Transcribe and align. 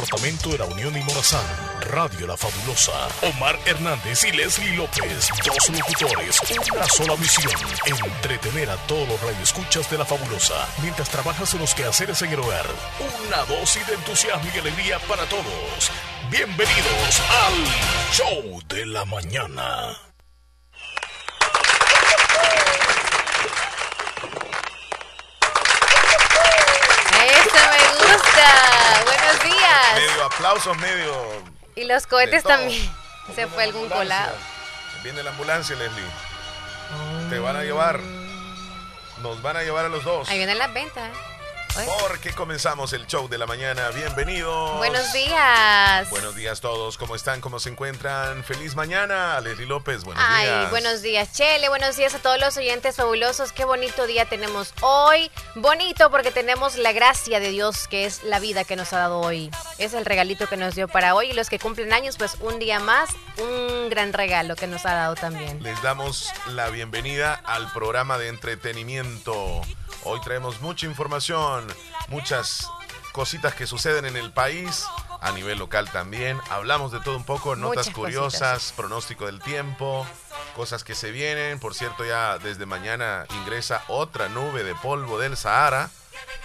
departamento 0.00 0.48
de 0.50 0.58
la 0.58 0.64
Unión 0.64 0.96
y 0.96 1.02
Morazán. 1.02 1.44
Radio 1.82 2.26
La 2.26 2.36
Fabulosa. 2.36 3.08
Omar 3.22 3.58
Hernández 3.66 4.24
y 4.24 4.32
Leslie 4.32 4.74
López. 4.74 5.28
Dos 5.44 5.68
locutores, 5.68 6.40
una 6.72 6.88
sola 6.88 7.16
misión. 7.16 7.52
Entretener 7.84 8.70
a 8.70 8.76
todos 8.86 9.06
los 9.08 9.20
radioescuchas 9.20 9.90
de 9.90 9.98
La 9.98 10.06
Fabulosa 10.06 10.66
mientras 10.82 11.10
trabajas 11.10 11.52
en 11.52 11.60
los 11.60 11.74
quehaceres 11.74 12.22
en 12.22 12.30
el 12.30 12.40
hogar. 12.40 12.66
Una 13.26 13.44
dosis 13.44 13.86
de 13.86 13.94
entusiasmo 13.94 14.48
y 14.54 14.58
alegría 14.58 14.98
para 15.00 15.26
todos. 15.26 15.90
Bienvenidos 16.30 17.20
al 17.44 18.14
Show 18.14 18.62
de 18.68 18.86
la 18.86 19.04
Mañana. 19.04 19.98
Eso 27.22 27.60
me 27.70 28.06
gusta. 28.06 28.80
Medio 29.94 30.24
aplausos, 30.24 30.76
medio. 30.78 31.14
Y 31.76 31.84
los 31.84 32.06
cohetes 32.06 32.42
también. 32.42 32.90
Se 33.34 33.46
fue 33.46 33.64
algún 33.64 33.88
colado. 33.88 34.34
Viene 35.02 35.22
la 35.22 35.30
ambulancia, 35.30 35.76
Leslie. 35.76 36.04
Te 37.28 37.38
van 37.38 37.56
a 37.56 37.62
llevar. 37.62 38.00
Nos 39.22 39.40
van 39.42 39.56
a 39.56 39.62
llevar 39.62 39.84
a 39.84 39.88
los 39.88 40.02
dos. 40.04 40.28
Ahí 40.28 40.38
vienen 40.38 40.58
las 40.58 40.72
ventas. 40.72 41.10
Porque 41.74 42.32
comenzamos 42.32 42.92
el 42.92 43.06
show 43.06 43.28
de 43.28 43.38
la 43.38 43.46
mañana. 43.46 43.90
Bienvenidos. 43.90 44.76
Buenos 44.78 45.12
días. 45.12 46.10
Buenos 46.10 46.34
días 46.34 46.60
todos. 46.60 46.98
¿Cómo 46.98 47.14
están? 47.14 47.40
¿Cómo 47.40 47.60
se 47.60 47.70
encuentran? 47.70 48.42
Feliz 48.44 48.74
mañana. 48.74 49.40
Leslie 49.40 49.66
López, 49.66 50.02
buenos 50.04 50.22
Ay, 50.26 50.46
días. 50.46 50.70
buenos 50.70 51.02
días, 51.02 51.32
Chele. 51.32 51.68
Buenos 51.68 51.96
días 51.96 52.14
a 52.14 52.18
todos 52.18 52.40
los 52.40 52.56
oyentes 52.56 52.96
fabulosos. 52.96 53.52
Qué 53.52 53.64
bonito 53.64 54.06
día 54.06 54.24
tenemos 54.24 54.74
hoy. 54.80 55.30
Bonito 55.54 56.10
porque 56.10 56.30
tenemos 56.30 56.76
la 56.76 56.92
gracia 56.92 57.38
de 57.40 57.50
Dios, 57.50 57.86
que 57.88 58.04
es 58.04 58.24
la 58.24 58.40
vida 58.40 58.64
que 58.64 58.76
nos 58.76 58.92
ha 58.92 58.98
dado 58.98 59.20
hoy. 59.20 59.50
Es 59.78 59.94
el 59.94 60.04
regalito 60.04 60.48
que 60.48 60.56
nos 60.56 60.74
dio 60.74 60.88
para 60.88 61.14
hoy. 61.14 61.30
Y 61.30 61.32
los 61.34 61.48
que 61.48 61.58
cumplen 61.58 61.92
años, 61.92 62.16
pues 62.16 62.36
un 62.40 62.58
día 62.58 62.80
más, 62.80 63.10
un 63.38 63.88
gran 63.88 64.12
regalo 64.12 64.56
que 64.56 64.66
nos 64.66 64.84
ha 64.86 64.94
dado 64.94 65.14
también. 65.14 65.62
Les 65.62 65.80
damos 65.82 66.30
la 66.48 66.68
bienvenida 66.70 67.34
al 67.44 67.72
programa 67.72 68.18
de 68.18 68.28
entretenimiento. 68.28 69.62
Hoy 70.02 70.18
traemos 70.22 70.62
mucha 70.62 70.86
información, 70.86 71.59
muchas 72.08 72.66
cositas 73.12 73.54
que 73.54 73.66
suceden 73.66 74.04
en 74.04 74.16
el 74.16 74.32
país, 74.32 74.84
a 75.20 75.32
nivel 75.32 75.58
local 75.58 75.90
también. 75.90 76.40
Hablamos 76.50 76.92
de 76.92 77.00
todo 77.00 77.16
un 77.16 77.24
poco, 77.24 77.56
notas 77.56 77.86
Muchas 77.86 77.94
curiosas, 77.94 78.52
cositas. 78.52 78.72
pronóstico 78.76 79.26
del 79.26 79.40
tiempo, 79.40 80.06
cosas 80.56 80.84
que 80.84 80.94
se 80.94 81.10
vienen. 81.10 81.58
Por 81.58 81.74
cierto, 81.74 82.04
ya 82.04 82.38
desde 82.38 82.66
mañana 82.66 83.26
ingresa 83.42 83.82
otra 83.88 84.28
nube 84.28 84.64
de 84.64 84.74
polvo 84.74 85.18
del 85.18 85.36
Sahara. 85.36 85.90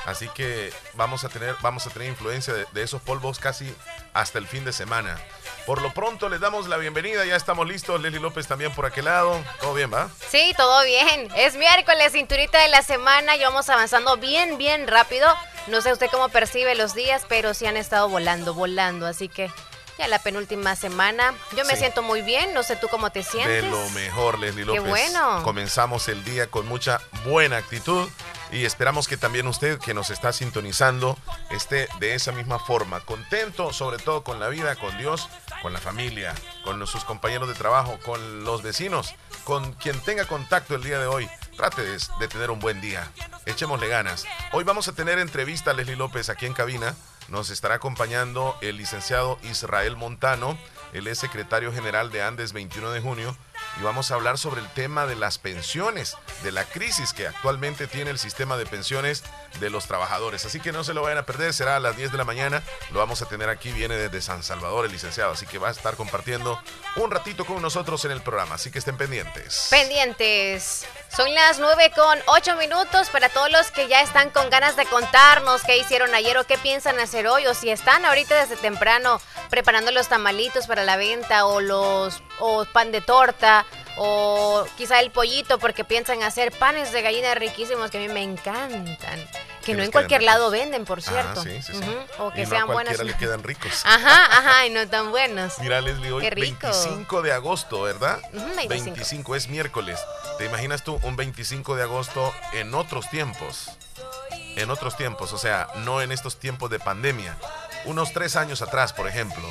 Así 0.06 0.28
que 0.30 0.72
vamos 0.94 1.24
a 1.24 1.30
tener, 1.30 1.56
vamos 1.62 1.88
a 1.88 1.90
tener 1.90 2.10
influencia 2.10 2.54
de, 2.54 2.84
esos 2.84 3.02
polvos 3.02 3.40
casi 3.40 3.74
hasta 4.14 4.38
el 4.38 4.48
fin 4.48 4.64
de 4.66 4.74
semana. 4.74 5.18
Por 5.66 5.82
lo 5.82 5.94
pronto 5.94 6.30
les 6.30 6.40
damos 6.40 6.68
la 6.68 6.78
bienvenida, 6.78 7.26
ya 7.26 7.36
estamos 7.36 7.68
listos. 7.68 8.00
Leslie 8.00 8.20
López 8.20 8.48
también 8.48 8.72
por 8.74 8.86
aquel 8.86 9.06
lado. 9.06 9.44
¿Todo 9.60 9.74
bien, 9.74 9.92
va? 9.92 10.10
Sí, 10.30 10.54
todo 10.56 10.84
bien. 10.84 11.30
Es 11.36 11.56
miércoles, 11.56 12.14
cinturita 12.14 12.60
de 12.60 12.68
la 12.68 12.84
semana 12.84 13.36
y 13.36 13.44
vamos 13.44 13.70
avanzando 13.70 14.18
bien, 14.18 14.60
bien 14.60 14.88
rápido. 14.88 15.28
No 15.68 15.82
sé 15.82 15.92
usted 15.92 16.10
cómo 16.12 16.30
percibe 16.30 16.76
los 16.76 16.94
días, 16.94 17.24
pero 17.28 17.56
sí 17.56 17.66
han 17.66 17.78
estado 17.78 18.08
volando, 18.08 18.54
volando. 18.54 19.08
Así 19.08 19.28
que 19.28 19.50
ya 19.98 20.08
la 20.08 20.20
penúltima 20.20 20.76
semana. 20.76 21.34
Yo 21.56 21.64
me 21.66 21.74
Sí. 21.74 21.80
sientes 21.80 22.04
muy 22.04 22.22
bien. 22.22 22.54
No 22.54 22.64
sé 22.64 22.76
tú 22.76 22.88
cómo 22.90 23.10
te 23.12 23.20
De 23.20 23.26
sientes. 23.26 23.64
lo 23.64 23.90
mejor, 23.92 24.40
Leslie 24.40 24.66
Qué 24.66 24.78
López. 24.78 24.90
bueno. 24.90 25.42
Comenzamos 25.44 26.08
el 26.08 26.24
día 26.24 26.48
con 26.48 26.68
mucha 26.68 27.00
buena 27.26 27.58
actitud 27.58 28.08
y 28.52 28.66
esperamos 28.66 29.08
que 29.08 29.18
también 29.18 29.48
usted 29.48 29.80
que 29.80 29.94
nos 29.94 30.10
está 30.10 30.32
sintonizando 30.34 31.18
esté 31.50 31.88
de 32.00 32.14
esa 32.16 32.32
misma 32.32 32.60
forma, 32.60 33.00
contento 33.02 33.74
sobre 33.74 33.98
todo 33.98 34.24
con 34.24 34.40
la 34.40 34.50
vida, 34.50 34.76
con 34.76 34.98
Dios, 34.98 35.28
con 35.62 35.74
la 35.74 35.80
familia, 35.80 36.34
con 36.64 36.86
sus 36.88 37.04
compañeros 37.06 37.48
de 37.48 37.56
trabajo, 37.56 37.98
con 38.06 38.44
los 38.44 38.62
vecinos, 38.62 39.16
con 39.44 39.74
quien 39.74 40.00
tenga 40.02 40.26
contacto 40.26 40.76
el 40.76 40.84
día 40.84 41.00
de 41.00 41.08
hoy. 41.08 41.30
Trate 41.58 41.84
de, 41.84 41.98
de 42.20 42.28
tener 42.28 42.52
un 42.52 42.60
buen 42.60 42.82
día. 42.82 43.10
Echémosle 43.46 43.88
ganas. 43.88 44.26
Hoy 44.52 44.64
vamos 44.66 44.88
a 44.90 44.94
tener 44.94 45.20
entrevista 45.20 45.72
a 45.72 45.74
Leslie 45.74 45.96
López 45.96 46.30
aquí 46.30 46.46
en 46.46 46.54
cabina. 46.54 46.96
Nos 47.28 47.50
estará 47.50 47.76
acompañando 47.76 48.58
el 48.62 48.78
licenciado 48.78 49.40
Israel 49.44 49.96
Montano. 49.96 50.58
Él 50.94 51.08
es 51.08 51.18
secretario 51.18 51.74
general 51.74 52.12
de 52.12 52.22
Andes 52.22 52.54
21 52.54 52.92
de 52.92 53.02
junio 53.02 53.36
y 53.80 53.84
vamos 53.84 54.12
a 54.12 54.16
hablar 54.16 54.38
sobre 54.38 54.62
el 54.62 54.70
tema 54.70 55.06
de 55.06 55.16
las 55.16 55.38
pensiones, 55.38 56.16
de 56.44 56.52
la 56.52 56.64
crisis 56.66 57.14
que 57.14 57.28
actualmente 57.28 57.88
tiene 57.88 58.12
el 58.12 58.20
sistema 58.20 58.56
de 58.58 58.66
pensiones 58.66 59.24
de 59.60 59.70
los 59.70 59.88
trabajadores. 59.88 60.46
Así 60.46 60.60
que 60.60 60.72
no 60.72 60.84
se 60.84 60.94
lo 60.94 61.02
vayan 61.02 61.18
a 61.18 61.26
perder, 61.26 61.54
será 61.54 61.76
a 61.76 61.80
las 61.80 61.98
10 61.98 62.12
de 62.12 62.18
la 62.18 62.24
mañana. 62.24 62.64
Lo 62.92 63.00
vamos 63.00 63.22
a 63.22 63.26
tener 63.28 63.50
aquí, 63.50 63.72
viene 63.72 63.96
desde 63.96 64.22
San 64.22 64.44
Salvador 64.44 64.86
el 64.86 64.92
licenciado, 64.92 65.32
así 65.32 65.46
que 65.46 65.58
va 65.58 65.70
a 65.70 65.72
estar 65.72 65.96
compartiendo 65.96 66.60
un 66.96 67.12
ratito 67.12 67.46
con 67.46 67.62
nosotros 67.62 68.06
en 68.06 68.12
el 68.12 68.22
programa, 68.22 68.56
así 68.56 68.72
que 68.72 68.80
estén 68.80 68.98
pendientes. 68.98 69.68
Pendientes. 69.72 70.86
Son 71.16 71.34
las 71.34 71.60
9 71.60 71.94
con 71.96 72.20
8 72.26 72.58
minutos 72.58 73.10
para 73.10 73.30
todos 73.30 73.50
los 73.50 73.72
que 73.72 73.88
ya 73.88 74.02
están 74.02 74.32
con 74.32 74.50
ganas 74.50 74.76
de 74.76 74.86
contarnos 74.86 75.64
qué 75.64 75.78
hicieron 75.78 76.14
ayer 76.14 76.38
o 76.38 76.44
qué 76.44 76.58
piensan 76.58 77.00
hacer 77.00 77.26
hoy 77.28 77.48
o 77.48 77.54
si 77.54 77.70
están 77.70 78.04
ahorita 78.04 78.36
desde 78.36 78.58
temprano 78.58 79.22
preparando 79.50 79.92
los 79.92 80.10
tamalitos 80.10 80.68
para 80.68 80.84
la 80.84 80.98
venta 80.98 81.46
o 81.46 81.62
los 81.62 82.22
o 82.40 82.66
pan 82.66 82.92
de 82.92 83.00
torta 83.00 83.66
o 83.98 84.66
quizá 84.78 85.00
el 85.00 85.12
pollito 85.12 85.58
porque 85.60 85.84
piensan 85.84 86.24
hacer 86.24 86.52
panes 86.52 86.92
de 86.92 87.02
gallina 87.02 87.34
riquísimos 87.36 87.92
que 87.92 87.98
a 87.98 88.02
mí 88.02 88.10
me 88.10 88.22
encantan. 88.24 89.28
Que 89.64 89.74
no 89.74 89.82
en 89.82 89.92
cualquier 89.92 90.22
lado 90.22 90.52
venden, 90.52 90.86
por 90.86 91.00
Ah, 91.00 91.02
cierto. 91.02 91.42
sí, 91.42 91.60
sí, 91.64 91.74
sí. 91.74 91.98
O 92.20 92.30
Y 92.30 92.34
que 92.34 92.42
no 92.42 92.48
a 92.48 92.50
sean 92.52 92.68
buenas. 92.68 92.96
cualquiera 92.96 93.04
le 93.04 93.18
quedan 93.18 93.42
ricos. 93.42 93.82
Ajá, 93.84 94.26
ajá, 94.38 94.68
y 94.68 94.70
no 94.70 94.88
tan 94.88 95.10
buenos. 95.10 95.58
Mira, 95.60 95.82
Leslie, 95.82 96.12
hoy 96.12 96.22
Qué 96.22 96.30
rico. 96.30 96.68
25 96.68 97.24
de 97.24 97.32
agosto, 97.32 97.82
¿verdad? 97.82 98.20
Ujú, 98.32 98.46
25. 98.70 99.36
es 99.36 99.48
miércoles. 99.48 100.00
¿Te 100.38 100.46
imaginas 100.46 100.84
tú 100.84 101.00
un 101.02 101.16
25 101.16 101.76
de 101.76 101.82
agosto 101.82 102.32
en 102.54 102.76
otros 102.76 103.10
tiempos? 103.10 103.72
En 104.56 104.70
otros 104.72 104.96
tiempos, 104.96 105.34
o 105.34 105.38
sea, 105.38 105.68
no 105.76 106.02
en 106.02 106.12
estos 106.12 106.38
tiempos 106.38 106.70
de 106.70 106.80
pandemia. 106.80 107.36
Unos 107.86 108.14
tres 108.14 108.36
años 108.36 108.62
atrás, 108.62 108.94
por 108.94 109.08
ejemplo. 109.08 109.44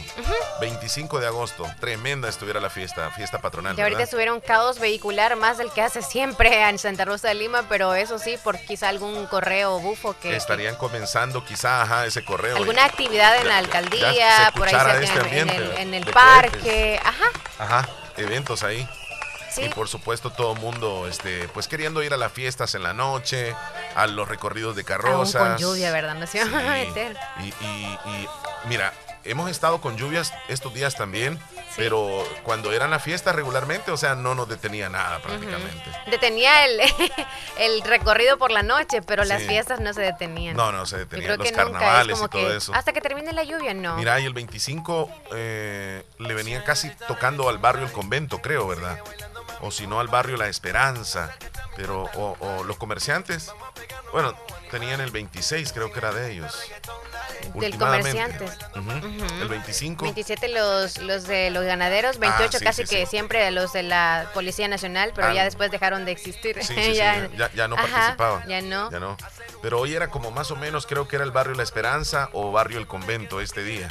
25 0.61 1.21
de 1.21 1.27
agosto, 1.27 1.65
tremenda 1.79 2.29
estuviera 2.29 2.59
la 2.61 2.71
fiesta, 2.71 3.11
fiesta 3.11 3.39
patronal. 3.41 3.79
Y 3.79 3.83
ahorita 3.83 4.03
estuviera 4.03 4.33
un 4.33 4.41
caos 4.41 4.81
vehicular 4.81 5.37
más 5.37 5.59
del 5.59 5.71
que 5.71 5.83
hace 5.83 6.03
siempre 6.03 6.63
en 6.69 6.79
Santa 6.79 7.05
Rosa 7.05 7.29
de 7.29 7.35
Lima, 7.35 7.65
pero 7.69 7.95
eso 7.95 8.19
sí, 8.19 8.37
por 8.43 8.59
quizá 8.59 8.89
algún 8.89 9.27
correo 9.27 9.79
bufo 9.79 10.17
que... 10.21 10.35
Estarían 10.35 10.75
comenzando 10.77 11.45
quizá, 11.45 11.83
ajá, 11.83 12.07
ese 12.07 12.25
correo. 12.25 12.57
alguna 12.57 12.85
actividad 12.85 13.37
en 13.37 13.43
Ya- 13.45 13.49
la 13.49 13.59
alcaldía, 13.59 14.53
por 14.57 14.67
ahí 14.69 14.75
cerca 14.75 14.99
este 15.01 15.39
en- 15.41 15.51
el, 15.51 15.71
en 15.79 15.95
el 15.95 16.05
de 16.05 16.13
parque. 16.13 17.01
Ajá, 17.05 17.25
Ajá, 17.59 17.89
eventos 18.17 18.63
ahí. 18.65 18.89
Sí. 19.55 19.63
Y 19.63 19.69
por 19.71 19.89
supuesto 19.89 20.31
todo 20.31 20.53
el 20.55 20.61
mundo, 20.61 21.07
este, 21.09 21.49
pues 21.49 21.69
queriendo 21.69 22.03
ir 22.03 22.13
a 22.13 22.17
las 22.17 22.33
fiestas 22.33 22.75
en 22.75 22.83
la 22.83 22.93
noche, 22.95 23.55
a 23.95 24.07
los 24.07 24.29
recorridos 24.29 24.75
de 24.77 24.83
Aún 24.83 24.87
carrozas. 24.89 25.43
con 25.43 25.59
lluvia, 25.59 25.91
¿verdad? 25.93 26.15
No 26.17 26.27
se 26.27 26.41
a 26.41 26.47
meter. 26.47 27.17
Y, 27.41 27.45
y- 27.65 27.99
y, 28.07 28.29
mira, 28.69 28.93
hemos 29.25 29.51
estado 29.51 29.81
con 29.81 29.97
lluvias 29.97 30.33
estos 30.49 30.75
días 30.75 30.97
también, 30.97 31.39
pero 31.77 32.25
cuando 32.43 32.73
eran 32.73 32.91
las 32.91 33.03
fiestas 33.03 33.35
regularmente, 33.35 33.91
o 33.91 33.97
sea, 33.97 34.15
no 34.15 34.35
nos 34.35 34.49
detenía 34.49 34.89
nada 34.89 35.19
prácticamente. 35.21 35.91
Detenía 36.11 36.65
el, 36.67 36.81
el 37.59 37.83
recorrido 37.83 38.39
por 38.39 38.51
la 38.51 38.63
noche, 38.63 39.03
pero 39.03 39.25
las 39.25 39.43
fiestas 39.43 39.81
no 39.81 39.93
se 39.93 40.03
detenían. 40.03 40.57
No, 40.57 40.73
no 40.73 40.87
se 40.87 40.99
detenían 40.99 41.27
creo 41.27 41.37
los 41.37 41.47
que 41.47 41.53
nunca 41.53 41.63
es 41.65 41.73
carnavales 41.73 42.15
como 42.17 42.27
y 42.27 42.29
todo 42.31 42.49
que 42.49 42.57
eso. 42.57 42.75
hasta 42.75 42.93
que 42.93 43.01
termine 43.01 43.33
la 43.33 43.45
lluvia, 43.45 43.75
no. 43.75 43.97
Mira, 43.97 44.21
y 44.21 44.25
el 44.25 44.33
25 44.35 45.11
eh, 45.35 46.05
le 46.19 46.35
venía 46.35 46.63
casi 46.65 46.91
tocando 47.09 47.49
al 47.49 47.59
barrio 47.59 47.87
El 47.87 47.93
Convento, 47.93 48.41
creo, 48.41 48.69
¿verdad? 48.69 48.99
O 49.61 49.71
si 49.71 49.87
no, 49.87 50.01
al 50.01 50.09
barrio 50.09 50.37
La 50.37 50.49
Esperanza. 50.49 51.37
Pero, 51.77 52.05
o, 52.15 52.37
o 52.39 52.63
los 52.65 52.77
comerciantes, 52.77 53.51
bueno, 54.13 54.37
tenían 54.71 55.01
el 55.01 55.11
26, 55.11 55.73
creo 55.73 55.93
que 55.93 55.99
era 55.99 56.13
de 56.13 56.33
ellos. 56.33 56.59
Del. 57.55 57.75
Ujú. 57.75 59.25
El 59.43 59.49
25. 59.49 60.05
27 60.05 60.49
los, 60.49 60.99
los 60.99 61.25
de 61.27 61.51
los 61.51 61.65
ganaderos, 61.65 62.19
28 62.19 62.57
Ah, 62.57 62.59
sí, 62.59 62.65
casi 62.65 62.83
sí, 62.87 62.89
que 62.97 63.05
sí. 63.05 63.11
siempre 63.11 63.51
los 63.51 63.73
de 63.73 63.83
la 63.83 64.31
Policía 64.35 64.67
Nacional, 64.69 65.13
pero 65.15 65.29
Ah, 65.29 65.35
ya 65.35 65.45
después 65.45 65.71
dejaron 65.71 66.05
de 66.05 66.13
existir. 66.13 66.59
Ya 67.55 67.69
no 67.69 67.77
Ajá, 67.77 67.87
participaban. 68.17 68.49
Ya 68.49 68.63
no. 68.63 68.91
Ya 68.91 69.01
no. 69.01 69.17
Pero 69.63 69.81
hoy 69.81 69.95
era 69.95 70.09
como 70.09 70.31
más 70.31 70.51
o 70.51 70.57
menos, 70.57 70.87
creo 70.87 71.07
que 71.09 71.17
era 71.17 71.25
el 71.25 71.31
barrio 71.31 71.55
La 71.55 71.63
Esperanza 71.63 72.29
o 72.33 72.51
barrio 72.53 72.79
El 72.79 72.87
Convento 72.87 73.41
este 73.41 73.63
día. 73.63 73.89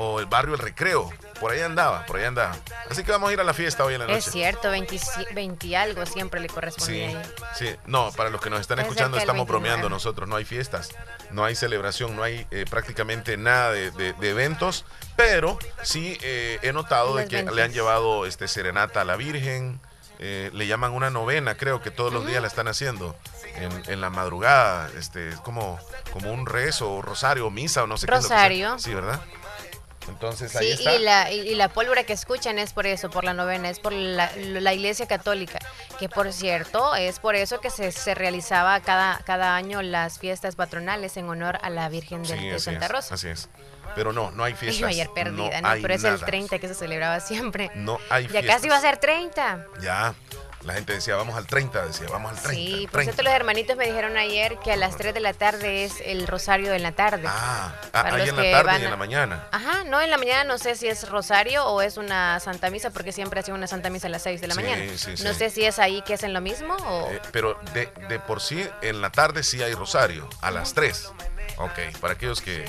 O 0.00 0.20
el 0.20 0.26
barrio 0.26 0.54
El 0.54 0.60
Recreo. 0.60 1.12
Por 1.40 1.50
ahí 1.52 1.60
andaba, 1.60 2.06
por 2.06 2.16
ahí 2.16 2.24
andaba. 2.24 2.56
Así 2.88 3.02
que 3.04 3.10
vamos 3.12 3.30
a 3.30 3.32
ir 3.32 3.40
a 3.40 3.44
la 3.44 3.52
fiesta 3.52 3.84
hoy 3.84 3.94
en 3.94 4.00
la 4.00 4.06
noche. 4.06 4.18
Es 4.18 4.24
cierto, 4.30 4.70
20, 4.70 4.98
20 5.34 5.66
y 5.66 5.74
algo 5.74 6.06
siempre 6.06 6.40
le 6.40 6.48
corresponde 6.48 7.16
Sí, 7.56 7.66
sí. 7.66 7.76
No, 7.86 8.10
para 8.12 8.30
los 8.30 8.40
que 8.40 8.48
nos 8.48 8.60
están 8.60 8.78
Es 8.78 8.84
escuchando 8.86 9.18
estamos 9.18 9.40
29. 9.46 9.46
bromeando 9.68 9.88
nosotros. 9.88 10.28
No 10.28 10.36
hay 10.36 10.44
fiestas, 10.44 10.90
no 11.30 11.44
hay 11.44 11.54
celebración, 11.56 12.16
no 12.16 12.22
hay 12.22 12.46
eh, 12.50 12.64
prácticamente 12.70 13.36
nada 13.36 13.72
de, 13.72 13.90
de- 13.90 14.12
de 14.14 14.30
eventos. 14.30 14.84
Pero 15.16 15.58
sí 15.82 16.16
eh, 16.22 16.58
he 16.62 16.72
notado 16.72 17.16
de 17.16 17.26
que 17.26 17.42
le 17.42 17.50
han 17.50 17.54
20. 17.54 17.74
llevado 17.74 18.24
este 18.26 18.46
serenata 18.48 19.00
a 19.00 19.04
la 19.04 19.16
Virgen. 19.16 19.80
eh, 20.20 20.50
le 20.52 20.66
llaman 20.66 20.92
una 20.92 21.10
novena, 21.10 21.56
creo 21.56 21.80
que 21.82 21.90
todos 21.92 22.12
los 22.12 22.26
días 22.26 22.40
la 22.42 22.48
están 22.48 22.66
haciendo. 22.68 23.16
En, 23.88 24.00
la 24.00 24.10
madrugada, 24.10 24.88
este, 24.96 25.30
es 25.30 25.40
como, 25.40 25.80
como 26.12 26.32
un 26.32 26.46
rezo, 26.46 27.02
rosario, 27.02 27.50
misa 27.50 27.82
o 27.82 27.86
no 27.88 27.96
sé 27.96 28.06
qué. 28.06 28.12
Rosario. 28.14 28.78
Sí, 28.78 28.94
¿verdad? 28.94 29.20
Entonces 30.08 30.54
ahí 30.56 30.72
está. 30.72 30.94
Y 30.94 30.98
la, 31.02 31.30
y 31.32 31.54
la 31.54 31.68
pólvora 31.68 32.04
que 32.04 32.12
escuchan 32.12 32.58
es 32.58 32.72
por 32.72 32.86
eso, 32.86 33.10
por 33.10 33.24
la 33.24 33.34
novena, 33.34 33.68
es 33.68 33.80
por 33.80 33.92
la, 33.92 34.32
Iglesia 34.72 35.06
Católica, 35.06 35.58
que 35.98 36.08
por 36.08 36.32
cierto 36.32 36.94
es 36.94 37.18
por 37.18 37.34
eso 37.34 37.60
que 37.60 37.70
se, 37.70 37.92
se, 37.92 38.14
realizaba 38.14 38.80
cada, 38.80 39.18
cada 39.24 39.56
año 39.56 39.82
las 39.82 40.18
fiestas 40.18 40.56
patronales 40.56 41.16
en 41.16 41.28
honor 41.28 41.58
a 41.62 41.70
la 41.70 41.88
Virgen 41.88 42.22
de, 42.22 42.58
Santa 42.58 42.88
Rosa. 42.88 43.14
Así 43.14 43.28
es. 43.28 43.48
Pero 43.94 44.12
no, 44.12 44.30
no 44.30 44.44
hay 44.44 44.54
fiestas. 44.54 44.88
Ayer 44.88 45.08
perdida, 45.14 45.60
no, 45.60 45.68
pero 45.82 45.94
es 45.94 46.04
el 46.04 46.20
30 46.20 46.58
que 46.58 46.68
se 46.68 46.74
celebraba 46.74 47.20
siempre. 47.20 47.70
No 47.74 47.98
hay 48.10 48.28
fiestas. 48.28 48.44
Ya 48.44 48.54
casi 48.54 48.68
va 48.68 48.76
a 48.76 48.80
ser 48.80 48.98
30. 48.98 49.66
Ya. 49.80 50.14
La 50.64 50.74
gente 50.74 50.92
decía, 50.92 51.14
vamos 51.14 51.36
al 51.36 51.46
30, 51.46 51.86
decía, 51.86 52.08
vamos 52.10 52.32
al 52.32 52.42
30. 52.42 52.50
Sí, 52.54 52.88
por 52.90 53.02
cierto, 53.02 53.22
los 53.22 53.32
hermanitos 53.32 53.76
me 53.76 53.86
dijeron 53.86 54.16
ayer 54.16 54.58
que 54.58 54.72
a 54.72 54.76
las 54.76 54.96
3 54.96 55.14
de 55.14 55.20
la 55.20 55.32
tarde 55.32 55.84
es 55.84 56.00
el 56.04 56.26
rosario 56.26 56.72
de 56.72 56.80
la 56.80 56.92
tarde. 56.92 57.24
Ah, 57.26 57.74
ah 57.92 58.02
ahí 58.12 58.28
en 58.28 58.36
la 58.36 58.62
tarde 58.62 58.80
y 58.80 58.84
en 58.84 58.90
la 58.90 58.96
mañana. 58.96 59.46
Ajá, 59.52 59.84
no, 59.84 60.00
en 60.00 60.10
la 60.10 60.18
mañana 60.18 60.44
no 60.44 60.58
sé 60.58 60.74
si 60.74 60.88
es 60.88 61.08
rosario 61.08 61.64
o 61.64 61.80
es 61.80 61.96
una 61.96 62.40
santa 62.40 62.70
misa, 62.70 62.90
porque 62.90 63.12
siempre 63.12 63.40
hacen 63.40 63.54
una 63.54 63.66
santa 63.66 63.88
misa 63.88 64.08
a 64.08 64.10
las 64.10 64.22
6 64.22 64.40
de 64.40 64.46
la 64.48 64.54
mañana. 64.56 64.82
Sí, 64.96 65.14
no 65.22 65.32
sé 65.32 65.50
si 65.50 65.64
es 65.64 65.78
ahí 65.78 66.02
que 66.02 66.14
hacen 66.14 66.32
lo 66.32 66.40
mismo 66.40 66.74
o... 66.74 67.08
Eh, 67.10 67.20
pero 67.30 67.58
de, 67.72 67.88
de, 68.08 68.18
por 68.18 68.40
sí, 68.40 68.68
en 68.82 69.00
la 69.00 69.10
tarde 69.10 69.44
sí 69.44 69.62
hay 69.62 69.74
rosario, 69.74 70.28
a 70.40 70.50
las 70.50 70.74
3. 70.74 71.12
Ok, 71.58 71.98
para 72.00 72.14
aquellos 72.14 72.40
que 72.40 72.64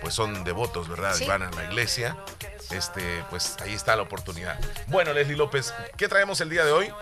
pues 0.00 0.14
son 0.14 0.44
devotos, 0.44 0.88
¿verdad? 0.88 1.16
Y 1.20 1.26
van 1.26 1.42
a 1.42 1.50
la 1.50 1.64
iglesia 1.64 2.16
este, 2.70 3.24
pues 3.30 3.56
ahí 3.60 3.74
está 3.74 3.96
la 3.96 4.02
oportunidad. 4.02 4.58
Bueno, 4.86 5.12
Leslie 5.12 5.36
López, 5.36 5.72
¿qué 5.96 6.08
traemos 6.08 6.40
el 6.40 6.50
día 6.50 6.64
de 6.64 6.72
hoy? 6.72 6.92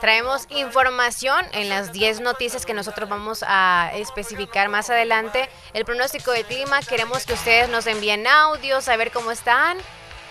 Traemos 0.00 0.46
información 0.48 1.44
en 1.52 1.68
las 1.68 1.92
10 1.92 2.20
noticias 2.20 2.64
que 2.64 2.72
nosotros 2.72 3.08
vamos 3.08 3.44
a 3.46 3.90
especificar 3.94 4.68
más 4.68 4.88
adelante. 4.88 5.48
El 5.74 5.84
pronóstico 5.84 6.30
de 6.32 6.44
clima, 6.44 6.80
queremos 6.80 7.26
que 7.26 7.34
ustedes 7.34 7.68
nos 7.68 7.86
envíen 7.86 8.26
audios, 8.26 8.84
saber 8.84 9.10
cómo 9.10 9.30
están. 9.30 9.76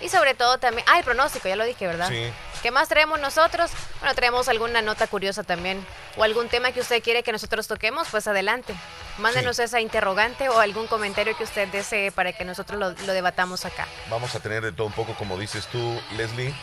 Y 0.00 0.08
sobre 0.08 0.34
todo 0.34 0.58
también, 0.58 0.84
ah, 0.88 0.98
el 0.98 1.04
pronóstico, 1.04 1.48
ya 1.48 1.56
lo 1.56 1.64
dije, 1.64 1.86
¿verdad? 1.86 2.08
Sí. 2.08 2.32
¿Qué 2.62 2.70
más 2.70 2.88
traemos 2.88 3.18
nosotros? 3.20 3.70
Bueno, 4.00 4.14
traemos 4.14 4.48
alguna 4.48 4.82
nota 4.82 5.06
curiosa 5.06 5.42
también 5.42 5.84
o 6.16 6.24
algún 6.24 6.48
tema 6.48 6.72
que 6.72 6.80
usted 6.80 7.02
quiere 7.02 7.22
que 7.22 7.32
nosotros 7.32 7.66
toquemos, 7.66 8.08
pues 8.10 8.26
adelante. 8.26 8.74
Mándenos 9.18 9.58
esa 9.58 9.80
interrogante 9.80 10.48
o 10.50 10.60
algún 10.60 10.86
comentario 10.86 11.34
que 11.36 11.44
usted 11.44 11.68
desee 11.68 12.12
para 12.12 12.32
que 12.32 12.44
nosotros 12.44 12.78
lo, 12.78 13.12
debatamos 13.12 13.64
acá. 13.64 13.86
Vamos 14.10 14.34
a 14.34 14.40
tener 14.40 14.62
de 14.62 14.72
todo 14.72 14.86
un 14.86 14.92
poco, 14.92 15.14
como 15.14 15.38
dices 15.38 15.66
tú, 15.68 16.00
Leslie. 16.16 16.54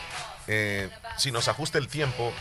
Eh, 0.47 0.89
si 1.17 1.31
nos 1.31 1.47
ajusta 1.47 1.79
el 1.79 1.87
tiempo, 1.87 2.31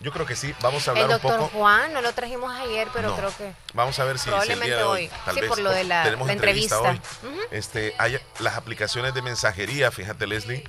yo 0.00 0.12
creo 0.12 0.26
que 0.26 0.36
sí, 0.36 0.54
vamos 0.60 0.86
a 0.86 0.90
hablar 0.90 1.08
un 1.08 1.18
poco. 1.20 1.48
Juan, 1.54 1.90
no 1.94 2.02
lo 2.02 2.12
trajimos 2.12 2.54
ayer, 2.54 2.88
pero 2.92 3.16
creo 3.16 3.34
que. 3.36 3.52
Vamos 3.72 3.98
a 3.98 4.04
ver 4.04 4.18
si, 4.18 4.28
probablemente 4.28 4.66
el 4.66 4.70
día 4.70 4.78
de 4.78 4.84
hoy, 4.84 5.10
tal 5.24 5.34
sí, 5.34 5.40
por 5.48 5.58
lo 5.58 5.70
de 5.70 5.84
la, 5.84 6.06
entrevista. 6.06 6.80
hoy. 6.80 7.00
este, 7.50 7.94
hay 7.98 8.18
las 8.40 8.56
aplicaciones 8.56 9.14
de 9.14 9.22
mensajería, 9.22 9.90
fíjate, 9.90 10.26
Leslie, 10.26 10.64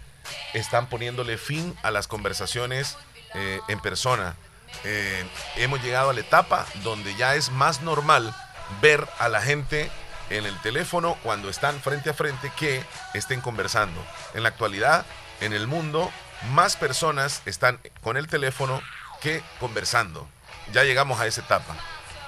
están 0.54 0.88
poniéndole 0.88 1.38
fin 1.38 1.76
a 1.84 1.92
las 1.92 2.08
conversaciones 2.08 2.98
eh, 3.34 3.60
en 3.68 3.80
persona. 3.80 4.36
Eh, 4.84 5.24
hemos 5.56 5.82
llegado 5.82 6.10
a 6.10 6.14
la 6.14 6.20
etapa 6.20 6.66
donde 6.84 7.16
ya 7.16 7.36
es 7.36 7.52
más 7.52 7.82
normal 7.82 8.36
ver 8.82 9.08
a 9.20 9.30
la 9.30 9.42
gente 9.42 9.90
en 10.30 10.46
el 10.46 10.60
teléfono 10.62 11.18
cuando 11.24 11.50
están 11.50 11.80
frente 11.82 12.10
a 12.10 12.14
frente 12.14 12.52
que 12.58 12.84
estén 13.14 13.42
conversando. 13.42 14.04
En 14.34 14.44
la 14.44 14.50
actualidad, 14.50 15.06
en 15.42 15.54
el 15.54 15.68
mundo, 15.68 16.12
más 16.52 16.76
personas 16.76 17.42
están 17.46 17.80
con 18.02 18.18
el 18.18 18.28
teléfono 18.28 18.82
que 19.22 19.42
conversando. 19.60 20.28
Ya 20.74 20.84
llegamos 20.84 21.20
a 21.20 21.28
esa 21.28 21.42
etapa. 21.42 21.76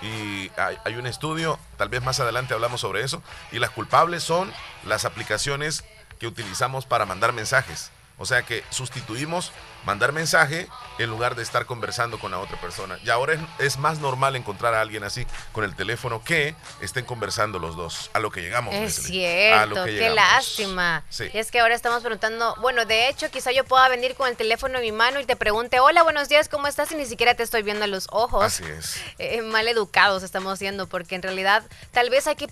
Y 0.01 0.51
hay, 0.57 0.95
un 0.95 1.07
estudio, 1.07 1.59
tal 1.77 1.89
vez 1.89 2.03
más 2.03 2.19
adelante 2.19 2.53
hablamos 2.53 2.81
sobre 2.81 3.03
eso, 3.03 3.23
y 3.51 3.57
las 3.57 3.71
culpables 3.71 4.23
son 4.23 4.53
las 4.85 5.05
aplicaciones 5.05 5.83
que 6.19 6.27
utilizamos 6.27 6.85
para 6.85 7.05
mandar 7.05 7.33
mensajes. 7.33 7.91
O 8.19 8.25
sea 8.25 8.41
que 8.41 8.63
sustituimos 8.71 9.51
mandar 9.85 10.11
mensaje 10.11 10.67
en 10.97 11.09
lugar 11.09 11.35
de 11.35 11.43
estar 11.43 11.67
conversando 11.67 12.19
con 12.19 12.31
la 12.31 12.39
otra 12.39 12.59
persona. 12.59 12.97
Y 13.03 13.11
ahora 13.11 13.37
es, 13.59 13.77
más 13.77 13.99
normal 13.99 14.35
encontrar 14.35 14.73
a 14.73 14.81
alguien 14.81 15.03
así 15.03 15.25
con 15.51 15.63
el 15.63 15.75
teléfono 15.75 16.23
que 16.23 16.55
estén 16.81 17.05
conversando 17.05 17.59
los 17.59 17.75
dos. 17.75 18.09
A 18.13 18.19
lo 18.19 18.31
que 18.31 18.41
llegamos. 18.41 18.73
Es 18.73 18.95
cierto, 18.95 19.85
qué 19.85 20.09
lástima. 20.09 21.03
Y 21.31 21.37
es 21.37 21.51
que 21.51 21.59
ahora 21.59 21.75
estamos 21.75 22.01
preguntando, 22.01 22.55
bueno, 22.59 22.85
de 22.85 23.07
hecho 23.07 23.29
quizá 23.29 23.51
yo 23.51 23.63
pueda 23.63 23.87
venir 23.87 24.15
con 24.15 24.27
el 24.27 24.35
teléfono 24.35 24.79
en 24.79 24.83
mi 24.83 24.91
mano 24.91 25.19
y 25.19 25.25
te 25.25 25.35
pregunte, 25.35 25.79
hola, 25.79 26.01
buenos 26.01 26.27
días, 26.27 26.49
¿cómo 26.49 26.67
estás? 26.67 26.91
Y 26.91 26.95
ni 26.95 27.05
siquiera 27.05 27.35
te 27.35 27.43
estoy 27.43 27.61
viendo 27.61 27.83
a 27.83 27.87
los 27.87 28.07
ojos. 28.11 28.43
Así 28.43 28.63
es. 28.65 28.99
Eh, 29.19 29.43
mal 29.43 29.67
educados 29.67 30.23
estamos 30.23 30.57
siendo, 30.57 30.87
porque 30.87 31.13
en 31.13 31.21
realidad 31.21 31.63
tal 31.91 32.09
vez 32.09 32.25
hay 32.25 32.35
que, 32.35 32.47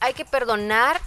hay 0.00 0.14
que 0.14 0.24
perdonar 0.24 1.00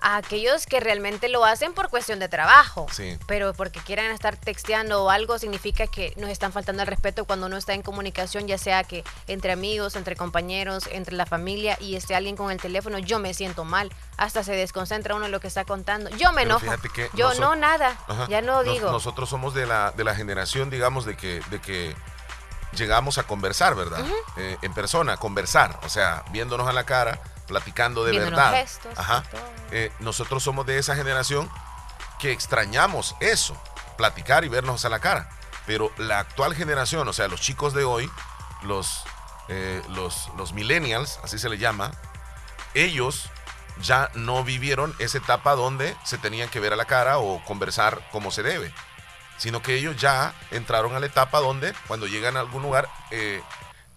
a 0.00 0.16
aquellos 0.16 0.66
que 0.66 0.80
realmente 0.80 1.28
lo 1.28 1.44
hacen 1.44 1.72
por 1.72 1.88
cuestión 1.88 2.18
de 2.18 2.28
trabajo. 2.28 2.86
Sí. 2.90 3.18
Pero 3.26 3.52
porque 3.54 3.80
quieran 3.80 4.10
estar 4.10 4.36
texteando 4.36 5.04
o 5.04 5.10
algo 5.10 5.38
significa 5.38 5.86
que 5.86 6.12
nos 6.16 6.30
están 6.30 6.52
faltando 6.52 6.82
el 6.82 6.88
respeto 6.88 7.24
cuando 7.24 7.46
uno 7.46 7.56
está 7.56 7.74
en 7.74 7.82
comunicación, 7.82 8.46
ya 8.46 8.58
sea 8.58 8.84
que 8.84 9.04
entre 9.26 9.52
amigos, 9.52 9.96
entre 9.96 10.16
compañeros, 10.16 10.88
entre 10.92 11.14
la 11.14 11.26
familia 11.26 11.76
y 11.80 11.96
esté 11.96 12.14
alguien 12.14 12.36
con 12.36 12.50
el 12.50 12.60
teléfono, 12.60 12.98
yo 12.98 13.18
me 13.18 13.34
siento 13.34 13.64
mal. 13.64 13.92
Hasta 14.16 14.42
se 14.42 14.52
desconcentra 14.52 15.14
uno 15.14 15.26
en 15.26 15.32
lo 15.32 15.40
que 15.40 15.48
está 15.48 15.64
contando. 15.64 16.10
Yo 16.10 16.32
me 16.32 16.42
enojo. 16.42 16.66
yo 17.14 17.34
no 17.34 17.56
nada. 17.56 17.98
Ya 18.28 18.42
no 18.42 18.62
digo. 18.62 18.90
nosotros 18.90 19.28
somos 19.28 19.54
de 19.54 19.66
la, 19.66 19.92
de 19.92 20.04
la 20.04 20.14
generación, 20.14 20.70
digamos, 20.70 21.04
de 21.04 21.16
que, 21.16 21.42
de 21.50 21.60
que 21.60 21.94
llegamos 22.72 23.18
a 23.18 23.24
conversar, 23.24 23.74
¿verdad? 23.74 24.04
Eh, 24.36 24.56
en 24.62 24.72
persona, 24.72 25.16
conversar, 25.16 25.78
o 25.84 25.88
sea, 25.88 26.24
viéndonos 26.30 26.68
a 26.68 26.72
la 26.72 26.84
cara, 26.84 27.20
platicando 27.50 28.04
de 28.04 28.16
verdad. 28.18 28.64
Ajá. 28.96 29.24
Eh, 29.72 29.92
nosotros 29.98 30.42
somos 30.42 30.64
de 30.66 30.78
esa 30.78 30.94
generación 30.94 31.50
que 32.20 32.30
extrañamos 32.30 33.16
eso, 33.18 33.60
platicar 33.98 34.44
y 34.44 34.48
vernos 34.48 34.84
a 34.84 34.88
la 34.88 35.00
cara. 35.00 35.28
Pero 35.66 35.92
la 35.98 36.20
actual 36.20 36.54
generación, 36.54 37.08
o 37.08 37.12
sea, 37.12 37.26
los 37.26 37.40
chicos 37.40 37.74
de 37.74 37.82
hoy, 37.82 38.08
los, 38.62 39.02
eh, 39.48 39.82
los, 39.88 40.30
los 40.36 40.52
millennials, 40.52 41.18
así 41.24 41.38
se 41.38 41.48
les 41.48 41.58
llama, 41.58 41.90
ellos 42.74 43.28
ya 43.82 44.10
no 44.14 44.44
vivieron 44.44 44.94
esa 45.00 45.18
etapa 45.18 45.56
donde 45.56 45.96
se 46.04 46.18
tenían 46.18 46.48
que 46.48 46.60
ver 46.60 46.72
a 46.72 46.76
la 46.76 46.84
cara 46.84 47.18
o 47.18 47.44
conversar 47.44 48.00
como 48.12 48.30
se 48.30 48.44
debe, 48.44 48.72
sino 49.38 49.60
que 49.60 49.74
ellos 49.74 49.96
ya 49.96 50.34
entraron 50.52 50.94
a 50.94 51.00
la 51.00 51.06
etapa 51.06 51.40
donde 51.40 51.74
cuando 51.88 52.06
llegan 52.06 52.36
a 52.36 52.40
algún 52.40 52.62
lugar, 52.62 52.88
eh, 53.10 53.42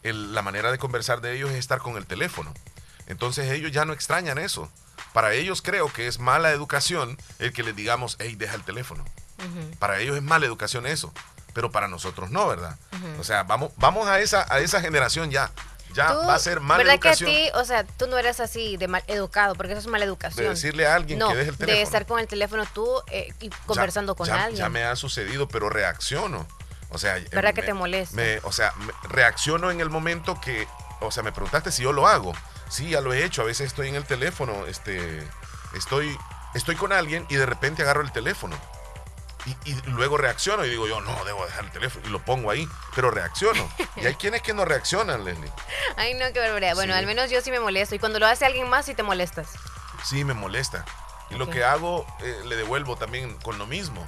la 0.01 0.41
manera 0.41 0.71
de 0.71 0.79
conversar 0.79 1.21
de 1.21 1.35
ellos 1.35 1.51
es 1.51 1.57
estar 1.57 1.79
con 1.79 1.97
el 1.97 2.07
teléfono. 2.07 2.51
Entonces 3.07 3.51
ellos 3.51 3.71
ya 3.71 3.85
no 3.85 3.94
extrañan 3.94 4.38
eso. 4.38 4.69
Para 5.13 5.33
ellos 5.33 5.61
creo 5.61 5.91
que 5.91 6.07
es 6.07 6.19
mala 6.19 6.51
educación 6.51 7.17
el 7.39 7.53
que 7.53 7.63
les 7.63 7.75
digamos, 7.75 8.17
hey, 8.19 8.35
deja 8.35 8.55
el 8.55 8.63
teléfono. 8.63 9.04
Para 9.80 9.99
ellos 9.99 10.16
es 10.16 10.23
mala 10.23 10.45
educación 10.45 10.85
eso, 10.87 11.13
pero 11.54 11.69
para 11.71 11.87
nosotros 11.87 12.31
no, 12.31 12.47
¿verdad? 12.47 12.78
O 13.19 13.23
sea, 13.23 13.44
vamos, 13.44 13.71
vamos 13.78 14.07
a, 14.07 14.19
esa, 14.19 14.45
a 14.49 14.59
esa 14.59 14.81
generación 14.81 15.31
ya. 15.31 15.51
Ya 15.94 16.11
va 16.11 16.33
a 16.33 16.39
ser 16.39 16.59
mala 16.59 16.80
¿verdad 16.80 16.95
educación. 16.95 17.30
que 17.30 17.49
a 17.49 17.51
ti, 17.51 17.57
o 17.59 17.66
sea, 17.66 17.83
tú 17.83 18.07
no 18.07 18.18
eres 18.18 18.39
así 18.39 18.78
de 18.78 18.87
mal 18.87 19.04
educado, 19.07 19.54
porque 19.54 19.73
eso 19.73 19.81
es 19.81 19.87
mala 19.87 20.06
educación. 20.06 20.45
De 20.45 20.49
decirle 20.49 20.87
a 20.87 20.95
alguien 20.95 21.19
que 21.19 21.35
deje 21.35 21.51
el 21.51 21.57
teléfono. 21.57 21.78
de 21.78 21.81
estar 21.83 22.06
con 22.07 22.19
el 22.19 22.28
teléfono 22.28 22.66
tú 22.73 22.87
eh, 23.11 23.31
y 23.39 23.49
conversando 23.68 24.16
con 24.16 24.28
alguien. 24.28 24.57
Ya 24.57 24.69
me 24.69 24.85
ha 24.85 24.95
sucedido, 24.95 25.47
pero 25.47 25.69
reacciono. 25.69 26.47
O 26.89 26.97
sea, 26.97 27.19
¿verdad 27.31 27.54
que 27.54 27.61
te 27.61 27.73
molesta? 27.73 28.21
o 28.44 28.51
sea, 28.51 28.73
reacciono 29.04 29.69
en 29.69 29.81
el 29.81 29.89
momento 29.89 30.39
que, 30.42 30.68
o 30.99 31.11
sea, 31.11 31.21
me 31.21 31.31
preguntaste 31.31 31.71
si 31.71 31.83
yo 31.83 31.92
lo 31.92 32.07
hago. 32.07 32.33
Sí, 32.73 32.89
ya 32.89 33.01
lo 33.01 33.13
he 33.13 33.23
hecho. 33.23 33.44
A 33.44 33.45
veces 33.45 33.68
estoy 33.68 33.89
en 33.89 33.95
el 33.95 34.03
teléfono, 34.03 34.65
este, 34.65 35.21
estoy, 35.75 36.18
estoy 36.56 36.75
con 36.75 36.92
alguien 36.92 37.23
y 37.30 37.35
de 37.35 37.45
repente 37.45 37.83
agarro 37.83 38.01
el 38.01 38.11
teléfono. 38.11 38.57
Y, 39.65 39.73
luego 39.92 40.18
reacciono 40.18 40.65
y 40.65 40.71
digo 40.71 40.87
yo, 40.87 40.99
no, 41.01 41.23
debo 41.23 41.45
dejar 41.45 41.65
el 41.65 41.71
teléfono 41.71 42.07
y 42.07 42.09
lo 42.09 42.25
pongo 42.25 42.49
ahí, 42.49 42.68
pero 42.95 43.11
reacciono. 43.11 43.69
Y 43.97 44.07
hay 44.07 44.15
quienes 44.15 44.42
que 44.42 44.56
no 44.56 44.65
reaccionan, 44.65 45.23
Leslie. 45.23 45.51
Ay, 45.97 46.15
no, 46.15 46.25
qué 46.33 46.39
barbaridad. 46.39 46.73
Bueno, 46.73 46.95
al 46.95 47.06
menos 47.06 47.30
yo 47.30 47.42
sí 47.42 47.51
me 47.51 47.59
molesto. 47.59 47.94
Y 47.94 47.99
cuando 47.99 48.18
lo 48.18 48.25
hace 48.25 48.44
alguien 48.47 48.68
más, 48.68 48.87
sí 48.87 48.95
te 48.95 49.03
molestas. 49.03 49.51
Sí, 50.03 50.23
me 50.23 50.33
molesta. 50.33 50.83
Y 51.30 51.35
lo 51.35 51.51
que 51.51 51.63
hago, 51.63 52.07
eh, 52.21 52.42
le 52.45 52.56
devuelvo 52.56 52.95
también 52.95 53.37
con 53.44 53.59
lo 53.59 53.68
mismo. 53.68 54.01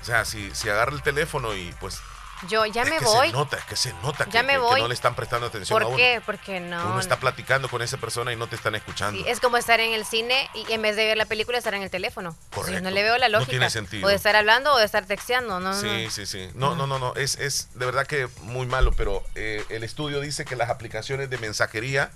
O 0.00 0.04
sea, 0.04 0.24
si, 0.24 0.54
si 0.54 0.68
agarra 0.68 0.92
el 0.92 1.02
teléfono 1.02 1.56
y 1.56 1.74
pues 1.80 2.00
yo 2.48 2.66
ya 2.66 2.84
me 2.84 2.98
que 2.98 3.04
voy. 3.04 3.28
Se 3.28 3.32
nota, 3.32 3.58
que 3.68 3.76
se 3.76 3.92
nota 4.02 4.26
ya 4.26 4.40
que, 4.40 4.46
me 4.46 4.58
voy. 4.58 4.80
no 4.80 4.88
le 4.88 4.94
están 4.94 5.14
prestando 5.14 5.46
atención 5.46 5.74
¿Por 5.74 5.82
a 5.82 5.86
uno. 5.86 5.96
qué? 5.96 6.20
Porque 6.24 6.60
no. 6.60 6.90
Uno 6.90 7.00
está 7.00 7.18
platicando 7.18 7.68
con 7.68 7.82
esa 7.82 7.96
persona 7.96 8.32
y 8.32 8.36
no 8.36 8.46
te 8.46 8.56
están 8.56 8.74
escuchando. 8.74 9.24
es 9.26 9.40
como 9.40 9.56
estar 9.56 9.80
en 9.80 9.92
el 9.92 10.04
cine 10.04 10.48
y 10.54 10.72
en 10.72 10.82
vez 10.82 10.96
de 10.96 11.06
ver 11.06 11.16
la 11.16 11.26
película 11.26 11.58
estar 11.58 11.74
en 11.74 11.82
el 11.82 11.90
teléfono. 11.90 12.36
Correcto. 12.54 12.82
no 12.82 12.90
le 12.90 13.02
veo 13.02 13.16
la 13.18 13.28
lógica. 13.28 13.46
No 13.46 13.50
tiene 13.58 13.70
sentido. 13.70 14.06
O 14.06 14.08
de 14.08 14.16
estar 14.16 14.36
hablando 14.36 14.72
o 14.72 14.78
de 14.78 14.84
estar 14.84 15.06
texteando, 15.06 15.60
¿no? 15.60 15.78
Sí, 15.80 16.08
sí, 16.10 16.26
sí. 16.26 16.50
No, 16.54 16.74
no, 16.74 16.86
no, 16.86 16.98
no. 16.98 17.14
Es, 17.14 17.36
es 17.36 17.68
de 17.74 17.86
verdad 17.86 18.06
que 18.06 18.28
muy 18.42 18.66
malo, 18.66 18.92
pero 18.92 19.22
eh, 19.34 19.64
el 19.68 19.82
estudio 19.84 20.20
dice 20.20 20.44
que 20.44 20.56
las 20.56 20.70
aplicaciones 20.70 21.30
de 21.30 21.38
mensajería 21.38 22.10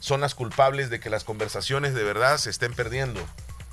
son 0.00 0.20
las 0.20 0.34
culpables 0.34 0.90
de 0.90 1.00
que 1.00 1.10
las 1.10 1.24
conversaciones 1.24 1.94
de 1.94 2.04
verdad 2.04 2.38
se 2.38 2.50
estén 2.50 2.74
perdiendo. 2.74 3.20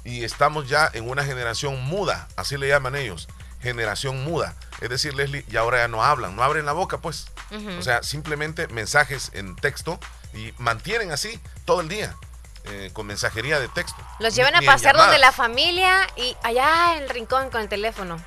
Y 0.05 0.25
estamos 0.25 0.67
ya 0.67 0.89
en 0.93 1.09
una 1.09 1.23
generación 1.23 1.81
muda, 1.81 2.27
así 2.35 2.57
le 2.57 2.67
llaman 2.67 2.95
ellos 2.95 3.29
generación 3.63 4.23
muda. 4.23 4.53
Es 4.83 4.89
decir, 4.89 5.15
Leslie, 5.15 5.45
y 5.49 5.55
ahora 5.55 5.77
ya 5.77 5.87
no 5.87 6.03
hablan, 6.03 6.35
no 6.35 6.43
abren 6.43 6.65
la 6.65 6.73
boca, 6.73 6.97
pues. 6.97 7.27
O 7.79 7.81
sea, 7.81 8.03
simplemente 8.03 8.67
mensajes 8.67 9.31
en 9.33 9.55
texto 9.55 9.97
y 10.33 10.53
mantienen 10.57 11.13
así 11.13 11.39
todo 11.63 11.79
el 11.79 11.87
día. 11.87 12.13
Eh, 12.65 12.91
con 12.93 13.07
mensajería 13.07 13.59
de 13.59 13.67
texto. 13.69 14.01
Los 14.19 14.35
llevan 14.35 14.55
a 14.55 14.61
pasear 14.61 14.95
donde 14.95 15.19
la 15.19 15.31
familia 15.33 16.07
y 16.15 16.35
allá 16.43 16.95
en 16.95 17.03
el 17.03 17.09
rincón 17.09 17.49
con 17.49 17.61
el 17.61 17.69
teléfono. 17.69 18.21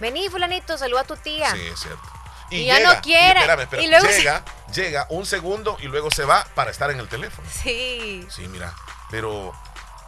Vení, 0.00 0.28
fulanito, 0.28 0.76
saluda 0.76 1.00
a 1.00 1.04
tu 1.04 1.16
tía. 1.16 1.50
Sí, 1.52 1.60
es 1.60 1.80
cierto. 1.80 2.02
Y, 2.50 2.66
ya 2.66 2.80
no 2.80 3.00
quiere. 3.00 3.40
Y, 3.82 3.88
luego 3.88 4.06
llega, 4.06 4.42
llega 4.74 5.06
un 5.08 5.24
segundo 5.24 5.76
y 5.80 5.84
luego 5.84 6.10
se 6.10 6.24
va 6.24 6.46
para 6.54 6.70
estar 6.70 6.90
en 6.90 6.98
el 6.98 7.08
teléfono. 7.08 7.48
Sí. 7.50 8.26
Sí, 8.30 8.46
mira. 8.48 8.74
Pero 9.10 9.54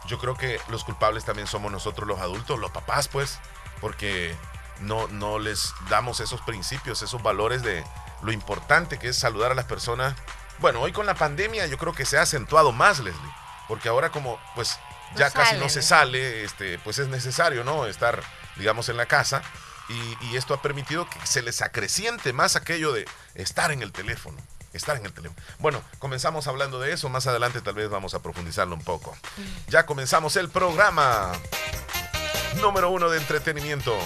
yo 0.07 0.19
creo 0.19 0.35
que 0.35 0.59
los 0.69 0.83
culpables 0.83 1.25
también 1.25 1.47
somos 1.47 1.71
nosotros 1.71 2.07
los 2.07 2.19
adultos, 2.19 2.59
los 2.59 2.71
papás, 2.71 3.07
pues, 3.07 3.39
porque 3.79 4.35
no, 4.81 5.07
no 5.07 5.39
les 5.39 5.73
damos 5.89 6.19
esos 6.19 6.41
principios, 6.41 7.01
esos 7.01 7.21
valores 7.21 7.63
de 7.63 7.83
lo 8.21 8.31
importante 8.31 8.97
que 8.97 9.09
es 9.09 9.17
saludar 9.17 9.51
a 9.51 9.55
las 9.55 9.65
personas. 9.65 10.15
Bueno, 10.59 10.81
hoy 10.81 10.91
con 10.91 11.05
la 11.05 11.15
pandemia 11.15 11.67
yo 11.67 11.77
creo 11.77 11.93
que 11.93 12.05
se 12.05 12.17
ha 12.17 12.23
acentuado 12.23 12.71
más, 12.71 12.99
Leslie, 12.99 13.33
porque 13.67 13.89
ahora 13.89 14.11
como 14.11 14.39
pues 14.55 14.79
ya 15.15 15.31
casi 15.31 15.57
no 15.57 15.69
se 15.69 15.81
sale, 15.81 16.43
este, 16.43 16.79
pues 16.79 16.99
es 16.99 17.07
necesario, 17.07 17.63
¿no? 17.63 17.85
Estar, 17.85 18.21
digamos, 18.55 18.89
en 18.89 18.97
la 18.97 19.05
casa. 19.05 19.41
Y, 19.89 20.25
y, 20.25 20.35
esto 20.35 20.53
ha 20.53 20.61
permitido 20.61 21.09
que 21.09 21.25
se 21.25 21.41
les 21.41 21.61
acreciente 21.61 22.33
más 22.33 22.57
aquello 22.57 22.91
de 22.91 23.07
estar 23.35 23.71
en 23.71 23.81
el 23.81 23.93
teléfono. 23.93 24.37
Estar 24.73 24.97
en 24.97 25.05
el 25.05 25.13
teléfono. 25.13 25.41
Bueno, 25.59 25.81
comenzamos 25.97 26.47
hablando 26.47 26.79
de 26.79 26.91
eso. 26.91 27.07
Más 27.07 27.25
adelante 27.25 27.61
tal 27.61 27.75
vez 27.75 27.89
vamos 27.89 28.13
a 28.13 28.21
profundizarlo 28.21 28.75
un 28.75 28.83
poco. 28.83 29.17
Ya 29.69 29.85
comenzamos 29.85 30.35
el 30.35 30.49
programa 30.49 31.31
número 32.61 32.89
uno 32.89 33.09
de 33.09 33.17
entretenimiento. 33.17 33.97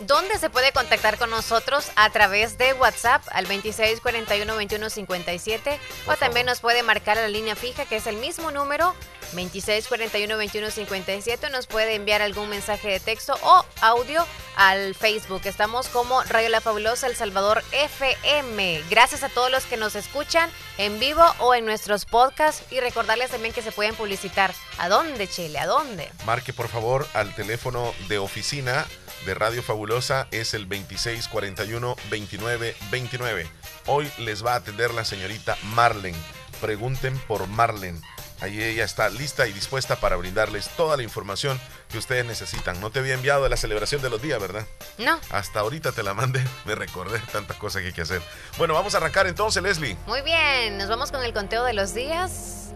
¿Dónde 0.00 0.38
se 0.38 0.48
puede 0.48 0.72
contactar 0.72 1.18
con 1.18 1.28
nosotros? 1.30 1.90
A 1.96 2.08
través 2.10 2.56
de 2.56 2.72
WhatsApp 2.74 3.24
al 3.30 3.48
2641-2157 3.48 5.76
o 6.06 6.14
también 6.16 6.46
nos 6.46 6.60
puede 6.60 6.84
marcar 6.84 7.16
la 7.16 7.26
línea 7.26 7.56
fija 7.56 7.84
que 7.84 7.96
es 7.96 8.06
el 8.06 8.14
mismo 8.16 8.52
número 8.52 8.94
2641-2157 9.34 11.50
nos 11.50 11.66
puede 11.66 11.94
enviar 11.94 12.22
algún 12.22 12.48
mensaje 12.48 12.88
de 12.88 13.00
texto 13.00 13.34
o 13.42 13.64
audio 13.80 14.24
al 14.56 14.94
Facebook. 14.94 15.42
Estamos 15.44 15.88
como 15.88 16.22
Radio 16.24 16.48
La 16.48 16.60
Fabulosa 16.60 17.06
El 17.06 17.16
Salvador 17.16 17.62
FM. 17.72 18.82
Gracias 18.90 19.22
a 19.22 19.28
todos 19.28 19.50
los 19.50 19.64
que 19.64 19.76
nos 19.76 19.96
escuchan 19.96 20.50
en 20.78 20.98
vivo 20.98 21.22
o 21.40 21.54
en 21.54 21.66
nuestros 21.66 22.04
podcasts 22.04 22.64
y 22.72 22.80
recordarles 22.80 23.30
también 23.30 23.54
que 23.54 23.62
se 23.62 23.72
pueden 23.72 23.94
publicitar. 23.94 24.54
¿A 24.78 24.88
dónde, 24.88 25.28
Chile? 25.28 25.58
¿A 25.58 25.66
dónde? 25.66 26.10
Marque 26.24 26.52
por 26.52 26.68
favor 26.68 27.06
al 27.14 27.34
teléfono 27.34 27.94
de 28.08 28.18
oficina 28.18 28.86
de 29.26 29.34
Radio 29.34 29.62
Fabulosa 29.62 30.26
es 30.30 30.54
el 30.54 30.66
2641-2929. 30.68 33.46
Hoy 33.86 34.10
les 34.18 34.44
va 34.44 34.54
a 34.54 34.56
atender 34.56 34.92
la 34.94 35.04
señorita 35.04 35.56
Marlen. 35.74 36.16
Pregunten 36.60 37.16
por 37.20 37.46
Marlen. 37.46 38.02
Ahí 38.40 38.60
ella 38.62 38.84
está 38.84 39.08
lista 39.08 39.48
y 39.48 39.52
dispuesta 39.52 39.96
para 39.96 40.14
brindarles 40.16 40.68
toda 40.76 40.96
la 40.96 41.02
información 41.02 41.60
que 41.90 41.98
ustedes 41.98 42.24
necesitan. 42.24 42.80
No 42.80 42.90
te 42.90 43.00
había 43.00 43.14
enviado 43.14 43.42
de 43.42 43.48
la 43.48 43.56
celebración 43.56 44.00
de 44.00 44.10
los 44.10 44.22
días, 44.22 44.40
¿verdad? 44.40 44.64
No. 44.96 45.18
Hasta 45.30 45.58
ahorita 45.60 45.90
te 45.92 46.04
la 46.04 46.14
mandé. 46.14 46.44
Me 46.64 46.76
recordé 46.76 47.18
tantas 47.32 47.56
cosas 47.56 47.82
que 47.82 47.88
hay 47.88 47.94
que 47.94 48.02
hacer. 48.02 48.22
Bueno, 48.56 48.74
vamos 48.74 48.94
a 48.94 48.98
arrancar 48.98 49.26
entonces, 49.26 49.60
Leslie. 49.62 49.96
Muy 50.06 50.22
bien, 50.22 50.78
nos 50.78 50.88
vamos 50.88 51.10
con 51.10 51.24
el 51.24 51.32
conteo 51.32 51.64
de 51.64 51.72
los 51.72 51.94
días. 51.94 52.72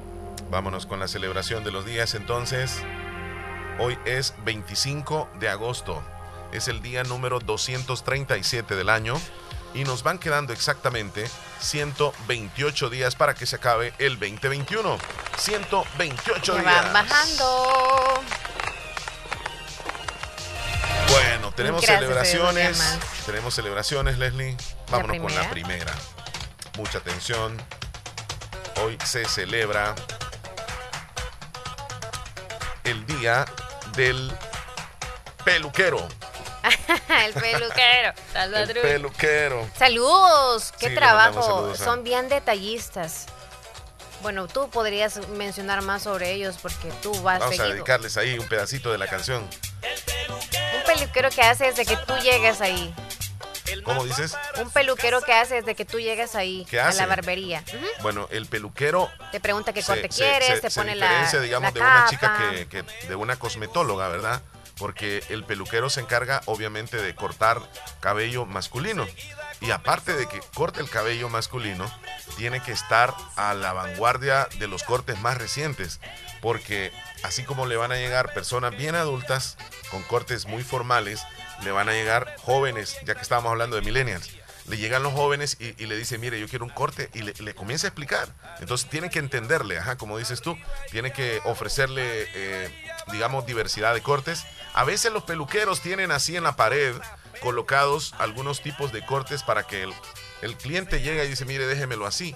Vámonos 0.51 0.87
con 0.87 0.99
la 0.99 1.07
celebración 1.07 1.63
de 1.63 1.71
los 1.71 1.87
días 1.87 2.15
entonces. 2.15 2.83
Hoy 3.79 3.97
es 4.05 4.35
25 4.45 5.29
de 5.39 5.49
agosto. 5.49 6.03
Es 6.53 6.69
el 6.69 6.83
día 6.83 7.03
número 7.03 7.41
237 7.41 8.77
del 8.77 8.91
año 8.91 9.21
y 9.75 9.85
nos 9.85 10.03
van 10.03 10.19
quedando 10.19 10.53
exactamente 10.53 11.29
128 11.61 12.91
días 12.91 13.17
para 13.17 13.35
que 13.35 13.47
se 13.47 13.57
acabe 13.57 13.95
el 13.99 14.19
2021. 14.19 14.99
128 15.39 16.53
días. 16.53 16.65
Van 16.65 16.93
bajando. 16.93 18.23
Bueno, 21.09 21.53
tenemos 21.53 21.85
celebraciones. 21.85 22.83
Tenemos 23.25 23.55
celebraciones, 23.55 24.19
Leslie. 24.19 24.57
Vámonos 24.91 25.19
con 25.19 25.35
la 25.35 25.51
primera. 25.51 25.93
Mucha 26.77 26.99
atención. 26.99 27.57
Hoy 28.83 28.99
se 29.05 29.25
celebra 29.27 29.95
el 32.85 33.07
día 33.07 33.45
del 33.97 34.33
peluquero. 35.45 36.09
el 37.27 37.33
peluquero. 37.35 38.13
Saludos, 38.33 38.69
el 38.69 38.81
peluquero. 38.81 39.71
Saludos. 39.77 40.73
Qué 40.79 40.91
trabajo. 40.91 41.75
Son 41.77 42.05
bien 42.05 42.29
detallistas. 42.29 43.27
Bueno, 44.23 44.47
tú 44.47 44.71
podrías 44.71 45.29
mencionar 45.31 45.83
más 45.83 46.05
sobre 46.05 46.31
ellos 46.33 46.57
porque 46.63 46.93
tú 47.03 47.13
vas 47.23 47.41
Vamos 47.41 47.59
a 47.59 47.65
dedicarles 47.65 48.17
ahí 48.17 48.39
un 48.39 48.47
pedacito 48.47 48.93
de 48.93 48.99
la 48.99 49.09
canción. 49.09 49.43
Un 49.43 50.83
peluquero 50.87 51.31
que 51.31 51.43
hace 51.43 51.67
desde 51.67 51.85
que 51.85 51.97
tú 51.97 52.15
llegas 52.19 52.61
ahí. 52.61 52.95
¿Cómo 53.85 54.05
dices? 54.05 54.37
Un 54.61 54.71
peluquero 54.71 55.23
que 55.23 55.33
hace 55.33 55.57
desde 55.57 55.75
que 55.75 55.85
tú 55.85 55.99
llegas 55.99 56.37
ahí 56.37 56.67
a 56.81 56.93
la 56.93 57.07
barbería. 57.07 57.65
Bueno, 58.03 58.29
el 58.31 58.47
peluquero 58.47 59.11
te 59.33 59.41
pregunta 59.41 59.73
qué 59.73 59.83
corte 59.83 60.09
quieres, 60.09 60.61
te 60.61 60.71
pone 60.71 60.95
la 60.95 61.29
digamos 61.41 61.75
de 61.75 61.81
una 61.81 62.07
chica 62.09 62.39
que, 62.69 62.85
de 63.09 63.15
una 63.17 63.37
cosmetóloga, 63.37 64.09
¿verdad? 64.09 64.43
Porque 64.77 65.23
el 65.29 65.45
peluquero 65.45 65.91
se 65.91 66.01
encarga 66.01 66.43
obviamente 66.47 66.97
de 66.97 67.15
cortar 67.15 67.61
cabello 68.01 68.47
masculino. 68.47 69.07
Y 69.61 69.71
aparte 69.71 70.15
de 70.15 70.27
que 70.27 70.41
corte 70.55 70.81
el 70.81 70.91
cabello 70.91 71.29
masculino, 71.29 71.91
tiene 72.37 72.61
que 72.61 72.73
estar 72.73 73.15
a 73.37 73.55
la 73.55 73.73
vanguardia 73.73 74.49
de 74.59 74.67
los 74.67 74.83
cortes 74.83 75.21
más 75.21 75.39
recientes, 75.39 76.01
porque 76.41 76.93
así 77.23 77.45
como 77.45 77.67
le 77.67 77.77
van 77.77 77.93
a 77.93 77.97
llegar 77.97 78.35
personas 78.35 78.77
bien 78.77 78.97
adultas 78.97 79.57
con 79.91 80.03
cortes 80.03 80.47
muy 80.47 80.65
formales, 80.65 81.23
le 81.63 81.71
van 81.71 81.89
a 81.89 81.93
llegar 81.93 82.35
jóvenes, 82.39 82.97
ya 83.05 83.15
que 83.15 83.23
estábamos 83.23 83.53
hablando 83.53 83.77
de 83.77 83.83
millennials, 83.83 84.31
le 84.73 84.79
llegan 84.79 85.03
los 85.03 85.13
jóvenes 85.13 85.59
y, 85.61 85.85
le 85.85 85.97
dicen, 85.99 86.19
mire, 86.19 86.41
yo 86.41 86.49
quiero 86.49 86.65
un 86.65 86.71
corte 86.71 87.11
y 87.13 87.21
le, 87.21 87.55
comienza 87.55 87.87
a 87.87 87.91
explicar. 87.91 88.35
Entonces 88.59 88.89
tiene 88.89 89.11
que 89.11 89.19
entenderle, 89.19 89.77
ajá, 89.77 89.99
como 89.99 90.17
dices 90.17 90.41
tú, 90.41 90.57
tiene 90.91 91.13
que 91.13 91.43
ofrecerle, 91.45 92.03
eh, 92.35 92.71
digamos, 93.13 93.45
diversidad 93.45 93.93
de 93.93 94.01
cortes 94.01 94.47
a 94.75 94.85
veces 94.85 95.13
los 95.13 95.25
peluqueros 95.25 95.81
tienen 95.81 96.11
así 96.11 96.37
en 96.37 96.45
la 96.45 96.57
pared 96.57 96.95
colocados 97.41 98.15
algunos 98.19 98.63
tipos 98.63 98.93
de 98.93 99.05
cortes 99.05 99.43
para 99.43 99.65
que 99.65 99.83
el, 100.41 100.57
cliente 100.57 101.03
llegue 101.03 101.25
y 101.25 101.29
dice, 101.29 101.45
mire, 101.45 101.67
déjemelo 101.67 102.07
así. 102.07 102.35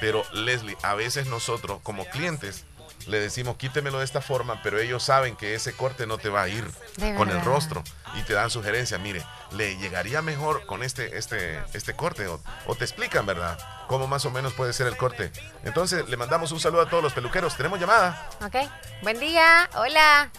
Pero 0.00 0.24
Leslie, 0.32 0.76
a 0.82 0.94
veces 0.94 1.26
nosotros 1.26 1.80
como 1.82 2.06
clientes 2.06 2.64
le 3.08 3.18
decimos 3.18 3.56
quítemelo 3.56 3.98
de 3.98 4.04
esta 4.04 4.20
forma, 4.20 4.60
pero 4.62 4.78
ellos 4.78 5.02
saben 5.02 5.34
que 5.34 5.54
ese 5.54 5.74
corte 5.74 6.06
no 6.06 6.18
te 6.18 6.28
va 6.28 6.42
a 6.42 6.48
ir 6.48 6.70
con 7.16 7.30
el 7.30 7.42
rostro 7.42 7.82
y 8.14 8.22
te 8.22 8.34
dan 8.34 8.50
sugerencias, 8.50 9.00
mire, 9.00 9.24
le 9.52 9.76
llegaría 9.78 10.20
mejor 10.22 10.66
con 10.66 10.82
este, 10.82 11.16
este, 11.16 11.62
este 11.72 11.94
corte 11.94 12.26
o, 12.26 12.40
o, 12.66 12.74
te 12.74 12.84
explican, 12.84 13.24
¿verdad? 13.24 13.58
Cómo 13.88 14.06
más 14.06 14.24
o 14.26 14.30
menos 14.30 14.52
puede 14.52 14.72
ser 14.72 14.86
el 14.86 14.96
corte. 14.96 15.32
Entonces 15.64 16.08
le 16.08 16.16
mandamos 16.16 16.52
un 16.52 16.60
saludo 16.60 16.82
a 16.82 16.90
todos 16.90 17.02
los 17.02 17.14
peluqueros. 17.14 17.56
Tenemos 17.56 17.80
llamada. 17.80 18.28
Ok, 18.44 18.56
buen 19.02 19.18
día, 19.18 19.68
hola. 19.74 20.30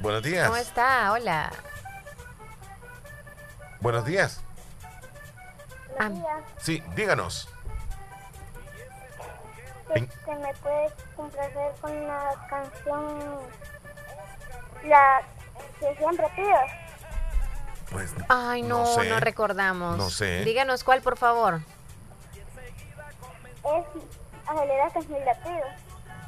Buenos 0.00 0.22
días. 0.22 0.48
¿Cómo 0.48 0.58
está? 0.58 1.12
Hola. 1.12 1.52
Buenos 3.80 4.04
días. 4.06 4.40
Buenos 5.98 6.18
días. 6.18 6.44
Sí, 6.58 6.82
díganos. 6.96 7.48
Este, 9.94 10.36
¿Me 10.36 10.54
puedes 10.54 10.92
complacer 11.16 11.72
con 11.80 12.06
la 12.06 12.46
canción 12.48 13.38
La 14.84 15.22
que 15.78 15.96
siempre 15.96 16.26
pido? 16.36 16.58
Pues, 17.90 18.14
Ay, 18.28 18.62
no, 18.62 18.84
no, 19.02 19.20
recordamos. 19.20 19.96
No 19.96 20.10
sé. 20.10 20.44
Díganos 20.44 20.84
cuál, 20.84 21.02
por 21.02 21.16
favor. 21.16 21.60
Es 23.64 23.84
Aceleraste 24.46 25.00
mis 25.00 25.24
latidos. 25.24 25.68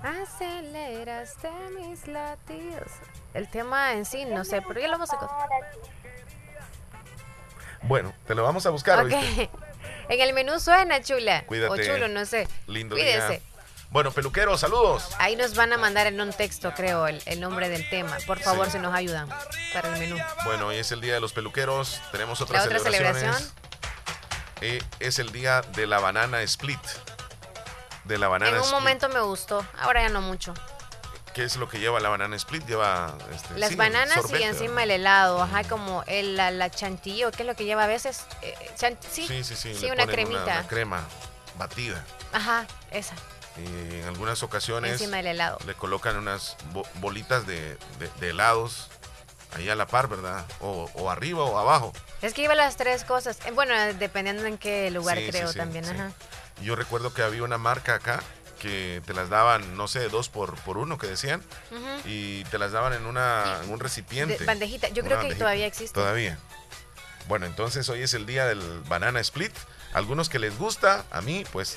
Aceleraste 0.03 1.51
mis 1.77 2.07
latidos. 2.09 2.91
El 3.35 3.49
tema 3.49 3.95
en 3.95 4.05
sí, 4.05 4.25
no 4.25 4.45
sé, 4.45 4.63
pero 4.63 4.81
ya 4.81 4.87
lo 4.87 4.93
vamos 4.93 5.13
a 5.13 5.49
Bueno, 7.83 8.13
te 8.27 8.35
lo 8.35 8.43
vamos 8.43 8.67
a 8.67 8.71
buscar. 8.71 9.05
Okay. 9.07 9.51
En 10.09 10.21
el 10.21 10.35
menú 10.35 10.59
suena, 10.59 11.01
chula. 11.01 11.45
Cuídate. 11.47 11.73
O 11.73 11.77
chulo, 11.85 12.09
no 12.09 12.27
sé. 12.27 12.47
Lindo 12.67 12.97
Cuídese. 12.97 13.41
Bueno, 13.93 14.11
peluquero, 14.11 14.57
saludos. 14.57 15.11
Ahí 15.19 15.37
nos 15.37 15.55
van 15.55 15.71
a 15.75 15.77
mandar 15.77 16.07
en 16.07 16.19
un 16.19 16.33
texto, 16.33 16.73
creo, 16.75 17.07
el, 17.07 17.41
nombre 17.41 17.69
del 17.69 17.87
tema. 17.91 18.17
Por 18.27 18.41
favor, 18.41 18.71
si 18.71 18.79
nos 18.79 18.95
ayudan 18.95 19.29
para 19.75 19.93
el 19.93 20.01
menú. 20.01 20.17
Bueno, 20.45 20.69
hoy 20.69 20.77
es 20.79 20.93
el 20.93 21.03
día 21.03 21.13
de 21.13 21.21
los 21.21 21.35
peluqueros. 21.35 22.01
Tenemos 22.11 22.41
otra 22.41 22.63
celebración? 22.63 23.35
Eh, 24.63 24.83
es 24.99 25.19
el 25.19 25.31
día 25.31 25.61
de 25.61 25.87
la 25.87 25.99
banana 26.01 26.41
split. 26.41 26.81
De 28.05 28.17
la 28.17 28.29
banana 28.29 28.57
En 28.57 28.63
un 28.63 28.71
momento 28.71 29.11
me 29.11 29.21
gustó, 29.21 29.65
ahora 29.79 30.01
ya 30.03 30.09
no 30.09 30.23
mucho. 30.23 30.55
¿Qué 31.35 31.45
es 31.45 31.57
lo 31.57 31.69
que 31.69 31.79
lleva 31.79 32.01
la 32.01 32.09
banana 32.09 32.35
split? 32.37 32.67
Lleva 32.67 33.15
este, 33.35 33.59
las 33.59 33.71
sí, 33.71 33.77
bananas 33.77 34.15
sorbete, 34.15 34.37
y 34.39 34.47
¿verdad? 34.47 34.63
encima 34.63 34.83
el 34.85 34.91
helado, 34.91 35.43
ajá, 35.43 35.65
como 35.65 36.03
el, 36.07 36.37
la, 36.37 36.51
la 36.51 36.71
chantilly, 36.71 37.25
¿o 37.25 37.31
¿qué 37.31 37.43
es 37.43 37.47
lo 37.47 37.55
que 37.57 37.65
lleva 37.65 37.85
a 37.85 37.87
veces? 37.87 38.25
Eh, 38.41 38.55
chan- 38.77 38.99
sí, 39.11 39.27
Sí, 39.29 39.45
sí, 39.45 39.55
sí. 39.75 39.91
una 39.91 40.07
cremita. 40.07 40.43
una 40.45 40.67
crema 40.67 41.05
batida. 41.59 42.05
Ajá, 42.33 42.67
esa, 42.91 43.15
Y 43.59 43.97
en 44.01 44.05
algunas 44.07 44.43
ocasiones 44.43 44.93
encima 44.93 45.19
del 45.19 45.27
helado. 45.27 45.59
le 45.67 45.75
colocan 45.75 46.17
unas 46.17 46.57
bo- 46.73 46.87
bolitas 46.95 47.47
de, 47.47 47.77
de- 47.99 48.11
de 48.21 48.31
helados 48.31 48.89
ahí 49.55 49.69
a 49.69 49.75
la 49.75 49.87
par, 49.87 50.09
¿verdad? 50.09 50.47
O, 50.61 50.91
o 50.95 51.11
arriba 51.11 51.45
o 51.45 51.59
abajo. 51.59 51.93
Es 52.23 52.33
que 52.33 52.41
lleva 52.43 52.55
las 52.55 52.77
tres 52.77 53.05
cosas. 53.05 53.39
Eh, 53.45 53.51
Bueno, 53.51 53.75
dependiendo 53.99 54.45
en 54.47 54.57
qué 54.57 54.91
lugar 54.91 55.19
Sí, 55.19 55.27
creo 55.29 55.53
sí, 55.53 55.59
también, 55.59 55.85
ajá. 55.85 56.13
Yo 56.63 56.77
recuerdo 56.77 57.13
que 57.13 57.23
había 57.23 57.43
una 57.43 57.59
marca 57.59 57.95
acá 57.97 58.23
que 58.59 59.03
te 59.05 59.13
las 59.13 59.29
daban, 59.29 59.77
no 59.77 59.89
sé, 59.89 60.09
dos 60.09 60.29
por, 60.29 60.55
por 60.61 60.79
uno 60.79 60.97
que 60.97 61.09
decían, 61.09 61.43
y 62.05 62.45
te 62.45 62.59
las 62.59 62.71
daban 62.73 62.93
en, 62.93 63.07
una, 63.07 63.59
en 63.65 63.71
un 63.71 63.81
recipiente. 63.81 64.39
De- 64.39 64.45
bandejita. 64.47 64.89
Yo 64.91 65.03
creo 65.03 65.21
que 65.21 65.35
todavía 65.35 65.67
existe. 65.67 65.93
Todavía. 65.95 66.39
Bueno, 67.29 67.47
entonces 67.47 67.89
hoy 67.89 68.03
es 68.03 68.15
el 68.15 68.25
día 68.25 68.47
del 68.47 68.61
banana 68.89 69.21
split. 69.21 69.53
Algunos 69.93 70.29
que 70.29 70.39
les 70.39 70.57
gusta, 70.59 71.05
a 71.11 71.21
mí, 71.21 71.45
pues. 71.53 71.77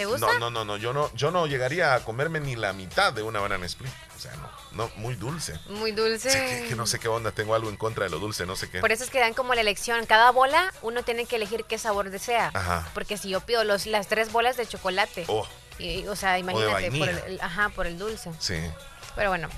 ¿Te 0.00 0.06
gusta? 0.06 0.26
No, 0.26 0.38
no, 0.38 0.50
no, 0.50 0.64
no. 0.64 0.76
Yo 0.76 0.92
no, 0.92 1.10
yo 1.14 1.30
no 1.30 1.46
llegaría 1.46 1.94
a 1.94 2.04
comerme 2.04 2.40
ni 2.40 2.56
la 2.56 2.72
mitad 2.72 3.12
de 3.12 3.22
una 3.22 3.40
banana 3.40 3.66
split. 3.66 3.92
O 4.16 4.18
sea, 4.18 4.32
no, 4.36 4.50
no, 4.72 4.90
muy 4.96 5.14
dulce. 5.14 5.58
Muy 5.68 5.92
dulce. 5.92 6.30
Sí, 6.30 6.38
que, 6.62 6.68
que 6.70 6.74
no 6.74 6.86
sé 6.86 6.98
qué 6.98 7.08
onda, 7.08 7.32
tengo 7.32 7.54
algo 7.54 7.68
en 7.70 7.76
contra 7.76 8.04
de 8.04 8.10
lo 8.10 8.18
dulce, 8.18 8.44
no 8.46 8.56
sé 8.56 8.68
qué. 8.70 8.80
Por 8.80 8.92
eso 8.92 9.04
es 9.04 9.10
que 9.10 9.20
dan 9.20 9.34
como 9.34 9.54
la 9.54 9.60
elección. 9.60 10.04
Cada 10.06 10.30
bola 10.30 10.72
uno 10.82 11.02
tiene 11.02 11.26
que 11.26 11.36
elegir 11.36 11.64
qué 11.64 11.78
sabor 11.78 12.10
desea. 12.10 12.50
Ajá. 12.54 12.86
Porque 12.94 13.16
si 13.16 13.28
yo 13.30 13.40
pido 13.40 13.64
los, 13.64 13.86
las 13.86 14.06
tres 14.08 14.32
bolas 14.32 14.56
de 14.56 14.66
chocolate, 14.66 15.24
Oh, 15.28 15.46
y, 15.78 16.06
o 16.08 16.16
sea, 16.16 16.38
imagínate, 16.38 16.90
por 16.90 17.08
el, 17.08 17.40
ajá, 17.40 17.68
por 17.70 17.86
el 17.86 17.98
dulce. 17.98 18.30
sí. 18.38 18.58
Pero 19.16 19.30
bueno, 19.30 19.48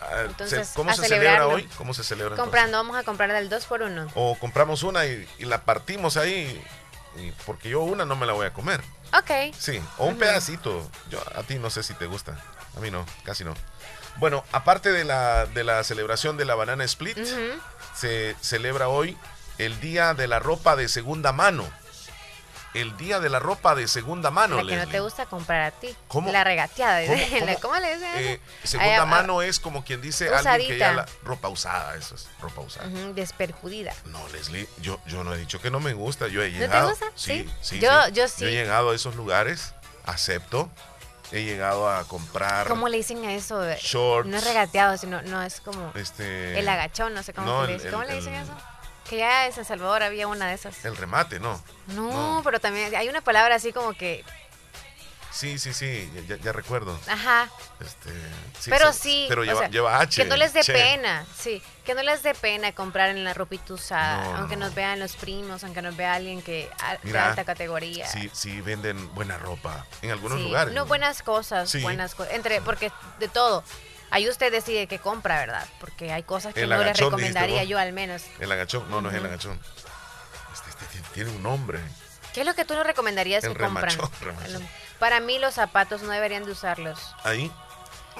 Ah, 0.00 0.22
Entonces, 0.26 0.72
¿Cómo 0.74 0.90
a 0.90 0.94
se 0.94 1.06
celebra 1.08 1.46
hoy? 1.46 1.62
¿Cómo 1.78 1.94
se 1.94 2.04
celebra 2.04 2.34
entonces? 2.34 2.42
comprando, 2.44 2.76
vamos 2.76 2.96
a 2.96 3.04
comprar 3.04 3.32
del 3.32 3.48
2 3.48 3.64
por 3.64 3.80
1 3.82 4.08
O 4.16 4.36
compramos 4.38 4.82
una 4.82 5.06
y, 5.06 5.26
y 5.38 5.44
la 5.46 5.62
partimos 5.64 6.16
ahí. 6.18 6.62
y- 7.16 7.30
porque 7.46 7.70
yo 7.70 7.80
una 7.80 8.04
no 8.04 8.14
me 8.16 8.26
la 8.26 8.32
voy 8.34 8.44
a 8.46 8.52
comer. 8.52 8.82
Ok. 9.18 9.54
Sí, 9.58 9.80
o 9.98 10.06
un 10.06 10.18
pedacito. 10.18 10.90
Yo, 11.10 11.22
a 11.36 11.42
ti 11.44 11.58
no 11.58 11.70
sé 11.70 11.82
si 11.82 11.94
te 11.94 12.06
gusta. 12.06 12.36
A 12.76 12.80
mí 12.80 12.90
no, 12.90 13.06
casi 13.24 13.44
no. 13.44 13.54
Bueno, 14.16 14.44
aparte 14.52 14.92
de 14.92 15.04
la, 15.04 15.46
de 15.46 15.64
la 15.64 15.82
celebración 15.84 16.36
de 16.36 16.44
la 16.44 16.54
banana 16.54 16.84
split, 16.84 17.18
se 17.94 18.36
celebra 18.40 18.88
hoy 18.88 19.16
el 19.58 19.80
Día 19.80 20.14
de 20.14 20.28
la 20.28 20.38
Ropa 20.38 20.76
de 20.76 20.88
Segunda 20.88 21.32
Mano. 21.32 21.68
El 22.74 22.96
Día 22.96 23.20
de 23.20 23.28
la 23.30 23.38
Ropa 23.38 23.74
de 23.76 23.86
Segunda 23.88 24.30
Mano, 24.32 24.60
La 24.62 24.68
que 24.70 24.76
no 24.84 24.88
te 24.90 24.98
gusta 25.00 25.26
comprar 25.26 25.60
a 25.62 25.70
ti. 25.70 25.94
¿Cómo? 26.08 26.30
La 26.32 26.42
regateada. 26.44 27.06
¿Cómo, 27.06 27.22
¿Cómo, 27.40 27.58
cómo? 27.62 27.76
le 27.76 27.94
dicen? 27.94 28.10
Eh, 28.16 28.40
segunda 28.64 28.92
Ay, 28.94 28.98
ah, 29.00 29.04
mano 29.06 29.42
es 29.42 29.60
como 29.60 29.84
quien 29.84 30.00
dice 30.00 30.28
alguien 30.28 30.68
que 30.68 30.78
ya 30.78 30.90
Usadita. 30.90 30.92
la 30.92 31.06
ropa 31.24 31.48
usada, 31.48 31.94
eso 31.96 32.16
es 32.16 32.28
ropa 32.40 32.60
usada. 32.62 32.88
Desperjudida. 33.14 33.94
No, 34.06 34.26
Leslie, 34.28 34.68
yo, 34.80 35.00
yo 35.06 35.22
no 35.24 35.34
he 35.34 35.38
dicho 35.38 35.60
que 35.60 35.70
no 35.70 35.78
me 35.80 35.92
gusta, 35.94 36.26
yo 36.28 36.42
he 36.42 36.50
te 36.50 36.58
llegado. 36.58 36.88
gusta? 36.90 37.06
Sí, 37.14 37.44
Sí. 37.44 37.50
sí. 37.62 37.78
Yo- 37.80 38.04
sí. 38.06 38.12
yo 38.12 38.28
sí. 38.28 38.40
Yo 38.42 38.48
he 38.48 38.52
llegado 38.52 38.90
a 38.90 38.94
esos 38.94 39.14
lugares, 39.14 39.72
acepto. 40.04 40.68
He 41.32 41.42
llegado 41.42 41.88
a 41.90 42.04
comprar 42.04 42.68
¿Cómo 42.68 42.88
le 42.88 42.98
dicen 42.98 43.24
a 43.24 43.32
eso? 43.32 43.64
shorts. 43.80 44.28
No 44.28 44.36
es 44.36 44.44
regateado, 44.44 44.96
sino 44.98 45.22
no 45.22 45.42
es 45.42 45.60
como 45.60 45.90
este 45.94 46.58
el 46.58 46.68
agachón, 46.68 47.14
no 47.14 47.22
sé 47.22 47.32
cómo 47.32 47.46
no, 47.46 47.62
se 47.62 47.68
le 47.68 47.74
el-. 47.82 47.90
¿Cómo 47.90 48.02
el- 48.02 48.08
le 48.10 48.14
dicen 48.16 48.34
el- 48.34 48.42
eso? 48.44 48.52
Que 49.08 49.18
ya 49.18 49.46
en 49.46 49.52
San 49.52 49.64
Salvador 49.64 50.02
había 50.02 50.26
una 50.26 50.48
de 50.48 50.54
esas. 50.54 50.84
el 50.84 50.96
remate, 50.96 51.38
¿no? 51.40 51.62
No, 51.88 52.36
no. 52.36 52.40
pero 52.42 52.58
también 52.60 52.94
hay 52.94 53.08
una 53.08 53.20
palabra 53.20 53.54
así 53.56 53.72
como 53.72 53.92
que, 53.92 54.24
Sí, 55.30 55.58
sí, 55.58 55.74
sí, 55.74 56.08
ya, 56.28 56.36
ya- 56.36 56.52
recuerdo. 56.52 56.96
ajá, 57.08 57.50
Este, 57.80 58.10
sí, 58.60 58.70
pero 58.70 58.92
sí, 58.92 59.26
Pero 59.28 59.40
o 59.42 59.44
lleva, 59.44 59.58
sea, 59.62 59.68
lleva 59.68 59.98
H. 60.00 60.22
que 60.22 60.28
no 60.28 60.36
les 60.36 60.52
dé 60.52 60.62
pena, 60.62 61.26
sí, 61.36 61.60
que 61.84 61.92
no 61.94 62.04
les 62.04 62.22
dé 62.22 62.34
pena 62.36 62.70
comprar 62.72 63.10
en 63.10 63.24
la 63.24 63.34
ropita 63.34 63.74
usada, 63.74 64.24
No, 64.26 64.36
aunque 64.36 64.54
no. 64.56 64.66
nos 64.66 64.76
vean 64.76 65.00
los 65.00 65.16
primos, 65.16 65.64
aunque 65.64 65.82
nos 65.82 65.96
vea 65.96 66.14
alguien 66.14 66.40
que 66.40 66.70
de 67.02 67.18
alta 67.18 67.44
categoría. 67.44 68.06
Sí, 68.06 68.30
sí 68.32 68.60
venden 68.60 69.12
buena 69.16 69.36
ropa 69.36 69.84
en 70.02 70.12
algunos 70.12 70.38
Sí, 70.38 70.44
lugares. 70.44 70.72
No, 70.72 70.86
buenas 70.86 71.20
cosas, 71.22 71.82
buenas 71.82 72.14
cosas, 72.14 72.32
entre, 72.32 72.60
porque 72.62 72.92
de 73.18 73.26
todo. 73.26 73.64
Ahí 74.10 74.28
usted 74.28 74.52
decide 74.52 74.86
qué 74.86 74.98
compra, 74.98 75.38
¿verdad? 75.38 75.66
Porque 75.80 76.12
hay 76.12 76.22
cosas 76.22 76.54
que 76.54 76.62
El 76.62 76.70
no 76.70 76.78
dijiste 76.78 77.04
recomendaría 77.04 77.64
yo 77.64 77.78
al 77.78 77.92
menos. 77.92 78.22
El 78.38 78.50
agachón, 78.52 78.88
no, 78.90 79.00
no 79.00 79.08
es 79.10 79.14
el 79.16 79.24
agachón. 79.26 79.58
Este, 80.52 80.70
este 80.70 80.84
tiene- 80.86 81.08
tiene 81.12 81.30
un 81.30 81.42
nombre. 81.42 81.80
¿Qué 82.32 82.40
es 82.40 82.46
lo 82.46 82.54
que 82.54 82.64
tú 82.64 82.74
no 82.74 82.82
recomendarías 82.84 83.42
El 83.44 83.54
que 83.54 83.64
compran? 83.64 83.96
remachón, 84.20 84.68
Para 84.98 85.20
mí 85.20 85.38
los 85.38 85.54
zapatos 85.54 86.02
no 86.02 86.10
deberían 86.10 86.44
de 86.44 86.52
usarlos. 86.52 86.98
Ahí. 87.24 87.50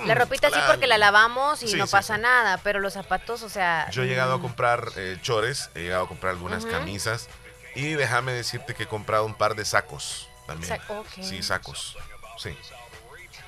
La 0.07 0.15
Mm, 0.17 0.19
ropita 0.19 0.51
sí 0.51 0.59
porque 0.67 0.89
la 0.89 0.99
lavamos 0.99 1.63
y 1.63 1.69
Sí, 1.69 1.77
no 1.77 1.87
pasa 1.87 2.17
sí. 2.17 2.21
nada, 2.23 2.59
pero 2.65 2.81
los 2.81 2.95
zapatos, 2.95 3.43
o 3.43 3.49
sea... 3.49 3.89
Yo 3.91 4.03
he 4.03 4.07
llegado 4.07 4.35
a 4.35 4.39
mm, 4.39 4.43
comprar 4.43 4.89
eh, 4.97 5.19
chores, 5.23 5.71
he 5.77 5.83
llegado 5.83 6.05
a 6.05 6.09
comprar 6.09 6.33
algunas 6.33 6.67
camisas 6.67 7.29
y 7.77 7.93
déjame 7.93 8.33
decirte 8.33 8.75
que 8.75 8.83
he 8.85 8.87
comprado 8.89 9.25
un 9.25 9.35
par 9.37 9.55
de 9.55 9.65
sacos 9.65 10.29
también. 10.49 10.69
Sa-. 10.69 11.23
Sí, 11.23 11.43
sacos. 11.45 11.97
Sí. 12.39 12.57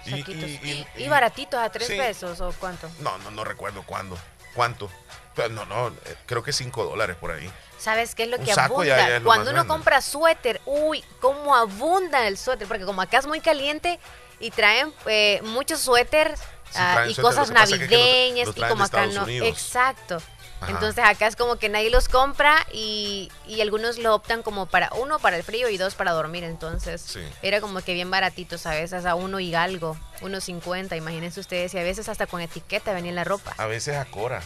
Y- 0.06 0.10
saquitos. 0.20 0.50
y- 0.50 0.86
y- 0.96 1.04
Y, 1.04 1.08
baratitos 1.08 1.60
a 1.60 1.70
tres 1.70 1.88
Sí. 1.88 1.96
pesos 1.96 2.40
o 2.40 2.52
cuánto. 2.58 2.88
No, 3.00 3.16
no, 3.18 3.30
no 3.30 3.44
recuerdo 3.44 3.82
cuándo. 3.84 4.18
¿Cuánto? 4.54 4.90
Pero 5.34 5.50
no, 5.50 5.66
no, 5.66 5.88
eh, 5.88 6.16
creo 6.24 6.42
que 6.42 6.52
5 6.52 6.84
dólares 6.84 7.16
por 7.20 7.30
ahí. 7.30 7.50
¿Sabes 7.78 8.14
qué 8.14 8.22
es 8.22 8.30
lo 8.30 8.38
Un 8.38 8.44
que 8.46 8.54
ya- 8.54 8.64
abunda? 8.64 8.86
ya 8.86 9.16
es 9.16 9.22
lo 9.22 9.26
Cuando 9.28 9.50
uno 9.50 9.52
grande. 9.52 9.68
compra 9.68 10.00
suéter, 10.00 10.62
uy, 10.64 11.04
cómo 11.20 11.54
abunda 11.54 12.26
el 12.26 12.38
suéter, 12.38 12.66
porque 12.66 12.84
como 12.86 13.02
acá 13.02 13.18
es 13.18 13.26
muy 13.26 13.40
caliente 13.40 14.00
y 14.40 14.50
traen 14.50 14.94
eh, 15.06 15.40
muchos 15.44 15.80
suéteres 15.80 16.40
Sí, 16.70 16.76
ah, 16.76 17.04
y 17.06 17.14
suéter, 17.14 17.22
cosas 17.22 17.50
que 17.50 17.58
es 17.62 17.68
que 17.70 17.76
navideñas 17.78 18.48
y 18.48 18.52
como 18.60 18.84
acá 18.84 19.04
Estados 19.04 19.14
no. 19.14 19.22
Unidos. 19.24 19.48
Exacto. 19.48 20.22
Ajá. 20.60 20.72
Entonces 20.72 21.04
acá 21.04 21.26
es 21.26 21.36
como 21.36 21.56
que 21.56 21.68
nadie 21.68 21.90
los 21.90 22.08
compra 22.08 22.66
y, 22.72 23.30
y 23.46 23.60
algunos 23.60 23.98
lo 23.98 24.14
optan 24.14 24.42
como 24.42 24.66
para 24.66 24.90
uno 24.94 25.18
para 25.18 25.36
el 25.36 25.42
frío 25.42 25.68
y 25.68 25.76
dos 25.76 25.94
para 25.94 26.12
dormir. 26.12 26.44
Entonces 26.44 27.00
Sí. 27.02 27.20
era 27.42 27.60
como 27.60 27.80
que 27.82 27.92
bien 27.92 28.10
baratitos 28.10 28.64
a 28.66 28.70
veces, 28.70 29.04
a 29.04 29.14
uno 29.14 29.38
y 29.38 29.54
algo, 29.54 29.98
uno 30.22 30.40
cincuenta, 30.40 30.96
imagínense 30.96 31.40
ustedes, 31.40 31.74
y 31.74 31.78
a 31.78 31.82
veces 31.82 32.08
hasta 32.08 32.26
con 32.26 32.40
etiqueta 32.40 32.92
venía 32.94 33.12
la 33.12 33.24
ropa. 33.24 33.54
A 33.58 33.66
veces 33.66 33.96
a 33.96 34.04
Cora. 34.06 34.42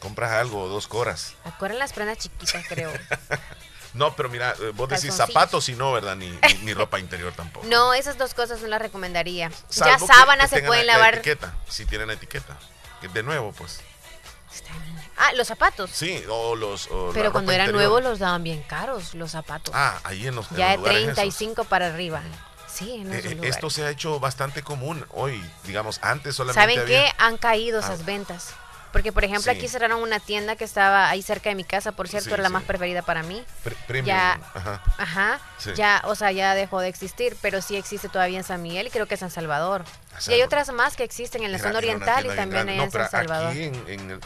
Compras 0.00 0.32
algo 0.32 0.62
o 0.64 0.68
dos 0.68 0.86
coras. 0.86 1.32
Acuerdan 1.44 1.78
las 1.78 1.94
prendas 1.94 2.18
chiquitas, 2.18 2.62
creo. 2.68 2.92
No, 3.94 4.14
pero 4.16 4.28
mira, 4.28 4.54
eh, 4.60 4.72
vos 4.74 4.88
decís 4.90 5.14
zapatos 5.14 5.68
y 5.70 5.74
no, 5.74 5.92
¿verdad? 5.92 6.16
Ni, 6.16 6.28
ni, 6.28 6.54
ni 6.64 6.74
ropa 6.74 6.98
interior 6.98 7.32
tampoco. 7.32 7.64
No, 7.66 7.94
esas 7.94 8.18
dos 8.18 8.34
cosas 8.34 8.60
no 8.60 8.66
las 8.66 8.82
recomendaría. 8.82 9.50
Salvo 9.70 10.06
ya 10.06 10.14
sábanas 10.14 10.50
se 10.50 10.62
pueden 10.62 10.86
la- 10.86 10.94
lavar. 10.94 11.14
La 11.14 11.20
etiqueta, 11.20 11.54
si 11.68 11.86
tienen 11.86 12.10
etiqueta. 12.10 12.58
Que 13.00 13.08
De 13.08 13.22
nuevo, 13.22 13.52
pues. 13.52 13.80
Ah, 15.16 15.32
los 15.34 15.46
zapatos. 15.46 15.90
Sí, 15.92 16.22
o 16.28 16.56
los. 16.56 16.88
o 16.90 17.10
Pero 17.14 17.30
cuando 17.32 17.52
eran 17.52 17.66
interior. 17.68 17.90
nuevos 17.90 18.02
los 18.02 18.18
daban 18.18 18.42
bien 18.42 18.62
caros, 18.62 19.14
los 19.14 19.30
zapatos. 19.30 19.72
Ah, 19.76 19.98
ahí 20.04 20.26
en 20.26 20.34
los, 20.34 20.50
en 20.50 20.56
ya 20.56 20.70
de 20.72 20.76
los 20.78 20.88
esos. 20.90 21.02
35 21.14 21.64
para 21.64 21.86
arriba. 21.88 22.20
Sí, 22.66 22.92
en 23.00 23.12
Eh, 23.12 23.20
eh, 23.24 23.38
esto 23.44 23.70
se 23.70 23.84
ha 23.84 23.90
hecho 23.90 24.18
bastante 24.18 24.62
común 24.62 25.06
hoy, 25.10 25.40
digamos, 25.64 26.00
antes 26.02 26.34
solamente 26.34 26.60
¿Saben 26.60 26.80
había- 26.80 27.04
qué? 27.06 27.12
Han 27.18 27.36
caído 27.36 27.78
Ah. 27.78 27.84
esas 27.84 28.04
ventas. 28.04 28.48
Porque, 28.92 29.10
por 29.12 29.24
ejemplo, 29.24 29.50
Sí. 29.52 29.58
aquí 29.58 29.66
cerraron 29.68 30.00
una 30.02 30.20
tienda 30.20 30.54
que 30.54 30.62
estaba 30.62 31.08
ahí 31.10 31.20
cerca 31.20 31.48
de 31.48 31.56
mi 31.56 31.64
casa, 31.64 31.90
por 31.92 32.06
cierto, 32.08 32.28
Sí, 32.28 32.34
era 32.34 32.42
la 32.44 32.48
sí. 32.48 32.52
más 32.52 32.62
preferida 32.62 33.02
para 33.02 33.24
mí. 33.24 33.44
Pre- 33.88 34.02
Ya. 34.04 34.38
ajá. 34.54 34.82
Ajá. 34.98 35.40
Ya, 35.74 36.00
o 36.04 36.14
sea, 36.14 36.30
ya 36.30 36.54
dejó 36.54 36.78
de 36.80 36.88
existir, 36.88 37.36
pero 37.42 37.60
sí 37.60 37.74
existe 37.76 38.08
todavía 38.08 38.38
en 38.38 38.44
San 38.44 38.62
Miguel 38.62 38.86
y 38.86 38.90
creo 38.90 39.06
que 39.06 39.14
en 39.14 39.20
San 39.20 39.30
Salvador. 39.32 39.84
Y 40.26 40.32
hay 40.32 40.42
otras 40.42 40.72
más 40.72 40.96
que 40.96 41.04
existen 41.04 41.42
en 41.42 41.52
la 41.52 41.58
zona 41.58 41.78
oriental 41.78 42.26
y 42.26 42.28
también 42.34 42.68
en 42.68 42.90
San 42.90 43.10
Salvador. 43.10 43.50
Aquí 43.50 43.72
en, 43.88 44.20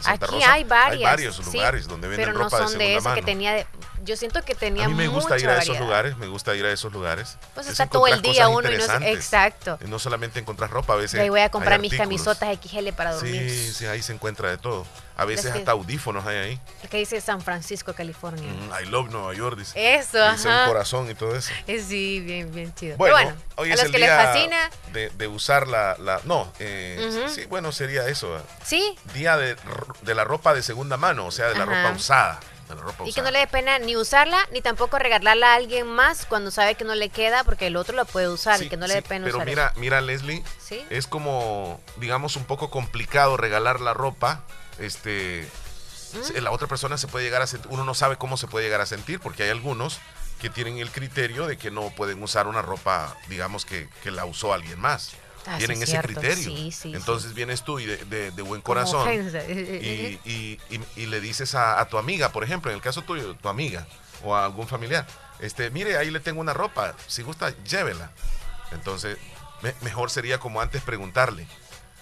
hay 0.46 0.64
varios 0.64 1.37
sí, 1.37 1.57
lugares 1.57 1.88
donde 1.88 2.09
venden 2.09 2.27
pero 2.27 2.38
no 2.38 2.44
ropa 2.44 2.59
son 2.59 2.79
de 2.79 3.01
de, 3.01 3.14
que 3.14 3.22
tenía. 3.22 3.66
yo 4.05 4.16
siento 4.16 4.42
que 4.42 4.55
tenía 4.55 4.85
A 4.85 4.88
mí 4.88 4.94
me 4.94 5.09
gusta 5.09 5.38
ir 5.38 5.48
a 5.48 5.59
esos 5.59 5.79
lugares, 5.79 6.16
me 6.16 6.27
gusta 6.27 6.55
ir 6.55 6.64
a 6.64 6.72
esos 6.72 6.92
lugares. 6.92 7.38
Pues 7.55 7.66
Es 7.66 7.72
está 7.72 7.87
todo 7.87 8.07
el 8.07 8.22
día 8.22 8.48
uno 8.48 8.70
y 8.70 8.77
no. 8.77 8.85
Exacto. 9.07 9.79
No 9.87 9.98
solamente 9.98 10.38
encontrar 10.38 10.70
ropa, 10.70 10.94
a 10.94 10.96
veces. 10.96 11.20
Ahí 11.20 11.29
voy 11.29 11.40
a 11.40 11.51
comprar 11.51 11.81
mis 11.81 11.94
camisotas 11.94 12.57
XL 12.59 12.88
para 12.96 13.14
dormir. 13.14 13.51
Sí, 13.51 13.72
sí, 13.72 13.87
ahí 13.87 14.03
se 14.03 14.12
encuentra 14.12 14.51
de 14.51 14.59
todo. 14.59 14.87
A 15.18 15.24
veces 15.24 15.52
que- 15.52 15.59
hasta 15.59 15.72
audífonos 15.72 16.24
hay 16.26 16.37
ahí. 16.38 16.61
El 16.83 16.88
que 16.88 16.96
dice 16.98 17.20
San 17.20 17.40
Francisco, 17.42 17.92
California. 17.92 18.50
Mm, 18.50 18.83
I 18.83 18.87
love 18.87 19.11
Nueva 19.11 19.35
York, 19.35 19.59
dice. 19.59 19.94
Eso, 19.96 20.16
Dice 20.31 20.46
un 20.48 20.54
ajá. 20.54 20.66
corazón 20.68 21.11
y 21.11 21.14
todo 21.14 21.35
eso. 21.35 21.50
Eh, 21.66 21.83
Sí, 21.87 22.20
bien, 22.20 22.50
bien 22.52 22.72
chido. 22.74 22.96
Bueno, 22.96 23.14
bueno, 23.16 23.35
hoy 23.57 23.70
a 23.70 23.74
es 23.74 23.81
los 23.81 23.87
el 23.87 23.92
que 23.92 23.98
les 23.98 24.09
día 24.09 24.24
fascina, 24.24 24.70
de, 24.92 25.11
de 25.11 25.26
usar 25.26 25.66
la, 25.68 25.96
la- 25.98 26.20
no, 26.24 26.50
eh, 26.61 27.26
sí, 27.35 27.44
bueno, 27.46 27.72
sería 27.72 28.07
eso. 28.07 28.40
sí. 28.64 28.96
Día 29.12 29.37
de, 29.37 29.57
de 30.02 30.14
la 30.14 30.22
ropa 30.24 30.54
de 30.54 30.62
segunda 30.62 30.96
mano, 30.96 31.26
o 31.26 31.31
sea, 31.33 31.48
de 31.48 31.57
la 31.57 31.64
Ajá. 31.64 31.83
ropa 31.83 31.96
usada. 31.96 32.40
De 32.68 32.74
la 32.76 32.83
ropa 32.83 33.04
Y 33.07 33.12
que 33.14 33.22
no 33.22 33.31
le 33.31 33.38
dé 33.40 33.46
pena 33.48 33.78
ni 33.81 33.96
usarla, 33.96 34.38
ni 34.52 34.61
tampoco 34.61 34.98
regalarla 35.00 35.52
a 35.52 35.57
alguien 35.57 35.87
más 35.88 36.26
cuando 36.26 36.50
sabe 36.52 36.74
que 36.76 36.85
no 36.85 36.94
le 36.94 37.09
queda, 37.09 37.42
porque 37.42 37.66
el 37.66 37.76
otro 37.76 37.96
la 37.96 38.04
puede 38.04 38.28
usar 38.28 38.62
y 38.62 38.68
que 38.68 38.76
no 38.76 38.87
le 38.87 38.92
sí, 38.92 39.00
dé 39.00 39.02
pena 39.09 39.24
Pero 39.24 39.38
usar. 39.38 39.46
mira, 39.48 39.72
mira, 39.76 40.00
Leslie, 40.02 40.44
Sí. 40.61 40.85
es 40.90 41.07
como, 41.09 41.81
digamos, 41.96 42.37
un 42.37 42.44
poco 42.44 42.70
complicado 42.70 43.37
regalar 43.37 43.81
la 43.81 43.94
ropa. 43.94 44.42
Este, 44.79 45.49
¿Mm? 46.12 46.38
la 46.43 46.51
otra 46.51 46.69
persona 46.69 46.97
se 46.99 47.09
puede 47.09 47.25
llegar 47.25 47.43
a 47.43 47.47
sentir, 47.47 47.71
uno 47.71 47.85
no 47.85 47.95
sabe 47.95 48.17
cómo 48.17 48.37
se 48.37 48.47
puede 48.47 48.64
llegar 48.64 48.81
a 48.81 48.87
sentir, 48.87 49.21
porque 49.21 49.43
hay 49.43 49.51
algunos 49.51 50.01
que 50.41 50.51
tienen 50.51 50.79
el 50.79 50.91
criterio 50.91 51.47
de 51.47 51.57
que 51.57 51.71
no 51.71 51.91
pueden 51.91 52.23
usar 52.23 52.47
una 52.47 52.62
ropa, 52.62 53.17
digamos, 53.29 53.64
que, 53.64 53.88
que 54.03 54.11
la 54.11 54.25
usó 54.25 54.53
alguien 54.53 54.79
más. 54.81 55.12
ah, 55.47 55.59
tienen 55.59 55.83
ese 55.83 55.99
criterio. 56.01 56.53
Entonces 56.85 57.35
vienes 57.35 57.62
tú 57.62 57.79
y 57.81 57.87
de, 57.87 58.31
buen 58.43 58.61
corazón 58.61 59.09
y, 59.11 61.07
le 61.07 61.21
dices 61.21 61.55
a, 61.55 61.85
tu 61.88 61.99
amiga, 61.99 62.31
por 62.31 62.45
ejemplo, 62.45 62.71
en 62.71 62.77
el 62.77 62.83
caso 62.83 63.03
tuyo, 63.03 63.35
tu 63.35 63.49
amiga 63.49 63.87
o 64.23 64.35
a 64.35 64.45
algún 64.45 64.67
familiar, 64.67 65.07
este, 65.41 65.71
mire, 65.71 65.97
ahí 65.97 66.11
le 66.11 66.21
tengo 66.21 66.41
una 66.41 66.53
ropa, 66.53 66.95
si 67.07 67.23
gusta, 67.23 67.55
llévela. 67.64 68.11
Entonces, 68.73 69.17
mejor 69.81 70.11
sería 70.11 70.38
como 70.38 70.61
antes 70.61 70.83
preguntarle, 70.83 71.47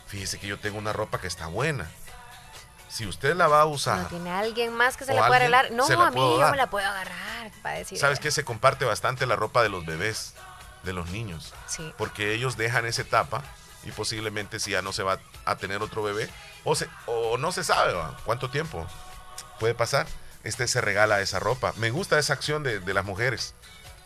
fíjese 0.06 0.38
que 0.38 0.46
yo 0.46 0.58
tengo 0.58 0.78
una 0.78 0.92
ropa 0.92 1.20
que 1.20 1.26
está 1.26 1.46
buena. 1.46 1.90
Si 2.96 3.06
usted 3.06 3.36
la 3.36 3.46
va 3.46 3.60
a 3.60 3.66
usar. 3.66 3.98
No 3.98 4.08
tiene 4.08 4.30
alguien 4.30 4.72
más 4.72 4.96
que 4.96 5.04
se 5.04 5.12
la 5.12 5.26
pueda 5.26 5.36
arreglar. 5.36 5.70
No, 5.70 5.84
a 5.84 6.10
mí 6.10 6.16
yo 6.16 6.50
me 6.50 6.56
la 6.56 6.70
puedo 6.70 6.86
agarrar 6.86 7.52
para 7.62 7.76
decir. 7.76 7.98
¿Sabes 7.98 8.20
que 8.20 8.30
se 8.30 8.42
comparte 8.42 8.86
bastante 8.86 9.26
la 9.26 9.36
ropa 9.36 9.62
de 9.62 9.68
los 9.68 9.84
bebés, 9.84 10.32
de 10.82 10.94
los 10.94 11.10
niños? 11.10 11.52
Sí. 11.66 11.92
Porque 11.98 12.32
ellos 12.32 12.56
dejan 12.56 12.86
esa 12.86 13.02
etapa 13.02 13.42
y 13.84 13.92
posiblemente 13.92 14.60
si 14.60 14.70
ya 14.70 14.80
no 14.80 14.94
se 14.94 15.02
va 15.02 15.18
a 15.44 15.56
tener 15.56 15.82
otro 15.82 16.02
bebé, 16.02 16.30
o, 16.64 16.74
se, 16.74 16.88
o 17.04 17.36
no 17.36 17.52
se 17.52 17.64
sabe 17.64 17.92
cuánto 18.24 18.48
tiempo 18.48 18.86
puede 19.60 19.74
pasar, 19.74 20.06
este 20.42 20.66
se 20.66 20.80
regala 20.80 21.20
esa 21.20 21.38
ropa. 21.38 21.74
Me 21.76 21.90
gusta 21.90 22.18
esa 22.18 22.32
acción 22.32 22.62
de, 22.62 22.80
de 22.80 22.94
las 22.94 23.04
mujeres, 23.04 23.54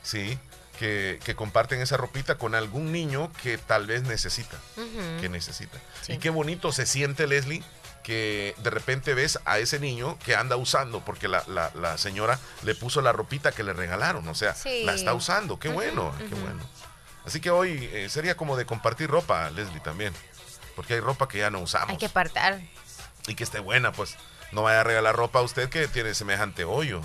¿sí? 0.02 0.36
que, 0.80 1.34
comparten 1.36 1.80
esa 1.80 1.96
ropita 1.96 2.38
con 2.38 2.54
algún 2.54 2.90
niño 2.90 3.30
que 3.42 3.58
tal 3.58 3.86
vez 3.86 4.02
necesita. 4.02 4.56
Que 5.20 5.28
necesita. 5.28 5.78
Y 6.08 6.18
qué 6.18 6.30
bonito 6.30 6.72
se 6.72 6.86
siente, 6.86 7.26
Leslie, 7.26 7.62
que 8.02 8.54
de 8.58 8.70
repente 8.70 9.14
ves 9.14 9.38
a 9.44 9.58
ese 9.58 9.78
niño 9.78 10.18
que 10.24 10.34
anda 10.34 10.56
usando, 10.56 11.00
porque 11.04 11.28
la, 11.28 11.98
señora 11.98 12.38
le 12.62 12.74
puso 12.74 13.00
la 13.00 13.12
ropita 13.12 13.52
que 13.52 13.62
le 13.62 13.72
regalaron, 13.72 14.26
o 14.28 14.34
sea, 14.34 14.54
la 14.84 14.94
está 14.94 15.14
usando, 15.14 15.58
qué 15.58 15.68
bueno, 15.68 16.12
qué 16.18 16.34
bueno. 16.34 16.62
Así 17.24 17.40
que 17.40 17.50
hoy 17.50 17.88
eh, 17.92 18.08
sería 18.08 18.36
como 18.36 18.56
de 18.56 18.64
compartir 18.64 19.10
ropa, 19.10 19.50
Leslie, 19.50 19.80
también, 19.80 20.14
porque 20.74 20.94
hay 20.94 21.00
ropa 21.00 21.28
que 21.28 21.38
ya 21.38 21.50
no 21.50 21.60
usamos. 21.60 21.90
Hay 21.90 21.98
que 21.98 22.06
apartar. 22.06 22.60
Y 23.26 23.34
que 23.34 23.44
esté 23.44 23.60
buena, 23.60 23.92
pues 23.92 24.16
no 24.52 24.62
vaya 24.62 24.80
a 24.80 24.84
regalar 24.84 25.14
ropa 25.14 25.40
a 25.40 25.42
usted 25.42 25.68
que 25.68 25.86
tiene 25.88 26.14
semejante 26.14 26.64
hoyo. 26.64 27.02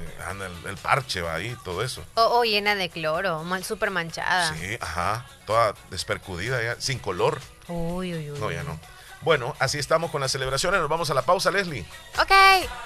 Eh, 0.00 0.22
anda 0.26 0.46
el, 0.66 0.76
parche 0.76 1.20
va 1.20 1.34
ahí, 1.34 1.56
todo 1.64 1.82
eso. 1.82 2.04
O, 2.14 2.44
llena 2.44 2.74
de 2.74 2.90
cloro, 2.90 3.44
súper 3.62 3.90
manchada. 3.90 4.54
Sí, 4.54 4.78
ajá, 4.80 5.26
toda 5.46 5.74
despercudida 5.90 6.62
ya, 6.62 6.80
sin 6.80 6.98
color. 6.98 7.40
Uy, 7.68 8.14
uy, 8.14 8.30
uy. 8.30 8.38
No, 8.38 8.50
ya 8.50 8.62
no. 8.62 8.78
Bueno, 9.22 9.54
así 9.58 9.78
estamos 9.78 10.10
con 10.10 10.20
las 10.20 10.30
celebraciones. 10.30 10.80
Nos 10.80 10.88
vamos 10.88 11.10
a 11.10 11.14
la 11.14 11.22
pausa, 11.22 11.50
Leslie. 11.50 11.84
Ok, 12.20 12.32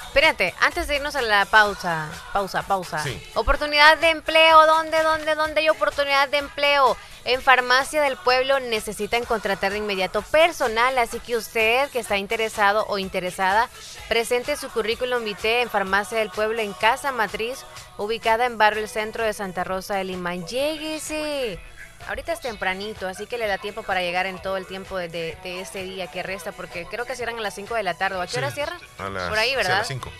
espérate, 0.04 0.54
antes 0.60 0.88
de 0.88 0.96
irnos 0.96 1.14
a 1.14 1.22
la 1.22 1.44
pausa, 1.44 2.08
pausa, 2.32 2.62
pausa. 2.62 3.02
Sí. 3.02 3.22
Oportunidad 3.34 3.98
de 3.98 4.10
empleo, 4.10 4.66
¿dónde, 4.66 5.02
dónde, 5.02 5.34
dónde 5.34 5.60
hay 5.60 5.68
oportunidad 5.68 6.28
de 6.28 6.38
empleo? 6.38 6.96
En 7.24 7.40
Farmacia 7.40 8.02
del 8.02 8.16
Pueblo 8.16 8.58
necesitan 8.58 9.24
contratar 9.24 9.70
de 9.70 9.78
inmediato 9.78 10.22
personal, 10.22 10.98
así 10.98 11.20
que 11.20 11.36
usted 11.36 11.88
que 11.90 12.00
está 12.00 12.16
interesado 12.16 12.84
o 12.88 12.98
interesada, 12.98 13.68
presente 14.08 14.56
su 14.56 14.68
currículum 14.70 15.22
vitae 15.22 15.62
en 15.62 15.70
Farmacia 15.70 16.18
del 16.18 16.30
Pueblo 16.30 16.60
en 16.60 16.72
Casa 16.72 17.12
Matriz, 17.12 17.60
ubicada 17.96 18.46
en 18.46 18.58
Barrio 18.58 18.82
El 18.82 18.88
Centro 18.88 19.24
de 19.24 19.34
Santa 19.34 19.62
Rosa 19.62 19.94
de 19.94 20.04
Lima. 20.04 20.34
Lléguese. 20.34 21.60
Ahorita 22.08 22.32
es 22.32 22.40
tempranito, 22.40 23.06
así 23.08 23.26
que 23.26 23.38
le 23.38 23.46
da 23.46 23.58
tiempo 23.58 23.82
para 23.82 24.02
llegar 24.02 24.26
en 24.26 24.40
todo 24.40 24.56
el 24.56 24.66
tiempo 24.66 24.96
de, 24.98 25.08
de, 25.08 25.60
este 25.60 25.82
día 25.84 26.08
que 26.08 26.22
resta, 26.22 26.52
porque 26.52 26.86
creo 26.86 27.04
que 27.04 27.16
cierran 27.16 27.38
a 27.38 27.40
las 27.40 27.54
5 27.54 27.74
de 27.74 27.82
la 27.82 27.94
tarde. 27.94 28.16
¿O 28.16 28.20
a 28.20 28.26
qué 28.26 28.38
hora 28.38 28.50
cierran? 28.50 28.78
Por 28.96 29.38
ahí, 29.38 29.54
¿verdad? 29.54 29.76
a 29.76 29.78
las 29.78 29.88
5. 29.88 30.10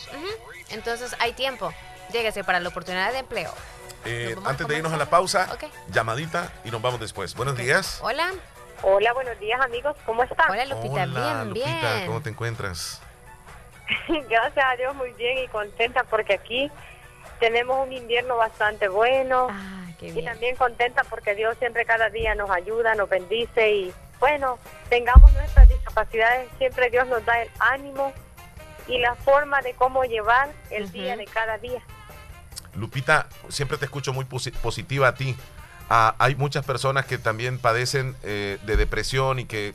Entonces 0.71 1.15
hay 1.19 1.33
tiempo. 1.33 1.73
Lléguese 2.13 2.45
para 2.45 2.61
la 2.61 2.69
oportunidad 2.69 3.13
de 3.13 3.19
empleo. 3.19 3.53
Eh, 4.05 4.37
antes 4.45 4.67
de 4.67 4.77
irnos 4.77 4.93
a 4.93 4.97
la 4.97 5.07
pausa, 5.07 5.49
llamadita 5.89 6.53
y 6.65 6.71
nos 6.71 6.83
vamos 6.83 7.01
después. 7.01 7.35
Buenos 7.35 7.57
días. 7.57 8.01
Hola. 8.03 8.33
Hola, 8.85 9.13
buenos 9.13 9.39
días 9.39 9.61
amigos, 9.61 9.97
¿cómo 10.05 10.25
están? 10.25 10.51
Hola 10.51 10.65
Lupita, 10.65 11.05
Hola, 11.05 11.45
bien, 11.45 11.49
Lupita, 11.51 12.07
¿cómo 12.07 12.21
te 12.21 12.31
encuentras? 12.31 13.01
Gracias 14.29 14.65
a 14.67 14.75
Dios 14.77 14.95
muy 14.97 15.13
bien 15.13 15.39
y 15.39 15.47
contenta 15.47 16.03
porque 16.03 16.35
aquí 16.35 16.69
tenemos 17.39 17.87
un 17.87 17.93
invierno 17.93 18.37
bastante 18.37 18.89
bueno 18.89 19.47
ah, 19.51 19.85
y 20.03 20.25
también 20.25 20.57
contenta 20.57 21.05
porque 21.05 21.35
Dios 21.35 21.57
siempre 21.59 21.85
cada 21.85 22.11
día 22.11 22.35
nos 22.35 22.51
ayuda, 22.51 22.95
nos 22.95 23.09
bendice 23.09 23.71
y 23.71 23.93
bueno, 24.19 24.59
tengamos 24.89 25.33
nuestras 25.33 25.69
discapacidades, 25.69 26.49
siempre 26.59 26.91
Dios 26.91 27.07
nos 27.09 27.25
da 27.25 27.43
el 27.43 27.51
ánimo 27.59 28.13
y 28.89 28.99
la 28.99 29.15
forma 29.15 29.63
de 29.63 29.75
cómo 29.75 30.05
llevar 30.05 30.51
el 30.71 30.91
día 30.91 31.17
de 31.17 31.25
cada 31.27 31.59
día. 31.59 31.83
Lupita, 32.75 33.29
siempre 33.49 33.79
te 33.79 33.85
escucho 33.85 34.13
muy 34.13 34.25
positiva 34.25 35.09
a 35.09 35.15
ti. 35.15 35.37
Ah, 35.91 36.15
hay 36.19 36.35
muchas 36.37 36.65
personas 36.65 37.07
que 37.07 37.19
también 37.19 37.59
padecen 37.59 38.17
eh, 38.23 38.59
de 38.63 38.77
depresión 38.77 39.39
y 39.39 39.45
que 39.45 39.75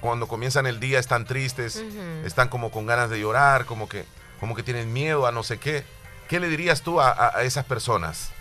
cuando 0.00 0.28
comienzan 0.28 0.66
el 0.66 0.80
día 0.80 0.98
están 0.98 1.24
tristes, 1.24 1.82
están 2.24 2.48
como 2.48 2.70
con 2.70 2.86
ganas 2.86 3.10
de 3.10 3.20
llorar, 3.20 3.66
como 3.66 3.88
que, 3.88 4.04
como 4.38 4.54
que 4.54 4.62
tienen 4.62 4.92
miedo 4.92 5.26
a 5.26 5.32
no 5.32 5.42
sé 5.42 5.58
qué. 5.58 5.84
¿Qué 6.28 6.40
le 6.40 6.48
dirías 6.48 6.82
tú 6.82 7.00
a, 7.00 7.36
a 7.36 7.42
esas 7.42 7.64
personas? 7.64 8.32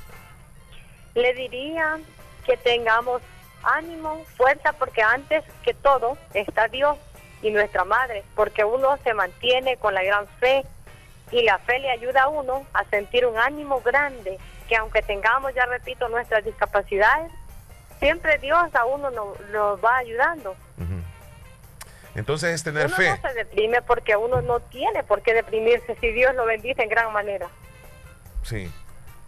Le 1.15 1.33
diría 1.33 1.99
que 2.45 2.57
tengamos 2.57 3.21
ánimo, 3.63 4.23
fuerza, 4.37 4.73
porque 4.73 5.01
antes 5.01 5.43
que 5.63 5.73
todo 5.73 6.17
está 6.33 6.67
Dios 6.67 6.97
y 7.41 7.51
nuestra 7.51 7.85
madre, 7.85 8.23
porque 8.35 8.63
uno 8.63 8.97
se 9.03 9.13
mantiene 9.13 9.77
con 9.77 9.93
la 9.93 10.03
gran 10.03 10.27
fe 10.39 10.65
y 11.31 11.43
la 11.43 11.59
fe 11.59 11.79
le 11.79 11.91
ayuda 11.91 12.23
a 12.23 12.27
uno 12.29 12.65
a 12.73 12.83
sentir 12.85 13.25
un 13.25 13.37
ánimo 13.37 13.81
grande, 13.81 14.37
que 14.67 14.75
aunque 14.75 15.01
tengamos, 15.01 15.53
ya 15.53 15.65
repito, 15.65 16.09
nuestras 16.09 16.43
discapacidades, 16.43 17.31
siempre 17.99 18.37
Dios 18.39 18.73
a 18.73 18.85
uno 18.85 19.09
nos, 19.11 19.37
va 19.83 19.97
ayudando. 19.97 20.55
Entonces 22.15 22.55
es 22.55 22.63
tener 22.63 22.89
fe. 22.89 23.09
No 23.09 23.29
se 23.29 23.33
deprime 23.35 23.81
porque 23.81 24.15
uno 24.15 24.41
no 24.41 24.59
tiene 24.59 25.03
por 25.03 25.21
qué 25.21 25.33
deprimirse 25.33 25.95
si 26.01 26.11
Dios 26.11 26.33
lo 26.35 26.45
bendice 26.45 26.81
en 26.81 26.89
gran 26.89 27.13
manera. 27.13 27.47
Sí. 28.43 28.71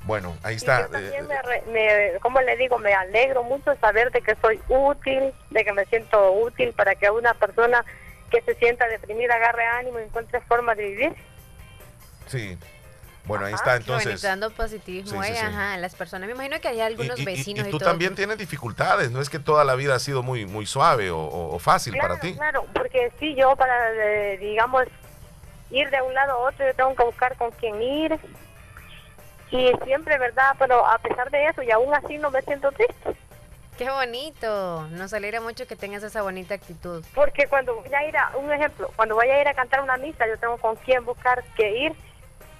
Bueno, 0.03 0.35
ahí 0.43 0.55
está. 0.55 0.87
también 0.87 1.27
me, 1.71 2.19
como 2.21 2.41
le 2.41 2.57
digo, 2.57 2.79
me 2.79 2.93
alegro 2.93 3.43
mucho 3.43 3.75
saber 3.79 4.11
de 4.11 4.21
que 4.21 4.35
soy 4.41 4.59
útil, 4.67 5.31
de 5.51 5.63
que 5.63 5.73
me 5.73 5.85
siento 5.85 6.31
útil 6.31 6.73
para 6.73 6.95
que 6.95 7.09
una 7.11 7.33
persona 7.35 7.85
que 8.31 8.41
se 8.41 8.55
sienta 8.55 8.87
deprimida 8.87 9.35
agarre 9.35 9.65
ánimo 9.65 9.99
y 9.99 10.03
encuentre 10.03 10.41
forma 10.41 10.73
de 10.73 10.83
vivir. 10.83 11.15
Sí. 12.27 12.57
Bueno, 13.25 13.45
ahí 13.45 13.53
está 13.53 13.75
entonces. 13.75 14.21
dando 14.21 14.49
positivismo 14.49 15.21
sí, 15.23 15.31
ajá, 15.31 15.77
las 15.77 15.93
personas. 15.93 16.27
Me 16.27 16.33
imagino 16.33 16.59
que 16.59 16.67
hay 16.67 16.81
algunos 16.81 17.23
vecinos. 17.23 17.67
Y, 17.67 17.71
tú 17.71 17.77
también 17.77 18.15
tienes 18.15 18.37
dificultades, 18.37 19.11
no 19.11 19.21
es 19.21 19.29
que 19.29 19.37
toda 19.37 19.63
la 19.63 19.75
vida 19.75 19.95
ha 19.95 19.99
sido 19.99 20.23
muy 20.23 20.45
muy 20.45 20.65
suave 20.65 21.11
o, 21.11 21.57
fácil 21.59 21.95
para 21.97 22.19
ti. 22.19 22.33
Claro, 22.33 22.65
porque 22.73 23.11
sí, 23.19 23.35
yo 23.35 23.55
para, 23.55 23.93
eh, 23.93 24.37
digamos, 24.39 24.85
ir 25.69 25.89
de 25.91 26.01
un 26.01 26.13
lado 26.13 26.31
a 26.31 26.37
otro, 26.49 26.65
yo 26.65 26.73
tengo 26.73 26.95
que 26.95 27.03
buscar 27.03 27.37
con 27.37 27.51
quién 27.51 27.79
ir. 27.81 28.19
Y 29.51 29.71
siempre, 29.83 30.17
¿verdad? 30.17 30.55
Pero 30.57 30.85
a 30.85 30.97
pesar 30.99 31.29
de 31.29 31.47
eso, 31.47 31.61
y 31.61 31.71
aún 31.71 31.93
así 31.93 32.17
no 32.17 32.31
me 32.31 32.41
siento 32.41 32.71
triste. 32.71 33.15
Qué 33.77 33.89
bonito, 33.89 34.87
nos 34.91 35.13
alegra 35.13 35.41
mucho 35.41 35.67
que 35.67 35.75
tengas 35.75 36.03
esa 36.03 36.21
bonita 36.21 36.53
actitud. 36.53 37.03
Porque 37.15 37.47
cuando 37.47 37.75
voy 37.75 37.93
a 37.93 38.07
ir 38.07 38.15
a, 38.15 38.37
un 38.37 38.51
ejemplo, 38.51 38.91
cuando 38.95 39.15
voy 39.15 39.27
a 39.27 39.41
ir 39.41 39.47
a 39.47 39.53
cantar 39.53 39.81
una 39.81 39.97
misa, 39.97 40.27
yo 40.27 40.37
tengo 40.37 40.57
con 40.57 40.75
quién 40.77 41.03
buscar 41.03 41.43
que 41.55 41.85
ir 41.85 41.95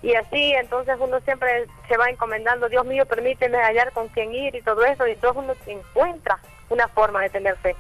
y 0.02 0.16
así 0.16 0.54
entonces 0.54 0.96
uno 1.00 1.20
siempre 1.22 1.68
se 1.88 1.98
va 1.98 2.10
encomendando, 2.10 2.70
Dios 2.70 2.86
mío, 2.86 3.06
permíteme 3.06 3.60
hallar 3.60 3.92
con 3.92 4.08
quién 4.10 4.34
ir 4.34 4.56
y 4.56 4.62
todo 4.62 4.84
eso, 4.84 5.08
y 5.08 5.12
entonces 5.12 5.44
uno 5.44 5.54
encuentra 5.68 6.40
una 6.70 6.88
forma 6.88 7.22
de 7.22 7.30
tener 7.30 7.56
fe. 7.58 7.76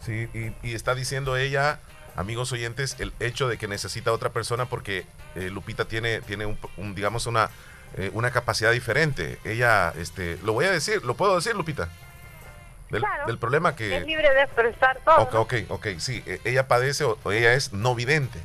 Sí, 0.00 0.28
y, 0.62 0.74
está 0.74 0.94
diciendo 0.94 1.36
ella, 1.36 1.78
amigos 2.16 2.52
oyentes, 2.52 2.96
el 3.00 3.12
hecho 3.20 3.48
de 3.48 3.58
que 3.58 3.68
necesita 3.68 4.12
otra 4.12 4.30
persona 4.30 4.66
porque 4.66 5.04
eh, 5.34 5.50
Lupita 5.50 5.84
tiene, 5.84 6.22
tiene 6.22 6.46
un, 6.46 6.94
digamos, 6.94 7.26
una, 7.26 7.50
eh, 7.96 8.10
una 8.12 8.30
capacidad 8.30 8.72
diferente. 8.72 9.38
Ella, 9.44 9.92
este, 9.96 10.38
lo 10.42 10.52
voy 10.52 10.66
a 10.66 10.70
decir, 10.70 11.04
¿lo 11.04 11.14
puedo 11.14 11.36
decir, 11.36 11.54
Lupita? 11.54 11.88
Del, 12.90 13.38
problema 13.38 13.74
que... 13.74 13.96
Es 13.96 14.04
libre 14.04 14.34
de 14.34 14.42
expresar 14.42 15.00
todo. 15.02 15.16
Ok, 15.16 15.34
ok, 15.34 15.54
ok, 15.68 15.86
sí, 15.96 16.22
e, 16.26 16.40
ella 16.44 16.68
padece 16.68 17.04
o 17.04 17.32
ella 17.32 17.54
es 17.54 17.72
no 17.72 17.94
vidente. 17.94 18.38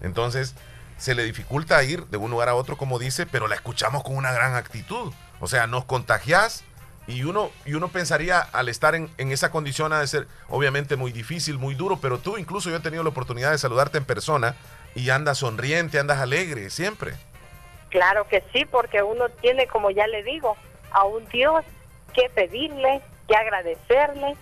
Entonces, 0.00 0.56
se 0.98 1.14
le 1.14 1.24
dificulta 1.24 1.82
ir 1.82 2.06
de 2.06 2.16
un 2.16 2.30
lugar 2.30 2.48
a 2.48 2.54
otro, 2.54 2.76
como 2.76 2.98
dice, 2.98 3.26
pero 3.26 3.48
la 3.48 3.54
escuchamos 3.54 4.02
con 4.02 4.16
una 4.16 4.32
gran 4.32 4.54
actitud. 4.54 5.12
O 5.40 5.48
sea, 5.48 5.66
nos 5.66 5.84
contagias 5.84 6.64
y 7.08 7.24
uno, 7.24 7.50
y 7.64 7.74
uno 7.74 7.88
pensaría 7.88 8.38
al 8.38 8.68
estar 8.68 8.94
en, 8.94 9.10
esa 9.18 9.50
condición 9.50 9.92
ha 9.92 10.00
de 10.00 10.06
ser 10.06 10.28
obviamente 10.48 10.94
muy 10.94 11.10
difícil, 11.10 11.58
muy 11.58 11.74
duro, 11.74 11.98
pero 12.00 12.18
tú 12.18 12.38
incluso 12.38 12.70
yo 12.70 12.76
he 12.76 12.80
tenido 12.80 13.02
la 13.02 13.08
oportunidad 13.08 13.50
de 13.50 13.58
saludarte 13.58 13.98
en 13.98 14.04
persona 14.04 14.54
y 14.94 15.10
andas 15.10 15.38
sonriente, 15.38 15.98
andas 15.98 16.18
alegre, 16.18 16.70
siempre. 16.70 17.14
Claro 17.92 18.26
que 18.26 18.42
sí, 18.52 18.64
porque 18.64 19.02
uno 19.02 19.28
tiene, 19.28 19.68
como 19.68 19.90
ya 19.90 20.06
le 20.06 20.24
digo, 20.24 20.56
a 20.90 21.04
un 21.04 21.28
Dios 21.28 21.64
que 22.14 22.28
pedirle, 22.30 23.02
que 23.28 23.36
agradecerle, 23.36 24.34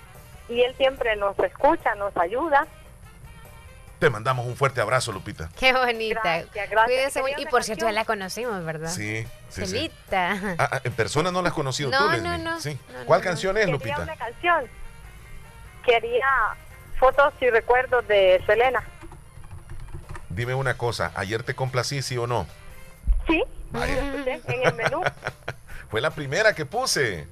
y 0.49 0.63
Él 0.63 0.75
siempre 0.77 1.17
nos 1.17 1.39
escucha, 1.39 1.95
nos 1.97 2.17
ayuda, 2.17 2.67
te 4.01 4.09
mandamos 4.09 4.47
un 4.47 4.57
fuerte 4.57 4.81
abrazo, 4.81 5.13
Lupita. 5.13 5.51
Qué 5.59 5.75
bonita. 5.75 6.21
Gracias, 6.23 6.71
gracias. 6.71 7.25
Y 7.37 7.45
por 7.45 7.63
cierto, 7.63 7.85
ya 7.85 7.93
la 7.93 8.07
conocimos, 8.07 8.65
¿verdad? 8.65 8.89
Sí, 8.89 9.27
sí. 9.51 9.67
sí. 9.67 9.93
Ah, 10.11 10.57
ah, 10.59 10.81
en 10.83 10.93
persona 10.95 11.31
no 11.31 11.43
la 11.43 11.51
has 11.51 11.55
conocido 11.55 11.91
no, 11.91 11.99
tú, 11.99 12.23
No, 12.23 12.39
no, 12.39 12.59
¿Sí? 12.61 12.79
¿Cuál 13.05 13.21
canción 13.21 13.59
es, 13.59 13.69
Lupita? 13.69 14.01
Una 14.01 14.17
canción. 14.17 14.65
quería 15.85 16.27
fotos 16.99 17.35
y 17.43 17.51
recuerdos 17.51 18.09
de 18.09 18.43
Selena. 18.47 18.83
Dime 20.31 20.55
una 20.55 20.79
cosa, 20.79 21.13
¿ayer 21.15 21.43
te 21.43 21.55
complací, 21.55 22.01
sí 22.01 22.17
o 22.17 22.27
no? 22.27 22.47
Sí, 23.31 23.43
en 23.73 24.63
el 24.67 24.75
menú. 24.75 25.03
Fue 25.91 26.01
la 26.01 26.11
primera 26.11 26.55
que 26.55 26.67
puse. 26.67 27.27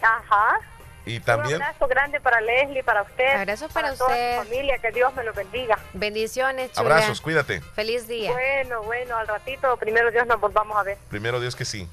Ajá. 0.00 0.58
Y 1.04 1.18
también. 1.20 1.56
Un 1.56 1.62
abrazo 1.62 1.88
grande 1.88 2.20
para 2.20 2.40
Leslie, 2.40 2.84
para 2.84 3.02
usted. 3.02 3.36
Abrazo 3.36 3.68
para, 3.68 3.94
toda 3.94 4.10
usted. 4.10 4.38
Su 4.38 4.44
familia, 4.44 4.78
que 4.78 4.92
Dios 4.92 5.12
me 5.14 5.24
lo 5.24 5.32
bendiga. 5.32 5.78
Bendiciones, 5.94 6.70
chula. 6.72 6.80
Abrazos, 6.80 7.20
cuídate. 7.20 7.60
Feliz 7.60 8.06
día. 8.06 8.30
Bueno, 8.30 8.82
bueno, 8.82 9.16
al 9.16 9.26
ratito, 9.26 9.76
primero 9.78 10.10
Dios 10.10 10.26
nos 10.26 10.40
volvamos 10.40 10.76
a 10.76 10.82
ver. 10.84 10.98
Primero 11.08 11.40
Dios 11.40 11.56
que 11.56 11.64
sí. 11.64 11.88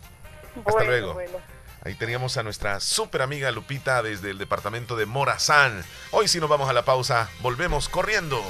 Hasta 0.58 0.72
Bueno, 0.72 0.90
luego. 0.90 1.14
bueno. 1.14 1.38
Ahí 1.84 1.96
teníamos 1.96 2.36
a 2.38 2.44
nuestra 2.44 2.80
super 2.82 3.22
amiga 3.22 3.50
Lupita 3.52 4.04
desde 4.04 4.32
el 4.32 4.38
departamento 4.38 4.96
de 4.98 5.06
Morazán. 5.06 5.84
Hoy 6.12 6.28
sí 6.28 6.40
nos 6.40 6.50
vamos 6.50 6.70
a 6.70 6.74
la 6.74 6.84
pausa. 6.84 7.30
Volvemos 7.40 7.88
corriendo. 7.88 8.44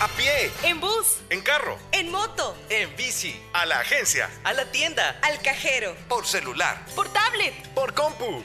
A 0.00 0.06
pie, 0.08 0.50
En 0.62 0.78
bus, 0.80 1.16
en 1.28 1.40
carro, 1.40 1.76
en 1.90 2.10
moto, 2.10 2.56
en 2.70 2.94
bici, 2.96 3.40
A 3.52 3.66
la 3.66 3.80
agencia. 3.80 4.30
a 4.44 4.52
la 4.52 4.70
tienda, 4.70 5.18
al 5.22 5.40
cajero, 5.42 5.96
Por 6.08 6.24
celular. 6.26 6.84
por 6.94 7.08
tablet. 7.12 7.52
por 7.74 7.94
compu. 7.94 8.44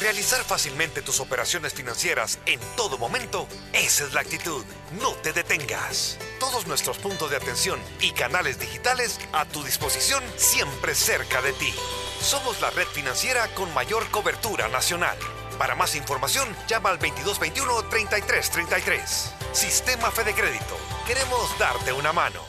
Realizar 0.00 0.42
fácilmente 0.44 1.00
tus 1.00 1.20
operaciones 1.20 1.72
financieras 1.74 2.38
en 2.46 2.58
todo 2.76 2.98
momento, 2.98 3.46
esa 3.72 4.04
es 4.04 4.12
la 4.12 4.20
actitud. 4.20 4.64
No 5.00 5.12
te 5.14 5.32
detengas. 5.32 6.18
Todos 6.40 6.66
nuestros 6.66 6.98
puntos 6.98 7.30
de 7.30 7.36
atención 7.36 7.80
y 8.00 8.12
canales 8.12 8.58
digitales 8.58 9.18
a 9.32 9.44
tu 9.46 9.62
disposición 9.64 10.22
siempre 10.36 10.94
cerca 10.94 11.40
de 11.40 11.52
ti. 11.54 11.72
Somos 12.20 12.60
la 12.60 12.70
red 12.70 12.86
financiera 12.88 13.48
con 13.54 13.72
mayor 13.74 14.10
cobertura 14.10 14.68
nacional. 14.68 15.16
Para 15.62 15.76
más 15.76 15.94
información, 15.94 16.48
llama 16.66 16.88
al 16.88 16.98
2221-3333. 16.98 19.30
Sistema 19.52 20.10
Fede 20.10 20.34
Crédito. 20.34 20.76
Queremos 21.06 21.56
darte 21.56 21.92
una 21.92 22.12
mano. 22.12 22.40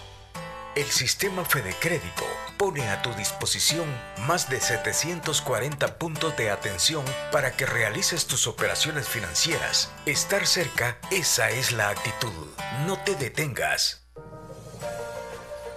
El 0.73 0.87
sistema 0.87 1.45
Fede 1.45 1.75
Crédito 1.79 2.23
pone 2.57 2.89
a 2.89 3.03
tu 3.03 3.13
disposición 3.13 3.85
más 4.25 4.49
de 4.49 4.59
740 4.59 5.99
puntos 5.99 6.35
de 6.37 6.49
atención 6.49 7.05
para 7.31 7.55
que 7.55 7.67
realices 7.67 8.25
tus 8.25 8.47
operaciones 8.47 9.07
financieras. 9.07 9.91
Estar 10.07 10.47
cerca, 10.47 10.97
esa 11.11 11.51
es 11.51 11.71
la 11.71 11.89
actitud. 11.89 12.47
No 12.87 12.97
te 12.97 13.13
detengas. 13.13 14.02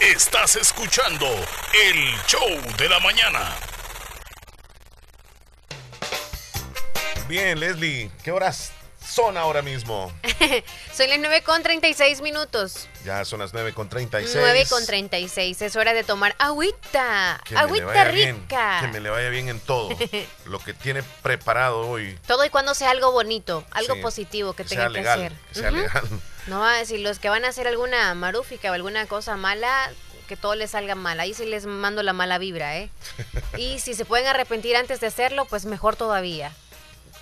Estás 0.00 0.56
escuchando 0.56 1.26
el 1.26 2.14
show 2.26 2.48
de 2.78 2.88
la 2.88 2.98
mañana. 3.00 3.56
Bien, 7.28 7.58
Leslie, 7.58 8.10
¿qué 8.22 8.30
horas 8.32 8.72
son 9.06 9.36
ahora 9.36 9.62
mismo? 9.62 10.12
Son 10.94 11.08
las 11.10 11.18
9 11.18 11.42
con 11.42 11.62
36 11.62 12.20
minutos. 12.20 12.88
Ya 13.04 13.24
son 13.24 13.40
las 13.40 13.52
9 13.52 13.72
con 13.74 13.88
36. 13.88 14.36
9 14.38 14.66
con 14.68 14.84
36. 14.86 15.60
Es 15.62 15.76
hora 15.76 15.92
de 15.92 16.04
tomar 16.04 16.34
agüita. 16.38 17.40
Que 17.44 17.54
me 17.54 17.60
le 17.60 17.64
agüita 17.66 17.86
vaya 17.86 18.04
bien, 18.10 18.36
rica. 18.42 18.78
que 18.80 18.88
me 18.88 19.00
le 19.00 19.10
vaya 19.10 19.28
bien 19.28 19.48
en 19.48 19.58
todo. 19.60 19.90
lo 20.46 20.58
que 20.60 20.72
tiene 20.74 21.02
preparado 21.22 21.80
hoy. 21.88 22.18
Todo 22.26 22.44
y 22.44 22.50
cuando 22.50 22.74
sea 22.74 22.90
algo 22.90 23.10
bonito, 23.12 23.64
algo 23.72 23.94
Sí, 23.94 24.00
positivo 24.00 24.52
que, 24.54 24.62
que 24.62 24.68
tenga 24.70 24.90
sea 24.90 25.02
que 25.02 25.08
hacer. 25.08 25.32
que 25.52 25.54
sea 25.60 25.68
Ujú. 25.70 25.76
legal. 25.80 26.04
No 26.46 26.60
va 26.60 26.74
a 26.74 26.78
decir 26.78 27.00
los 27.00 27.18
que 27.18 27.28
van 27.28 27.44
a 27.44 27.48
hacer 27.48 27.66
alguna 27.66 28.14
marúfica 28.14 28.70
o 28.70 28.74
alguna 28.74 29.06
cosa 29.06 29.36
mala, 29.36 29.90
que 30.28 30.36
todo 30.36 30.54
les 30.54 30.72
salga 30.72 30.94
mal. 30.94 31.20
Ahí 31.20 31.34
sí 31.34 31.46
les 31.46 31.66
mando 31.66 32.02
la 32.02 32.12
mala 32.12 32.38
vibra, 32.38 32.76
¿eh? 32.76 32.90
Y 33.56 33.78
si 33.80 33.94
se 33.94 34.04
pueden 34.04 34.26
arrepentir 34.26 34.76
antes 34.76 35.00
de 35.00 35.06
hacerlo, 35.06 35.44
pues 35.46 35.64
mejor 35.64 35.96
todavía. 35.96 36.52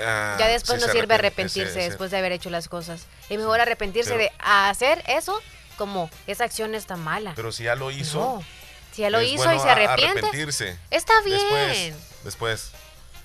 Ah, 0.00 0.37
ya 0.38 0.48
después 0.48 0.80
sí 0.80 0.87
no 0.87 0.92
sirve 0.92 1.14
arrepentirse 1.14 1.78
después 1.78 2.11
de 2.11 2.18
haber 2.18 2.32
hecho 2.32 2.50
las 2.50 2.68
cosas. 2.68 3.06
Es 3.28 3.38
mejor 3.38 3.61
arrepentirse 3.61 4.11
Pero- 4.11 4.22
de 4.22 4.32
hacer 4.38 5.02
eso 5.06 5.40
como 5.76 6.11
esa 6.26 6.44
acción 6.44 6.74
está 6.74 6.96
mala. 6.96 7.32
Pero 7.37 7.52
si 7.52 7.64
ya 7.64 7.74
lo 7.74 7.90
hizo. 7.90 8.18
No. 8.18 8.44
Si 8.92 9.02
ya 9.02 9.11
lo 9.11 9.22
hizo 9.22 9.44
bueno 9.44 9.54
y 9.54 9.61
se 9.61 9.70
arrepiente, 9.70 10.18
arrepentirse. 10.18 10.78
está 10.90 11.14
bien. 11.22 11.38
Después, 11.40 12.24
después. 12.24 12.70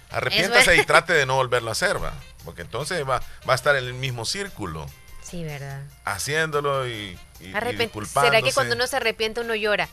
Arrepiéntase 0.09 0.65
bueno. 0.65 0.81
y 0.81 0.85
trate 0.85 1.13
de 1.13 1.25
no 1.25 1.35
volverlo 1.35 1.69
a 1.69 1.73
hacer, 1.73 2.01
va. 2.01 2.13
Porque 2.45 2.61
entonces 2.61 3.07
va, 3.07 3.21
va 3.47 3.53
a 3.53 3.55
estar 3.55 3.75
en 3.75 3.83
el 3.83 3.93
mismo 3.93 4.23
círculo. 4.25 4.87
Sí, 5.29 5.43
verdad. 5.43 5.81
Haciéndolo 6.05 6.87
y, 6.87 7.17
y, 7.39 7.47
y 7.47 7.53
Arrepent- 7.53 7.77
disculpándose. 7.77 8.27
¿Será 8.35 8.41
que 8.41 8.53
cuando 8.53 8.75
uno 8.75 8.87
se 8.87 8.95
arrepiente 8.97 9.41
uno 9.41 9.55
llora? 9.55 9.89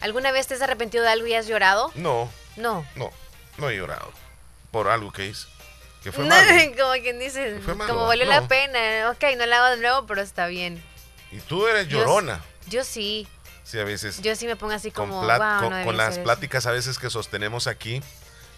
¿Alguna 0.00 0.32
vez 0.32 0.46
te 0.48 0.54
has 0.54 0.62
arrepentido 0.62 1.04
de 1.04 1.10
algo 1.10 1.26
y 1.26 1.34
has 1.34 1.46
llorado? 1.46 1.92
No, 1.94 2.28
No. 2.56 2.84
no, 2.96 3.10
no 3.58 3.70
he 3.70 3.76
llorado. 3.76 4.10
Por 4.72 4.88
algo 4.88 5.12
que 5.12 5.26
hice. 5.26 5.46
Que 6.02 6.10
fue 6.10 6.24
No, 6.24 6.30
malo. 6.34 6.50
como 6.76 6.92
quien 7.02 7.18
dice, 7.20 7.60
como 7.64 8.06
valió 8.06 8.24
no. 8.24 8.30
la 8.32 8.48
pena. 8.48 9.10
Ok, 9.10 9.22
no 9.36 9.46
la 9.46 9.58
hago 9.58 9.76
de 9.76 9.82
nuevo, 9.82 10.06
pero 10.06 10.20
está 10.20 10.46
bien. 10.48 10.82
Y 11.30 11.38
tú 11.38 11.66
eres 11.68 11.86
llorona. 11.88 12.40
Yo 12.66 12.82
sí, 12.84 13.28
Sí, 13.64 13.78
a 13.78 13.84
veces. 13.84 14.20
yo 14.20 14.34
sí 14.34 14.46
me 14.46 14.56
pongo 14.56 14.72
así 14.74 14.90
como, 14.90 15.20
wow, 15.22 15.28
con, 15.60 15.70
no 15.70 15.76
debí 15.76 15.84
con 15.86 15.96
las 15.96 16.08
hacer 16.08 16.20
eso". 16.20 16.24
pláticas 16.24 16.66
a 16.66 16.72
veces 16.72 16.98
que 16.98 17.08
sostenemos 17.10 17.68
aquí. 17.68 18.02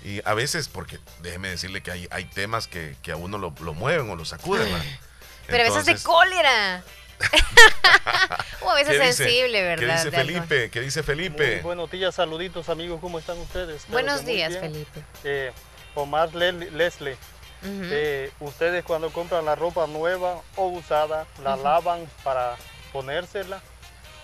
Y 0.03 0.21
a 0.27 0.33
veces, 0.35 0.69
porque 0.69 0.99
déjeme 1.21 1.49
decirle 1.51 1.83
que 1.83 1.91
hay, 1.91 2.09
hay 2.11 2.25
temas 2.25 2.67
que, 2.69 2.97
que 3.03 3.13
a 3.13 3.17
uno 3.17 3.37
lo, 3.39 3.55
lo 3.61 3.75
mueven 3.75 4.09
o 4.11 4.17
lo 4.17 4.25
sacuden. 4.25 4.67
Pero 5.47 5.65
a 5.65 5.67
veces 5.67 5.87
de 5.87 5.97
cólera. 6.03 6.83
o 8.63 8.71
a 8.71 8.75
veces 8.75 8.99
sensible, 9.17 9.63
¿verdad? 9.63 10.03
¿Qué 10.03 10.11
dice. 10.11 10.11
Felipe? 10.11 10.71
¿Qué 10.71 10.81
dice 10.81 11.03
Felipe? 11.03 11.55
Muy 11.57 11.63
buenos 11.63 11.91
días, 11.91 12.15
saluditos 12.15 12.69
amigos, 12.69 13.01
¿cómo 13.01 13.19
están 13.19 13.39
ustedes? 13.39 13.77
Espero 13.77 13.93
Buenos 13.93 14.25
días. 14.25 14.57
Felipe. 14.59 15.03
Eh, 15.23 15.53
Omar 15.95 16.35
Le- 16.35 16.53
Leslie, 16.53 17.17
eh, 17.63 18.31
ustedes 18.41 18.85
cuando 18.85 19.11
compran 19.11 19.45
la 19.45 19.55
ropa 19.55 19.87
nueva 19.87 20.43
o 20.57 20.67
usada, 20.69 21.27
¿la 21.43 21.57
lavan 21.57 22.07
para 22.25 22.57
ponérsela 22.93 23.61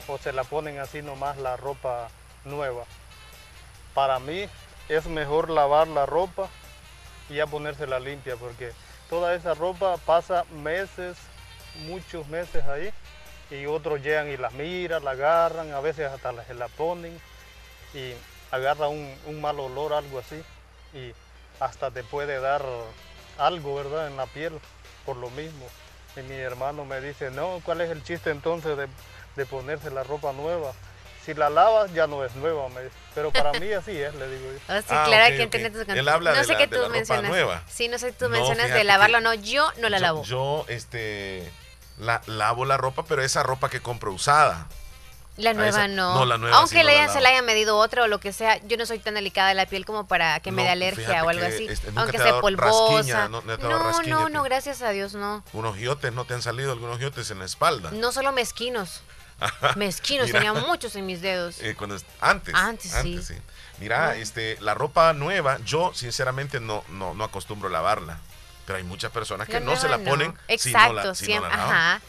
o 0.08 0.18
se 0.18 0.32
la 0.32 0.44
ponen 0.44 0.78
así 0.78 1.00
nomás 1.00 1.36
la 1.38 1.56
ropa 1.56 2.08
nueva? 2.44 2.84
Para 3.94 4.18
mí 4.18 4.46
es 4.88 5.06
mejor 5.06 5.48
lavar 5.48 5.86
la 5.88 6.06
ropa 6.06 6.48
y 7.28 7.34
ya 7.34 7.46
ponérsela 7.46 8.00
limpia 8.00 8.36
porque 8.36 8.72
toda 9.10 9.34
esa 9.34 9.54
ropa 9.54 9.96
pasa 9.98 10.44
meses, 10.62 11.18
muchos 11.86 12.26
meses 12.28 12.64
ahí 12.64 12.90
y 13.50 13.66
otros 13.66 14.00
llegan 14.00 14.28
y 14.28 14.36
la 14.36 14.50
miran, 14.50 15.04
la 15.04 15.10
agarran, 15.10 15.72
a 15.72 15.80
veces 15.80 16.10
hasta 16.10 16.44
se 16.44 16.54
la 16.54 16.68
ponen 16.68 17.20
y 17.92 18.12
agarra 18.52 18.88
un, 18.88 19.12
un 19.26 19.40
mal 19.40 19.58
olor, 19.58 19.92
algo 19.92 20.20
así, 20.20 20.42
y 20.94 21.12
hasta 21.58 21.90
te 21.90 22.04
puede 22.04 22.40
dar 22.40 22.62
algo, 23.38 23.74
¿verdad?, 23.74 24.06
en 24.06 24.16
la 24.16 24.26
piel 24.26 24.52
por 25.04 25.16
lo 25.16 25.28
mismo. 25.30 25.66
Y 26.16 26.20
mi 26.22 26.34
hermano 26.34 26.84
me 26.84 27.00
dice, 27.00 27.30
no, 27.30 27.60
¿cuál 27.64 27.80
es 27.80 27.90
el 27.90 28.02
chiste 28.04 28.30
entonces 28.30 28.76
de, 28.76 28.88
de 29.36 29.46
ponerse 29.46 29.90
la 29.90 30.04
ropa 30.04 30.32
nueva? 30.32 30.72
Si 31.30 31.34
la 31.38 31.48
lavas 31.48 31.92
ya 31.94 32.08
no 32.08 32.24
es 32.24 32.34
nueva, 32.34 32.68
me 32.70 32.82
dice. 32.82 32.94
Pero 33.14 33.30
para 33.30 33.52
mí 33.52 33.72
así 33.72 33.92
es, 33.92 34.12
le 34.16 34.28
digo 34.28 34.50
yo. 34.52 34.74
Oh, 34.74 34.78
sí, 34.80 34.86
Ah, 34.90 35.04
claro 35.06 35.24
ok, 35.24 35.28
que 35.30 35.36
ok. 35.36 35.40
entiende 35.54 35.70
tus 35.84 35.88
Él 35.96 36.08
habla 36.08 36.32
No 36.32 36.38
de 36.38 36.44
sé 36.44 36.52
la- 36.54 36.58
qué 36.58 36.66
de 36.66 36.74
tú 36.74 36.82
la 36.82 36.88
ropa 36.88 36.96
mencionas. 36.96 37.30
nueva. 37.30 37.62
Sí, 37.68 37.86
no 37.86 37.98
sé, 37.98 38.10
tú 38.12 38.24
No, 38.24 38.30
mencionas 38.30 38.70
de 38.70 38.82
lavarlo 38.84 39.18
que 39.18 39.24
no. 39.24 39.34
Yo 39.34 39.70
no 39.78 39.88
la 39.88 39.98
yo- 39.98 40.02
lavo. 40.02 40.24
Yo, 40.24 40.64
este, 40.68 41.48
la, 41.98 42.20
lavo 42.26 42.64
la 42.64 42.76
ropa, 42.78 43.04
pero 43.04 43.22
esa 43.22 43.44
ropa 43.44 43.68
que 43.70 43.80
compro 43.80 44.12
usada. 44.12 44.66
La 45.36 45.50
a 45.50 45.54
nueva 45.54 45.86
no. 45.86 46.16
no, 46.16 46.24
la 46.26 46.36
nueva 46.36 46.56
Aunque 46.56 46.70
sí 46.70 46.76
no 46.78 46.82
le 46.82 46.96
la 46.96 47.02
hayan- 47.04 47.12
se 47.14 47.20
la 47.20 47.28
hayan 47.28 47.44
medido 47.46 47.78
otra 47.78 48.02
o 48.02 48.08
lo 48.08 48.18
que 48.18 48.32
sea, 48.32 48.58
yo 48.66 48.76
no 48.76 48.84
soy 48.86 48.98
tan 48.98 49.14
delicada 49.14 49.50
de 49.50 49.54
la 49.54 49.66
piel 49.66 49.86
como 49.86 50.08
para 50.08 50.40
que 50.40 50.50
me 50.50 50.62
No, 50.62 50.66
dé 50.66 50.70
alergia 50.72 51.06
fíjate 51.06 51.24
o 51.24 51.28
algo 51.30 51.40
que, 51.46 51.54
así. 51.54 51.66
este, 51.68 51.90
Aunque 51.94 52.18
sea 52.18 52.40
polvosa. 52.40 52.94
rasquiña, 52.96 53.28
no- 53.28 53.40
no 53.42 54.28
no, 54.28 54.42
gracias 54.42 54.82
a 54.82 54.90
Dios, 54.90 55.14
no. 55.14 55.44
Unos 55.52 55.76
giotes, 55.76 56.12
¿no 56.12 56.24
te 56.24 56.34
han 56.34 56.42
salido 56.42 56.72
algunos 56.72 56.98
giotes 56.98 57.30
en 57.30 57.38
la 57.38 57.44
espalda? 57.44 57.90
No 57.92 58.10
solo 58.10 58.32
mezquinos. 58.32 59.02
Mezquinos, 59.76 60.26
Mira. 60.26 60.38
tenía 60.40 60.52
muchos 60.54 60.94
en 60.96 61.06
mis 61.06 61.20
dedos. 61.22 61.60
Eh, 61.60 61.74
cuando 61.76 61.96
es- 61.96 62.04
antes. 62.20 62.54
Antes, 62.54 62.92
sí. 63.26 63.34
Mira, 63.78 64.08
Ah. 64.10 64.16
este, 64.16 64.58
la 64.60 64.74
ropa 64.74 65.12
nueva, 65.14 65.58
yo 65.64 65.92
sinceramente 65.94 66.60
no, 66.60 66.84
no, 66.88 67.14
no 67.14 67.24
acostumbro 67.24 67.68
lavarla. 67.68 68.18
Pero 68.66 68.76
hay 68.76 68.84
muchas 68.84 69.10
personas 69.10 69.46
que 69.48 69.54
La 69.54 69.60
no 69.60 69.76
se 69.76 69.88
la 69.88 69.98
ponen 69.98 70.34
si 70.48 70.68
Exacto, 70.68 70.88
no 70.88 70.94
la, 70.94 71.02
si 71.02 71.08
no 71.08 71.14
siempre, 71.14 71.50
la 71.50 71.56
lavan. 71.56 71.74
ajá. 71.76 72.00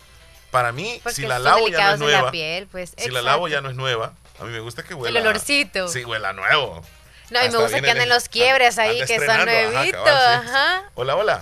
Para 0.51 0.71
mí, 0.73 0.99
Porque 1.01 1.15
si 1.15 1.21
la 1.25 1.39
lavo 1.39 1.69
ya 1.69 1.95
no 1.95 2.05
es 2.07 2.11
la 2.11 2.17
nueva. 2.17 2.31
piel, 2.31 2.67
pues, 2.67 2.93
si 2.97 3.09
la 3.09 3.21
lavo 3.21 3.47
ya 3.47 3.61
no 3.61 3.69
es 3.69 3.75
nueva. 3.75 4.13
A 4.39 4.43
mí 4.43 4.49
me 4.51 4.59
gusta 4.59 4.83
que 4.83 4.93
huela. 4.93 5.21
olorcito. 5.21 5.87
Sí, 5.87 6.03
huela 6.03 6.33
nuevo. 6.33 6.83
No, 7.29 7.39
y 7.45 7.49
me 7.49 7.57
gusta 7.57 7.79
que 7.79 7.89
anden 7.89 8.09
de- 8.09 8.13
los 8.13 8.27
quiebres 8.27 8.77
ahí, 8.77 9.01
que 9.05 9.17
son 9.19 9.29
ajá, 9.29 9.45
nuevitos. 9.45 10.01
sí. 10.03 10.09
Ajá. 10.49 10.83
Hola, 10.95 11.15
hola. 11.15 11.41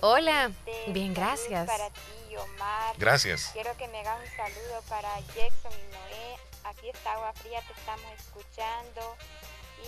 Hola, 0.00 0.50
bien, 0.88 1.14
gracias. 1.14 1.66
Para 1.66 1.88
ti, 1.88 2.00
Omar. 2.36 2.94
Gracias. 2.98 3.50
Quiero 3.52 3.76
que 3.76 3.88
me 3.88 4.00
hagas 4.00 4.20
un 4.20 4.36
saludo 4.36 4.82
para 4.88 5.20
Jackson 5.34 5.72
y 5.72 5.92
Noé. 5.92 6.36
Aquí 6.64 6.88
está 6.90 7.12
Agua 7.14 7.32
Fría, 7.34 7.60
te 7.66 7.72
estamos 7.72 8.12
escuchando. 8.18 9.16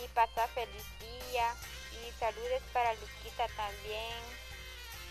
Y 0.02 0.08
pasa 0.08 0.46
feliz 0.54 0.84
día. 1.00 1.54
Y 1.92 2.12
saludes 2.18 2.62
para 2.72 2.92
Luquita 2.94 3.46
también. 3.56 4.42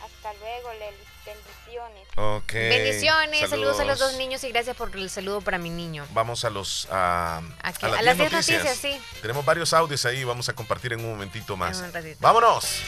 Hasta 0.03 0.33
luego, 0.33 0.73
Leli. 0.73 1.03
Bendiciones. 1.25 2.07
Ok. 2.15 2.53
Bendiciones, 2.53 3.49
saludos. 3.49 3.79
a 3.79 3.85
los 3.85 3.99
dos 3.99 4.13
niños 4.15 4.43
y 4.43 4.49
gracias 4.51 4.75
por 4.75 4.95
el 4.95 5.09
saludo 5.11 5.41
para 5.41 5.59
mi 5.59 5.69
niño. 5.69 6.07
Vamos 6.11 6.43
a 6.43 6.49
los 6.49 6.87
a, 6.89 7.37
¿A 7.61 7.71
las 7.71 7.83
A 7.83 8.01
las 8.01 8.17
10 8.17 8.29
10 8.31 8.31
noticias, 8.31 8.77
sí. 8.77 8.99
Tenemos 9.21 9.45
varios 9.45 9.73
audios 9.73 10.03
ahí, 10.05 10.23
vamos 10.23 10.49
a 10.49 10.53
compartir 10.53 10.93
en 10.93 11.01
un 11.01 11.11
momentito 11.11 11.55
más. 11.55 11.79
En 11.79 11.85
un 11.85 11.93
ratito. 11.93 12.17
Vámonos. 12.19 12.81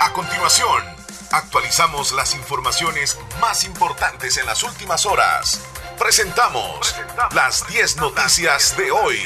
A 0.00 0.12
continuación, 0.12 0.96
actualizamos 1.34 2.12
las 2.12 2.34
informaciones 2.34 3.18
más 3.40 3.64
importantes 3.64 4.36
en 4.36 4.46
las 4.46 4.62
últimas 4.62 5.04
horas. 5.04 5.60
Presentamos 5.98 6.94
las 7.34 7.66
10 7.66 7.96
noticias 7.96 8.76
de 8.76 8.92
hoy. 8.92 9.18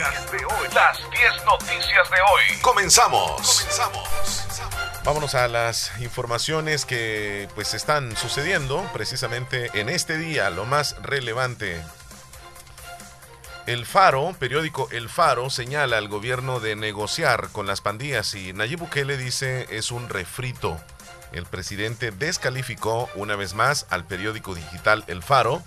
Las 0.75 0.99
10 1.11 1.45
noticias 1.45 2.11
de 2.11 2.17
hoy. 2.17 2.61
Comenzamos. 2.63 3.67
Vámonos 5.05 5.35
a 5.35 5.49
las 5.49 5.93
informaciones 6.01 6.87
que 6.87 7.49
pues 7.55 7.75
están 7.75 8.17
sucediendo 8.17 8.89
precisamente 8.95 9.71
en 9.75 9.91
este 9.91 10.17
día, 10.17 10.49
lo 10.49 10.65
más 10.65 10.97
relevante. 11.03 11.83
El 13.67 13.85
Faro, 13.85 14.35
periódico 14.39 14.89
El 14.93 15.11
Faro, 15.11 15.51
señala 15.51 15.99
al 15.99 16.09
gobierno 16.09 16.59
de 16.59 16.75
negociar 16.75 17.51
con 17.51 17.67
las 17.67 17.83
pandillas 17.83 18.35
y 18.35 18.55
Nayib 18.55 18.79
Bukele 18.79 19.19
dice 19.19 19.67
es 19.71 19.91
un 19.91 20.09
refrito. 20.09 20.81
El 21.33 21.47
presidente 21.47 22.11
descalificó 22.11 23.09
una 23.15 23.37
vez 23.37 23.55
más 23.55 23.87
al 23.91 24.05
periódico 24.05 24.55
digital 24.55 25.05
El 25.07 25.23
Faro 25.23 25.63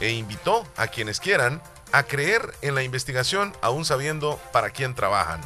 e 0.00 0.10
invitó 0.10 0.66
a 0.76 0.88
quienes 0.88 1.20
quieran 1.20 1.62
a 1.92 2.04
creer 2.04 2.52
en 2.62 2.74
la 2.74 2.82
investigación 2.82 3.52
aún 3.62 3.84
sabiendo 3.84 4.40
para 4.52 4.70
quién 4.70 4.94
trabajan. 4.94 5.40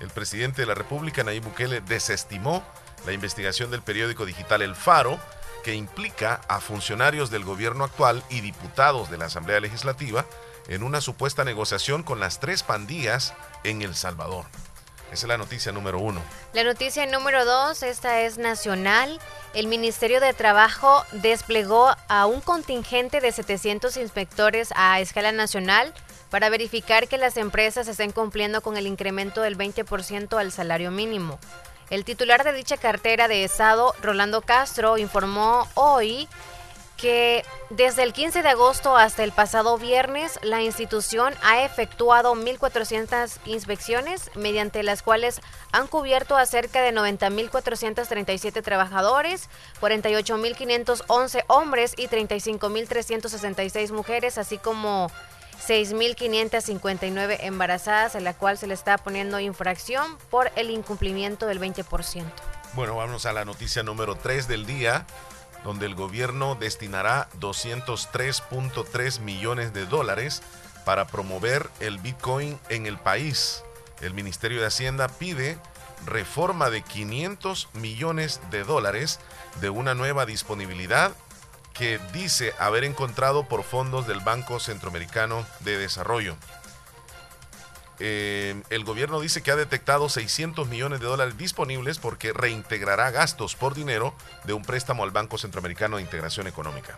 El 0.00 0.10
presidente 0.10 0.62
de 0.62 0.66
la 0.66 0.74
República, 0.74 1.22
Nayib 1.22 1.44
Bukele, 1.44 1.80
desestimó 1.80 2.64
la 3.06 3.12
investigación 3.12 3.70
del 3.70 3.82
periódico 3.82 4.26
digital 4.26 4.62
El 4.62 4.74
Faro, 4.74 5.20
que 5.62 5.74
implica 5.74 6.40
a 6.48 6.60
funcionarios 6.60 7.30
del 7.30 7.44
gobierno 7.44 7.84
actual 7.84 8.22
y 8.28 8.40
diputados 8.40 9.10
de 9.10 9.18
la 9.18 9.26
Asamblea 9.26 9.60
Legislativa 9.60 10.26
en 10.68 10.82
una 10.82 11.00
supuesta 11.00 11.44
negociación 11.44 12.02
con 12.02 12.20
las 12.20 12.40
tres 12.40 12.62
pandillas 12.62 13.34
en 13.62 13.82
El 13.82 13.94
Salvador. 13.94 14.46
Esa 15.12 15.26
es 15.26 15.28
la 15.28 15.38
noticia 15.38 15.70
número 15.70 15.98
uno. 15.98 16.20
La 16.52 16.64
noticia 16.64 17.06
número 17.06 17.44
dos, 17.44 17.82
esta 17.82 18.22
es 18.22 18.38
nacional. 18.38 19.20
El 19.54 19.68
Ministerio 19.68 20.20
de 20.20 20.34
Trabajo 20.34 21.04
desplegó 21.12 21.94
a 22.08 22.26
un 22.26 22.40
contingente 22.40 23.20
de 23.20 23.30
700 23.30 23.96
inspectores 23.96 24.72
a 24.74 24.98
escala 25.00 25.30
nacional 25.30 25.94
para 26.30 26.48
verificar 26.48 27.06
que 27.06 27.18
las 27.18 27.36
empresas 27.36 27.86
estén 27.86 28.10
cumpliendo 28.10 28.60
con 28.60 28.76
el 28.76 28.88
incremento 28.88 29.40
del 29.40 29.56
20% 29.56 30.36
al 30.36 30.50
salario 30.50 30.90
mínimo. 30.90 31.38
El 31.90 32.04
titular 32.04 32.42
de 32.42 32.52
dicha 32.52 32.76
cartera 32.76 33.28
de 33.28 33.44
Estado, 33.44 33.94
Rolando 34.02 34.40
Castro, 34.40 34.98
informó 34.98 35.68
hoy 35.74 36.28
que 37.04 37.44
desde 37.68 38.02
el 38.02 38.14
15 38.14 38.42
de 38.42 38.48
agosto 38.48 38.96
hasta 38.96 39.24
el 39.24 39.32
pasado 39.32 39.76
viernes, 39.76 40.38
la 40.40 40.62
institución 40.62 41.34
ha 41.42 41.62
efectuado 41.62 42.34
1.400 42.34 43.40
inspecciones, 43.44 44.30
mediante 44.34 44.82
las 44.82 45.02
cuales 45.02 45.42
han 45.70 45.86
cubierto 45.86 46.34
a 46.34 46.46
cerca 46.46 46.80
de 46.80 46.94
90.437 46.94 48.62
trabajadores, 48.62 49.50
48.511 49.82 51.44
hombres 51.48 51.92
y 51.98 52.08
35.366 52.08 53.92
mujeres, 53.92 54.38
así 54.38 54.56
como 54.56 55.10
6.559 55.68 57.36
embarazadas, 57.40 58.16
a 58.16 58.20
la 58.20 58.32
cual 58.32 58.56
se 58.56 58.66
le 58.66 58.72
está 58.72 58.96
poniendo 58.96 59.38
infracción 59.40 60.16
por 60.30 60.50
el 60.56 60.70
incumplimiento 60.70 61.44
del 61.44 61.60
20%. 61.60 62.24
Bueno, 62.72 62.96
vamos 62.96 63.26
a 63.26 63.34
la 63.34 63.44
noticia 63.44 63.82
número 63.82 64.16
3 64.16 64.48
del 64.48 64.64
día 64.64 65.06
donde 65.64 65.86
el 65.86 65.94
gobierno 65.94 66.54
destinará 66.54 67.28
203.3 67.40 69.20
millones 69.20 69.72
de 69.72 69.86
dólares 69.86 70.42
para 70.84 71.06
promover 71.06 71.68
el 71.80 71.98
Bitcoin 71.98 72.58
en 72.68 72.86
el 72.86 72.98
país. 72.98 73.64
El 74.00 74.14
Ministerio 74.14 74.60
de 74.60 74.66
Hacienda 74.66 75.08
pide 75.08 75.58
reforma 76.06 76.70
de 76.70 76.82
500 76.82 77.68
millones 77.72 78.40
de 78.50 78.64
dólares 78.64 79.18
de 79.60 79.70
una 79.70 79.94
nueva 79.94 80.26
disponibilidad 80.26 81.12
que 81.72 81.98
dice 82.12 82.52
haber 82.58 82.84
encontrado 82.84 83.48
por 83.48 83.64
fondos 83.64 84.06
del 84.06 84.20
Banco 84.20 84.60
Centroamericano 84.60 85.44
de 85.60 85.78
Desarrollo. 85.78 86.36
Eh, 88.00 88.60
el 88.70 88.84
gobierno 88.84 89.20
dice 89.20 89.42
que 89.42 89.50
ha 89.50 89.56
detectado 89.56 90.08
600 90.08 90.68
millones 90.68 91.00
de 91.00 91.06
dólares 91.06 91.36
disponibles 91.36 91.98
porque 91.98 92.32
reintegrará 92.32 93.10
gastos 93.10 93.54
por 93.54 93.74
dinero 93.74 94.14
de 94.44 94.52
un 94.52 94.62
préstamo 94.62 95.04
al 95.04 95.10
Banco 95.10 95.38
Centroamericano 95.38 95.96
de 95.96 96.02
Integración 96.02 96.46
Económica. 96.46 96.96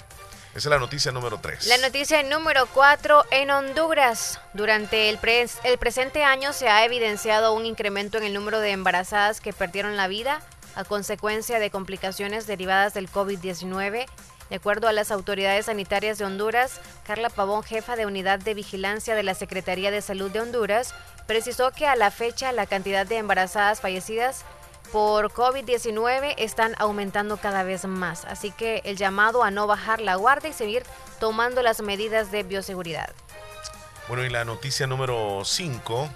Esa 0.56 0.68
es 0.68 0.70
la 0.70 0.78
noticia 0.78 1.12
número 1.12 1.38
3. 1.38 1.66
La 1.66 1.76
noticia 1.76 2.22
número 2.22 2.66
4 2.72 3.26
en 3.30 3.50
Honduras. 3.50 4.40
Durante 4.54 5.10
el, 5.10 5.18
el 5.64 5.78
presente 5.78 6.24
año 6.24 6.54
se 6.54 6.70
ha 6.70 6.82
evidenciado 6.86 7.52
un 7.52 7.66
incremento 7.66 8.16
en 8.16 8.24
el 8.24 8.32
número 8.32 8.60
de 8.60 8.70
embarazadas 8.70 9.42
que 9.42 9.52
perdieron 9.52 9.98
la 9.98 10.08
vida 10.08 10.40
a 10.74 10.84
consecuencia 10.84 11.58
de 11.58 11.70
complicaciones 11.70 12.46
derivadas 12.46 12.94
del 12.94 13.10
COVID-19 13.10 14.06
de 14.50 14.56
acuerdo 14.56 14.88
a 14.88 14.92
las 14.92 15.10
autoridades 15.10 15.66
sanitarias 15.66 16.18
de 16.18 16.24
Honduras, 16.24 16.80
Carla 17.04 17.30
Pavón, 17.30 17.62
jefa 17.62 17.96
de 17.96 18.06
unidad 18.06 18.38
de 18.38 18.54
vigilancia 18.54 19.14
de 19.14 19.22
la 19.22 19.34
Secretaría 19.34 19.90
de 19.90 20.02
Salud 20.02 20.30
de 20.30 20.40
Honduras, 20.40 20.94
precisó 21.26 21.72
que 21.72 21.86
a 21.86 21.96
la 21.96 22.10
fecha 22.10 22.52
la 22.52 22.66
cantidad 22.66 23.06
de 23.06 23.18
embarazadas 23.18 23.80
fallecidas 23.80 24.44
por 24.92 25.32
COVID-19 25.32 26.34
están 26.38 26.74
aumentando 26.78 27.36
cada 27.38 27.62
vez 27.64 27.84
más. 27.86 28.24
Así 28.24 28.50
que 28.52 28.82
el 28.84 28.96
llamado 28.96 29.42
a 29.42 29.50
no 29.50 29.66
bajar 29.66 30.00
la 30.00 30.14
guardia 30.14 30.50
y 30.50 30.52
seguir 30.52 30.84
tomando 31.18 31.62
las 31.62 31.82
medidas 31.82 32.30
de 32.30 32.42
bioseguridad. 32.44 33.10
Bueno, 34.08 34.24
y 34.24 34.30
la 34.30 34.44
noticia 34.44 34.86
número 34.86 35.42
5. 35.44 36.08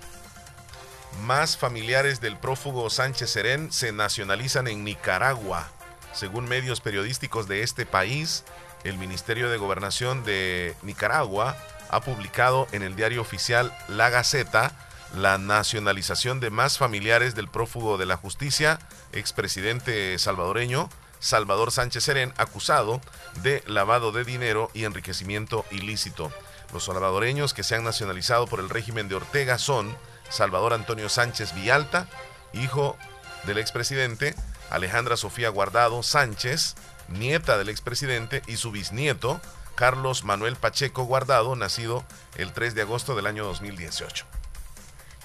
Más 1.23 1.57
familiares 1.57 2.21
del 2.21 2.37
prófugo 2.37 2.89
Sánchez 2.89 3.31
Serén 3.31 3.73
se 3.73 3.91
nacionalizan 3.93 4.69
en 4.69 4.85
Nicaragua. 4.85 5.69
Según 6.13 6.49
medios 6.49 6.81
periodísticos 6.81 7.49
de 7.49 7.63
este 7.63 7.87
país, 7.87 8.45
el 8.85 8.99
Ministerio 8.99 9.51
de 9.51 9.59
Gobernación 9.59 10.25
de 10.25 10.75
Nicaragua 10.83 11.57
ha 11.91 12.01
publicado 12.01 12.67
en 12.73 12.83
el 12.83 12.97
diario 12.97 13.21
oficial 13.21 13.77
La 13.89 14.11
Gaceta 14.11 14.73
la 15.15 15.39
nacionalización 15.39 16.39
de 16.41 16.51
más 16.51 16.79
familiares 16.79 17.35
del 17.35 17.49
prófugo 17.49 17.99
de 17.99 18.07
la 18.07 18.17
justicia, 18.17 18.79
expresidente 19.13 20.17
salvadoreño 20.19 20.89
Salvador 21.19 21.71
Sánchez 21.71 22.05
Serén, 22.05 22.33
acusado 22.39 23.01
de 23.43 23.63
lavado 23.67 24.11
de 24.13 24.25
dinero 24.25 24.71
y 24.73 24.85
enriquecimiento 24.85 25.65
ilícito. 25.71 26.33
Los 26.73 26.85
salvadoreños 26.85 27.53
que 27.53 27.63
se 27.63 27.75
han 27.75 27.85
nacionalizado 27.85 28.47
por 28.47 28.61
el 28.61 28.71
régimen 28.71 29.09
de 29.09 29.17
Ortega 29.17 29.59
son 29.59 29.95
Salvador 30.31 30.73
Antonio 30.73 31.09
Sánchez 31.09 31.55
Villalta, 31.55 32.09
hijo 32.55 32.97
del 33.45 33.59
expresidente, 33.59 34.35
Alejandra 34.71 35.17
Sofía 35.17 35.49
Guardado 35.49 36.03
Sánchez, 36.03 36.77
nieta 37.09 37.59
del 37.59 37.69
expresidente, 37.69 38.43
y 38.47 38.57
su 38.57 38.71
bisnieto, 38.71 39.41
Carlos 39.75 40.25
Manuel 40.25 40.57
Pacheco 40.57 41.05
Guardado, 41.05 41.57
nacido 41.57 42.05
el 42.37 42.53
3 42.53 42.75
de 42.75 42.83
agosto 42.83 43.15
del 43.15 43.27
año 43.27 43.45
2018. 43.45 44.27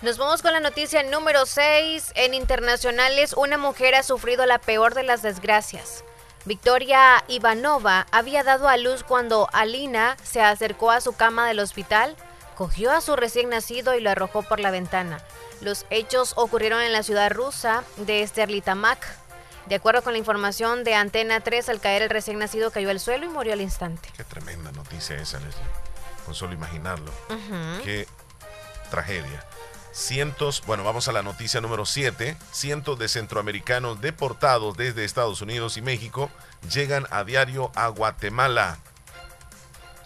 Nos 0.02 0.18
vamos 0.18 0.42
con 0.42 0.52
la 0.52 0.60
noticia 0.60 1.04
número 1.04 1.46
6. 1.46 2.12
En 2.16 2.34
internacionales, 2.34 3.34
una 3.34 3.58
mujer 3.58 3.96
ha 3.96 4.04
sufrido 4.04 4.46
la 4.46 4.60
peor 4.60 4.94
de 4.94 5.04
las 5.04 5.22
desgracias. 5.22 6.04
Victoria 6.46 7.24
Ivanova 7.28 8.06
había 8.12 8.44
dado 8.44 8.68
a 8.68 8.78
luz 8.78 9.04
cuando 9.04 9.48
Alina 9.52 10.16
se 10.22 10.42
acercó 10.42 10.92
a 10.92 11.02
su 11.02 11.14
cama 11.14 11.48
del 11.48 11.60
hospital, 11.60 12.16
cogió 12.56 12.92
a 12.92 13.02
su 13.02 13.16
recién 13.16 13.50
nacido 13.50 13.96
y 13.96 14.00
lo 14.02 14.12
arrojó 14.12 14.44
por 14.44 14.60
la 14.60 14.70
ventana. 14.70 15.24
Los 15.62 15.86
hechos 15.90 16.34
ocurrieron 16.36 16.82
en 16.82 16.94
la 16.94 17.02
ciudad 17.02 17.32
rusa 17.32 17.84
de 17.98 18.26
Sterlitamak, 18.28 19.00
de 19.68 19.76
acuerdo 19.76 20.04
con 20.04 20.14
la 20.14 20.20
información 20.20 20.84
de 20.84 20.96
Antena 20.96 21.40
3, 21.40 21.70
al 21.70 21.80
caer 21.80 22.04
el 22.04 22.10
recién 22.10 22.40
nacido 22.40 22.72
cayó 22.72 22.90
al 22.90 23.00
suelo 23.00 23.26
y 23.26 23.30
murió 23.30 23.54
al 23.54 23.62
instante. 23.62 24.10
Qué 24.16 24.24
tremenda 24.24 24.72
noticia 24.72 25.18
esa, 25.18 25.40
Leslie. 25.40 25.64
Con 26.26 26.36
solo 26.36 26.54
imaginarlo. 26.54 27.12
Qué 27.84 28.08
tragedia. 28.90 29.44
Cientos, 29.92 30.62
bueno, 30.66 30.84
vamos 30.84 31.08
a 31.08 31.14
la 31.14 31.24
noticia 31.24 31.62
número 31.62 31.86
7. 31.86 32.36
Cientos 32.52 33.00
de 33.00 33.08
centroamericanos 33.08 34.02
deportados 34.02 34.76
desde 34.76 35.06
Estados 35.06 35.42
Unidos 35.42 35.78
y 35.78 35.82
México 35.82 36.30
llegan 36.70 37.08
a 37.12 37.24
diario 37.24 37.72
a 37.76 37.88
Guatemala. 37.88 38.78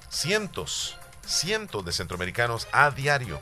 Cientos, 0.10 0.97
cientos 1.26 1.84
de 1.86 1.91
centroamericanos 1.91 2.68
a 2.72 2.91
diario 2.91 3.41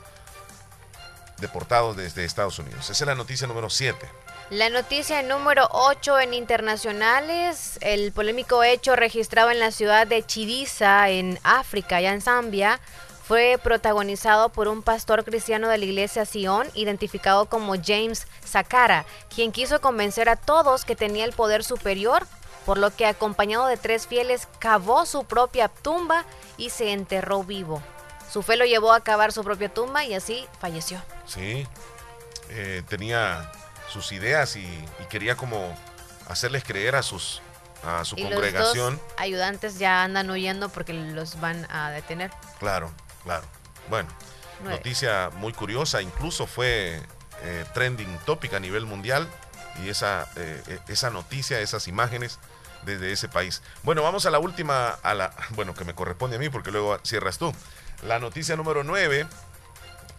deportados 1.38 1.96
desde 1.96 2.24
Estados 2.24 2.58
Unidos. 2.58 2.90
Esa 2.90 3.04
es 3.04 3.06
la 3.06 3.14
noticia 3.14 3.46
número 3.46 3.70
7. 3.70 4.08
La 4.50 4.70
noticia 4.70 5.22
número 5.22 5.68
8 5.72 6.20
en 6.20 6.32
internacionales, 6.32 7.78
el 7.82 8.12
polémico 8.12 8.64
hecho 8.64 8.96
registrado 8.96 9.50
en 9.50 9.60
la 9.60 9.70
ciudad 9.70 10.06
de 10.06 10.24
Chidiza, 10.24 11.10
en 11.10 11.38
África, 11.42 12.00
ya 12.00 12.14
en 12.14 12.22
Zambia, 12.22 12.80
fue 13.24 13.60
protagonizado 13.62 14.48
por 14.48 14.68
un 14.68 14.82
pastor 14.82 15.22
cristiano 15.22 15.68
de 15.68 15.76
la 15.76 15.84
iglesia 15.84 16.24
Sion, 16.24 16.66
identificado 16.72 17.44
como 17.44 17.74
James 17.74 18.26
Sakara, 18.42 19.04
quien 19.28 19.52
quiso 19.52 19.82
convencer 19.82 20.30
a 20.30 20.36
todos 20.36 20.86
que 20.86 20.96
tenía 20.96 21.26
el 21.26 21.32
poder 21.32 21.62
superior, 21.62 22.26
por 22.64 22.78
lo 22.78 22.90
que 22.96 23.04
acompañado 23.04 23.66
de 23.66 23.76
tres 23.76 24.06
fieles 24.06 24.48
cavó 24.60 25.04
su 25.04 25.24
propia 25.24 25.68
tumba 25.68 26.24
y 26.56 26.70
se 26.70 26.92
enterró 26.92 27.44
vivo. 27.44 27.82
Su 28.32 28.42
fe 28.42 28.56
lo 28.56 28.64
llevó 28.64 28.94
a 28.94 29.00
cavar 29.00 29.30
su 29.30 29.44
propia 29.44 29.68
tumba 29.68 30.06
y 30.06 30.14
así 30.14 30.46
falleció. 30.58 31.02
Sí, 31.26 31.66
eh, 32.48 32.82
tenía 32.88 33.52
sus 33.88 34.12
ideas 34.12 34.56
y, 34.56 34.68
quería 35.08 35.36
como 35.36 35.76
hacerles 36.28 36.64
creer 36.64 36.94
a 36.94 37.02
sus 37.02 37.40
a 37.84 38.04
su 38.04 38.16
congregación. 38.16 38.94
Los 38.94 39.02
ayudantes 39.16 39.78
ya 39.78 40.02
andan 40.02 40.28
huyendo 40.30 40.68
porque 40.68 40.92
los 40.92 41.40
van 41.40 41.66
a 41.70 41.90
detener. 41.90 42.30
Claro, 42.58 42.92
claro. 43.22 43.44
Bueno, 43.88 44.08
noticia 44.64 45.30
muy 45.36 45.52
curiosa, 45.52 46.02
incluso 46.02 46.46
fue 46.46 47.00
eh, 47.42 47.64
trending 47.72 48.18
topic 48.26 48.54
a 48.54 48.60
nivel 48.60 48.84
mundial 48.84 49.28
y 49.82 49.88
esa, 49.88 50.26
eh, 50.36 50.62
e, 50.66 50.92
esa 50.92 51.10
noticia, 51.10 51.60
esas 51.60 51.86
imágenes 51.88 52.38
desde 52.82 53.12
ese 53.12 53.28
país. 53.28 53.62
Bueno, 53.82 54.02
vamos 54.02 54.26
a 54.26 54.30
la 54.30 54.38
última, 54.38 54.88
a 54.88 55.14
la, 55.14 55.32
bueno, 55.50 55.74
que 55.74 55.84
me 55.84 55.94
corresponde 55.94 56.36
a 56.36 56.38
mí 56.38 56.48
porque 56.48 56.70
luego 56.70 56.98
cierras 57.04 57.38
tú. 57.38 57.54
La 58.02 58.18
noticia 58.18 58.56
número 58.56 58.84
9 58.84 59.26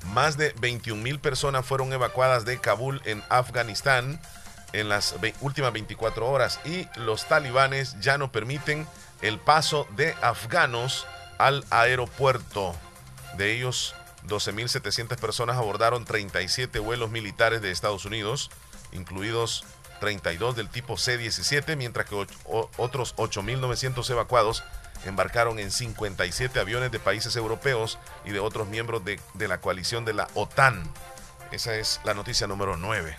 más 0.05 0.37
de 0.37 0.53
21 0.59 1.01
mil 1.01 1.19
personas 1.19 1.65
fueron 1.65 1.93
evacuadas 1.93 2.45
de 2.45 2.59
Kabul 2.59 3.01
en 3.05 3.23
Afganistán 3.29 4.19
en 4.73 4.89
las 4.89 5.15
últimas 5.41 5.73
24 5.73 6.27
horas 6.27 6.59
y 6.65 6.87
los 6.95 7.27
talibanes 7.27 7.99
ya 7.99 8.17
no 8.17 8.31
permiten 8.31 8.87
el 9.21 9.39
paso 9.39 9.87
de 9.95 10.13
afganos 10.21 11.05
al 11.37 11.65
aeropuerto. 11.69 12.75
De 13.37 13.53
ellos, 13.53 13.95
12.700 14.27 15.17
personas 15.17 15.57
abordaron 15.57 16.05
37 16.05 16.79
vuelos 16.79 17.09
militares 17.09 17.61
de 17.61 17.71
Estados 17.71 18.05
Unidos, 18.05 18.49
incluidos 18.91 19.63
32 19.99 20.55
del 20.55 20.69
tipo 20.69 20.97
C-17, 20.97 21.75
mientras 21.75 22.07
que 22.07 22.15
otros 22.77 23.15
8.900 23.15 24.09
evacuados 24.09 24.63
embarcaron 25.05 25.59
en 25.59 25.71
57 25.71 26.59
aviones 26.59 26.91
de 26.91 26.99
países 26.99 27.35
europeos 27.35 27.99
y 28.25 28.31
de 28.31 28.39
otros 28.39 28.67
miembros 28.67 29.03
de, 29.05 29.19
la 29.47 29.59
coalición 29.59 30.05
de 30.05 30.13
la 30.13 30.27
OTAN. 30.33 30.83
Esa 31.51 31.75
es 31.75 31.99
la 32.03 32.13
noticia 32.13 32.47
número 32.47 32.77
9. 32.77 33.17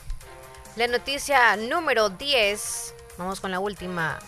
La 0.77 0.87
noticia 0.87 1.57
número 1.57 2.11
10, 2.11 2.95
vamos 3.19 3.41
con 3.41 3.51
la 3.51 3.59
última. 3.59 4.19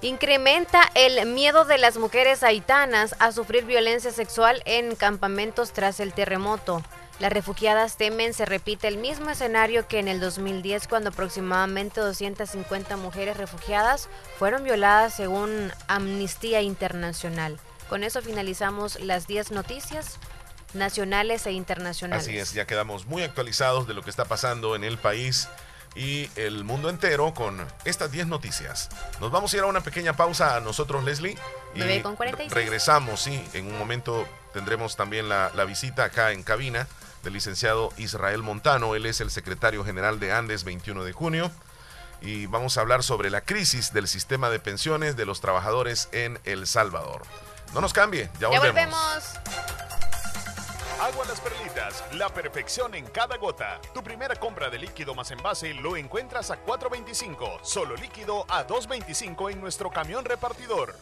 Incrementa 0.00 0.82
el 0.94 1.26
miedo 1.26 1.64
de 1.64 1.78
las 1.78 1.96
mujeres 1.96 2.44
haitanas 2.44 3.16
a 3.18 3.32
sufrir 3.32 3.64
violencia 3.64 4.12
sexual 4.12 4.62
en 4.64 4.94
campamentos 4.94 5.72
tras 5.72 5.98
el 5.98 6.12
terremoto. 6.12 6.82
Las 7.18 7.32
refugiadas 7.32 7.96
temen 7.96 8.32
se 8.32 8.44
repite 8.44 8.86
el 8.86 8.96
mismo 8.96 9.30
escenario 9.30 9.88
que 9.88 9.98
en 9.98 10.06
el 10.06 10.20
2010 10.20 10.86
cuando 10.86 11.10
aproximadamente 11.10 12.00
250 12.00 12.96
mujeres 12.96 13.36
refugiadas 13.36 14.08
fueron 14.38 14.62
violadas 14.62 15.14
según 15.14 15.72
Amnistía 15.88 16.62
Internacional. 16.62 17.58
Con 17.88 18.04
eso 18.04 18.22
finalizamos 18.22 19.00
las 19.00 19.26
10 19.26 19.50
noticias 19.50 20.18
nacionales 20.74 21.44
e 21.46 21.52
internacionales. 21.52 22.24
Así 22.24 22.38
es, 22.38 22.52
ya 22.52 22.66
quedamos 22.66 23.06
muy 23.06 23.24
actualizados 23.24 23.88
de 23.88 23.94
lo 23.94 24.02
que 24.02 24.10
está 24.10 24.26
pasando 24.26 24.76
en 24.76 24.84
el 24.84 24.96
país 24.96 25.48
y 25.96 26.30
el 26.36 26.62
mundo 26.62 26.88
entero 26.88 27.34
con 27.34 27.66
estas 27.84 28.12
10 28.12 28.28
noticias. 28.28 28.90
Nos 29.20 29.32
vamos 29.32 29.52
a 29.52 29.56
ir 29.56 29.62
a 29.64 29.66
una 29.66 29.80
pequeña 29.80 30.12
pausa 30.12 30.54
a 30.54 30.60
nosotros, 30.60 31.02
Leslie. 31.02 31.36
Y 31.74 32.00
con 32.00 32.14
46. 32.14 32.52
regresamos, 32.52 33.20
sí. 33.20 33.42
En 33.54 33.66
un 33.66 33.76
momento 33.76 34.28
tendremos 34.52 34.94
también 34.94 35.28
la, 35.28 35.50
la 35.56 35.64
visita 35.64 36.04
acá 36.04 36.30
en 36.30 36.44
cabina 36.44 36.86
del 37.22 37.32
licenciado 37.34 37.92
Israel 37.96 38.42
Montano. 38.42 38.94
Él 38.94 39.06
es 39.06 39.20
el 39.20 39.30
secretario 39.30 39.84
general 39.84 40.20
de 40.20 40.32
Andes 40.32 40.64
21 40.64 41.04
de 41.04 41.12
junio. 41.12 41.50
Y 42.20 42.46
vamos 42.46 42.76
a 42.76 42.80
hablar 42.80 43.02
sobre 43.02 43.30
la 43.30 43.42
crisis 43.42 43.92
del 43.92 44.08
sistema 44.08 44.50
de 44.50 44.58
pensiones 44.58 45.16
de 45.16 45.24
los 45.24 45.40
trabajadores 45.40 46.08
en 46.12 46.40
El 46.44 46.66
Salvador. 46.66 47.22
No 47.74 47.80
nos 47.80 47.92
cambie, 47.92 48.28
ya, 48.40 48.50
Ya 48.50 48.58
volvemos. 48.60 48.74
volvemos. 48.74 49.24
Agua 51.00 51.24
Las 51.28 51.40
Perlitas, 51.40 52.02
la 52.14 52.28
perfección 52.28 52.92
en 52.96 53.06
cada 53.06 53.36
gota. 53.36 53.80
Tu 53.94 54.02
primera 54.02 54.34
compra 54.34 54.68
de 54.68 54.78
líquido 54.78 55.14
más 55.14 55.30
envase 55.30 55.72
lo 55.74 55.96
encuentras 55.96 56.50
a 56.50 56.64
4.25, 56.64 57.60
solo 57.62 57.94
líquido 57.94 58.44
a 58.48 58.66
2.25 58.66 59.52
en 59.52 59.60
nuestro 59.60 59.90
camión 59.90 60.24
repartidor. 60.24 60.96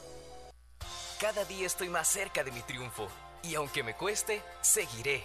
Cada 1.19 1.47
día 1.47 1.67
estoy 1.67 1.89
más 1.89 2.09
cerca 2.09 2.45
de 2.45 2.53
mi 2.53 2.61
triunfo 2.61 3.09
y 3.43 3.55
aunque 3.55 3.83
me 3.83 3.95
cueste, 3.95 4.43
seguiré. 4.61 5.25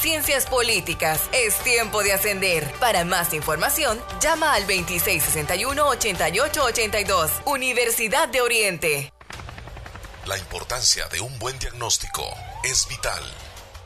Ciencias 0.00 0.46
Políticas. 0.46 1.28
Es 1.32 1.58
tiempo 1.64 2.04
de 2.04 2.12
ascender. 2.12 2.72
Para 2.78 3.04
más 3.04 3.34
información, 3.34 4.00
llama 4.20 4.54
al 4.54 4.64
2661-8882. 4.68 7.30
Universidad 7.46 8.28
de 8.28 8.40
Oriente. 8.40 9.12
La 10.24 10.38
importancia 10.38 11.08
de 11.08 11.20
un 11.20 11.36
buen 11.40 11.58
diagnóstico 11.58 12.22
es 12.62 12.86
vital. 12.88 13.24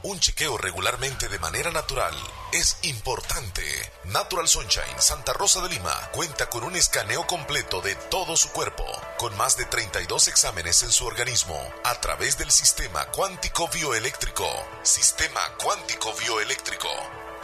Un 0.02 0.20
chequeo 0.20 0.58
regularmente 0.58 1.28
de 1.28 1.38
manera 1.38 1.70
natural 1.70 2.12
es 2.53 2.76
importante. 2.82 3.62
Natural 4.05 4.46
Sunshine 4.46 5.00
Santa 5.00 5.32
Rosa 5.32 5.61
de 5.62 5.70
Lima 5.70 6.11
cuenta 6.12 6.48
con 6.50 6.64
un 6.64 6.76
escaneo 6.76 7.26
completo 7.26 7.80
de 7.80 7.94
todo 7.94 8.36
su 8.36 8.50
cuerpo, 8.50 8.84
con 9.18 9.36
más 9.36 9.57
de 9.57 9.64
32 9.64 10.28
exámenes 10.28 10.82
en 10.82 10.92
su 10.92 11.07
organismo, 11.07 11.59
a 11.84 11.94
través 12.00 12.38
del 12.38 12.50
sistema 12.50 13.07
cuántico 13.07 13.68
bioeléctrico. 13.68 14.46
Sistema 14.82 15.40
cuántico 15.62 16.12
bioeléctrico. 16.14 16.88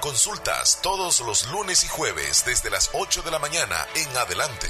Consultas 0.00 0.78
todos 0.82 1.20
los 1.20 1.46
lunes 1.46 1.82
y 1.84 1.88
jueves 1.88 2.44
desde 2.44 2.70
las 2.70 2.90
8 2.92 3.22
de 3.22 3.30
la 3.30 3.38
mañana 3.38 3.86
en 3.94 4.16
adelante. 4.16 4.68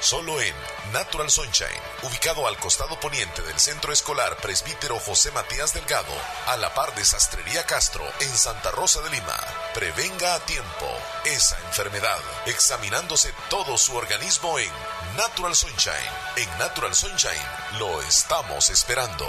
Solo 0.00 0.40
en 0.40 0.54
Natural 0.92 1.28
Sunshine, 1.28 1.68
ubicado 2.04 2.46
al 2.46 2.56
costado 2.58 3.00
poniente 3.00 3.42
del 3.42 3.58
Centro 3.58 3.92
Escolar 3.92 4.36
Presbítero 4.36 5.00
José 5.00 5.32
Matías 5.32 5.74
Delgado, 5.74 6.14
a 6.46 6.56
la 6.56 6.72
par 6.74 6.94
de 6.94 7.04
Sastrería 7.04 7.66
Castro 7.66 8.04
en 8.20 8.36
Santa 8.36 8.70
Rosa 8.70 9.00
de 9.00 9.10
Lima. 9.10 9.36
Prevenga 9.74 10.34
a 10.34 10.40
tiempo 10.40 10.86
esa 11.24 11.58
enfermedad, 11.66 12.18
examinándose 12.46 13.32
todo 13.50 13.76
su 13.76 13.94
organismo 13.94 14.58
en 14.58 14.70
Natural 15.16 15.54
Sunshine. 15.54 15.94
En 16.36 16.58
Natural 16.58 16.94
Sunshine 16.94 17.78
lo 17.78 18.00
estamos 18.00 18.70
esperando. 18.70 19.28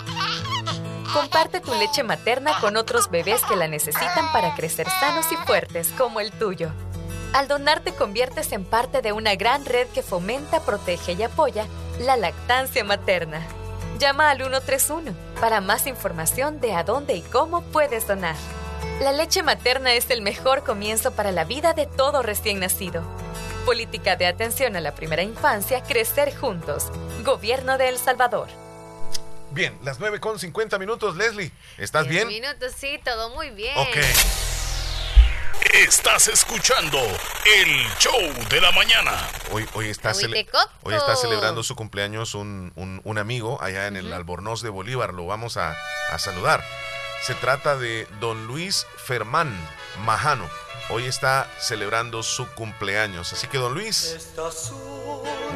Comparte 1.13 1.59
tu 1.59 1.73
leche 1.73 2.03
materna 2.03 2.57
con 2.61 2.77
otros 2.77 3.11
bebés 3.11 3.43
que 3.43 3.57
la 3.57 3.67
necesitan 3.67 4.31
para 4.31 4.55
crecer 4.55 4.87
sanos 4.87 5.29
y 5.31 5.35
fuertes 5.35 5.89
como 5.97 6.21
el 6.21 6.31
tuyo. 6.31 6.71
Al 7.33 7.49
donar 7.49 7.81
te 7.81 7.93
conviertes 7.93 8.53
en 8.53 8.63
parte 8.63 9.01
de 9.01 9.11
una 9.11 9.35
gran 9.35 9.65
red 9.65 9.87
que 9.87 10.03
fomenta, 10.03 10.61
protege 10.61 11.13
y 11.13 11.23
apoya 11.23 11.65
la 11.99 12.15
lactancia 12.15 12.85
materna. 12.85 13.41
Llama 13.99 14.29
al 14.29 14.37
131 14.37 15.13
para 15.41 15.59
más 15.59 15.85
información 15.85 16.61
de 16.61 16.73
a 16.73 16.83
dónde 16.85 17.15
y 17.15 17.21
cómo 17.21 17.61
puedes 17.61 18.07
donar. 18.07 18.35
La 19.01 19.11
leche 19.11 19.43
materna 19.43 19.93
es 19.93 20.09
el 20.11 20.21
mejor 20.21 20.63
comienzo 20.63 21.11
para 21.11 21.33
la 21.33 21.43
vida 21.43 21.73
de 21.73 21.87
todo 21.87 22.21
recién 22.21 22.61
nacido. 22.61 23.03
Política 23.65 24.15
de 24.15 24.27
atención 24.27 24.77
a 24.77 24.81
la 24.81 24.95
primera 24.95 25.23
infancia, 25.23 25.83
crecer 25.83 26.33
juntos. 26.33 26.87
Gobierno 27.25 27.77
de 27.77 27.89
El 27.89 27.97
Salvador. 27.97 28.47
Bien, 29.51 29.77
las 29.83 29.99
9 29.99 30.19
con 30.19 30.39
50 30.39 30.79
minutos, 30.79 31.15
Leslie. 31.17 31.51
¿Estás 31.77 32.07
bien? 32.07 32.27
minutos, 32.27 32.73
sí, 32.77 32.99
todo 33.03 33.29
muy 33.35 33.49
bien. 33.49 33.77
Ok. 33.77 33.97
Estás 35.73 36.27
escuchando 36.27 36.97
el 37.45 37.87
show 37.99 38.19
de 38.49 38.61
la 38.61 38.71
mañana. 38.71 39.11
Hoy, 39.51 39.67
hoy, 39.73 39.89
está, 39.89 40.11
cele- 40.13 40.37
Huitecoco. 40.37 40.69
hoy 40.83 40.95
está 40.95 41.15
celebrando 41.15 41.63
su 41.63 41.75
cumpleaños 41.75 42.33
un, 42.33 42.71
un- 42.75 43.01
un 43.03 43.17
amigo 43.17 43.61
allá 43.61 43.87
en 43.87 43.95
el 43.95 44.11
Albornoz 44.11 44.61
de 44.61 44.69
Bolívar. 44.69 45.13
Lo 45.13 45.25
vamos 45.27 45.57
a, 45.57 45.75
a 46.11 46.17
saludar. 46.19 46.63
Se 47.23 47.35
trata 47.35 47.77
de 47.77 48.07
don 48.19 48.47
Luis 48.47 48.87
Fermán 48.97 49.55
Majano. 49.99 50.49
Hoy 50.89 51.05
está 51.05 51.47
celebrando 51.59 52.23
su 52.23 52.47
cumpleaños. 52.53 53.31
Así 53.31 53.47
que, 53.47 53.57
don 53.59 53.73
Luis, 53.73 54.17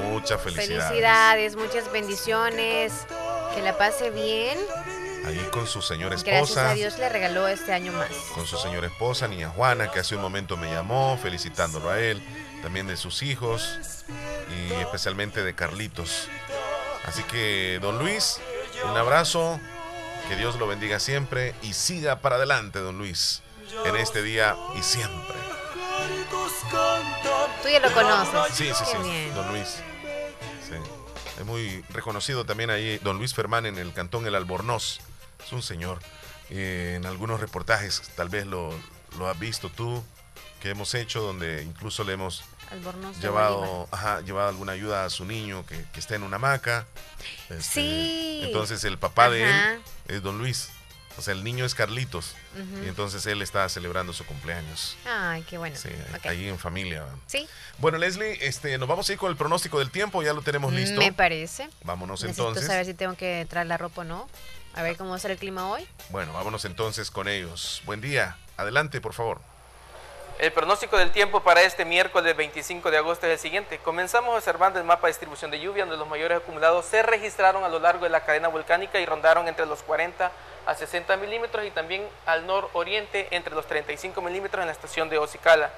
muchas 0.03 0.41
felicidades. 0.41 0.85
Felicidades, 0.87 1.55
muchas 1.55 1.91
bendiciones. 1.91 2.93
Que 3.55 3.61
la 3.61 3.77
pase 3.77 4.09
bien. 4.11 4.57
Ahí 5.25 5.39
con 5.51 5.65
su 5.65 5.81
señora 5.81 6.15
Gracias 6.17 6.49
esposa. 6.49 6.69
a 6.69 6.73
Dios 6.75 6.99
le 6.99 7.09
regaló 7.09 7.47
este 7.47 7.73
año 7.73 7.91
más. 7.93 8.09
con 8.35 8.45
su 8.45 8.57
señora 8.57 8.85
esposa, 8.87 9.27
niña 9.27 9.49
Juana, 9.49 9.89
que 9.89 9.99
hace 9.99 10.15
un 10.15 10.21
momento 10.21 10.55
me 10.55 10.69
llamó, 10.71 11.17
felicitándolo 11.21 11.89
a 11.89 11.99
él, 11.99 12.21
también 12.61 12.85
de 12.85 12.95
sus 12.95 13.23
hijos 13.23 13.79
y 14.49 14.73
especialmente 14.73 15.43
de 15.43 15.55
Carlitos. 15.55 16.27
Así 17.05 17.23
que, 17.23 17.79
don 17.81 17.97
Luis, 17.97 18.39
un 18.83 18.95
abrazo, 18.97 19.59
que 20.29 20.35
Dios 20.35 20.57
lo 20.59 20.67
bendiga 20.67 20.99
siempre 20.99 21.55
y 21.63 21.73
siga 21.73 22.19
para 22.19 22.35
adelante, 22.35 22.79
don 22.79 22.97
Luis, 22.99 23.41
en 23.85 23.95
este 23.95 24.21
día 24.21 24.55
y 24.77 24.83
siempre. 24.83 25.35
Tú 27.63 27.69
ya 27.69 27.79
lo 27.79 27.91
conoces. 27.93 28.53
Sí, 28.55 28.71
sí, 28.75 28.83
Qué 28.91 28.91
sí, 28.91 29.09
bien. 29.09 29.33
don 29.33 29.51
Luis. 29.51 29.67
Sí. 30.67 30.75
Es 31.39 31.45
muy 31.45 31.83
reconocido 31.89 32.45
también 32.45 32.69
ahí, 32.69 32.97
don 32.99 33.17
Luis 33.17 33.33
Fermán 33.33 33.65
en 33.65 33.77
el 33.77 33.93
cantón 33.93 34.25
El 34.25 34.35
Albornoz. 34.35 34.99
Es 35.43 35.51
un 35.51 35.61
señor. 35.61 35.99
Eh, 36.49 36.93
en 36.97 37.05
algunos 37.05 37.39
reportajes, 37.39 38.01
tal 38.15 38.29
vez 38.29 38.45
lo, 38.45 38.73
lo 39.17 39.27
has 39.29 39.37
visto 39.39 39.69
tú, 39.69 40.03
que 40.61 40.69
hemos 40.69 40.93
hecho, 40.95 41.21
donde 41.21 41.63
incluso 41.63 42.03
le 42.03 42.13
hemos 42.13 42.43
Albornoz 42.71 43.19
llevado, 43.19 43.87
ajá, 43.91 44.21
llevado 44.21 44.49
alguna 44.49 44.71
ayuda 44.71 45.05
a 45.05 45.09
su 45.09 45.25
niño 45.25 45.65
que, 45.65 45.83
que 45.91 45.99
está 45.99 46.15
en 46.15 46.23
una 46.23 46.37
hamaca. 46.37 46.87
Este, 47.49 47.61
Sí. 47.61 48.41
Entonces 48.43 48.83
el 48.83 48.97
papá 48.97 49.29
de 49.29 49.49
él 49.49 49.81
es 50.07 50.21
don 50.23 50.37
Luis. 50.37 50.69
O 51.17 51.21
sea, 51.21 51.33
el 51.33 51.43
niño 51.43 51.63
es 51.65 51.75
Carlitos. 51.75 52.35
Y 52.83 52.87
entonces 52.87 53.25
él 53.25 53.41
está 53.41 53.67
celebrando 53.69 54.11
su 54.13 54.25
cumpleaños. 54.25 54.97
Ay, 55.05 55.43
qué 55.43 55.57
bueno. 55.57 55.75
Sí, 55.77 55.89
ahí 56.23 56.47
en 56.49 56.59
familia. 56.59 57.05
Sí, 57.27 57.47
Bueno, 57.77 57.97
Leslie, 57.97 58.37
este, 58.45 58.77
nos 58.77 58.87
vamos 58.89 59.09
a 59.09 59.13
ir 59.13 59.17
con 59.17 59.29
el 59.31 59.37
pronóstico 59.37 59.79
del 59.79 59.91
tiempo, 59.91 60.21
ya 60.23 60.33
lo 60.33 60.41
tenemos 60.41 60.73
listo. 60.73 60.99
me 60.99 61.13
parece. 61.13 61.69
Vámonos 61.83 62.21
Necesito 62.21 62.47
entonces. 62.49 62.67
saber 62.67 62.85
si 62.85 62.93
tengo 62.93 63.15
que 63.15 63.45
traer 63.49 63.67
la 63.67 63.77
ropa 63.77 64.01
o 64.01 64.03
no. 64.03 64.29
A 64.73 64.81
ver 64.83 64.97
cómo 64.97 65.11
va 65.11 65.15
a 65.15 65.19
ser 65.19 65.31
el 65.31 65.37
clima 65.37 65.69
hoy. 65.69 65.87
Bueno, 66.09 66.33
vámonos 66.33 66.65
entonces 66.65 67.09
con 67.09 67.27
ellos. 67.29 67.81
Buen 67.85 68.01
día. 68.01 68.37
Adelante, 68.57 68.99
por 68.99 69.13
favor. 69.13 69.39
El 70.37 70.51
pronóstico 70.51 70.97
del 70.97 71.11
tiempo 71.11 71.39
para 71.39 71.61
este 71.61 71.85
miércoles 71.85 72.35
25 72.35 72.91
de 72.91 72.97
agosto 72.97 73.25
es 73.25 73.31
el 73.31 73.39
siguiente. 73.39 73.79
Comenzamos 73.79 74.35
observando 74.35 74.77
el 74.77 74.85
mapa 74.85 75.07
de 75.07 75.11
distribución 75.11 75.49
de 75.49 75.61
lluvia, 75.61 75.85
donde 75.85 75.95
los 75.95 76.09
mayores 76.09 76.39
acumulados 76.39 76.83
se 76.83 77.01
registraron 77.03 77.63
a 77.63 77.69
lo 77.69 77.79
largo 77.79 78.03
de 78.03 78.09
la 78.09 78.25
cadena 78.25 78.49
volcánica 78.49 78.99
y 78.99 79.05
rondaron 79.05 79.47
entre 79.47 79.65
los 79.65 79.81
40 79.83 80.29
a 80.65 80.75
60 80.75 81.15
milímetros 81.15 81.65
y 81.65 81.71
también 81.71 82.05
al 82.25 82.45
nororiente 82.45 83.29
entre 83.31 83.55
los 83.55 83.65
35 83.65 84.21
milímetros 84.21 84.61
en 84.61 84.67
la 84.67 84.73
estación 84.73 85.07
de 85.07 85.17
Ocicala. 85.19 85.69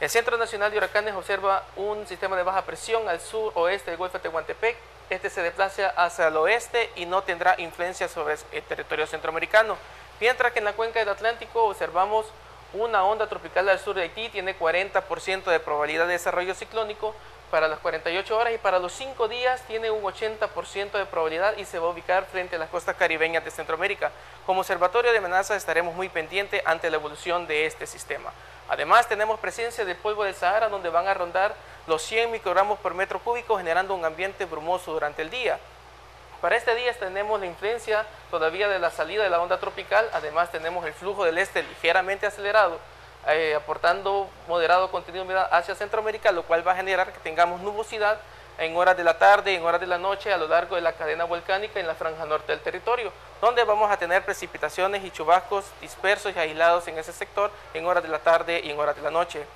El 0.00 0.10
Centro 0.10 0.36
Nacional 0.38 0.72
de 0.72 0.78
Huracanes 0.78 1.14
observa 1.14 1.62
un 1.76 2.04
sistema 2.08 2.36
de 2.36 2.42
baja 2.42 2.62
presión 2.62 3.08
al 3.08 3.20
sur-oeste 3.20 3.92
del 3.92 3.98
Golfo 3.98 4.18
de 4.18 4.22
Tehuantepec. 4.22 4.76
Este 5.08 5.30
se 5.30 5.40
desplaza 5.40 5.90
hacia 5.90 6.26
el 6.26 6.36
oeste 6.36 6.90
y 6.96 7.06
no 7.06 7.22
tendrá 7.22 7.54
influencia 7.58 8.08
sobre 8.08 8.34
el 8.50 8.62
territorio 8.64 9.06
centroamericano. 9.06 9.78
Mientras 10.20 10.52
que 10.52 10.58
en 10.58 10.64
la 10.64 10.72
cuenca 10.72 10.98
del 10.98 11.10
Atlántico 11.10 11.62
observamos 11.62 12.26
una 12.74 13.04
onda 13.04 13.26
tropical 13.28 13.68
al 13.68 13.78
sur 13.78 13.94
de 13.94 14.02
Haití, 14.02 14.28
tiene 14.28 14.58
40% 14.58 15.44
de 15.44 15.60
probabilidad 15.60 16.06
de 16.06 16.12
desarrollo 16.12 16.54
ciclónico 16.54 17.14
para 17.50 17.68
las 17.68 17.78
48 17.78 18.36
horas 18.36 18.52
y 18.52 18.58
para 18.58 18.80
los 18.80 18.92
5 18.92 19.28
días 19.28 19.62
tiene 19.68 19.90
un 19.90 20.02
80% 20.02 20.90
de 20.90 21.06
probabilidad 21.06 21.56
y 21.56 21.64
se 21.64 21.78
va 21.78 21.86
a 21.86 21.90
ubicar 21.90 22.24
frente 22.24 22.56
a 22.56 22.58
las 22.58 22.68
costas 22.68 22.96
caribeñas 22.96 23.44
de 23.44 23.52
Centroamérica. 23.52 24.10
Como 24.44 24.60
observatorio 24.60 25.12
de 25.12 25.18
amenazas 25.18 25.58
estaremos 25.58 25.94
muy 25.94 26.08
pendientes 26.08 26.62
ante 26.64 26.90
la 26.90 26.96
evolución 26.96 27.46
de 27.46 27.66
este 27.66 27.86
sistema. 27.86 28.32
Además 28.68 29.08
tenemos 29.08 29.38
presencia 29.38 29.84
del 29.84 29.96
polvo 29.96 30.24
del 30.24 30.34
Sahara 30.34 30.68
donde 30.68 30.88
van 30.88 31.06
a 31.06 31.14
rondar 31.14 31.54
los 31.86 32.02
100 32.02 32.32
microgramos 32.32 32.78
por 32.80 32.94
metro 32.94 33.20
cúbico 33.20 33.56
generando 33.56 33.94
un 33.94 34.04
ambiente 34.04 34.46
brumoso 34.46 34.92
durante 34.92 35.22
el 35.22 35.30
día. 35.30 35.60
Para 36.44 36.56
este 36.56 36.74
día 36.74 36.92
tenemos 36.92 37.40
la 37.40 37.46
influencia 37.46 38.04
todavía 38.30 38.68
de 38.68 38.78
la 38.78 38.90
salida 38.90 39.22
de 39.22 39.30
la 39.30 39.40
onda 39.40 39.56
tropical, 39.56 40.06
además 40.12 40.52
tenemos 40.52 40.84
el 40.84 40.92
flujo 40.92 41.24
del 41.24 41.38
este 41.38 41.62
ligeramente 41.62 42.26
acelerado, 42.26 42.78
eh, 43.28 43.54
aportando 43.54 44.28
moderado 44.46 44.90
contenido 44.90 45.24
humedad 45.24 45.48
hacia 45.50 45.74
Centroamérica, 45.74 46.32
lo 46.32 46.42
cual 46.42 46.68
va 46.68 46.72
a 46.72 46.76
generar 46.76 47.14
que 47.14 47.18
tengamos 47.20 47.62
nubosidad 47.62 48.18
en 48.58 48.76
horas 48.76 48.94
de 48.94 49.04
la 49.04 49.16
tarde 49.16 49.54
en 49.54 49.64
horas 49.64 49.80
de 49.80 49.86
la 49.86 49.96
noche 49.96 50.34
a 50.34 50.36
lo 50.36 50.46
largo 50.46 50.76
de 50.76 50.82
la 50.82 50.92
cadena 50.92 51.24
volcánica 51.24 51.80
en 51.80 51.86
la 51.86 51.94
franja 51.94 52.26
norte 52.26 52.52
del 52.52 52.60
territorio, 52.60 53.10
donde 53.40 53.64
vamos 53.64 53.90
a 53.90 53.96
tener 53.96 54.22
precipitaciones 54.22 55.02
y 55.02 55.10
chubascos 55.10 55.64
dispersos 55.80 56.36
y 56.36 56.38
aislados 56.38 56.86
en 56.88 56.98
ese 56.98 57.14
sector 57.14 57.50
en 57.72 57.86
horas 57.86 58.02
de 58.02 58.10
la 58.10 58.18
tarde 58.18 58.60
y 58.62 58.70
en 58.70 58.78
horas 58.78 58.96
de 58.96 59.00
la 59.00 59.10
noche. 59.10 59.46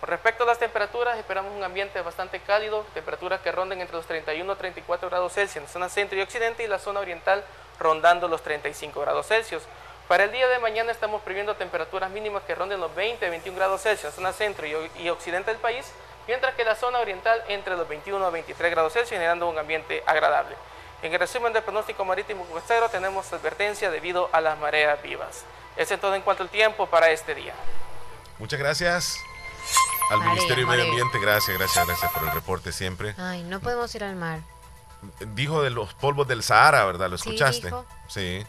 Con 0.00 0.10
respecto 0.10 0.44
a 0.44 0.46
las 0.46 0.58
temperaturas, 0.58 1.18
esperamos 1.18 1.52
un 1.52 1.64
ambiente 1.64 2.00
bastante 2.02 2.40
cálido, 2.40 2.84
temperaturas 2.92 3.40
que 3.40 3.50
ronden 3.50 3.80
entre 3.80 3.96
los 3.96 4.06
31 4.06 4.52
a 4.52 4.56
34 4.56 5.08
grados 5.08 5.32
Celsius 5.32 5.56
en 5.56 5.62
la 5.62 5.68
zona 5.68 5.88
centro 5.88 6.18
y 6.18 6.20
occidente 6.20 6.62
y 6.62 6.66
la 6.66 6.78
zona 6.78 7.00
oriental 7.00 7.42
rondando 7.80 8.28
los 8.28 8.42
35 8.42 9.00
grados 9.00 9.26
Celsius. 9.26 9.62
Para 10.06 10.24
el 10.24 10.32
día 10.32 10.48
de 10.48 10.58
mañana 10.58 10.92
estamos 10.92 11.22
previendo 11.22 11.56
temperaturas 11.56 12.10
mínimas 12.10 12.42
que 12.42 12.54
ronden 12.54 12.78
los 12.78 12.94
20 12.94 13.24
a 13.26 13.30
21 13.30 13.56
grados 13.56 13.82
Celsius 13.82 14.16
en 14.18 14.24
la 14.24 14.32
zona 14.32 14.32
centro 14.32 14.66
y, 14.66 14.90
y 15.02 15.08
occidente 15.08 15.50
del 15.50 15.60
país, 15.60 15.90
mientras 16.28 16.54
que 16.54 16.64
la 16.64 16.76
zona 16.76 16.98
oriental 16.98 17.42
entre 17.48 17.74
los 17.74 17.88
21 17.88 18.24
a 18.24 18.30
23 18.30 18.70
grados 18.70 18.92
Celsius 18.92 19.10
generando 19.10 19.48
un 19.48 19.58
ambiente 19.58 20.02
agradable. 20.06 20.56
En 21.02 21.12
el 21.12 21.18
resumen 21.18 21.52
del 21.54 21.62
pronóstico 21.62 22.04
marítimo 22.04 22.44
costero 22.44 22.88
tenemos 22.90 23.32
advertencia 23.32 23.90
debido 23.90 24.28
a 24.32 24.42
las 24.42 24.58
mareas 24.58 25.00
vivas. 25.02 25.44
Eso 25.76 25.94
es 25.94 26.00
todo 26.00 26.14
en 26.14 26.22
cuanto 26.22 26.42
al 26.42 26.50
tiempo 26.50 26.86
para 26.86 27.10
este 27.10 27.34
día. 27.34 27.54
Muchas 28.38 28.58
gracias 28.58 29.18
al 30.10 30.20
Ministerio 30.20 30.64
de 30.66 30.70
Medio. 30.70 30.84
Ambiente. 30.84 31.18
Gracias, 31.18 31.56
gracias, 31.58 31.86
gracias 31.86 32.12
por 32.12 32.24
el 32.24 32.30
reporte 32.32 32.72
siempre. 32.72 33.14
Ay, 33.18 33.42
no 33.44 33.60
podemos 33.60 33.94
ir 33.94 34.04
al 34.04 34.16
mar. 34.16 34.40
Dijo 35.34 35.62
de 35.62 35.70
los 35.70 35.94
polvos 35.94 36.26
del 36.28 36.42
Sahara, 36.42 36.84
¿verdad? 36.84 37.10
¿Lo 37.10 37.18
Sí, 37.18 37.28
escuchaste? 37.28 37.66
dijo. 37.66 37.84
Sí. 38.08 38.44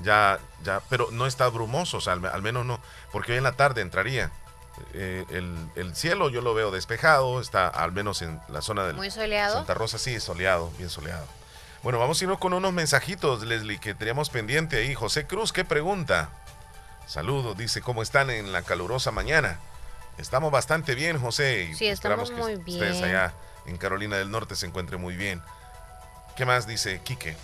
Ya, 0.00 0.38
ya, 0.62 0.80
pero 0.88 1.08
no 1.10 1.26
está 1.26 1.48
brumoso, 1.48 1.98
o 1.98 2.00
sea, 2.00 2.14
al, 2.14 2.24
al 2.24 2.40
menos 2.42 2.64
no, 2.64 2.80
porque 3.12 3.32
hoy 3.32 3.38
en 3.38 3.44
la 3.44 3.52
tarde 3.52 3.82
entraría. 3.82 4.30
Eh, 4.94 5.26
el, 5.28 5.58
el 5.74 5.94
cielo 5.94 6.30
yo 6.30 6.40
lo 6.40 6.54
veo 6.54 6.70
despejado, 6.70 7.38
está 7.40 7.68
al 7.68 7.92
menos 7.92 8.22
en 8.22 8.40
la 8.48 8.62
zona 8.62 8.84
del 8.86 8.96
Muy 8.96 9.10
soleado. 9.10 9.56
Santa 9.56 9.74
Rosa, 9.74 9.98
sí, 9.98 10.18
soleado, 10.20 10.70
bien 10.78 10.88
soleado. 10.88 11.26
Bueno, 11.82 11.98
vamos 11.98 12.18
a 12.20 12.24
irnos 12.24 12.38
con 12.38 12.54
unos 12.54 12.72
mensajitos, 12.72 13.42
Leslie, 13.42 13.78
que 13.78 13.94
teníamos 13.94 14.30
pendiente 14.30 14.78
ahí. 14.78 14.94
José 14.94 15.26
Cruz, 15.26 15.52
¿qué 15.52 15.64
pregunta? 15.66 16.30
Saludos, 17.06 17.56
dice, 17.58 17.82
¿cómo 17.82 18.02
están 18.02 18.30
en 18.30 18.52
la 18.52 18.62
calurosa 18.62 19.10
mañana? 19.10 19.58
Estamos 20.20 20.50
bastante 20.52 20.94
bien, 20.94 21.18
José. 21.20 21.68
y 21.70 21.74
Sí, 21.74 21.86
estamos 21.88 22.28
esperamos 22.28 22.30
muy 22.32 22.64
que 22.64 22.70
ustedes 22.72 22.92
bien. 23.00 23.04
allá 23.04 23.32
en 23.66 23.76
Carolina 23.78 24.16
del 24.18 24.30
Norte 24.30 24.54
se 24.56 24.66
encuentren 24.66 25.00
muy 25.00 25.16
bien. 25.16 25.42
¿Qué 26.36 26.44
más 26.46 26.66
dice 26.66 27.00
Quique? 27.02 27.36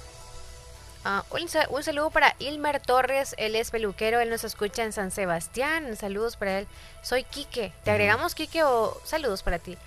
Un, 1.30 1.48
sa- 1.48 1.68
un 1.70 1.84
saludo 1.84 2.10
para 2.10 2.34
Ilmer 2.40 2.80
Torres, 2.80 3.36
él 3.38 3.54
es 3.54 3.70
peluquero, 3.70 4.18
él 4.18 4.28
nos 4.28 4.42
escucha 4.42 4.82
en 4.82 4.92
San 4.92 5.12
Sebastián. 5.12 5.96
Saludos 5.96 6.36
para 6.36 6.58
él. 6.58 6.66
Soy 7.02 7.22
Quique. 7.22 7.72
¿Te 7.84 7.92
agregamos 7.92 8.34
Quique 8.34 8.64
o 8.64 9.00
saludos 9.04 9.44
para 9.44 9.60
ti? 9.60 9.78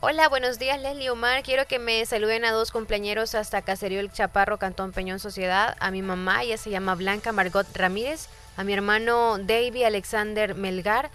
Hola, 0.00 0.28
buenos 0.28 0.60
días, 0.60 0.80
Leslie 0.80 1.10
Omar. 1.10 1.42
Quiero 1.42 1.66
que 1.66 1.80
me 1.80 2.06
saluden 2.06 2.44
a 2.44 2.52
dos 2.52 2.70
compañeros 2.70 3.34
hasta 3.34 3.62
Caserío 3.62 3.98
El 3.98 4.12
Chaparro, 4.12 4.58
Cantón 4.58 4.92
Peñón 4.92 5.18
Sociedad. 5.18 5.76
A 5.80 5.90
mi 5.90 6.02
mamá, 6.02 6.44
ella 6.44 6.56
se 6.56 6.70
llama 6.70 6.94
Blanca 6.94 7.32
Margot 7.32 7.66
Ramírez. 7.74 8.28
A 8.56 8.62
mi 8.62 8.72
hermano 8.72 9.38
Davy 9.38 9.82
Alexander 9.82 10.54
Melgar 10.54 11.10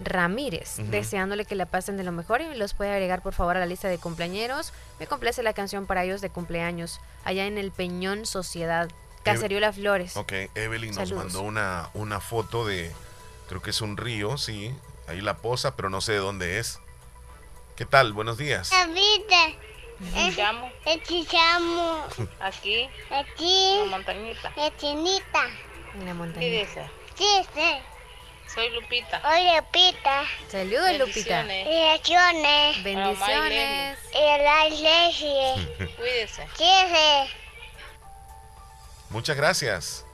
Ramírez. 0.00 0.76
Deseándole 0.90 1.44
que 1.44 1.54
la 1.54 1.66
pasen 1.66 1.96
de 1.96 2.04
lo 2.04 2.12
mejor 2.12 2.40
y 2.40 2.54
los 2.54 2.74
puede 2.74 2.90
agregar 2.92 3.22
por 3.22 3.32
favor 3.34 3.56
a 3.56 3.60
la 3.60 3.66
lista 3.66 3.88
de 3.88 3.98
cumpleañeros. 3.98 4.72
Me 4.98 5.06
complace 5.06 5.42
la 5.42 5.52
canción 5.52 5.86
para 5.86 6.04
ellos 6.04 6.20
de 6.20 6.30
cumpleaños. 6.30 7.00
Allá 7.24 7.46
en 7.46 7.58
el 7.58 7.70
Peñón 7.72 8.26
Sociedad. 8.26 8.88
Caserío 9.22 9.58
Las 9.60 9.76
Flores. 9.76 10.16
Ok, 10.16 10.32
Evelyn 10.54 10.94
nos 10.94 11.12
mandó 11.12 11.40
una, 11.42 11.88
una 11.94 12.20
foto 12.20 12.66
de, 12.66 12.92
creo 13.48 13.62
que 13.62 13.70
es 13.70 13.80
un 13.80 13.96
río, 13.96 14.36
sí, 14.36 14.74
ahí 15.08 15.22
la 15.22 15.38
posa, 15.38 15.76
pero 15.76 15.88
no 15.88 16.02
sé 16.02 16.12
de 16.12 16.18
dónde 16.18 16.58
es. 16.58 16.78
¿Qué 17.74 17.86
tal? 17.86 18.12
Buenos 18.12 18.36
días. 18.36 18.68
David, 18.70 19.22
el 20.86 21.02
chichamo, 21.04 22.06
Aquí, 22.40 22.88
aquí, 23.10 23.66
en 23.82 23.90
la 23.90 23.96
montañita. 23.96 24.52
la 24.56 24.76
chinita, 24.76 25.46
En 25.94 26.06
la 26.06 26.14
montaña. 26.14 26.40
¿Qué 26.40 26.60
dice? 26.60 26.90
sí, 27.16 27.24
sí, 27.54 27.72
Soy 28.54 28.70
Lupita. 28.70 29.20
oye, 29.32 29.62
pita, 29.72 30.22
Saludos, 30.48 30.96
Lupita. 30.98 31.42
Bendiciones. 31.42 32.84
Bendiciones. 32.84 33.98
y 34.12 34.42
la 34.42 34.68
iglesia, 34.68 35.86
Cuídese. 35.96 36.46
Muchas 39.10 39.36
gracias. 39.36 40.06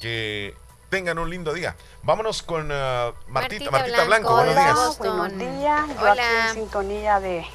Que 0.00 0.56
tengan 0.88 1.18
un 1.18 1.30
lindo 1.30 1.52
día. 1.52 1.76
Vámonos 2.02 2.42
con 2.42 2.72
uh, 2.72 3.14
Martita, 3.28 3.70
Martita, 3.70 4.04
Blanco. 4.04 4.34
Buenos 4.34 4.54
días. 4.54 4.98
Buenos 4.98 5.38
días. 5.38 5.86
Yo 6.00 6.10
aquí 6.10 6.20
en 6.20 6.54
sintonía 6.54 7.20
de 7.20 7.46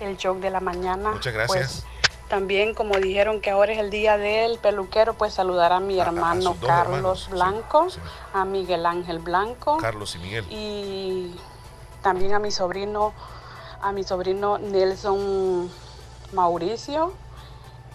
el 0.00 0.16
show 0.18 0.38
de 0.38 0.50
la 0.50 0.60
mañana. 0.60 1.12
Muchas 1.12 1.32
gracias. 1.32 1.84
Pues, 1.84 1.93
también, 2.28 2.74
como 2.74 2.96
dijeron 2.96 3.40
que 3.40 3.50
ahora 3.50 3.72
es 3.72 3.78
el 3.78 3.90
día 3.90 4.16
del 4.16 4.58
peluquero, 4.58 5.14
pues 5.14 5.34
saludar 5.34 5.72
a 5.72 5.80
mi 5.80 6.00
hermano 6.00 6.56
Carlos 6.64 7.28
Blanco, 7.30 7.88
a 8.32 8.44
Miguel 8.44 8.86
Ángel 8.86 9.18
Blanco. 9.18 9.76
Carlos 9.76 10.14
y 10.16 10.18
Miguel. 10.18 10.46
Y 10.50 11.36
también 12.02 12.34
a 12.34 12.38
mi 12.38 12.50
sobrino, 12.50 13.12
a 13.80 13.92
mi 13.92 14.04
sobrino 14.04 14.58
Nelson 14.58 15.70
Mauricio 16.32 17.12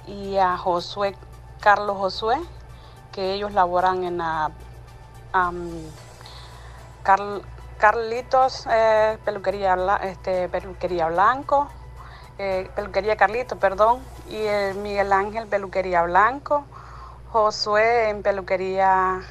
y 0.07 0.37
a 0.37 0.57
Josué, 0.57 1.15
Carlos 1.59 1.97
Josué, 1.97 2.37
que 3.11 3.33
ellos 3.33 3.53
laboran 3.53 4.03
en 4.03 4.19
la 4.19 4.51
Carlitos 7.77 8.67
eh, 8.69 9.17
peluquería, 9.23 9.75
este, 10.03 10.49
peluquería 10.49 11.07
Blanco, 11.07 11.69
eh, 12.39 12.69
peluquería 12.73 13.17
Carlito, 13.17 13.57
perdón, 13.57 13.99
y 14.29 14.37
el 14.37 14.75
Miguel 14.75 15.11
Ángel 15.11 15.45
peluquería 15.47 16.03
Blanco, 16.03 16.63
Josué 17.33 18.09
en 18.09 18.23
peluquería, 18.23 19.21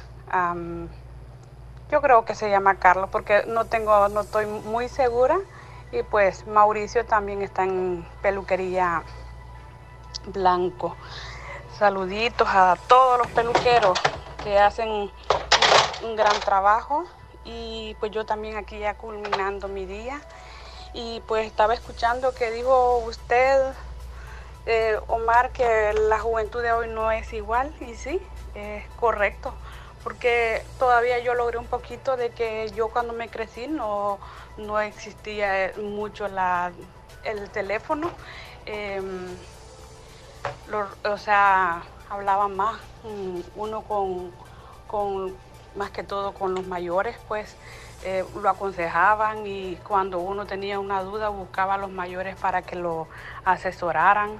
yo 1.91 2.01
creo 2.01 2.23
que 2.23 2.35
se 2.35 2.51
llama 2.51 2.75
Carlos 2.75 3.09
porque 3.11 3.43
no 3.47 3.65
tengo, 3.65 4.07
no 4.09 4.21
estoy 4.21 4.45
muy 4.45 4.89
segura, 4.89 5.39
y 5.91 6.03
pues 6.03 6.45
Mauricio 6.45 7.03
también 7.03 7.41
está 7.41 7.63
en 7.63 8.07
peluquería 8.21 9.03
Blanco. 10.27 10.95
Saluditos 11.79 12.47
a 12.47 12.77
todos 12.87 13.17
los 13.17 13.31
peluqueros 13.31 13.97
que 14.43 14.59
hacen 14.59 15.11
un 16.01 16.15
gran 16.15 16.43
trabajo 16.43 17.05
y 17.43 17.95
pues 17.99 18.11
yo 18.11 18.25
también 18.25 18.55
aquí 18.57 18.77
ya 18.77 18.93
culminando 18.93 19.67
mi 19.67 19.85
día 19.85 20.21
y 20.93 21.21
pues 21.27 21.45
estaba 21.47 21.73
escuchando 21.73 22.33
que 22.33 22.51
dijo 22.51 22.97
usted, 22.99 23.73
eh, 24.65 24.99
Omar, 25.07 25.51
que 25.51 25.93
la 25.93 26.19
juventud 26.19 26.61
de 26.61 26.71
hoy 26.71 26.87
no 26.87 27.11
es 27.11 27.31
igual 27.33 27.73
y 27.81 27.95
sí, 27.95 28.21
es 28.55 28.83
correcto, 28.99 29.53
porque 30.03 30.61
todavía 30.77 31.19
yo 31.19 31.33
logré 31.33 31.57
un 31.57 31.67
poquito 31.67 32.17
de 32.17 32.29
que 32.29 32.69
yo 32.75 32.89
cuando 32.89 33.13
me 33.13 33.29
crecí 33.29 33.67
no, 33.67 34.19
no 34.57 34.79
existía 34.79 35.71
mucho 35.77 36.27
la, 36.27 36.71
el 37.23 37.49
teléfono, 37.49 38.09
em, 38.65 39.37
o 41.03 41.17
sea, 41.17 41.83
hablaba 42.09 42.47
más 42.47 42.79
mm, 43.03 43.39
uno 43.55 43.81
con, 43.83 44.31
con 44.87 45.35
más 45.75 45.91
que 45.91 46.03
todo 46.03 46.33
con 46.33 46.53
los 46.53 46.65
mayores, 46.67 47.15
pues 47.27 47.55
eh, 48.03 48.23
lo 48.41 48.49
aconsejaban 48.49 49.45
y 49.45 49.75
cuando 49.87 50.19
uno 50.19 50.45
tenía 50.45 50.79
una 50.79 51.03
duda 51.03 51.29
buscaba 51.29 51.75
a 51.75 51.77
los 51.77 51.91
mayores 51.91 52.35
para 52.37 52.61
que 52.61 52.75
lo 52.75 53.07
asesoraran. 53.43 54.39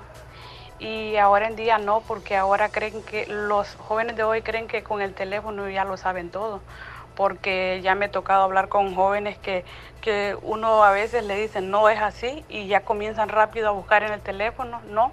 Y 0.80 1.18
ahora 1.18 1.48
en 1.48 1.58
día 1.58 1.78
no, 1.78 2.00
porque 2.02 2.38
ahora 2.38 2.70
creen 2.70 3.04
que 3.04 3.28
los 3.28 3.76
jóvenes 3.76 4.16
de 4.16 4.24
hoy 4.24 4.42
creen 4.44 4.68
que 4.68 4.82
con 4.82 5.02
el 5.02 5.14
teléfono 5.14 5.70
ya 5.70 5.84
lo 5.84 5.98
saben 5.98 6.30
todo, 6.32 6.62
porque 7.16 7.82
ya 7.84 7.96
me 7.96 8.06
he 8.06 8.10
tocado 8.10 8.44
hablar 8.44 8.70
con 8.70 8.96
jóvenes 8.96 9.38
que, 9.38 9.66
que 10.00 10.38
uno 10.42 10.84
a 10.86 10.92
veces 10.92 11.26
le 11.26 11.36
dice 11.36 11.60
no 11.60 11.90
es 11.90 12.00
así 12.00 12.46
y 12.48 12.68
ya 12.68 12.86
comienzan 12.86 13.28
rápido 13.28 13.68
a 13.68 13.72
buscar 13.72 14.04
en 14.04 14.14
el 14.14 14.22
teléfono, 14.22 14.80
no, 14.88 15.12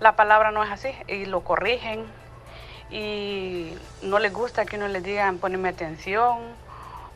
la 0.00 0.16
palabra 0.16 0.50
no 0.50 0.62
es 0.62 0.70
así 0.70 0.94
y 1.08 1.24
lo 1.24 1.40
corrigen. 1.40 2.04
Y 2.90 3.72
no 4.02 4.18
les 4.18 4.32
gusta 4.32 4.66
que 4.66 4.76
uno 4.76 4.88
les 4.88 5.02
diga 5.02 5.32
ponerme 5.40 5.70
atención 5.70 6.63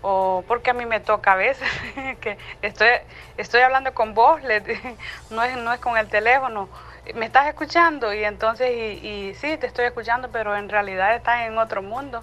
o 0.02 0.44
porque 0.46 0.70
a 0.70 0.74
mí 0.74 0.86
me 0.86 1.00
toca 1.00 1.32
a 1.32 1.36
veces 1.36 1.68
que 2.20 2.38
estoy, 2.62 2.88
estoy 3.36 3.60
hablando 3.62 3.94
con 3.94 4.14
vos, 4.14 4.40
no, 5.30 5.42
es, 5.42 5.56
no 5.56 5.72
es 5.72 5.80
con 5.80 5.96
el 5.96 6.08
teléfono, 6.08 6.68
me 7.14 7.26
estás 7.26 7.46
escuchando 7.48 8.12
y 8.12 8.24
entonces, 8.24 8.70
y, 8.70 9.34
sí, 9.34 9.56
te 9.56 9.66
estoy 9.66 9.86
escuchando, 9.86 10.30
pero 10.30 10.56
en 10.56 10.68
realidad 10.68 11.14
estás 11.14 11.46
en 11.46 11.58
otro 11.58 11.82
mundo 11.82 12.22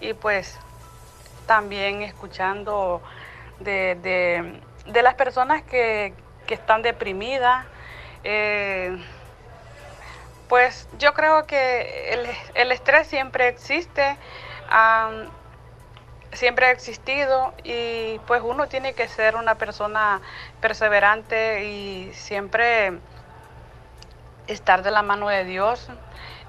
y 0.00 0.14
pues 0.14 0.58
también 1.46 2.02
escuchando 2.02 3.02
de, 3.58 3.96
de, 3.96 4.60
de 4.86 5.02
las 5.02 5.14
personas 5.14 5.62
que, 5.62 6.14
que 6.46 6.54
están 6.54 6.82
deprimidas. 6.82 7.66
Eh, 8.24 8.96
pues 10.48 10.88
yo 10.98 11.14
creo 11.14 11.46
que 11.46 12.12
el, 12.54 12.72
estrés 12.72 13.06
siempre 13.06 13.46
existe, 13.46 14.16
siempre 16.32 16.66
ha 16.66 16.70
existido 16.70 17.52
y 17.64 18.18
pues 18.26 18.42
uno 18.44 18.68
tiene 18.68 18.94
que 18.94 19.08
ser 19.08 19.36
una 19.36 19.56
persona 19.56 20.20
perseverante 20.60 21.64
y 21.64 22.12
siempre 22.14 22.98
estar 24.46 24.82
de 24.82 24.90
la 24.90 25.02
mano 25.02 25.28
de 25.28 25.44
Dios, 25.44 25.88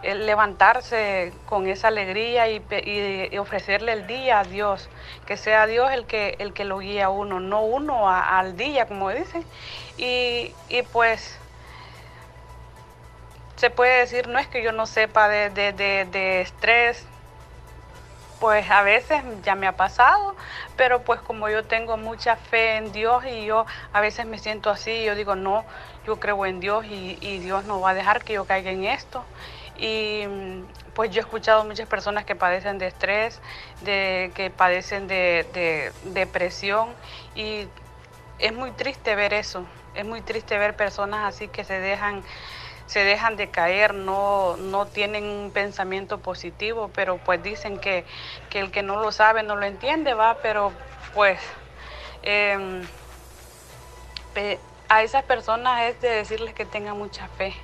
levantarse 0.03 1.31
con 1.45 1.67
esa 1.67 1.89
alegría 1.89 2.49
y, 2.49 3.37
ofrecerle 3.37 3.93
el 3.93 4.07
día 4.07 4.39
a 4.39 4.43
Dios, 4.43 4.89
que 5.25 5.37
sea 5.37 5.67
Dios 5.67 5.91
el 5.91 6.05
que, 6.05 6.35
el 6.39 6.53
que 6.53 6.65
lo 6.65 6.79
guíe 6.79 7.03
a 7.03 7.09
uno, 7.09 7.39
no 7.39 7.61
uno 7.61 8.09
al 8.09 8.57
día, 8.57 8.87
como 8.87 9.09
dicen. 9.11 9.45
Y, 9.97 10.53
y 10.69 10.81
pues 10.91 11.37
se 13.61 13.69
puede 13.69 13.99
decir, 13.99 14.27
no 14.27 14.39
es 14.39 14.47
que 14.47 14.63
yo 14.63 14.71
no 14.71 14.87
sepa 14.87 15.29
de, 15.29 15.51
de, 15.51 16.41
estrés, 16.41 17.05
pues 18.41 18.69
a 18.71 18.81
veces 18.81 19.23
ya 19.43 19.53
me 19.53 19.67
ha 19.67 19.77
pasado, 19.77 20.35
pero 20.75 21.03
pues 21.03 21.21
como 21.21 21.47
yo 21.47 21.63
tengo 21.63 21.95
mucha 21.95 22.35
fe 22.35 22.75
en 22.77 22.91
Dios 22.91 23.23
y 23.23 23.45
yo 23.45 23.67
a 23.93 24.01
veces 24.01 24.25
me 24.25 24.39
siento 24.39 24.71
así, 24.71 25.03
yo 25.05 25.13
digo, 25.13 25.35
no, 25.35 25.63
yo 26.07 26.19
creo 26.19 26.43
en 26.47 26.59
Dios 26.59 26.83
y, 26.89 27.37
Dios 27.37 27.65
no 27.65 27.79
va 27.79 27.91
a 27.91 27.93
dejar 27.93 28.23
que 28.23 28.33
yo 28.33 28.45
caiga 28.45 28.71
en 28.71 28.83
esto. 28.85 29.23
Y 29.77 30.23
pues 30.95 31.11
yo 31.11 31.21
he 31.21 31.23
escuchado 31.23 31.63
muchas 31.65 31.87
personas 31.87 32.25
que 32.25 32.35
padecen 32.35 32.79
de 32.79 32.87
estrés, 32.87 33.39
de, 33.81 34.31
que 34.33 34.49
padecen 34.49 35.07
de, 35.07 35.47
de 35.53 35.93
depresión 36.11 36.89
y 37.35 37.67
es 38.39 38.53
muy 38.53 38.71
triste 38.71 39.15
ver 39.15 39.33
eso, 39.33 39.65
es 39.93 40.03
muy 40.03 40.21
triste 40.21 40.57
ver 40.57 40.75
personas 40.75 41.31
así 41.31 41.47
que 41.47 41.63
se 41.63 41.79
dejan 41.79 42.23
se 42.91 43.05
dejan 43.05 43.37
de 43.37 43.49
caer, 43.49 43.93
no, 43.93 44.57
no 44.57 44.85
tienen 44.85 45.23
un 45.23 45.51
pensamiento 45.51 46.17
positivo, 46.17 46.91
pero 46.93 47.19
pues 47.19 47.41
dicen 47.41 47.79
que, 47.79 48.03
el 48.53 48.69
que 48.69 48.83
no 48.83 48.99
lo 48.99 49.13
sabe 49.13 49.43
no 49.43 49.55
lo 49.55 49.65
entiende, 49.65 50.13
va, 50.13 50.35
pero 50.43 50.73
pues 51.13 51.39
em, 52.21 52.85
a 54.89 55.03
esas 55.03 55.23
personas 55.23 55.83
es 55.83 56.01
de 56.01 56.09
decirles 56.09 56.53
que 56.53 56.65
tengan 56.65 56.97
mucha 56.97 57.29
fe 57.29 57.55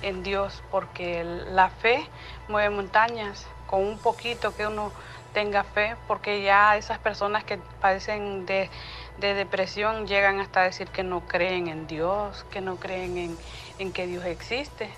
en 0.00 0.22
Dios, 0.22 0.62
porque 0.70 1.24
la 1.24 1.68
fe 1.68 2.02
mueve 2.48 2.70
montañas, 2.70 3.46
con 3.66 3.84
un 3.84 3.98
poquito 3.98 4.56
que 4.56 4.66
uno 4.66 4.92
tenga 5.34 5.62
fe, 5.62 5.94
porque 6.08 6.42
ya 6.42 6.76
esas 6.78 6.98
personas 6.98 7.44
que 7.44 7.58
padecen 7.80 8.46
de, 8.46 8.70
de 9.18 9.34
depresión 9.34 10.06
llegan 10.06 10.40
hasta 10.40 10.62
decir 10.62 10.88
que 10.88 11.04
no 11.04 11.20
creen 11.20 11.68
en 11.68 11.86
Dios, 11.86 12.44
que 12.50 12.60
no 12.60 12.76
creen 12.76 13.18
en, 13.18 13.38
en 13.80 13.92
que 13.92 14.06
Dios 14.06 14.24
existe. 14.26 14.90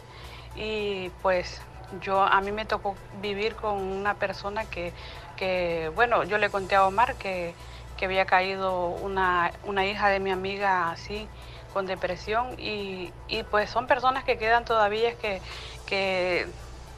Y 0.55 1.09
pues 1.23 1.63
yo 2.01 2.21
a 2.21 2.41
mí 2.41 2.53
me 2.53 2.65
tocó 2.67 2.97
vivir 3.21 3.55
con 3.55 3.77
una 3.77 4.15
persona 4.15 4.65
que, 4.67 4.93
que 5.37 5.91
bueno, 5.95 6.25
yo 6.25 6.39
le 6.39 6.51
conté 6.51 6.75
a 6.75 6.87
Omar 6.87 7.17
que, 7.17 7.55
que 7.97 8.05
había 8.07 8.27
caído 8.27 8.89
una, 8.89 9.53
una, 9.65 9.87
hija 9.87 10.09
de 10.09 10.21
mi 10.21 10.31
amiga 10.31 10.91
así, 10.91 11.29
con 11.73 11.87
depresión, 11.87 12.55
y, 12.59 13.13
y, 13.29 13.43
pues 13.45 13.71
son 13.71 13.87
personas 13.87 14.25
que 14.25 14.37
quedan 14.37 14.65
todavía 14.65 15.15
que, 15.17 15.41
que 15.87 16.47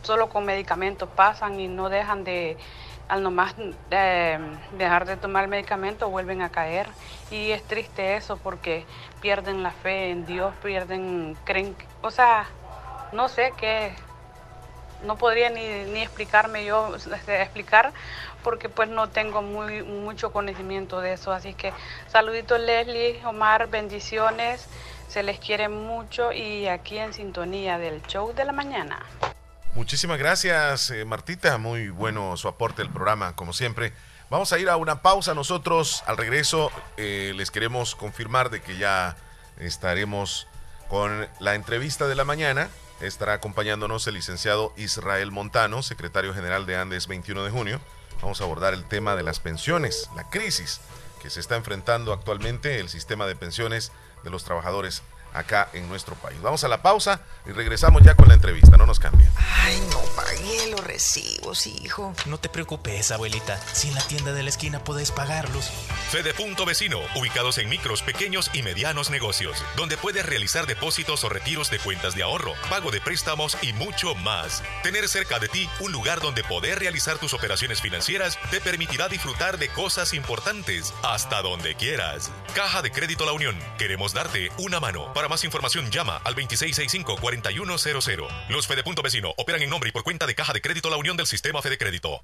solo 0.03 0.29
con 0.29 0.45
medicamentos 0.45 1.09
pasan 1.11 1.61
y 1.61 1.69
no 1.69 1.89
dejan 1.89 2.25
de, 2.25 2.57
al 3.09 3.23
nomás 3.23 3.55
eh, 3.91 4.39
dejar 4.79 5.07
de 5.07 5.17
tomar 5.17 5.49
medicamentos 5.49 6.11
vuelven 6.11 6.43
a 6.43 6.51
caer. 6.51 6.89
Y 7.31 7.51
es 7.51 7.63
triste 7.63 8.17
eso 8.17 8.37
porque 8.37 8.85
pierden 9.21 9.63
la 9.63 9.71
fe 9.71 10.11
en 10.11 10.27
Dios, 10.27 10.55
pierden, 10.63 11.37
creen, 11.45 11.77
o 12.03 12.11
sea, 12.11 12.47
no 13.13 13.29
sé 13.29 13.53
qué, 13.57 13.95
no 15.05 15.17
podría 15.17 15.51
ni, 15.51 15.85
ni 15.93 16.03
explicarme 16.03 16.65
yo, 16.65 16.95
este, 16.97 17.43
explicar, 17.43 17.93
porque 18.43 18.69
pues 18.69 18.89
no 18.89 19.09
tengo 19.09 19.43
muy, 19.43 19.83
mucho 19.83 20.33
conocimiento 20.33 21.01
de 21.01 21.15
eso. 21.15 21.33
Así 21.33 21.55
que 21.55 21.73
saluditos 22.09 22.61
Leslie, 22.61 23.25
Omar, 23.25 23.69
bendiciones, 23.69 24.67
se 25.09 25.23
les 25.23 25.39
quiere 25.39 25.69
mucho 25.69 26.33
y 26.33 26.67
aquí 26.67 26.99
en 26.99 27.13
sintonía 27.13 27.79
del 27.79 28.03
show 28.03 28.33
de 28.35 28.45
la 28.45 28.53
mañana. 28.53 29.01
Muchísimas 29.75 30.19
gracias, 30.19 30.91
eh, 30.91 31.05
Martita. 31.05 31.59
Muy 31.59 31.89
bueno 31.89 32.37
su 32.37 32.47
aporte 32.49 32.83
al 32.83 32.91
programa, 32.91 33.35
como 33.35 33.53
siempre. 33.53 33.93
Vamos 34.31 34.53
a 34.53 34.59
ir 34.59 34.69
a 34.69 34.77
una 34.77 35.03
pausa. 35.03 35.35
Nosotros, 35.35 36.05
al 36.07 36.17
regreso, 36.17 36.71
eh, 36.97 37.33
les 37.35 37.51
queremos 37.51 37.97
confirmar 37.97 38.51
de 38.51 38.63
que 38.63 38.77
ya 38.77 39.17
estaremos 39.59 40.47
con 40.89 41.29
la 41.41 41.55
entrevista 41.55 42.07
de 42.07 42.15
la 42.15 42.25
mañana 42.25 42.69
estará 43.01 43.35
acompañándonos 43.35 44.07
el 44.07 44.15
licenciado 44.15 44.73
Israel 44.77 45.31
Montano, 45.31 45.83
secretario 45.83 46.35
general 46.35 46.67
de 46.67 46.77
Andes 46.77 47.07
21 47.07 47.45
de 47.45 47.51
junio. 47.51 47.81
Vamos 48.23 48.41
a 48.41 48.45
abordar 48.45 48.75
el 48.75 48.85
tema 48.85 49.17
de 49.17 49.23
las 49.23 49.41
pensiones, 49.41 50.09
la 50.17 50.31
crisis 50.31 50.81
que 51.21 51.31
se 51.31 51.41
está 51.41 51.57
enfrentando 51.57 52.13
actualmente 52.13 52.79
el 52.81 52.89
sistema 52.89 53.27
de 53.27 53.35
pensiones 53.35 53.93
de 54.23 54.31
los 54.31 54.45
trabajadores 54.45 55.03
acá 55.35 55.69
en 55.73 55.89
nuestro 55.89 56.15
país. 56.15 56.41
Vamos 56.41 56.65
a 56.65 56.69
la 56.69 56.81
pausa 56.81 57.21
y 57.45 57.51
regresamos 57.51 58.03
ya 58.03 58.15
con 58.15 58.29
la 58.29 58.35
entrevista, 58.35 58.77
no 58.77 58.87
nos 58.87 58.99
cambien. 58.99 59.31
Ay, 59.37 59.83
no 59.91 60.01
pagué 60.17 60.71
los 60.71 60.83
recibos, 60.83 61.67
hijo. 61.67 62.15
No 62.27 62.39
te 62.39 62.49
preocupes, 62.49 63.11
abuelita. 63.11 63.61
Si 63.73 63.89
en 63.89 63.95
la 63.95 64.07
tienda 64.07 64.33
de 64.33 64.43
la 64.43 64.49
esquina 64.49 64.83
puedes 64.83 65.11
pagarlos. 65.11 65.71
Fede 66.11 66.33
Punto 66.33 66.65
Vecino, 66.65 67.01
ubicados 67.17 67.59
en 67.59 67.69
micros, 67.69 68.03
pequeños 68.03 68.51
y 68.53 68.63
medianos 68.63 69.11
negocios, 69.11 69.63
donde 69.77 69.97
puedes 69.97 70.25
realizar 70.25 70.67
depósitos 70.67 71.25
o 71.25 71.29
retiros 71.29 71.71
de 71.71 71.79
cuentas 71.79 72.15
de 72.15 72.23
ahorro, 72.23 72.53
pago 72.71 72.91
de 72.91 73.01
préstamos 73.01 73.57
y 73.63 73.73
mucho 73.73 74.15
más. 74.15 74.63
Tener 74.83 75.09
cerca 75.09 75.39
de 75.39 75.49
ti 75.49 75.69
un 75.81 75.93
lugar 75.93 76.21
donde 76.21 76.45
poder 76.45 76.79
realizar 76.79 77.19
tus 77.19 77.35
operaciones 77.35 77.81
financieras 77.81 78.39
te 78.51 78.61
permitirá 78.61 79.09
disfrutar 79.09 79.59
de 79.59 79.69
cosas 79.69 80.13
importantes 80.13 80.95
hasta 81.03 81.43
donde 81.43 81.75
quieras. 81.75 82.31
Caja 82.55 82.83
de 82.83 82.93
Crédito 82.93 83.27
La 83.27 83.33
Unión, 83.33 83.59
queremos 83.79 84.15
darte 84.15 84.51
una 84.59 84.79
mano. 84.81 85.13
Para 85.13 85.24
más 85.29 85.45
información 85.45 85.91
llama 85.91 86.21
al 86.25 86.35
2665-4100. 86.37 88.49
Los 88.49 88.67
Fede 88.67 88.83
Punto 88.83 89.03
Vecino 89.03 89.33
operan 89.37 89.63
en 89.63 89.71
nombre 89.71 89.89
y 89.89 89.93
por 89.93 90.05
cuenta 90.05 90.27
de 90.27 90.35
Caja 90.35 90.53
de 90.53 90.61
Crédito 90.61 90.91
La 90.91 90.97
Unión 90.97 91.17
del 91.17 91.27
Sistema 91.27 91.63
Fede 91.63 91.79
Crédito. 91.79 92.21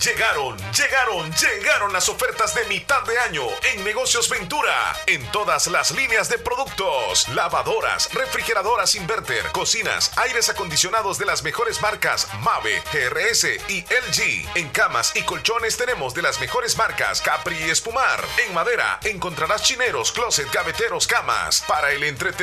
Llegaron, 0.00 0.56
llegaron, 0.72 1.32
llegaron 1.32 1.92
las 1.92 2.08
ofertas 2.08 2.54
de 2.54 2.64
mitad 2.64 3.02
de 3.04 3.18
año 3.18 3.44
en 3.72 3.84
Negocios 3.84 4.28
Ventura. 4.28 4.74
En 5.06 5.24
todas 5.30 5.68
las 5.68 5.92
líneas 5.92 6.28
de 6.28 6.38
productos, 6.38 7.28
lavadoras, 7.28 8.12
refrigeradoras 8.12 8.96
inverter, 8.96 9.44
cocinas, 9.52 10.16
aires 10.18 10.48
acondicionados 10.48 11.18
de 11.18 11.26
las 11.26 11.42
mejores 11.42 11.80
marcas 11.80 12.28
Mave, 12.40 12.82
GRS 12.92 13.44
y 13.68 13.82
LG. 13.82 14.56
En 14.56 14.68
camas 14.70 15.12
y 15.14 15.22
colchones 15.22 15.76
tenemos 15.76 16.12
de 16.12 16.22
las 16.22 16.40
mejores 16.40 16.76
marcas 16.76 17.20
Capri 17.20 17.56
y 17.56 17.70
Espumar. 17.70 18.24
En 18.46 18.52
madera 18.52 18.98
encontrarás 19.04 19.62
chineros, 19.62 20.12
closet, 20.12 20.50
gaveteros, 20.52 21.06
camas. 21.06 21.62
Para 21.66 21.92
el 21.92 22.04
entretenimiento, 22.04 22.33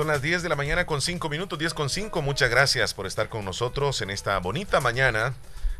Son 0.00 0.06
las 0.06 0.22
10 0.22 0.42
de 0.42 0.48
la 0.48 0.56
mañana 0.56 0.86
con 0.86 1.02
5 1.02 1.28
minutos, 1.28 1.58
10 1.58 1.74
con 1.74 1.90
5. 1.90 2.22
Muchas 2.22 2.48
gracias 2.48 2.94
por 2.94 3.06
estar 3.06 3.28
con 3.28 3.44
nosotros 3.44 4.00
en 4.00 4.08
esta 4.08 4.38
bonita 4.38 4.80
mañana 4.80 5.34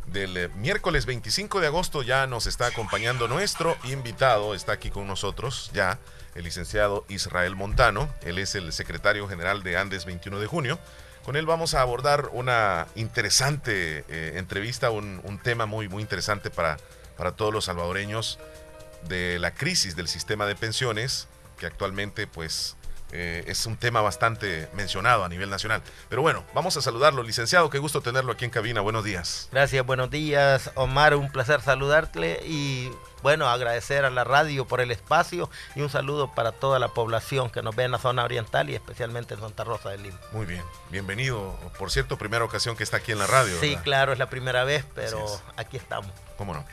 del 0.09 0.37
eh, 0.37 0.49
miércoles 0.57 1.07
25 1.07 1.59
de 1.59 1.69
agosto. 1.69 2.03
Ya 2.03 2.27
nos 2.27 2.47
está 2.47 2.67
acompañando 2.67 3.29
nuestro 3.29 3.79
invitado, 3.85 4.55
está 4.55 4.73
aquí 4.73 4.91
con 4.91 5.07
nosotros 5.07 5.71
ya, 5.73 5.99
el 6.35 6.45
licenciado 6.45 7.07
Israel 7.09 7.57
Montano. 7.57 8.13
Él 8.21 8.37
es 8.37 8.55
el 8.57 8.75
secretario 8.75 9.27
general 9.27 9.63
de 9.63 9.79
Andes 9.79 10.05
21 10.05 10.39
de 10.39 10.47
junio. 10.47 10.79
Con 11.25 11.37
él 11.37 11.47
vamos 11.47 11.73
a 11.73 11.81
abordar 11.81 12.29
una 12.35 12.89
interesante 12.97 14.05
eh, 14.11 14.35
entrevista, 14.37 14.91
un, 14.91 15.23
un, 15.25 15.39
tema 15.39 15.65
muy, 15.65 15.89
muy 15.89 16.03
interesante 16.03 16.51
para, 16.51 16.77
para 17.17 17.33
todos 17.33 17.55
los 17.55 17.65
salvadoreños 17.65 18.39
de 19.09 19.39
la 19.39 19.55
crisis 19.55 19.97
del 19.97 20.09
sistema 20.09 20.45
de 20.45 20.57
pensiones, 20.57 21.27
que 21.57 21.65
actualmente 21.65 22.27
pues 22.27 22.77
eh, 23.13 23.45
es 23.47 23.67
un 23.67 23.77
tema 23.77 24.01
bastante 24.01 24.69
mencionado 24.73 25.25
a 25.25 25.29
nivel 25.29 25.51
nacional. 25.51 25.83
Pero 26.09 26.23
bueno, 26.23 26.45
vamos 26.55 26.77
a 26.77 26.83
saludarlo. 26.83 27.23
Licenciado, 27.23 27.71
qué 27.71 27.79
gusto 27.79 28.01
tenerlo 28.01 28.33
aquí 28.33 28.45
en 28.45 28.51
cabina. 28.51 28.81
Buenos 28.81 29.05
días. 29.05 29.49
Gracias, 29.53 29.85
buenos 29.85 30.11
días, 30.11 30.71
Omar. 30.75 31.15
Un 31.15 31.31
placer 31.31 31.61
saludarte 31.61 32.41
y 32.47 32.91
bueno, 33.23 33.49
agradecer 33.49 34.05
a 34.05 34.11
la 34.11 34.25
radio 34.25 34.65
por 34.67 34.81
el 34.81 34.91
espacio 34.91 35.51
y 35.75 35.83
un 35.83 35.91
saludo 35.91 36.33
para 36.35 36.53
toda 36.53 36.79
la 36.79 36.89
población 36.89 37.51
que 37.51 37.63
nos 37.63 37.77
ve 37.77 37.85
en 37.85 37.91
la 37.91 37.99
zona 37.99 38.25
oriental 38.25 38.71
y 38.71 38.75
especialmente 38.75 39.35
en 39.35 39.41
Santa 39.41 39.65
Rosa 39.65 39.91
de 39.91 39.99
Lima. 39.99 40.19
Muy 40.33 40.47
bien, 40.47 40.63
bienvenido. 40.91 41.59
Por 41.79 41.91
cierto, 41.91 42.17
primera 42.17 42.45
ocasión 42.45 42.77
que 42.77 42.85
está 42.85 42.99
aquí 42.99 43.13
en 43.13 43.19
la 43.19 43.27
radio. 43.27 43.59
Sí, 43.61 43.77
claro, 43.83 44.13
es 44.13 44.19
la 44.19 44.31
primera 44.31 44.65
vez, 44.65 44.85
pero 44.95 45.25
aquí 45.57 45.77
estamos. 45.77 46.11
¿Cómo 46.39 46.55
no? 46.55 46.65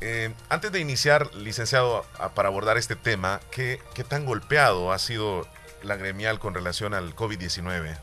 Eh, 0.00 0.34
antes 0.50 0.70
de 0.72 0.80
iniciar, 0.80 1.34
licenciado, 1.34 2.04
para 2.34 2.48
abordar 2.48 2.76
este 2.76 2.96
tema, 2.96 3.40
¿qué, 3.50 3.80
¿qué 3.94 4.04
tan 4.04 4.26
golpeado 4.26 4.92
ha 4.92 4.98
sido 4.98 5.46
la 5.84 5.96
gremial 5.96 6.38
con 6.38 6.54
relación 6.54 6.94
al 6.94 7.14
COVID-19? 7.14 7.96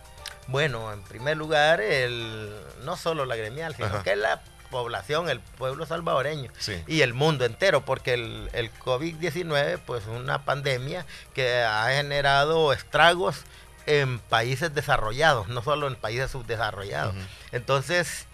Bueno, 0.48 0.92
en 0.92 1.02
primer 1.04 1.38
lugar, 1.38 1.82
el, 1.82 2.54
no 2.84 2.98
solo 2.98 3.26
la 3.26 3.36
gremial, 3.36 3.76
sino 3.76 4.04
que 4.04 4.16
la 4.16 4.42
población, 4.70 5.30
el 5.30 5.40
pueblo 5.40 5.86
salvadoreño 5.86 6.52
y 6.88 7.02
el 7.02 7.14
mundo 7.14 7.46
entero, 7.46 7.86
porque 7.86 8.14
el, 8.14 8.50
el 8.54 8.74
COVID-19 8.74 9.80
pues 9.86 10.04
es 10.04 10.10
una 10.10 10.46
pandemia 10.46 11.06
que 11.34 11.62
ha 11.62 11.88
generado 11.90 12.74
estragos 12.74 13.44
en 13.86 14.20
países 14.20 14.74
desarrollados, 14.74 15.48
no 15.50 15.62
solo 15.62 15.88
en 15.88 15.96
países 15.96 16.32
subdesarrollados. 16.32 17.16
Entonces, 17.52 18.26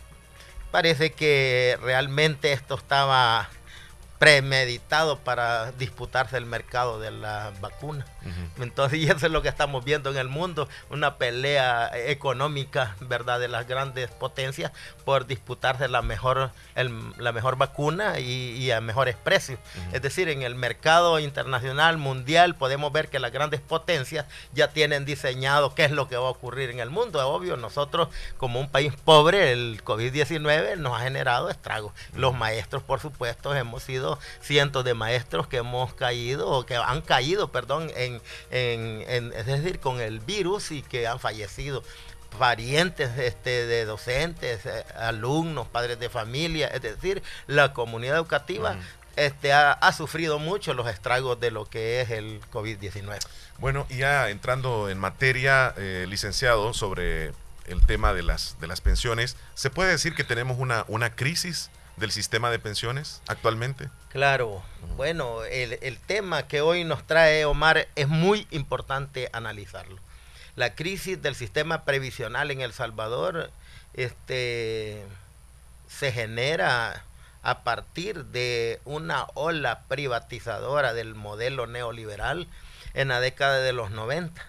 parece 0.71 1.11
que 1.11 1.77
realmente 1.81 2.53
esto 2.53 2.75
estaba 2.75 3.49
premeditado 4.19 5.19
para 5.19 5.71
disputarse 5.73 6.37
el 6.37 6.45
mercado 6.45 6.99
de 6.99 7.11
la 7.11 7.51
vacuna. 7.61 8.05
Entonces, 8.59 8.99
y 9.01 9.05
eso 9.05 9.25
es 9.25 9.31
lo 9.31 9.41
que 9.41 9.49
estamos 9.49 9.85
viendo 9.85 10.09
en 10.09 10.17
el 10.17 10.27
mundo, 10.27 10.67
una 10.89 11.17
pelea 11.17 11.91
económica, 11.93 12.95
¿verdad?, 13.01 13.39
de 13.39 13.47
las 13.47 13.67
grandes 13.67 14.09
potencias 14.09 14.71
por 15.05 15.27
disputarse 15.27 15.87
la 15.87 16.01
mejor, 16.01 16.51
la 16.75 17.31
mejor 17.31 17.57
vacuna 17.57 18.19
y, 18.19 18.71
a 18.71 18.81
mejores 18.81 19.15
precios. 19.15 19.59
Es 19.93 20.01
decir, 20.01 20.29
en 20.29 20.41
el 20.41 20.55
mercado 20.55 21.19
internacional, 21.19 21.97
mundial, 21.97 22.55
podemos 22.55 22.91
ver 22.91 23.09
que 23.09 23.19
las 23.19 23.31
grandes 23.31 23.61
potencias 23.61 24.25
ya 24.53 24.69
tienen 24.69 25.05
diseñado 25.05 25.73
qué 25.75 25.85
es 25.85 25.91
lo 25.91 26.09
que 26.09 26.17
va 26.17 26.27
a 26.27 26.31
ocurrir 26.31 26.69
en 26.69 26.79
el 26.79 26.89
mundo. 26.89 27.25
obvio, 27.27 27.55
nosotros 27.57 28.09
como 28.37 28.59
un 28.59 28.69
país 28.69 28.93
pobre, 29.03 29.51
el 29.51 29.83
COVID-19 29.83 30.77
nos 30.77 30.97
ha 30.97 31.03
generado 31.03 31.49
estragos. 31.49 31.93
Los 32.13 32.35
maestros, 32.35 32.83
por 32.83 32.99
supuesto, 32.99 33.55
hemos 33.55 33.83
sido 33.83 34.06
cientos 34.41 34.83
de 34.83 34.93
maestros 34.93 35.47
que 35.47 35.57
hemos 35.57 35.93
caído, 35.93 36.47
o 36.49 36.65
que 36.65 36.75
han 36.75 37.01
caído, 37.01 37.51
perdón, 37.51 37.91
en, 37.95 38.21
en, 38.51 39.33
es 39.33 39.45
decir, 39.45 39.79
con 39.79 39.99
el 39.99 40.19
virus 40.19 40.71
y 40.71 40.81
que 40.81 41.07
han 41.07 41.19
fallecido 41.19 41.83
parientes 42.37 43.17
este, 43.17 43.65
de 43.65 43.85
docentes, 43.85 44.65
eh, 44.65 44.85
alumnos, 44.95 45.67
padres 45.67 45.99
de 45.99 46.09
familia, 46.09 46.67
es 46.67 46.81
decir, 46.81 47.23
la 47.47 47.73
comunidad 47.73 48.17
educativa 48.17 48.77
este, 49.17 49.51
ha, 49.51 49.91
sufrido 49.93 50.37
mucho 50.37 50.73
los 50.73 50.87
estragos 50.87 51.39
de 51.39 51.51
lo 51.51 51.65
que 51.65 52.01
es 52.01 52.11
el 52.11 52.39
COVID-19. 52.53 53.17
Bueno, 53.57 53.87
y 53.89 53.97
ya 53.97 54.29
entrando 54.29 54.89
en 54.89 54.99
materia, 54.99 55.73
eh, 55.75 56.05
licenciado, 56.07 56.73
sobre 56.73 57.33
el 57.65 57.85
tema 57.85 58.13
de 58.13 58.23
las, 58.23 58.59
de 58.61 58.67
las 58.67 58.79
pensiones, 58.79 59.35
¿se 59.55 59.71
puede 59.71 59.89
decir 59.89 60.13
que 60.13 60.23
tenemos 60.23 60.59
una, 60.59 60.85
una 60.87 61.15
crisis 61.15 61.71
del 61.97 62.11
sistema 62.11 62.49
de 62.49 62.59
pensiones 62.59 63.21
actualmente? 63.27 63.89
Claro, 64.09 64.63
bueno, 64.95 65.43
el, 65.43 65.99
tema 65.99 66.47
que 66.47 66.61
hoy 66.61 66.83
nos 66.83 67.05
trae 67.05 67.45
Omar 67.45 67.87
es 67.95 68.07
muy 68.07 68.47
importante 68.51 69.29
analizarlo. 69.33 69.99
La 70.55 70.73
crisis 70.75 71.21
del 71.21 71.35
sistema 71.35 71.83
previsional 71.83 72.49
en 72.51 72.61
El 72.61 72.73
Salvador 72.73 73.51
este, 73.93 75.03
se 75.87 76.11
genera 76.11 77.03
a 77.43 77.63
partir 77.63 78.25
de 78.25 78.79
una 78.85 79.27
ola 79.33 79.83
privatizadora 79.87 80.93
del 80.93 81.15
modelo 81.15 81.67
neoliberal 81.67 82.47
en 82.93 83.09
la 83.09 83.19
década 83.19 83.59
de 83.59 83.73
los 83.73 83.91
90. 83.91 84.43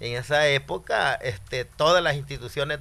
En 0.00 0.16
esa 0.16 0.46
época, 0.46 1.14
este, 1.14 1.64
todas 1.64 2.02
las 2.02 2.14
instituciones 2.14 2.78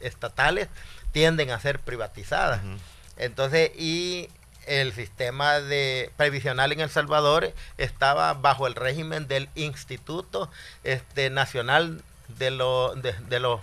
estatales 0.00 0.68
tienden 1.12 1.50
a 1.50 1.58
ser 1.58 1.80
privatizadas. 1.80 2.60
Entonces, 3.18 3.70
y 3.76 4.28
el 4.66 4.92
sistema 4.92 5.60
de 5.60 6.10
previsional 6.16 6.72
en 6.72 6.80
El 6.80 6.90
Salvador 6.90 7.52
estaba 7.78 8.34
bajo 8.34 8.66
el 8.66 8.74
régimen 8.74 9.26
del 9.26 9.48
Instituto 9.54 10.50
este, 10.84 11.30
Nacional 11.30 12.02
de, 12.28 12.50
de, 13.28 13.40
los 13.40 13.60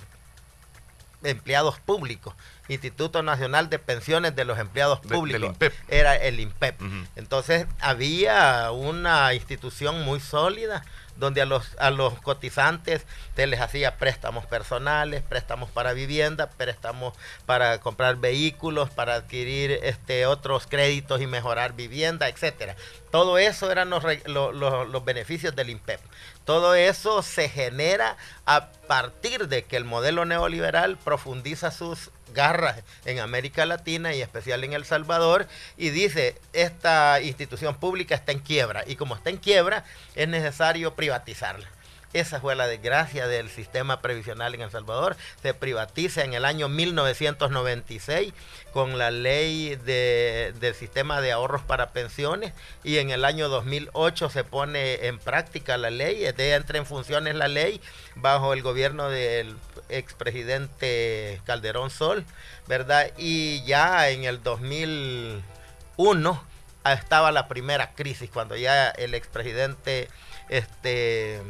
Empleados 1.23 1.79
Públicos. 1.79 2.33
Instituto 2.67 3.21
Nacional 3.21 3.69
de 3.69 3.77
Pensiones 3.77 4.35
de 4.35 4.45
los 4.45 4.57
Empleados 4.57 4.99
Públicos. 4.99 5.55
Era 5.87 6.15
el 6.15 6.39
INPEP. 6.39 6.81
Entonces 7.15 7.67
había 7.79 8.71
una 8.71 9.33
institución 9.35 10.03
muy 10.03 10.19
sólida 10.19 10.83
donde 11.15 11.41
a 11.41 11.45
los, 11.45 11.75
a 11.79 11.91
los 11.91 12.19
cotizantes 12.21 13.05
se 13.35 13.47
les 13.47 13.61
hacía 13.61 13.97
préstamos 13.97 14.45
personales, 14.45 15.21
préstamos 15.23 15.69
para 15.69 15.93
vivienda, 15.93 16.49
préstamos 16.49 17.13
para 17.45 17.79
comprar 17.79 18.17
vehículos, 18.17 18.89
para 18.89 19.15
adquirir 19.15 19.79
este, 19.83 20.25
otros 20.25 20.67
créditos 20.67 21.21
y 21.21 21.27
mejorar 21.27 21.73
vivienda, 21.73 22.27
etcétera. 22.27 22.75
Todo 23.11 23.37
eso 23.37 23.71
eran 23.71 23.89
los, 23.89 24.03
los, 24.25 25.05
beneficios 25.05 25.55
del 25.55 25.69
INPEP. 25.69 26.01
Todo 26.43 26.75
eso 26.75 27.21
se 27.21 27.47
genera 27.47 28.17
a 28.45 28.71
partir 28.87 29.47
de 29.47 29.63
que 29.63 29.77
el 29.77 29.85
modelo 29.85 30.25
neoliberal 30.25 30.97
profundiza 30.97 31.71
sus 31.71 32.11
garras 32.33 32.77
en 33.05 33.19
América 33.19 33.65
Latina 33.65 34.13
y 34.13 34.21
especial 34.21 34.63
en 34.63 34.73
El 34.73 34.85
Salvador 34.85 35.47
y 35.77 35.89
dice, 35.89 36.35
esta 36.53 37.21
institución 37.21 37.75
pública 37.75 38.15
está 38.15 38.31
en 38.31 38.39
quiebra 38.39 38.83
y 38.87 38.95
como 38.95 39.15
está 39.15 39.29
en 39.29 39.37
quiebra 39.37 39.83
es 40.15 40.27
necesario 40.27 40.95
privatizarla. 40.95 41.74
Esa 42.15 42.39
fue 42.39 42.55
la 42.55 42.65
desgracia 42.65 43.27
del 43.27 43.49
sistema 43.49 43.99
previsional 43.99 44.55
en 44.55 44.61
El 44.61 44.71
Salvador. 44.71 45.17
Se 45.41 45.53
privatiza 45.53 46.23
en 46.23 46.33
el 46.33 46.45
año 46.45 46.69
1996 46.69 48.33
con 48.71 48.97
la 48.97 49.11
ley 49.11 49.75
del 49.75 50.75
sistema 50.75 51.19
de 51.19 51.33
ahorros 51.33 51.63
para 51.63 51.91
pensiones 51.91 52.53
y 52.85 52.99
en 52.99 53.09
el 53.09 53.25
año 53.25 53.49
2008 53.49 54.29
se 54.29 54.45
pone 54.45 55.07
en 55.07 55.19
práctica 55.19 55.75
la 55.75 55.89
ley, 55.89 56.31
de 56.31 56.53
entra 56.53 56.77
en 56.77 56.85
funciones 56.85 57.35
la 57.35 57.49
ley 57.49 57.81
bajo 58.15 58.53
el 58.53 58.61
gobierno 58.61 59.09
del 59.09 59.57
expresidente 59.89 61.41
Calderón 61.43 61.89
Sol, 61.89 62.23
¿verdad? 62.65 63.11
Y 63.17 63.61
ya 63.65 64.09
en 64.09 64.23
el 64.23 64.41
2001 64.41 66.43
estaba 66.85 67.33
la 67.33 67.49
primera 67.49 67.91
crisis 67.91 68.29
cuando 68.29 68.55
ya 68.55 68.89
el 68.91 69.15
expresidente 69.15 70.07
este 70.47 71.41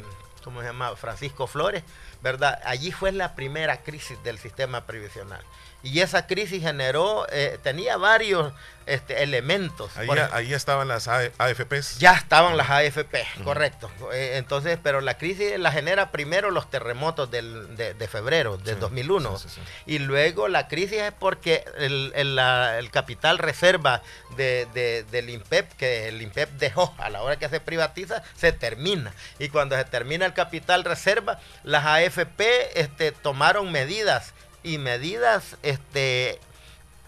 ¿cómo 0.46 0.60
se 0.60 0.68
llama? 0.68 0.94
Francisco 0.94 1.48
Flores, 1.48 1.82
¿verdad? 2.22 2.60
Allí 2.64 2.92
fue 2.92 3.10
la 3.10 3.34
primera 3.34 3.82
crisis 3.82 4.22
del 4.22 4.38
sistema 4.38 4.86
previsional. 4.86 5.42
Y 5.86 6.00
esa 6.00 6.26
crisis 6.26 6.62
generó, 6.62 7.26
eh, 7.30 7.58
tenía 7.62 7.96
varios 7.96 8.52
este, 8.86 9.22
elementos. 9.22 9.90
Ahí, 9.96 10.52
estaban 10.52 10.88
las 10.88 11.08
AFPs. 11.08 11.98
Ya 11.98 12.14
estaban 12.14 12.56
las 12.56 12.70
AFP, 12.70 13.24
correcto. 13.42 13.90
Eh, 14.12 14.34
entonces, 14.34 14.78
pero 14.82 15.00
la 15.00 15.18
crisis 15.18 15.58
la 15.58 15.72
genera 15.72 16.12
primero 16.12 16.50
los 16.50 16.70
terremotos 16.70 17.30
de, 17.30 18.08
febrero 18.08 18.56
de 18.58 18.76
2001. 18.76 19.38
y 19.86 19.98
luego 19.98 20.48
la 20.48 20.68
crisis 20.68 20.98
es 20.98 21.12
porque 21.12 21.64
el, 21.78 22.90
capital 22.92 23.38
reserva 23.38 24.02
del 24.36 25.30
INPEP, 25.30 25.72
que 25.72 26.08
el 26.08 26.22
INPEP 26.22 26.50
dejó 26.52 26.94
a 26.98 27.10
la 27.10 27.22
hora 27.22 27.36
que 27.36 27.48
se 27.48 27.60
privatiza, 27.60 28.22
se 28.36 28.52
termina. 28.52 29.12
Y 29.38 29.48
cuando 29.48 29.76
se 29.76 29.84
termina 29.84 30.26
el 30.26 30.32
capital 30.32 30.84
reserva, 30.84 31.40
las 31.64 31.84
AFP 31.84 32.80
este, 32.80 33.12
tomaron 33.12 33.72
medidas 33.72 34.32
y 34.66 34.78
medidas 34.78 35.56
este, 35.62 36.38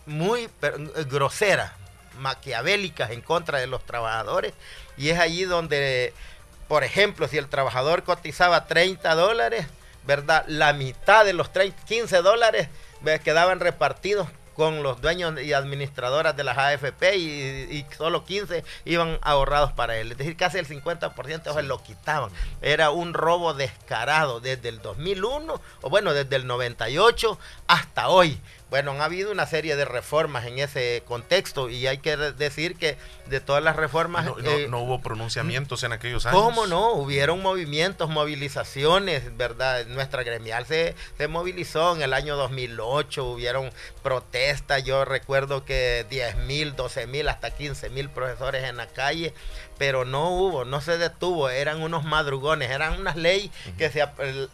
muy 0.06 0.48
groseras, 1.10 1.72
maquiavélicas 2.18 3.10
en 3.10 3.20
contra 3.20 3.58
de 3.58 3.66
los 3.66 3.84
trabajadores. 3.84 4.54
Y 4.96 5.10
es 5.10 5.18
allí 5.18 5.44
donde 5.44 6.14
por 6.68 6.84
ejemplo, 6.84 7.26
si 7.26 7.38
el 7.38 7.48
trabajador 7.48 8.04
cotizaba 8.04 8.66
30 8.66 9.14
dólares, 9.14 9.66
¿verdad? 10.06 10.44
La 10.46 10.74
mitad 10.74 11.24
de 11.24 11.32
los 11.32 11.50
30, 11.50 11.82
15 11.86 12.18
dólares 12.18 12.68
quedaban 13.24 13.60
repartidos 13.60 14.28
con 14.58 14.82
los 14.82 15.00
dueños 15.00 15.40
y 15.40 15.52
administradoras 15.52 16.36
de 16.36 16.42
las 16.42 16.58
AFP 16.58 17.16
y, 17.16 17.22
y 17.76 17.86
solo 17.96 18.24
15 18.24 18.64
iban 18.86 19.16
ahorrados 19.22 19.70
para 19.72 19.96
él. 19.98 20.10
Es 20.10 20.18
decir, 20.18 20.36
casi 20.36 20.58
el 20.58 20.66
50% 20.66 21.54
se 21.54 21.62
lo 21.62 21.80
quitaban. 21.80 22.32
Era 22.60 22.90
un 22.90 23.14
robo 23.14 23.54
descarado 23.54 24.40
desde 24.40 24.68
el 24.68 24.82
2001, 24.82 25.60
o 25.82 25.90
bueno, 25.90 26.12
desde 26.12 26.34
el 26.34 26.48
98 26.48 27.38
hasta 27.68 28.08
hoy. 28.08 28.40
Bueno, 28.70 28.90
han 28.90 29.00
habido 29.00 29.32
una 29.32 29.46
serie 29.46 29.76
de 29.76 29.84
reformas 29.86 30.44
en 30.46 30.58
ese 30.58 31.02
contexto 31.06 31.70
y 31.70 31.86
hay 31.86 31.98
que 31.98 32.16
decir 32.16 32.76
que 32.76 32.96
de 33.26 33.40
todas 33.40 33.62
las 33.62 33.76
reformas... 33.76 34.26
No, 34.26 34.36
no- 34.36 34.50
eh, 34.50 34.66
no 34.68 34.80
hubo 34.80 35.00
pronunciamientos 35.00 35.82
en 35.84 35.92
aquellos 35.92 36.26
años. 36.26 36.40
¿Cómo 36.40 36.66
no? 36.66 36.92
Hubieron 36.92 37.40
movimientos, 37.40 38.10
movilizaciones, 38.10 39.36
¿verdad? 39.36 39.86
Nuestra 39.86 40.22
gremial 40.22 40.66
se, 40.66 40.94
se 41.16 41.28
movilizó 41.28 41.94
en 41.96 42.02
el 42.02 42.12
año 42.12 42.36
2008, 42.36 43.24
hubieron 43.24 43.70
protestas, 44.02 44.84
yo 44.84 45.04
recuerdo 45.04 45.64
que 45.64 46.06
10 46.10 46.36
mil, 46.38 46.76
12 46.76 47.06
mil, 47.06 47.28
hasta 47.28 47.50
15 47.50 47.90
mil 47.90 48.08
profesores 48.10 48.64
en 48.64 48.76
la 48.76 48.86
calle, 48.86 49.32
pero 49.78 50.04
no 50.04 50.28
hubo, 50.30 50.64
no 50.64 50.80
se 50.80 50.98
detuvo, 50.98 51.48
eran 51.50 51.80
unos 51.82 52.04
madrugones, 52.04 52.70
eran 52.70 53.00
unas 53.00 53.16
leyes 53.16 53.50
que 53.78 53.90
se, 53.90 54.04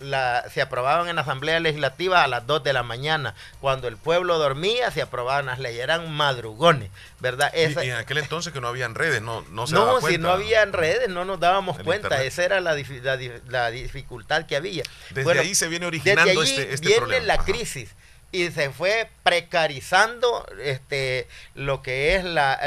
la- 0.00 0.44
se 0.52 0.60
aprobaban 0.62 1.08
en 1.08 1.16
la 1.16 1.22
Asamblea 1.22 1.58
Legislativa 1.60 2.22
a 2.22 2.28
las 2.28 2.46
2 2.46 2.62
de 2.62 2.72
la 2.72 2.82
mañana, 2.82 3.34
cuando 3.60 3.88
el 3.88 3.96
pueblo 3.96 4.38
dormía 4.38 4.90
se 4.90 5.02
aprobaban 5.02 5.46
las 5.46 5.58
leyes, 5.58 5.82
eran 5.82 6.12
madrugones, 6.12 6.90
¿verdad? 7.20 7.50
Y, 7.54 7.60
Esa- 7.60 7.84
y 7.84 7.90
en 7.90 7.96
aquel 7.96 8.18
entonces 8.18 8.52
que 8.52 8.60
no 8.60 8.68
habían 8.68 8.94
redes, 8.94 9.22
no, 9.22 9.42
no 9.50 9.66
se 9.66 9.74
no, 9.74 9.86
daba 9.86 10.00
si 10.02 10.18
no 10.18 10.30
había 10.30 10.62
en 10.62 10.72
redes, 10.72 11.08
no 11.08 11.24
nos 11.24 11.40
dábamos 11.40 11.78
En 11.78 11.84
cuenta. 11.84 12.08
internet. 12.08 12.26
Esa 12.28 12.44
era 12.44 12.60
la, 12.60 12.74
la 12.74 13.16
la 13.48 13.70
dificultad 13.70 14.46
que 14.46 14.56
había. 14.56 14.82
Desde 15.10 15.38
ahí 15.38 15.54
se 15.54 15.68
viene 15.68 15.86
originando 15.86 16.24
desde 16.28 16.40
allí 16.42 16.50
este- 16.60 16.74
este 16.74 16.86
viene 16.86 17.00
problema. 17.00 17.26
la 17.26 17.34
Ajá. 17.34 17.44
crisis 17.44 17.90
y 18.34 18.50
se 18.50 18.70
fue 18.70 19.08
precarizando 19.22 20.44
este 20.62 21.28
lo 21.54 21.82
que 21.82 22.16
es 22.16 22.24
la- 22.24 22.58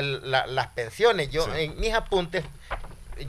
las 0.48 0.68
pensiones. 0.68 1.30
Yo 1.30 1.54
en 1.56 1.78
mis 1.80 1.94
apuntes 1.94 2.46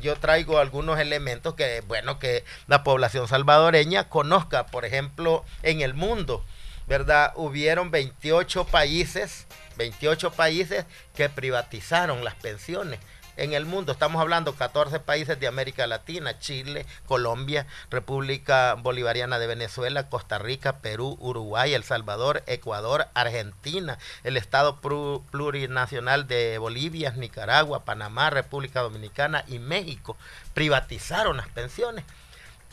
yo 0.01 0.17
traigo 0.17 0.59
algunos 0.59 1.01
elementos 1.01 1.55
que 1.55 1.81
bueno 1.89 2.19
que 2.19 2.45
la 2.69 2.85
población 2.85 3.27
salvadoreña 3.27 4.09
conozca, 4.09 4.67
por 4.67 4.85
ejemplo, 4.85 5.45
en 5.63 5.81
el 5.81 5.95
mundo, 5.95 6.45
¿verdad? 6.87 7.33
Hubieron 7.37 7.91
28 7.91 8.65
países, 8.67 9.47
28 9.77 10.31
países 10.33 10.85
que 11.17 11.29
privatizaron 11.29 12.23
las 12.25 12.35
pensiones. 12.37 13.01
En 13.39 13.53
el 13.53 13.67
mundo. 13.67 13.93
Estamos 13.93 14.21
hablando 14.21 14.57
14 14.57 14.99
países 14.99 15.39
de 15.39 15.47
América 15.47 15.87
Latina, 15.87 16.41
Chile, 16.41 16.87
Colombia, 17.07 17.69
República 17.89 18.75
Bolivariana 18.75 19.39
de 19.39 19.47
Venezuela, 19.47 20.09
Costa 20.09 20.39
Rica, 20.39 20.79
Perú, 20.79 21.17
Uruguay, 21.21 21.73
El 21.73 21.85
Salvador, 21.85 22.43
Ecuador, 22.47 23.07
Argentina, 23.15 23.97
el 24.25 24.37
Estado 24.37 24.81
plurinacional 24.81 26.27
de 26.27 26.59
Bolivia, 26.59 27.13
Nicaragua, 27.13 27.85
Panamá, 27.85 28.29
República 28.31 28.81
Dominicana 28.81 29.45
y 29.47 29.61
México 29.61 30.17
privatizaron 30.53 31.37
las 31.37 31.49
pensiones. 31.49 32.05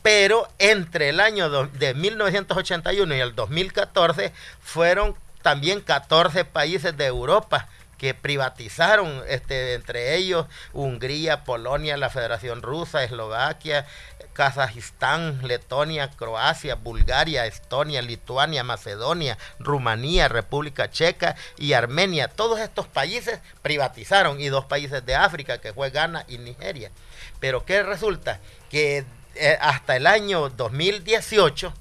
Pero 0.02 0.48
entre 0.58 1.10
el 1.10 1.20
año 1.20 1.68
de 1.68 1.94
1981 1.94 3.16
y 3.16 3.20
el 3.20 3.36
2014 3.36 4.34
fueron 4.62 5.16
también 5.44 5.82
14 5.82 6.44
países 6.44 6.98
de 6.98 7.06
Europa 7.06 7.70
que 7.98 8.14
privatizaron, 8.14 9.24
este, 9.28 9.74
entre 9.74 10.16
ellos 10.16 10.48
Hungría, 10.74 11.44
Polonia, 11.44 11.98
la 11.98 12.10
Federación 12.10 12.62
Rusa, 12.62 13.04
Eslovaquia, 13.04 13.86
Kazajistán, 14.34 15.48
Letonia, 15.48 16.12
Croacia, 16.12 16.76
Bulgaria, 16.76 17.46
Estonia, 17.46 18.02
Lituania, 18.02 18.64
Macedonia, 18.64 19.38
Rumanía, 19.60 20.28
República 20.28 20.92
Checa 20.92 21.36
y 21.58 21.74
Armenia. 21.74 22.28
Todos 22.28 22.60
estos 22.60 22.88
países 22.88 23.40
privatizaron 23.62 24.42
y 24.42 24.48
dos 24.48 24.66
países 24.66 25.06
de 25.06 25.16
África 25.16 25.60
que 25.60 25.74
fue 25.74 25.90
Ghana 25.90 26.26
y 26.28 26.38
Nigeria. 26.38 26.92
Pero 27.40 27.66
¿qué 27.66 27.82
resulta? 27.82 28.40
Que 28.70 29.06
eh, 29.36 29.58
hasta 29.62 29.96
el 29.96 30.06
año 30.06 30.50
2018 30.50 31.74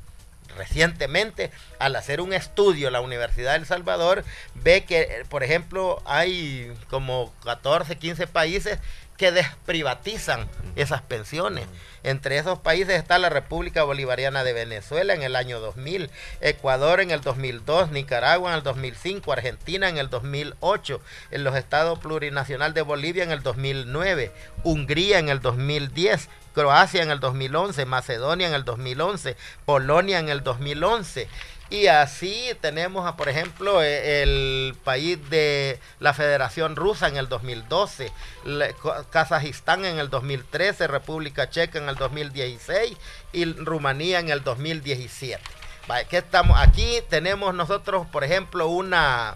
recientemente, 0.57 1.51
al 1.79 1.97
hacer 1.97 2.21
un 2.21 2.33
estudio, 2.33 2.91
la 2.91 3.01
Universidad 3.01 3.53
de 3.53 3.59
El 3.59 3.67
Salvador 3.67 4.25
ve 4.55 4.85
que, 4.85 5.03
eh, 5.03 5.25
por 5.29 5.43
ejemplo, 5.43 6.03
hay 6.05 6.73
como 6.89 7.33
14, 7.45 7.97
15 7.97 8.27
países 8.27 8.79
que 9.17 9.33
desprivatizan 9.33 10.49
esas 10.77 11.03
pensiones. 11.03 11.67
Entre 12.05 12.37
esos 12.37 12.59
países 12.59 12.97
está 12.97 13.19
la 13.19 13.31
República 13.31 13.83
Bolivariana 13.83 14.45
de 14.45 14.53
Venezuela 14.53 15.15
en 15.15 15.23
el 15.23 15.35
año 15.35 15.59
2000, 15.59 16.11
Ecuador 16.43 17.01
en 17.01 17.11
el 17.11 17.23
2002, 17.23 17.91
Nicaragua 17.93 18.51
en 18.51 18.59
el 18.59 18.63
2005, 18.63 19.33
Argentina 19.33 19.89
en 19.89 19.97
el 19.97 20.11
2008, 20.11 21.01
en 21.31 21.45
los 21.45 21.57
estados 21.57 21.99
plurinacional 21.99 22.75
de 22.75 22.83
Bolivia 22.83 23.25
en 23.25 23.31
el 23.31 23.43
2009, 23.43 24.33
Hungría 24.65 25.19
en 25.19 25.31
el 25.31 25.41
2010, 25.41 26.29
Croacia 26.55 27.03
en 27.03 27.11
el 27.11 27.21
2011, 27.21 27.87
Macedonia 27.87 28.49
en 28.49 28.55
el 28.55 28.65
2011, 28.65 29.37
Polonia 29.65 30.19
en 30.19 30.29
el 30.29 30.43
2011. 30.43 31.27
Y 31.75 31.89
así 31.89 32.53
tenemos, 32.61 33.05
a, 33.05 33.17
por 33.17 33.29
ejemplo, 33.29 33.83
eh, 33.83 34.23
el 34.23 34.77
país 34.85 35.19
de 35.29 35.81
la 35.99 36.15
Federación 36.15 36.77
Rusa 36.77 37.09
en 37.09 37.17
el 37.17 37.29
2012, 37.29 38.13
la- 38.45 38.73
Co- 38.75 38.95
Kazajistán 39.11 39.85
en 39.85 39.99
el 39.99 40.09
2013, 40.09 40.87
República 40.87 41.51
Checa 41.51 41.79
en 41.81 41.89
el 41.89 41.97
2016 41.97 42.97
y 43.33 43.45
Rumanía 43.55 44.21
en 44.21 44.29
el 44.29 44.45
2017. 44.45 45.43
Vaya, 45.89 46.07
¿qué 46.09 46.19
estamos? 46.19 46.57
Aquí 46.61 47.01
tenemos 47.11 47.53
nosotros, 47.55 48.07
por 48.07 48.23
ejemplo, 48.23 48.69
una, 48.69 49.35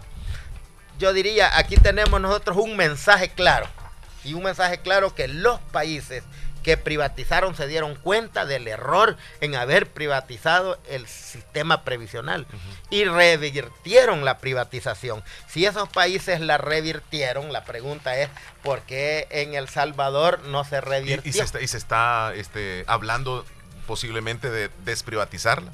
yo 0.97 1.11
diría, 1.11 1.57
aquí 1.57 1.75
tenemos 1.75 2.21
nosotros 2.21 2.55
un 2.55 2.77
mensaje 2.77 3.29
claro. 3.29 3.67
Y 4.23 4.33
un 4.33 4.43
mensaje 4.43 4.77
claro 4.79 5.13
que 5.13 5.27
los 5.27 5.59
países 5.71 6.23
que 6.63 6.77
privatizaron 6.77 7.55
se 7.55 7.67
dieron 7.67 7.95
cuenta 7.95 8.45
del 8.45 8.67
error 8.67 9.17
en 9.41 9.55
haber 9.55 9.87
privatizado 9.87 10.79
el 10.89 11.07
sistema 11.07 11.83
previsional 11.83 12.45
y 12.89 13.05
revirtieron 13.05 14.25
la 14.25 14.37
privatización. 14.39 15.23
Si 15.47 15.65
esos 15.65 15.89
países 15.89 16.41
la 16.41 16.57
revirtieron, 16.57 17.51
la 17.53 17.63
pregunta 17.65 18.17
es 18.17 18.29
¿por 18.63 18.81
qué 18.81 19.27
en 19.29 19.53
El 19.53 19.69
Salvador 19.69 20.41
no 20.45 20.63
se 20.63 20.77
Y, 20.77 20.79
revirtió? 20.81 21.29
y 21.29 21.33
se 21.33 21.43
está, 21.43 21.61
y 21.61 21.67
se 21.67 21.77
está, 21.77 22.33
este, 22.35 22.83
hablando 22.87 23.45
posiblemente 23.87 24.49
de 24.49 24.69
desprivatizarla. 24.85 25.71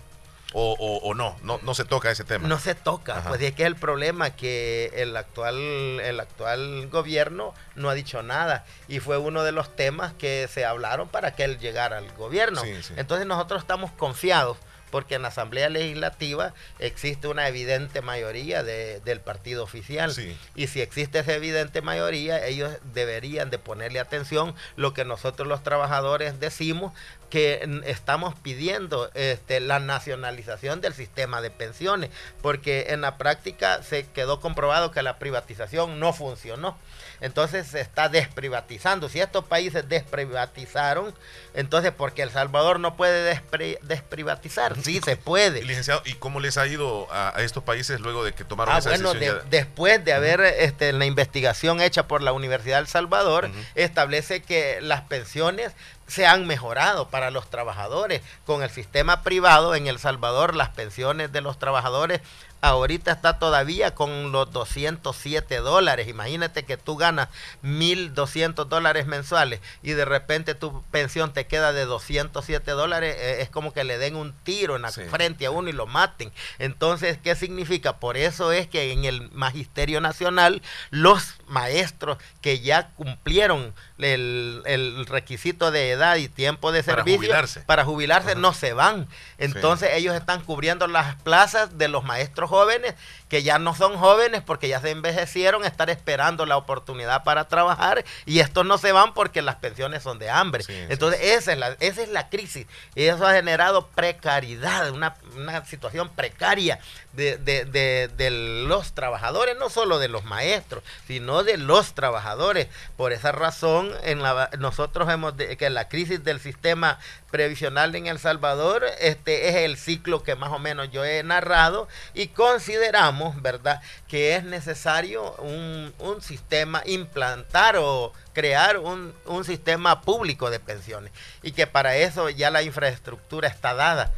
O, 0.58 0.72
o- 0.80 0.97
o 1.10 1.14
no, 1.14 1.36
no, 1.43 1.60
no 1.64 1.74
se 1.76 1.84
toca 1.84 2.10
ese 2.10 2.24
tema. 2.24 2.47
No 2.47 2.58
se 2.60 2.76
toca, 2.76 3.18
Ajá. 3.18 3.28
pues 3.28 3.41
y 3.41 3.45
es 3.47 3.51
que 3.53 3.64
es 3.64 3.68
el 3.68 3.76
problema 3.76 4.30
que 4.30 4.89
el 4.95 5.18
actual, 5.18 5.58
el 5.99 6.18
actual 6.18 6.88
gobierno 6.89 7.53
no 7.76 7.89
ha 7.89 7.93
dicho 7.93 8.24
nada 8.24 8.64
y 8.88 9.01
fue 9.01 9.18
uno 9.18 9.43
de 9.43 9.51
los 9.51 9.76
temas 9.76 10.14
que 10.14 10.47
se 10.49 10.64
hablaron 10.64 11.10
para 11.10 11.36
que 11.36 11.43
él 11.43 11.60
llegara 11.60 11.97
al 11.97 12.10
gobierno. 12.14 12.62
Sí, 12.62 12.82
sí. 12.84 12.93
Entonces 12.95 13.28
nosotros 13.28 13.62
estamos 13.64 13.91
confiados 13.91 14.56
porque 14.96 15.16
en 15.16 15.24
la 15.24 15.28
Asamblea 15.28 15.68
Legislativa 15.68 16.54
existe 16.80 17.28
una 17.28 17.50
evidente 17.50 18.00
mayoría 18.02 18.64
de- 18.64 19.02
del 19.02 19.20
partido 19.20 19.62
oficial. 19.62 20.14
Sí. 20.14 20.38
Y 20.55 20.67
si 20.67 20.80
existe 20.80 21.20
esa 21.20 21.34
evidente 21.34 21.82
mayoría, 21.82 22.46
ellos 22.47 22.72
deberían 22.93 23.50
de 23.50 23.59
ponerle 23.59 24.00
atención 24.00 24.55
lo 24.78 24.93
que 24.93 25.04
nosotros 25.04 25.50
los 25.50 25.63
trabajadores 25.63 26.39
decimos 26.39 26.93
que 27.30 27.82
estamos 27.86 28.36
pidiendo 28.39 29.12
este, 29.16 29.59
la 29.59 29.80
nacionalización 29.80 30.80
del 30.80 30.93
sistema 30.93 31.42
de 31.42 31.51
pensiones, 31.51 32.09
porque 32.42 32.86
en 32.92 33.01
la 33.01 33.17
práctica 33.17 33.84
se 33.84 34.05
quedó 34.08 34.39
comprobado 34.39 34.92
que 34.92 35.01
la 35.01 35.20
privatización 35.20 36.00
no 36.00 36.13
funcionó. 36.13 36.78
Entonces 37.21 37.67
se 37.67 37.82
está 37.82 38.09
desprivatizando. 38.09 39.09
Si 39.09 39.20
estos 39.20 39.46
países 39.46 39.87
desprivatizaron, 39.87 41.13
entonces 41.54 41.92
porque 41.96 42.21
El 42.21 42.32
Salvador 42.32 42.79
no 42.79 42.96
puede 42.96 43.33
despri- 43.33 43.79
desprivatizar, 43.82 44.75
sí 44.83 45.00
se 45.04 45.16
puede. 45.17 45.63
Licenciado, 45.63 46.01
¿y 46.05 46.13
cómo 46.13 46.39
les 46.39 46.58
ha 46.58 46.67
ido 46.67 47.12
a, 47.12 47.36
a 47.37 47.42
estos 47.42 47.63
países 47.63 48.00
luego 48.00 48.24
de 48.24 48.33
que 48.33 48.43
tomaron 48.43 48.75
Ah, 48.75 48.79
esa 48.79 48.89
bueno, 48.89 49.13
decisión? 49.13 49.39
de- 49.50 49.58
después 49.58 50.04
de 50.04 50.13
haber 50.13 50.42
este, 50.42 50.92
la 50.93 51.05
investigación 51.05 51.82
hecha 51.82 52.08
por 52.08 52.21
la 52.21 52.33
Universidad 52.33 52.78
del 52.78 52.87
Salvador, 52.87 53.50
establece 53.75 54.42
que 54.42 54.79
las 54.82 55.01
pensiones 55.01 55.71
se 56.08 56.28
han 56.28 56.46
mejorado 56.46 57.09
para 57.09 57.32
los 57.32 57.50
trabajadores. 57.50 58.21
Con 58.46 58.62
el 58.62 58.70
sistema 58.70 59.24
privado 59.24 59.74
en 59.75 59.87
El 59.87 59.97
Salvador, 60.00 60.55
las 60.55 60.70
pensiones 60.70 61.32
de 61.32 61.42
los 61.42 61.58
trabajadores 61.58 62.21
ahorita 62.62 63.12
está 63.12 63.38
todavía 63.40 63.94
con 63.94 64.32
los 64.32 64.52
207 64.52 65.58
dólares. 65.58 66.08
Imagínate 66.08 66.64
que 66.64 66.78
tú 66.78 66.98
ganas 66.98 67.30
1.200 67.64 68.66
dólares 68.66 69.06
mensuales 69.06 69.60
y 69.84 69.92
de 69.92 70.06
repente 70.06 70.56
tu 70.56 70.82
pensión 70.92 71.34
te 71.34 71.46
queda 71.48 71.74
de 71.74 71.86
207 71.86 72.72
dólares. 72.72 73.16
eh, 73.20 73.42
es 73.42 73.50
como 73.50 73.74
que 73.74 73.84
le 73.84 73.98
den 73.98 74.16
un 74.16 74.34
tiro 74.44 74.76
en 74.76 74.82
la 74.84 74.92
frente 74.92 75.46
a 75.46 75.52
uno 75.52 75.70
y 75.70 75.74
lo 75.74 75.86
maten. 75.88 76.32
Entonces, 76.60 77.18
¿qué 77.24 77.36
significa? 77.36 77.98
Por 77.98 78.18
eso 78.18 78.52
es 78.52 78.68
que 78.68 78.92
en 78.92 79.06
el 79.06 79.30
Magisterio 79.32 80.02
Nacional 80.02 80.62
los 80.90 81.36
maestros 81.48 82.18
que 82.42 82.60
ya 82.60 82.90
cumplieron 82.96 83.74
el, 83.98 84.62
el 84.66 85.06
requisito 85.06 85.72
de 85.72 85.92
edad 85.92 86.16
y 86.18 86.28
tiempo 86.28 86.72
de 86.72 86.84
Para 86.84 86.98
servicio 86.98 87.20
jubilarse. 87.20 87.60
para 87.62 87.86
jubilarse 87.86 88.36
no 88.36 88.54
se 88.54 88.74
van. 88.74 89.08
Entonces 89.38 89.90
ellos 89.94 90.16
están 90.16 90.42
cubriendo 90.44 90.88
las 90.88 91.16
plazas 91.22 91.78
de 91.78 91.88
los 91.88 92.04
maestros 92.04 92.45
jóvenes 92.47 92.96
que 93.30 93.43
ya 93.43 93.59
no 93.59 93.76
son 93.76 93.97
jóvenes 93.97 94.42
porque 94.42 94.67
ya 94.67 94.80
se 94.82 94.92
envejecieron, 94.92 95.66
estar 95.66 95.89
esperando 95.89 96.46
la 96.46 96.58
oportunidad 96.58 97.24
para 97.24 97.47
trabajar 97.47 98.05
y 98.26 98.39
estos 98.39 98.66
no 98.66 98.78
se 98.78 98.92
van 98.92 99.13
porque 99.13 99.42
las 99.42 99.55
pensiones 99.55 100.04
son 100.04 100.20
de 100.20 100.30
hambre. 100.30 100.63
Entonces 100.89 101.20
esa 101.22 101.54
es, 101.54 101.58
la, 101.58 101.78
esa 101.80 102.01
es 102.01 102.09
la 102.09 102.30
crisis 102.30 102.67
y 102.96 103.04
eso 103.04 103.26
ha 103.26 103.34
generado 103.34 103.88
precariedad, 103.88 104.92
una, 104.92 105.16
una 105.36 105.66
situación 105.66 106.09
precaria 106.09 106.80
de, 107.16 107.37
de- 107.37 107.66
de- 108.09 108.32
los 108.66 108.93
trabajadores, 108.93 109.55
no 109.58 109.70
solo 109.70 110.00
de 110.00 110.08
los 110.08 110.24
maestros, 110.25 110.83
sino 111.08 111.43
de 111.43 111.58
los 111.58 111.93
trabajadores. 111.93 112.67
Por 112.97 113.13
esa 113.13 113.32
razón, 113.32 113.92
en 114.04 114.21
la, 114.21 114.50
nosotros 114.59 115.09
hemos 115.09 115.37
de- 115.37 115.55
que 115.58 115.70
la 115.70 115.87
crisis 115.87 116.24
del 116.24 116.39
sistema 116.39 117.00
previsional 117.32 117.96
en 117.96 118.08
El 118.08 118.17
Salvador 118.20 118.86
este 119.00 119.50
es 119.50 119.55
el 119.55 119.78
ciclo 119.78 120.24
que 120.24 120.36
más 120.36 120.51
o 120.51 120.59
menos 120.59 120.89
yo 120.92 121.04
he 121.04 121.21
narrado 121.24 121.87
y 122.13 122.28
consideramos, 122.28 123.42
¿verdad?, 123.42 123.82
que 124.08 124.36
es 124.36 124.43
necesario 124.43 125.33
un, 125.39 125.93
un 126.00 126.21
sistema, 126.21 126.82
implantar 126.86 127.75
o 127.78 128.13
crear 128.33 128.78
un, 128.78 129.13
un 129.25 129.43
sistema 129.43 130.01
público 130.01 130.50
de 130.50 130.59
pensiones 130.59 131.12
y 131.43 131.51
que 131.51 131.67
para 131.67 131.96
eso 131.97 132.29
ya 132.29 132.50
la 132.51 132.62
infraestructura 132.63 133.47
está 133.47 133.74
dada. 133.74 134.12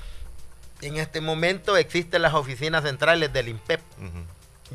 En 0.82 0.98
este 0.98 1.22
momento 1.22 1.76
existen 1.78 2.22
las 2.22 2.34
oficinas 2.34 2.84
centrales 2.84 3.32
del 3.34 3.48
INPEP. 3.49 3.82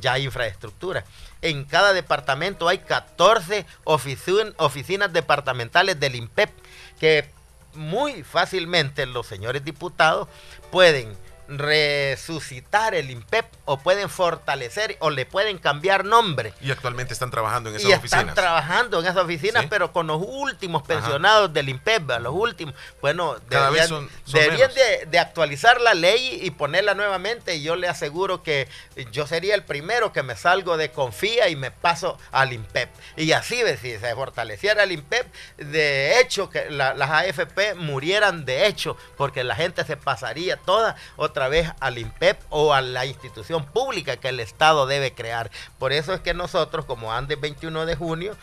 Ya 0.00 0.14
hay 0.14 0.24
infraestructura. 0.24 1.04
En 1.42 1.64
cada 1.64 1.92
departamento 1.92 2.66
hay 2.68 2.78
14 2.78 3.66
oficin- 3.84 4.54
oficinas 4.56 5.12
departamentales 5.12 6.00
del 6.00 6.16
INPEP 6.16 6.50
que 6.98 7.28
muy 7.74 8.22
fácilmente 8.22 9.06
los 9.06 9.26
señores 9.26 9.64
diputados 9.64 10.28
pueden 10.70 11.14
resucitar 11.58 12.94
el 12.94 13.10
INPEP 13.10 13.46
o 13.64 13.78
pueden 13.78 14.08
fortalecer 14.08 14.96
o 15.00 15.10
le 15.10 15.26
pueden 15.26 15.58
cambiar 15.58 16.04
nombre. 16.04 16.52
Y 16.60 16.70
actualmente 16.70 17.12
están 17.12 17.30
trabajando 17.30 17.70
en 17.70 17.76
esas 17.76 17.88
Y 17.88 17.92
están 17.92 18.00
oficinas. 18.00 18.34
trabajando 18.34 19.00
en 19.00 19.06
esas 19.06 19.16
oficinas, 19.18 19.62
Sí. 19.62 19.68
pero 19.70 19.92
con 19.92 20.06
los 20.06 20.20
últimos 20.24 20.82
pensionados 20.82 21.52
del 21.52 21.68
INPEP, 21.68 22.10
los 22.20 22.34
últimos. 22.34 22.74
Bueno, 23.00 23.36
Cada 23.48 23.70
vez 23.70 23.88
deberían, 23.88 23.88
son- 23.88 24.10
son 24.24 24.40
deberían 24.40 24.74
de, 24.74 25.06
de 25.06 25.18
actualizar 25.18 25.80
la 25.80 25.94
ley 25.94 26.40
y 26.42 26.50
ponerla 26.50 26.94
nuevamente. 26.94 27.54
Y 27.56 27.62
yo 27.62 27.76
le 27.76 27.88
aseguro 27.88 28.42
que 28.42 28.68
yo 29.10 29.26
sería 29.26 29.54
el 29.54 29.62
primero 29.64 30.12
que 30.12 30.22
me 30.22 30.36
salgo 30.36 30.76
de 30.76 30.90
Confía 30.90 31.48
y 31.48 31.56
me 31.56 31.70
paso 31.70 32.18
al 32.32 32.52
INPEP. 32.52 32.88
Y 33.16 33.32
así, 33.32 33.60
si 33.80 33.98
se 33.98 34.14
fortaleciera 34.14 34.82
el 34.82 34.92
INPEP, 34.92 35.26
de 35.58 36.20
hecho, 36.20 36.50
que 36.50 36.70
la- 36.70 36.94
las 36.94 37.10
AFP 37.10 37.74
murieran 37.74 38.44
de 38.44 38.66
hecho, 38.66 38.96
porque 39.16 39.44
la 39.44 39.54
gente 39.54 39.84
se 39.84 39.96
pasaría 39.96 40.56
toda 40.56 40.96
otra 41.16 41.41
vez 41.48 41.70
al 41.80 41.98
INPEP 41.98 42.40
o 42.50 42.72
a 42.72 42.80
la 42.80 43.06
institución 43.06 43.64
pública 43.64 44.16
que 44.16 44.28
el 44.28 44.40
Estado 44.40 44.86
debe 44.86 45.12
crear. 45.14 45.50
Por 45.78 45.92
eso 45.92 46.14
es 46.14 46.20
que 46.20 46.34
nosotros, 46.34 46.84
como 46.84 47.12
Andes 47.12 47.40
21 47.40 47.86
de 47.86 47.96
junio, 47.96 48.36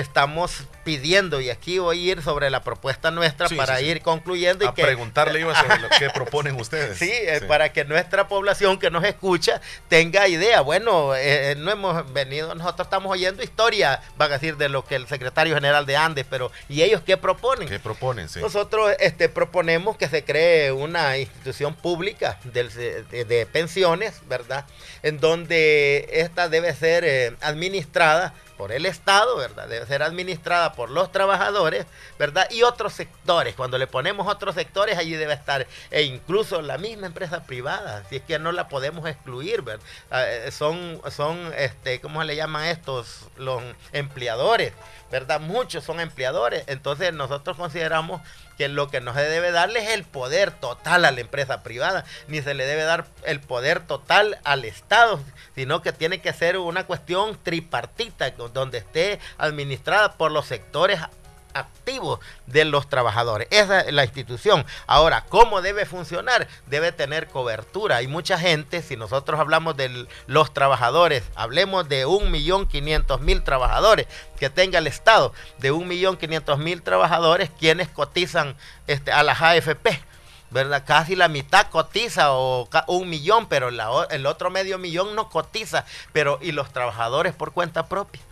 estamos 0.00 0.64
pidiendo, 0.84 1.40
y 1.40 1.50
aquí 1.50 1.78
voy 1.78 2.08
a 2.08 2.12
ir 2.12 2.22
sobre 2.22 2.48
la 2.50 2.62
propuesta 2.62 3.10
nuestra 3.10 3.48
Sí, 3.48 3.56
para 3.56 3.78
sí, 3.78 3.84
sí. 3.84 3.90
ir 3.90 4.02
concluyendo. 4.02 4.66
A 4.68 4.70
y 4.70 4.74
que, 4.74 4.82
preguntarle 4.82 5.40
iba 5.40 5.54
sobre 5.60 5.78
lo 5.80 5.88
que 5.88 6.10
proponen 6.14 6.54
ustedes. 6.60 6.98
Sí, 6.98 7.10
eh, 7.10 7.38
Sí. 7.40 7.46
para 7.46 7.72
que 7.72 7.84
nuestra 7.84 8.28
población 8.28 8.78
que 8.78 8.90
nos 8.90 9.02
escucha 9.04 9.60
tenga 9.88 10.28
idea. 10.28 10.60
Bueno, 10.60 11.14
eh, 11.16 11.54
no 11.58 11.70
hemos 11.72 12.12
venido, 12.12 12.54
nosotros 12.54 12.86
estamos 12.86 13.10
oyendo 13.10 13.42
historia, 13.42 14.00
van 14.16 14.30
a 14.30 14.34
decir, 14.34 14.56
de 14.56 14.68
lo 14.68 14.84
que 14.84 14.94
el 14.94 15.08
secretario 15.08 15.54
general 15.54 15.86
de 15.86 15.96
Andes, 15.96 16.26
pero 16.28 16.52
¿y 16.68 16.82
ellos 16.82 17.02
qué 17.04 17.16
proponen? 17.16 17.68
¿Qué 17.68 17.80
proponen? 17.80 18.28
Sí. 18.28 18.40
Nosotros 18.40 18.92
este, 19.00 19.28
proponemos 19.28 19.96
que 19.96 20.08
se 20.08 20.22
cree 20.24 20.70
una 20.72 21.18
institución 21.18 21.74
pública 21.74 22.38
del- 22.44 22.72
de, 22.72 23.24
de 23.24 23.46
pensiones, 23.46 24.20
¿verdad? 24.28 24.66
En 25.02 25.18
donde 25.20 26.08
esta 26.12 26.48
debe 26.48 26.74
ser 26.74 27.04
eh, 27.04 27.34
administrada 27.40 28.34
por 28.56 28.72
el 28.72 28.86
Estado, 28.86 29.36
¿verdad? 29.36 29.68
Debe 29.68 29.86
ser 29.86 30.02
administrada 30.02 30.72
por 30.72 30.90
los 30.90 31.12
trabajadores, 31.12 31.86
¿verdad? 32.18 32.48
Y 32.50 32.62
otros 32.62 32.92
sectores. 32.92 33.54
Cuando 33.54 33.78
le 33.78 33.86
ponemos 33.86 34.26
otros 34.26 34.54
sectores, 34.54 34.98
allí 34.98 35.14
debe 35.14 35.34
estar, 35.34 35.66
e 35.90 36.02
incluso 36.02 36.62
la 36.62 36.78
misma 36.78 37.06
empresa 37.06 37.44
privada, 37.44 38.04
si 38.08 38.16
es 38.16 38.22
que 38.22 38.38
no 38.38 38.52
la 38.52 38.68
podemos 38.68 39.08
excluir, 39.08 39.62
¿verdad? 39.62 39.84
Ah, 40.10 40.24
eh, 40.26 40.50
son, 40.50 41.00
son, 41.10 41.52
este, 41.56 42.00
¿cómo 42.00 42.20
se 42.20 42.26
le 42.26 42.36
llaman 42.36 42.64
estos? 42.64 43.28
Los 43.36 43.62
empleadores, 43.92 44.72
¿verdad? 45.10 45.40
Muchos 45.40 45.84
son 45.84 46.00
empleadores. 46.00 46.64
Entonces 46.66 47.12
nosotros 47.12 47.56
consideramos 47.56 48.20
que 48.56 48.68
lo 48.68 48.88
que 48.88 49.00
no 49.00 49.14
se 49.14 49.22
debe 49.22 49.52
darle 49.52 49.80
es 49.80 49.90
el 49.90 50.04
poder 50.04 50.50
total 50.50 51.04
a 51.04 51.10
la 51.10 51.20
empresa 51.20 51.62
privada, 51.62 52.04
ni 52.28 52.42
se 52.42 52.54
le 52.54 52.66
debe 52.66 52.84
dar 52.84 53.06
el 53.24 53.40
poder 53.40 53.80
total 53.80 54.38
al 54.44 54.64
Estado, 54.64 55.20
sino 55.54 55.82
que 55.82 55.92
tiene 55.92 56.20
que 56.20 56.32
ser 56.32 56.58
una 56.58 56.86
cuestión 56.86 57.38
tripartita, 57.42 58.30
donde 58.30 58.78
esté 58.78 59.20
administrada 59.38 60.12
por 60.14 60.30
los 60.30 60.46
sectores 60.46 61.00
activos 61.58 62.20
de 62.46 62.64
los 62.64 62.88
trabajadores. 62.88 63.48
Esa 63.50 63.80
es 63.80 63.92
la 63.92 64.04
institución. 64.04 64.64
Ahora, 64.86 65.24
¿cómo 65.28 65.62
debe 65.62 65.86
funcionar? 65.86 66.48
Debe 66.66 66.92
tener 66.92 67.28
cobertura. 67.28 67.96
Hay 67.96 68.08
mucha 68.08 68.38
gente, 68.38 68.82
si 68.82 68.96
nosotros 68.96 69.40
hablamos 69.40 69.76
de 69.76 70.06
los 70.26 70.52
trabajadores, 70.52 71.24
hablemos 71.34 71.88
de 71.88 72.06
un 72.06 72.30
millón 72.30 72.66
quinientos 72.66 73.20
mil 73.20 73.42
trabajadores 73.42 74.06
que 74.38 74.50
tenga 74.50 74.78
el 74.78 74.86
Estado, 74.86 75.32
de 75.58 75.72
un 75.72 75.88
millón 75.88 76.16
quinientos 76.16 76.58
mil 76.58 76.82
trabajadores 76.82 77.50
quienes 77.58 77.88
cotizan 77.88 78.56
este, 78.86 79.12
a 79.12 79.22
las 79.22 79.40
AFP. 79.40 80.00
¿verdad? 80.50 80.84
Casi 80.86 81.16
la 81.16 81.28
mitad 81.28 81.68
cotiza 81.70 82.32
o 82.32 82.68
un 82.86 83.08
millón, 83.08 83.46
pero 83.46 83.68
el 83.68 84.26
otro 84.26 84.50
medio 84.50 84.78
millón 84.78 85.14
no 85.14 85.28
cotiza. 85.28 85.84
Pero, 86.12 86.38
¿y 86.40 86.52
los 86.52 86.72
trabajadores 86.72 87.34
por 87.34 87.52
cuenta 87.52 87.88
propia? 87.88 88.22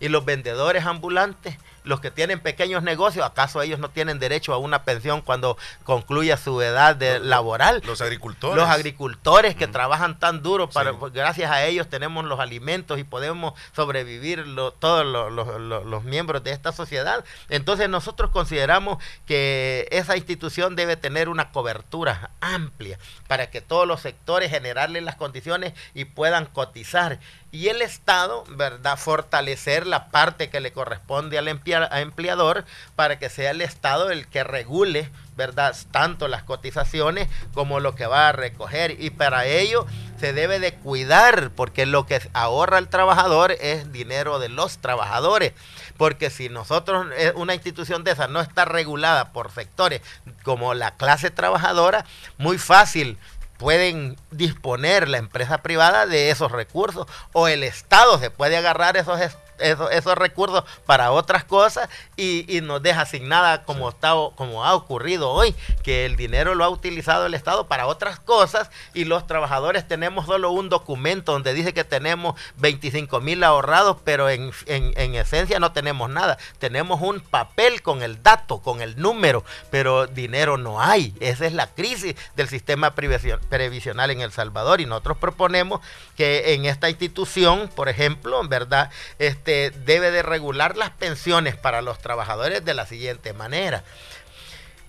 ¿Y 0.00 0.08
los 0.08 0.24
vendedores 0.24 0.84
ambulantes? 0.84 1.56
Los 1.84 2.00
que 2.00 2.10
tienen 2.10 2.40
pequeños 2.40 2.82
negocios, 2.82 3.24
¿acaso 3.24 3.62
ellos 3.62 3.78
no 3.78 3.88
tienen 3.90 4.18
derecho 4.18 4.52
a 4.52 4.58
una 4.58 4.84
pensión 4.84 5.22
cuando 5.22 5.56
concluya 5.84 6.36
su 6.36 6.60
edad 6.60 6.94
de 6.96 7.20
laboral? 7.20 7.82
Los 7.86 8.00
agricultores. 8.00 8.56
Los 8.56 8.68
agricultores 8.68 9.54
que 9.54 9.66
trabajan 9.66 10.18
tan 10.18 10.42
duro, 10.42 10.68
para, 10.68 10.92
pues, 10.92 11.12
gracias 11.12 11.50
a 11.50 11.64
ellos 11.64 11.88
tenemos 11.88 12.24
los 12.24 12.38
alimentos 12.40 12.98
y 12.98 13.04
podemos 13.04 13.54
sobrevivir 13.74 14.46
lo- 14.46 14.72
todos 14.72 15.04
los, 15.06 15.32
los- 15.32 15.60
los- 15.60 15.84
los 15.86 16.04
miembros 16.04 16.44
de 16.44 16.50
esta 16.52 16.72
sociedad. 16.72 17.24
Entonces 17.48 17.88
nosotros 17.88 18.30
consideramos 18.30 19.02
que 19.26 19.88
esa 19.90 20.16
institución 20.16 20.76
debe 20.76 20.96
tener 20.96 21.28
una 21.28 21.50
cobertura 21.50 22.30
amplia 22.40 22.98
para 23.26 23.50
que 23.50 23.60
todos 23.60 23.86
los 23.86 24.00
sectores 24.00 24.50
generarle 24.50 25.00
las 25.00 25.16
condiciones 25.16 25.72
y 25.94 26.04
puedan 26.04 26.46
cotizar. 26.46 27.18
Y 27.52 27.66
el 27.66 27.82
Estado, 27.82 28.44
¿verdad? 28.50 28.96
Fortalecer 28.96 29.84
la 29.84 30.08
parte 30.10 30.50
que 30.50 30.60
le 30.60 30.72
corresponde 30.72 31.36
al 31.36 31.48
empleador 31.48 32.64
para 32.94 33.18
que 33.18 33.28
sea 33.28 33.50
el 33.50 33.60
Estado 33.60 34.12
el 34.12 34.28
que 34.28 34.44
regule, 34.44 35.10
¿verdad? 35.36 35.76
Tanto 35.90 36.28
las 36.28 36.44
cotizaciones 36.44 37.28
como 37.52 37.80
lo 37.80 37.96
que 37.96 38.06
va 38.06 38.28
a 38.28 38.32
recoger. 38.32 39.02
Y 39.02 39.10
para 39.10 39.46
ello 39.46 39.84
se 40.20 40.32
debe 40.32 40.60
de 40.60 40.74
cuidar, 40.74 41.50
porque 41.50 41.86
lo 41.86 42.06
que 42.06 42.22
ahorra 42.34 42.78
el 42.78 42.88
trabajador 42.88 43.50
es 43.60 43.92
dinero 43.92 44.38
de 44.38 44.48
los 44.48 44.78
trabajadores. 44.78 45.52
Porque 45.96 46.30
si 46.30 46.50
nosotros, 46.50 47.08
eh, 47.16 47.32
una 47.34 47.54
institución 47.54 48.04
de 48.04 48.12
esa 48.12 48.28
no 48.28 48.40
está 48.40 48.64
regulada 48.64 49.32
por 49.32 49.50
sectores 49.50 50.02
como 50.44 50.74
la 50.74 50.92
clase 50.92 51.30
trabajadora, 51.30 52.04
muy 52.38 52.58
fácil 52.58 53.18
pueden 53.60 54.16
disponer 54.30 55.06
la 55.08 55.18
empresa 55.18 55.58
privada 55.58 56.06
de 56.06 56.30
esos 56.30 56.50
recursos 56.50 57.06
o 57.34 57.46
el 57.46 57.62
Estado 57.62 58.18
se 58.18 58.30
puede 58.30 58.56
agarrar 58.56 58.96
esos, 58.96 59.20
es- 59.20 59.36
esos, 59.60 59.90
esos 59.92 60.14
recursos 60.16 60.64
para 60.86 61.10
otras 61.12 61.44
cosas 61.44 61.88
y, 62.16 62.44
y 62.56 62.60
nos 62.60 62.82
deja 62.82 63.06
sin 63.06 63.28
nada 63.28 63.62
como, 63.64 63.88
está, 63.88 64.14
o- 64.14 64.34
como 64.36 64.64
ha 64.64 64.74
ocurrido 64.74 65.30
hoy, 65.30 65.54
que 65.82 66.06
el 66.06 66.16
dinero 66.16 66.54
lo 66.54 66.64
ha 66.64 66.68
utilizado 66.68 67.26
el 67.26 67.34
Estado 67.34 67.66
para 67.66 67.86
otras 67.86 68.18
cosas 68.20 68.70
y 68.94 69.04
los 69.04 69.26
trabajadores 69.26 69.86
tenemos 69.86 70.26
solo 70.26 70.50
un 70.50 70.68
documento 70.68 71.32
donde 71.32 71.54
dice 71.54 71.74
que 71.74 71.84
tenemos 71.84 72.34
25 72.58 73.20
mil 73.20 73.42
ahorrados, 73.44 73.98
pero 74.04 74.28
en, 74.28 74.52
en, 74.66 74.92
en 74.96 75.14
esencia 75.14 75.58
no 75.60 75.72
tenemos 75.72 76.10
nada. 76.10 76.38
Tenemos 76.58 77.00
un 77.00 77.20
papel 77.20 77.82
con 77.82 78.02
el 78.02 78.22
dato, 78.22 78.60
con 78.60 78.80
el 78.80 79.00
número, 79.00 79.44
pero 79.70 80.06
dinero 80.06 80.56
no 80.56 80.80
hay. 80.80 81.14
Esa 81.20 81.46
es 81.46 81.52
la 81.52 81.66
crisis 81.68 82.14
del 82.36 82.48
sistema 82.48 82.94
prevision- 82.94 83.40
previsional 83.48 84.10
en 84.10 84.20
El 84.20 84.32
Salvador 84.32 84.80
y 84.80 84.86
nosotros 84.86 85.18
proponemos 85.18 85.80
que 86.16 86.54
en 86.54 86.64
esta 86.64 86.88
institución, 86.90 87.68
por 87.74 87.88
ejemplo, 87.88 88.40
en 88.40 88.48
verdad, 88.48 88.90
este 89.18 89.49
debe 89.84 90.10
de 90.10 90.22
regular 90.22 90.76
las 90.76 90.90
pensiones 90.90 91.56
para 91.56 91.82
los 91.82 91.98
trabajadores 91.98 92.64
de 92.64 92.74
la 92.74 92.86
siguiente 92.86 93.32
manera. 93.32 93.84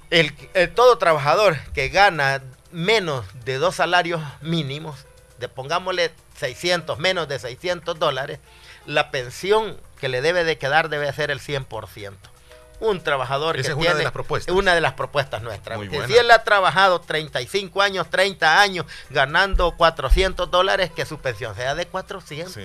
El, 0.09 0.33
el 0.53 0.73
todo 0.73 0.97
trabajador 0.97 1.57
que 1.73 1.89
gana 1.89 2.41
menos 2.71 3.25
de 3.45 3.57
dos 3.57 3.75
salarios 3.75 4.21
mínimos, 4.41 5.05
de 5.39 5.47
pongámosle 5.49 6.11
600, 6.37 6.99
menos 6.99 7.27
de 7.27 7.39
600 7.39 7.97
dólares, 7.97 8.39
la 8.85 9.11
pensión 9.11 9.77
que 9.99 10.09
le 10.09 10.21
debe 10.21 10.43
de 10.43 10.57
quedar 10.57 10.89
debe 10.89 11.11
ser 11.13 11.31
el 11.31 11.39
100%. 11.39 12.13
un 12.79 12.99
trabajador 13.03 13.57
Esa 13.57 13.67
que 13.67 13.71
es 13.71 13.75
una 13.75 13.81
tiene 13.85 13.97
de 13.99 14.03
las 14.03 14.11
propuestas. 14.11 14.55
una 14.55 14.73
de 14.73 14.81
las 14.81 14.93
propuestas 14.93 15.43
nuestras. 15.43 15.79
Que 15.87 16.07
si 16.07 16.17
él 16.17 16.31
ha 16.31 16.43
trabajado 16.43 16.99
35 16.99 17.79
años, 17.81 18.09
30 18.09 18.59
años, 18.59 18.87
ganando 19.11 19.71
400 19.77 20.49
dólares, 20.49 20.89
que 20.95 21.05
su 21.05 21.19
pensión 21.19 21.55
sea 21.55 21.75
de 21.75 21.85
400. 21.85 22.57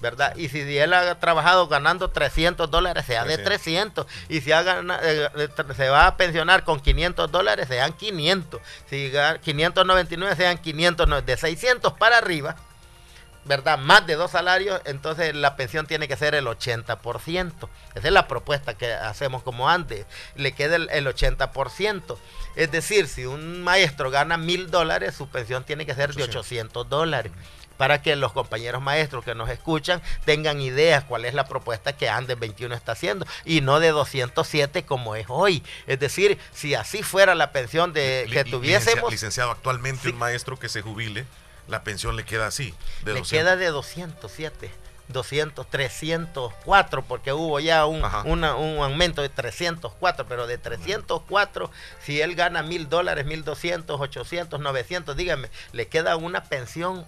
¿Verdad? 0.00 0.34
Y 0.36 0.48
si 0.48 0.78
él 0.78 0.94
ha 0.94 1.18
trabajado 1.20 1.68
ganando 1.68 2.08
300 2.08 2.70
dólares, 2.70 3.04
sea 3.04 3.24
de 3.24 3.36
300. 3.44 4.06
Y 4.30 4.40
si 4.40 4.50
ha 4.50 4.62
gana- 4.62 4.98
eh, 5.02 5.28
se 5.76 5.88
va 5.90 6.06
a 6.06 6.16
pensionar 6.16 6.64
con 6.64 6.80
500 6.80 7.30
dólares, 7.30 7.68
sean 7.68 7.92
500. 7.92 8.60
Si 8.88 9.10
ga- 9.12 9.38
599, 9.40 10.36
sean 10.36 10.56
500. 10.58 11.06
no, 11.06 11.20
De 11.20 11.36
600 11.36 11.92
para 11.92 12.16
arriba, 12.16 12.56
¿verdad? 13.44 13.76
Más 13.78 14.06
de 14.06 14.14
dos 14.16 14.30
salarios, 14.30 14.80
entonces 14.84 15.34
la 15.34 15.56
pensión 15.56 15.86
tiene 15.86 16.08
que 16.08 16.16
ser 16.16 16.34
el 16.34 16.46
80%. 16.46 17.68
Esa 17.94 18.06
es 18.08 18.12
la 18.12 18.26
propuesta 18.28 18.74
que 18.74 18.92
hacemos 18.92 19.42
como 19.42 19.68
antes. 19.68 20.06
Le 20.34 20.52
queda 20.52 20.76
el, 20.76 20.88
el 20.90 21.06
80%. 21.06 22.16
Es 22.56 22.70
decir, 22.70 23.06
si 23.06 23.26
un 23.26 23.62
maestro 23.62 24.10
gana 24.10 24.36
mil 24.36 24.70
dólares, 24.70 25.14
su 25.14 25.28
pensión 25.28 25.64
tiene 25.64 25.84
que 25.86 25.94
ser 25.94 26.14
de 26.14 26.22
800 26.30 26.88
dólares. 26.88 27.32
Para 27.80 28.02
que 28.02 28.14
los 28.14 28.32
compañeros 28.34 28.82
maestros 28.82 29.24
que 29.24 29.34
nos 29.34 29.48
escuchan 29.48 30.02
tengan 30.26 30.60
ideas 30.60 31.02
cuál 31.04 31.24
es 31.24 31.32
la 31.32 31.46
propuesta 31.48 31.96
que 31.96 32.10
Andes 32.10 32.38
21 32.38 32.74
está 32.74 32.92
haciendo 32.92 33.24
y 33.46 33.62
no 33.62 33.80
de 33.80 33.88
207 33.88 34.84
como 34.84 35.16
es 35.16 35.24
hoy. 35.30 35.62
Es 35.86 35.98
decir, 35.98 36.36
si 36.52 36.74
así 36.74 37.02
fuera 37.02 37.34
la 37.34 37.52
pensión 37.52 37.94
de 37.94 38.28
que 38.30 38.44
tuviésemos, 38.44 39.10
licencia- 39.10 39.10
Licenciado, 39.10 39.50
actualmente 39.52 40.10
un 40.10 40.18
maestro 40.18 40.58
que 40.58 40.68
se 40.68 40.82
jubile, 40.82 41.24
la 41.68 41.82
pensión 41.82 42.16
le 42.16 42.24
queda 42.26 42.48
así. 42.48 42.74
De 43.02 43.14
le 43.14 43.20
200. 43.20 43.30
queda 43.30 43.56
de 43.56 43.68
207. 43.68 44.70
200, 45.08 45.66
304, 45.70 47.02
porque 47.02 47.32
hubo 47.32 47.58
ya 47.60 47.86
un, 47.86 48.02
una- 48.26 48.54
un 48.56 48.78
aumento 48.84 49.22
de 49.22 49.30
304, 49.30 50.26
pero 50.26 50.46
de 50.46 50.58
304, 50.58 51.70
si 52.04 52.20
él 52.20 52.34
gana 52.34 52.62
mil 52.62 52.88
dólares, 52.90 53.24
1200, 53.26 53.98
800, 54.00 54.60
900, 54.60 55.16
dígame, 55.16 55.48
le 55.72 55.88
queda 55.88 56.16
una 56.16 56.44
pensión, 56.44 57.06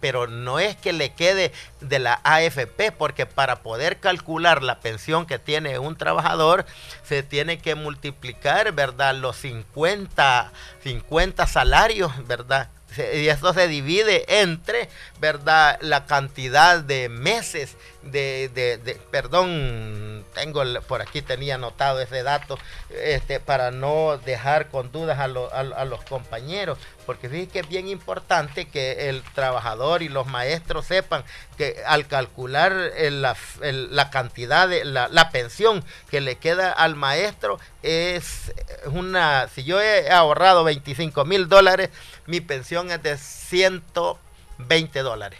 pero 0.00 0.26
no 0.26 0.58
es 0.58 0.76
que 0.76 0.92
le 0.92 1.12
quede 1.12 1.52
de 1.80 1.98
la 1.98 2.20
AFP, 2.24 2.92
porque 2.92 3.26
para 3.26 3.62
poder 3.62 3.98
calcular 3.98 4.62
la 4.62 4.80
pensión 4.80 5.26
que 5.26 5.38
tiene 5.38 5.78
un 5.78 5.96
trabajador, 5.96 6.66
se 7.02 7.22
tiene 7.22 7.58
que 7.58 7.74
multiplicar, 7.74 8.72
¿verdad? 8.72 9.14
Los 9.14 9.36
50, 9.38 10.52
50 10.82 11.46
salarios, 11.46 12.12
¿verdad? 12.26 12.68
Y 12.98 13.28
esto 13.28 13.52
se 13.54 13.68
divide 13.68 14.40
entre, 14.40 14.88
¿verdad? 15.20 15.78
La 15.80 16.06
cantidad 16.06 16.80
de 16.80 17.08
meses 17.08 17.76
de, 18.02 18.50
de- 18.52 18.94
perdón, 19.12 20.24
tengo 20.34 20.62
por 20.88 21.02
aquí 21.02 21.22
tenía 21.22 21.54
anotado 21.54 22.00
ese 22.00 22.22
dato, 22.22 22.58
este, 22.90 23.38
para 23.40 23.70
no 23.70 24.18
dejar 24.24 24.68
con 24.68 24.90
dudas 24.90 25.18
a, 25.18 25.24
a- 25.24 25.84
los 25.84 26.02
compañeros, 26.04 26.78
porque 27.06 27.28
fíjense 27.28 27.52
que 27.52 27.58
es 27.60 27.68
bien 27.68 27.88
importante 27.88 28.66
que 28.66 29.08
el 29.08 29.22
trabajador 29.34 30.02
y 30.02 30.08
los 30.08 30.26
maestros 30.26 30.86
sepan 30.86 31.24
que 31.56 31.76
al 31.86 32.06
calcular 32.06 32.72
la, 32.72 33.36
la 33.60 34.10
cantidad 34.10 34.68
de 34.68 34.84
la, 34.84 35.08
la 35.08 35.30
pensión 35.30 35.84
que 36.10 36.20
le 36.20 36.36
queda 36.36 36.72
al 36.72 36.96
maestro 36.96 37.58
es 37.82 38.52
una, 38.86 39.48
si 39.54 39.64
yo 39.64 39.80
he 39.80 40.10
ahorrado 40.10 40.64
25 40.64 41.24
mil 41.24 41.48
dólares, 41.48 41.90
mi 42.32 42.40
pensión 42.40 42.90
es 42.90 43.02
de 43.02 43.18
120 43.18 45.00
dólares. 45.00 45.38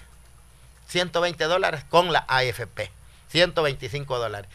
120 0.89 1.45
dólares 1.45 1.85
con 1.89 2.13
la 2.13 2.27
AFP, 2.29 2.91
125 3.29 4.19
dólares. 4.19 4.51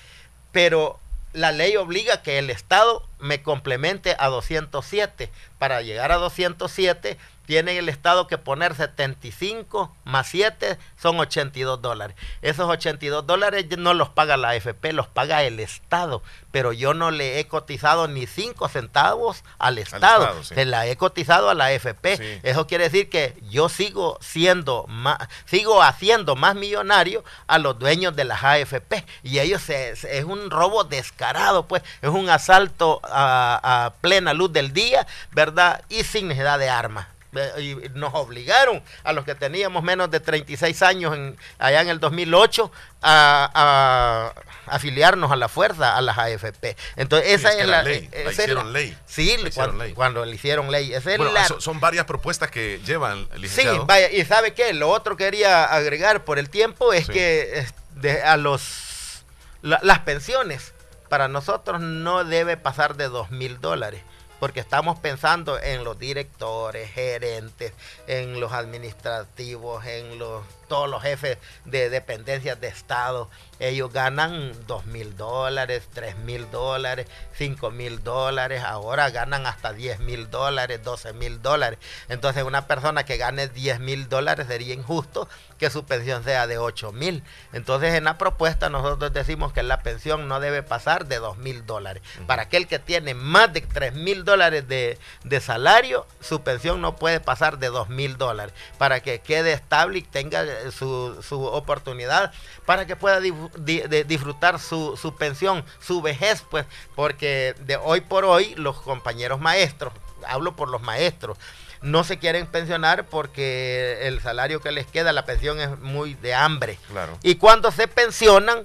Pero 0.52 1.00
la 1.34 1.52
ley 1.52 1.76
obliga 1.78 2.22
que 2.22 2.38
el 2.38 2.52
Estado 2.52 3.04
me 3.18 3.42
complemente 3.42 4.16
a 4.20 4.28
207. 4.28 5.32
Para 5.58 5.82
llegar 5.82 6.12
a 6.12 6.18
207 6.18 7.18
tiene 7.48 7.78
el 7.80 7.90
Estado 7.90 8.28
que 8.28 8.38
poner 8.38 8.76
75 8.76 9.96
más 10.04 10.28
7 10.28 10.78
son 11.02 11.20
82 11.20 11.82
dólares. 11.82 12.16
Esos 12.42 12.70
82 12.70 13.26
dólares 13.26 13.66
no 13.78 13.94
los 13.94 14.10
paga 14.10 14.38
la 14.38 14.50
AFP, 14.50 14.92
los 14.94 15.08
paga 15.08 15.44
el 15.44 15.60
Estado. 15.60 16.22
Pero 16.52 16.74
yo 16.74 16.94
no 16.94 17.10
le 17.12 17.40
he 17.40 17.48
cotizado 17.48 18.08
ni 18.08 18.28
5 18.28 18.68
centavos 18.68 19.44
al 19.60 19.78
Estado. 19.78 20.24
Estado, 20.24 20.44
sí. 20.44 20.56
Se 20.56 20.66
la 20.66 20.88
he 20.88 20.98
cotizado 20.98 21.50
a 21.50 21.54
la 21.54 21.66
AFP. 21.66 22.18
Sí. 22.18 22.40
Eso 22.44 22.68
quiere 22.68 22.86
decir 22.86 23.10
que 23.10 23.36
yo 23.50 23.70
sigo 23.70 24.18
siendo 24.22 24.86
más, 24.88 25.18
sigo 25.46 25.82
haciendo 25.82 26.36
más 26.36 26.56
millonario 26.56 27.24
a 27.48 27.58
los 27.60 27.80
dueños 27.80 28.16
de 28.16 28.26
las 28.26 28.44
AFP. 28.44 29.06
Y 29.24 29.40
ellos 29.40 29.62
se- 29.62 29.96
se- 29.96 30.18
es 30.18 30.26
un 30.26 30.50
robo 30.52 30.84
descarado, 30.84 31.66
pues, 31.68 31.82
es 32.02 32.10
un 32.10 32.30
asalto 32.30 33.00
a, 33.04 33.86
a 33.86 33.94
plena 34.02 34.34
luz 34.34 34.52
del 34.52 34.74
día, 34.74 35.08
¿verdad? 35.32 35.82
Y 35.90 36.04
sin 36.04 36.28
necesidad 36.28 36.60
de 36.60 36.70
armas. 36.70 37.08
Ve- 37.32 37.62
Y 37.62 37.76
nos 37.94 38.14
obligaron 38.14 38.82
a 39.04 39.12
los 39.14 39.26
que 39.26 39.36
teníamos 39.36 39.84
menos 39.84 40.10
de 40.10 40.20
36 40.20 40.82
años 40.82 41.14
en- 41.16 41.38
allá 41.60 41.82
en 41.82 41.90
el 41.90 42.00
2008 42.00 42.72
a, 43.02 44.34
a 44.66 44.74
afiliarnos 44.76 45.32
a 45.32 45.36
la 45.36 45.48
fuerza, 45.50 45.96
a 45.98 46.02
las 46.02 46.18
AFP. 46.18 46.76
Entonces, 46.96 47.30
esa 47.34 47.50
es 47.50 47.56
es, 47.56 47.62
que 47.62 47.68
la, 47.68 47.78
la 47.78 47.84
ley, 47.84 48.10
eh, 48.12 48.24
la 48.26 48.30
es 48.32 48.40
hicieron 48.40 48.74
ley. 48.74 48.98
Sí, 49.06 49.38
La 49.42 49.50
hicieron 49.50 49.54
cuando, 49.72 49.84
ley. 49.84 49.94
cuando 49.94 50.26
le 50.26 50.36
hicieron 50.36 50.72
ley. 50.72 50.94
Esa 50.94 51.12
es 51.12 51.18
Bueno, 51.18 51.34
la- 51.34 51.48
son, 51.48 51.62
son 51.62 51.80
varias 51.80 52.06
propuestas 52.06 52.50
que 52.52 52.80
llevan, 52.86 53.28
Sí, 53.34 53.40
licenciado. 53.40 53.86
vaya, 53.86 54.10
y 54.12 54.24
sabe 54.26 54.54
qué, 54.54 54.74
lo 54.74 54.90
otro 54.90 55.16
quería 55.18 55.66
agregar 55.66 56.24
por 56.26 56.40
el 56.40 56.50
tiempo 56.50 56.94
es 56.94 57.06
Sí. 57.08 57.14
que 57.14 57.60
eh, 57.60 57.68
de- 57.96 58.22
a 58.24 58.38
los 58.38 59.24
la- 59.62 59.80
las 59.84 60.00
pensiones 60.00 60.74
para 61.10 61.28
nosotros 61.28 61.80
no 61.82 62.24
debe 62.24 62.58
pasar 62.58 62.96
de 62.96 63.08
dos 63.10 63.32
mil 63.32 63.60
dólares 63.62 64.02
porque 64.40 64.60
estamos 64.60 65.00
pensando 65.00 65.60
en 65.60 65.84
los 65.84 65.98
directores, 65.98 66.92
gerentes, 66.92 67.74
en 68.08 68.40
los 68.40 68.52
administrativos, 68.52 69.86
en 69.86 70.20
los 70.20 70.44
todos 70.68 70.90
los 70.90 71.02
jefes 71.02 71.38
de 71.66 71.90
dependencias 71.90 72.60
de 72.60 72.68
Estado. 72.68 73.30
Ellos 73.60 73.92
ganan 73.92 74.54
dos 74.68 74.86
mil 74.86 75.18
dólares, 75.18 75.88
tres 75.92 76.16
mil 76.18 76.50
dólares, 76.52 77.08
cinco 77.36 77.72
mil 77.72 78.04
dólares, 78.04 78.64
ahora 78.64 79.10
ganan 79.10 79.46
hasta 79.46 79.74
10 79.74 80.00
mil 80.00 80.30
dólares, 80.30 80.84
12 80.84 81.14
mil 81.14 81.42
dólares. 81.42 81.80
Entonces 82.10 82.44
una 82.44 82.68
persona 82.68 83.04
que 83.04 83.18
gane 83.18 83.48
10 83.48 83.80
mil 83.80 84.10
dólares 84.10 84.48
sería 84.48 84.74
injusto 84.74 85.28
que 85.58 85.70
su 85.70 85.86
pensión 85.86 86.24
sea 86.24 86.48
de 86.48 86.58
8 86.58 86.92
mil. 86.92 87.24
Entonces 87.54 87.96
en 87.96 88.04
la 88.04 88.18
propuesta 88.18 88.70
nosotros 88.70 89.14
decimos 89.14 89.54
que 89.54 89.64
la 89.64 89.82
pensión 89.82 90.28
no 90.28 90.40
debe 90.40 90.64
pasar 90.64 91.08
de 91.08 91.18
2 91.18 91.38
mil 91.38 91.66
dólares. 91.66 92.04
Para 92.26 92.44
aquel 92.44 92.68
que 92.68 92.80
tiene 92.80 93.14
más 93.14 93.52
de 93.54 93.62
3 93.62 93.94
mil 93.94 94.24
dólares 94.24 94.68
de, 94.68 94.98
de 95.24 95.42
salario, 95.42 96.06
su 96.22 96.42
pensión 96.42 96.82
no 96.82 96.96
puede 96.96 97.20
pasar 97.20 97.58
de 97.58 97.68
2 97.68 97.90
mil 97.90 98.18
dólares. 98.18 98.54
Para 98.78 99.00
que 99.00 99.20
quede 99.20 99.54
estable 99.54 100.00
y 100.00 100.02
tenga 100.04 100.44
eh, 100.60 100.72
su, 100.72 101.22
su 101.22 101.44
oportunidad, 101.44 102.32
para 102.66 102.86
que 102.86 102.96
pueda 102.96 103.20
difu- 103.20 103.52
di- 103.58 103.82
de- 103.82 104.04
disfrutar 104.04 104.60
su, 104.60 104.98
su 104.98 105.16
pensión, 105.16 105.64
su 105.80 106.02
vejez, 106.02 106.44
pues, 106.50 106.66
porque 106.96 107.56
de 107.60 107.78
hoy 107.78 108.02
por 108.02 108.26
hoy 108.26 108.56
los 108.56 108.80
compañeros 108.82 109.40
maestros, 109.40 109.94
hablo 110.28 110.56
por 110.56 110.70
los 110.70 110.82
maestros, 110.82 111.38
no 111.82 112.04
se 112.04 112.18
quieren 112.18 112.48
pensionar 112.48 113.06
porque 113.06 114.00
el 114.08 114.20
salario 114.22 114.62
que 114.62 114.72
les 114.72 114.88
queda, 114.88 115.12
la 115.14 115.26
pensión 115.26 115.60
es 115.60 115.78
muy 115.80 116.16
de 116.16 116.34
hambre. 116.34 116.80
Claro. 116.90 117.18
Y 117.22 117.36
cuando 117.36 117.72
se 117.72 117.88
pensionan, 117.88 118.64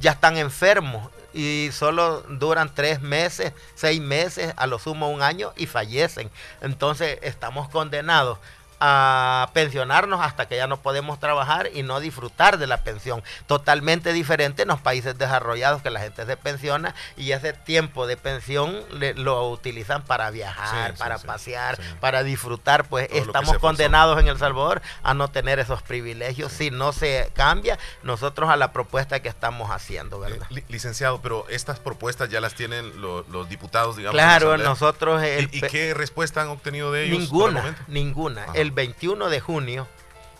ya 0.00 0.10
están 0.12 0.36
enfermos 0.36 1.08
y 1.32 1.70
solo 1.72 2.22
duran 2.22 2.74
tres 2.74 3.00
meses, 3.00 3.52
seis 3.76 4.00
meses, 4.00 4.52
a 4.56 4.66
lo 4.66 4.80
sumo 4.80 5.10
un 5.10 5.22
año 5.22 5.52
y 5.56 5.66
fallecen. 5.66 6.28
Entonces 6.60 7.20
estamos 7.22 7.68
condenados 7.68 8.38
a 8.80 9.50
pensionarnos 9.52 10.20
hasta 10.20 10.48
que 10.48 10.56
ya 10.56 10.66
no 10.66 10.78
podemos 10.78 11.20
trabajar 11.20 11.68
y 11.74 11.82
no 11.82 12.00
disfrutar 12.00 12.58
de 12.58 12.66
la 12.66 12.82
pensión. 12.82 13.22
Totalmente 13.46 14.12
diferente 14.12 14.62
en 14.62 14.68
los 14.68 14.80
países 14.80 15.18
desarrollados 15.18 15.82
que 15.82 15.90
la 15.90 16.00
gente 16.00 16.24
se 16.24 16.36
pensiona 16.36 16.94
y 17.16 17.32
ese 17.32 17.52
tiempo 17.52 18.06
de 18.06 18.16
pensión 18.16 18.80
le- 18.92 19.14
lo 19.14 19.48
utilizan 19.50 20.02
para 20.02 20.30
viajar, 20.30 20.92
Sí, 20.92 20.98
para 20.98 21.18
sí, 21.18 21.26
pasear, 21.26 21.76
sí. 21.76 21.82
para 22.00 22.22
disfrutar. 22.22 22.84
Pues 22.84 23.08
Todo 23.08 23.18
estamos 23.18 23.58
condenados 23.58 24.18
en 24.20 24.28
El 24.28 24.38
Salvador 24.38 24.80
a 25.02 25.14
no 25.14 25.28
tener 25.28 25.58
esos 25.58 25.82
privilegios. 25.82 26.52
Si 26.52 26.70
no 26.70 26.92
se 26.92 27.30
cambia, 27.34 27.78
nosotros 28.02 28.48
a 28.50 28.56
la 28.56 28.72
propuesta 28.72 29.20
que 29.20 29.28
estamos 29.28 29.70
haciendo, 29.70 30.20
¿verdad? 30.20 30.46
Li- 30.50 30.64
licenciado, 30.68 31.20
pero 31.20 31.46
estas 31.48 31.78
propuestas 31.80 32.28
ya 32.30 32.40
las 32.40 32.54
tienen 32.54 33.00
lo- 33.00 33.24
los 33.30 33.48
diputados, 33.48 33.96
digamos. 33.96 34.14
Claro, 34.14 34.56
nosotros... 34.58 35.22
el 35.22 35.48
¿Y, 35.52 35.60
qué 35.60 35.92
respuesta 35.94 36.40
han 36.42 36.48
obtenido 36.48 36.92
de 36.92 37.04
ellos? 37.04 37.16
el 37.18 37.22
Ninguna, 37.24 37.76
ninguna. 37.88 38.42
Ajá. 38.44 38.52
El 38.54 38.69
21 38.70 39.28
de 39.28 39.40
junio 39.40 39.88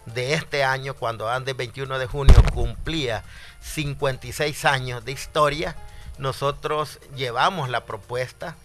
de 0.06 0.34
este 0.34 0.64
año, 0.64 0.94
cuando 0.94 1.28
Andes 1.28 1.56
21 1.56 1.98
de 1.98 2.06
junio 2.06 2.34
cumplía 2.52 3.22
56 3.60 4.64
años 4.64 5.04
de 5.04 5.12
historia, 5.12 5.76
nosotros 6.18 6.98
llevamos 7.16 7.68
la 7.68 7.84
propuesta, 7.84 8.56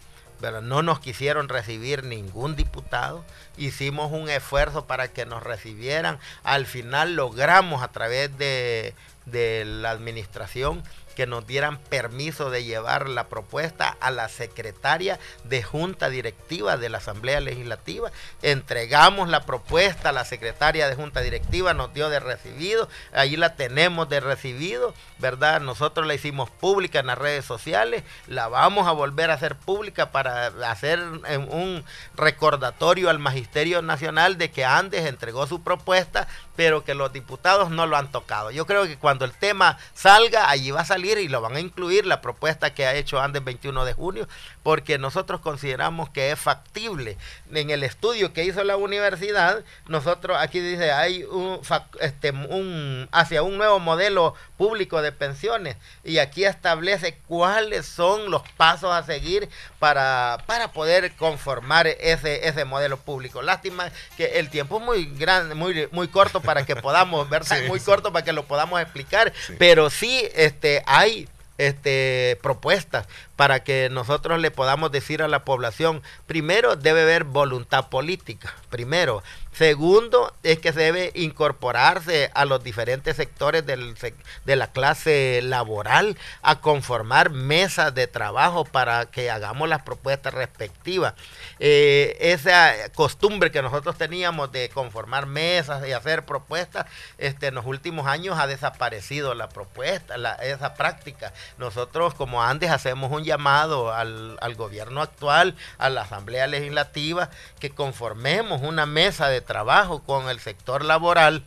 pero 0.41 0.61
no 0.61 0.81
nos 0.81 0.99
quisieron 0.99 1.49
recibir 1.49 2.03
ningún 2.03 2.55
diputado. 2.55 3.23
Hicimos 3.57 4.11
un 4.11 4.29
esfuerzo 4.29 4.85
para 4.85 5.07
que 5.07 5.25
nos 5.25 5.43
recibieran. 5.43 6.19
Al 6.43 6.65
final 6.65 7.15
logramos 7.15 7.81
a 7.83 7.89
través 7.89 8.37
de 8.37 8.93
de 9.25 9.63
la 9.65 9.91
administración 9.91 10.83
que 11.15 11.25
nos 11.25 11.47
dieran 11.47 11.77
permiso 11.77 12.49
de 12.49 12.63
llevar 12.63 13.09
la 13.09 13.27
propuesta 13.27 13.95
a 13.99 14.11
la 14.11 14.29
secretaria 14.29 15.19
de 15.43 15.63
Junta 15.63 16.09
Directiva 16.09 16.77
de 16.77 16.89
la 16.89 16.97
Asamblea 16.97 17.39
Legislativa. 17.39 18.11
Entregamos 18.41 19.29
la 19.29 19.45
propuesta 19.45 20.09
a 20.09 20.11
la 20.11 20.25
secretaria 20.25 20.87
de 20.87 20.95
Junta 20.95 21.21
Directiva, 21.21 21.73
nos 21.73 21.93
dio 21.93 22.09
de 22.09 22.19
recibido, 22.19 22.89
ahí 23.13 23.37
la 23.37 23.55
tenemos 23.55 24.09
de 24.09 24.19
recibido, 24.19 24.93
¿verdad? 25.19 25.61
Nosotros 25.61 26.05
la 26.05 26.13
hicimos 26.13 26.49
pública 26.49 26.99
en 26.99 27.07
las 27.07 27.17
redes 27.17 27.45
sociales, 27.45 28.03
la 28.27 28.47
vamos 28.47 28.87
a 28.87 28.91
volver 28.91 29.31
a 29.31 29.35
hacer 29.35 29.55
pública 29.55 30.11
para 30.11 30.47
hacer 30.69 30.99
eh, 31.27 31.37
un 31.37 31.83
recordatorio 32.15 33.09
al 33.09 33.19
Magisterio 33.19 33.81
Nacional 33.81 34.37
de 34.37 34.51
que 34.51 34.65
Andes 34.65 35.05
entregó 35.05 35.47
su 35.47 35.63
propuesta, 35.63 36.27
pero 36.55 36.83
que 36.83 36.93
los 36.93 37.13
diputados 37.13 37.69
no 37.69 37.87
lo 37.87 37.97
han 37.97 38.11
tocado. 38.11 38.51
Yo 38.51 38.65
creo 38.65 38.85
que 38.85 38.97
cuando 38.97 39.25
el 39.25 39.31
tema 39.31 39.77
salga, 39.93 40.49
allí 40.49 40.71
va 40.71 40.81
a 40.81 40.85
salir 40.85 41.04
y 41.05 41.27
lo 41.27 41.41
van 41.41 41.55
a 41.55 41.59
incluir 41.59 42.05
la 42.05 42.21
propuesta 42.21 42.73
que 42.73 42.85
ha 42.85 42.95
hecho 42.95 43.19
Andes 43.19 43.43
21 43.43 43.85
de 43.85 43.93
junio, 43.93 44.27
porque 44.65 44.97
nosotros 44.97 45.41
consideramos 45.41 46.09
que 46.09 46.31
es 46.31 46.39
factible. 46.39 47.19
En 47.53 47.69
el 47.69 47.83
estudio 47.83 48.33
que 48.33 48.45
hizo 48.45 48.63
la 48.63 48.77
universidad, 48.77 49.63
nosotros 49.87 50.37
aquí 50.39 50.59
dice 50.59 50.91
hay 50.91 51.21
un, 51.21 51.61
este, 51.99 52.31
un 52.31 53.07
hacia 53.11 53.43
un 53.43 53.59
nuevo 53.59 53.79
modelo 53.79 54.33
público 54.57 55.03
de 55.03 55.11
pensiones 55.11 55.77
y 56.03 56.17
aquí 56.17 56.45
establece 56.45 57.19
cuáles 57.27 57.85
son 57.85 58.31
los 58.31 58.41
pasos 58.57 58.91
a 58.91 59.03
seguir 59.03 59.49
para, 59.77 60.39
para 60.47 60.71
poder 60.71 61.15
conformar 61.15 61.85
ese, 61.85 62.47
ese 62.47 62.65
modelo 62.65 62.97
público. 62.97 63.43
Lástima 63.43 63.91
que 64.17 64.39
el 64.39 64.49
tiempo 64.49 64.79
es 64.79 64.83
muy 64.83 65.05
grande, 65.05 65.53
muy, 65.53 65.87
muy 65.91 66.07
corto 66.07 66.41
para 66.41 66.65
que 66.65 66.75
podamos 66.75 67.29
ver, 67.29 67.43
muy 67.67 67.79
corto 67.79 68.11
para 68.11 68.25
que 68.25 68.33
lo 68.33 68.45
podamos 68.47 68.81
explicar, 68.81 69.31
pero 69.59 69.91
sí 69.91 70.27
este, 70.33 70.81
hay 70.87 71.29
este, 71.57 72.37
propuestas 72.41 73.07
para 73.35 73.63
que 73.63 73.89
nosotros 73.89 74.39
le 74.39 74.51
podamos 74.51 74.91
decir 74.91 75.21
a 75.21 75.27
la 75.27 75.43
población, 75.43 76.01
primero 76.27 76.75
debe 76.75 77.01
haber 77.01 77.23
voluntad 77.23 77.89
política, 77.89 78.53
primero. 78.69 79.23
Segundo, 79.51 80.33
es 80.43 80.59
que 80.59 80.73
se 80.73 80.81
debe 80.81 81.11
incorporarse 81.15 82.29
a 82.33 82.43
los 82.43 82.61
diferentes 82.61 83.15
sectores 83.15 83.65
de 83.65 84.55
la 84.57 84.67
clase 84.67 85.39
laboral 85.41 86.17
a 86.41 86.59
conformar 86.59 87.29
mesas 87.29 87.95
de 87.95 88.07
trabajo 88.07 88.65
para 88.65 89.05
que 89.05 89.31
hagamos 89.31 89.69
las 89.69 89.83
propuestas 89.83 90.33
respectivas. 90.33 91.13
Eh, 91.59 92.17
esa 92.19 92.73
costumbre 92.95 93.49
que 93.49 93.61
nosotros 93.61 93.97
teníamos 93.97 94.51
de 94.51 94.67
conformar 94.67 95.25
mesas 95.25 95.87
y 95.87 95.93
hacer 95.93 96.25
propuestas, 96.25 96.85
este, 97.17 97.47
en 97.47 97.55
los 97.55 97.65
últimos 97.65 98.07
años 98.07 98.37
ha 98.37 98.47
desaparecido 98.47 99.35
la 99.35 99.47
propuesta, 99.47 100.15
esa 100.43 100.73
práctica. 100.73 101.31
Nosotros 101.57 102.13
como 102.13 102.43
antes 102.43 102.71
hacemos 102.71 103.09
un 103.09 103.23
llamado 103.25 103.93
al, 103.93 104.37
al 104.41 104.55
gobierno 104.55 105.01
actual, 105.01 105.55
a 105.77 105.89
la 105.89 106.03
Asamblea 106.03 106.47
Legislativa, 106.47 107.29
que 107.59 107.71
conformemos 107.71 108.61
una 108.61 108.85
mesa 108.85 109.27
de 109.27 109.41
trabajo 109.41 110.03
con 110.03 110.29
el 110.29 110.39
sector 110.39 110.85
laboral 110.85 111.43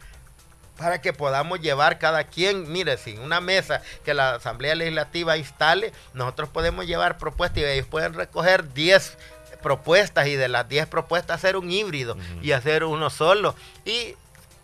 para 0.79 1.01
que 1.01 1.13
podamos 1.13 1.61
llevar 1.61 1.99
cada 1.99 2.25
quien, 2.25 2.71
mire, 2.71 2.97
sin 2.97 3.19
una 3.19 3.41
mesa 3.41 3.83
que 4.05 4.15
la 4.15 4.37
Asamblea 4.37 4.77
Legislativa 4.77 5.37
instale, 5.37 5.93
nosotros 6.15 6.49
podemos 6.49 6.87
llevar 6.87 7.19
propuestas 7.19 7.59
y 7.59 7.65
ellos 7.65 7.87
pueden 7.87 8.15
recoger 8.15 8.73
10 8.73 9.19
propuestas 9.61 10.29
y 10.29 10.37
de 10.37 10.49
las 10.49 10.69
10 10.69 10.87
propuestas 10.87 11.39
hacer 11.39 11.57
un 11.57 11.71
híbrido 11.71 12.17
y 12.43 12.53
hacer 12.53 12.85
uno 12.85 13.11
solo. 13.11 13.57
Y 13.85 14.15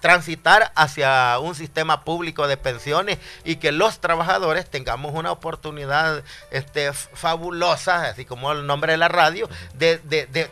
transitar 0.05 0.71
hacia 0.75 1.39
un 1.39 1.55
sistema 1.55 2.05
público 2.05 2.47
de 2.47 2.59
pensiones 2.59 3.17
y 3.43 3.57
que 3.57 3.73
los 3.73 4.01
trabajadores 4.01 4.69
tengamos 4.69 5.15
una 5.15 5.33
oportunidad 5.33 6.23
este, 6.51 6.93
fabulosa, 6.93 8.11
así 8.11 8.27
como 8.27 8.53
el 8.53 8.67
nombre 8.67 8.93
de 8.93 8.99
la 8.99 9.09
radio, 9.09 9.49
de, 9.73 9.97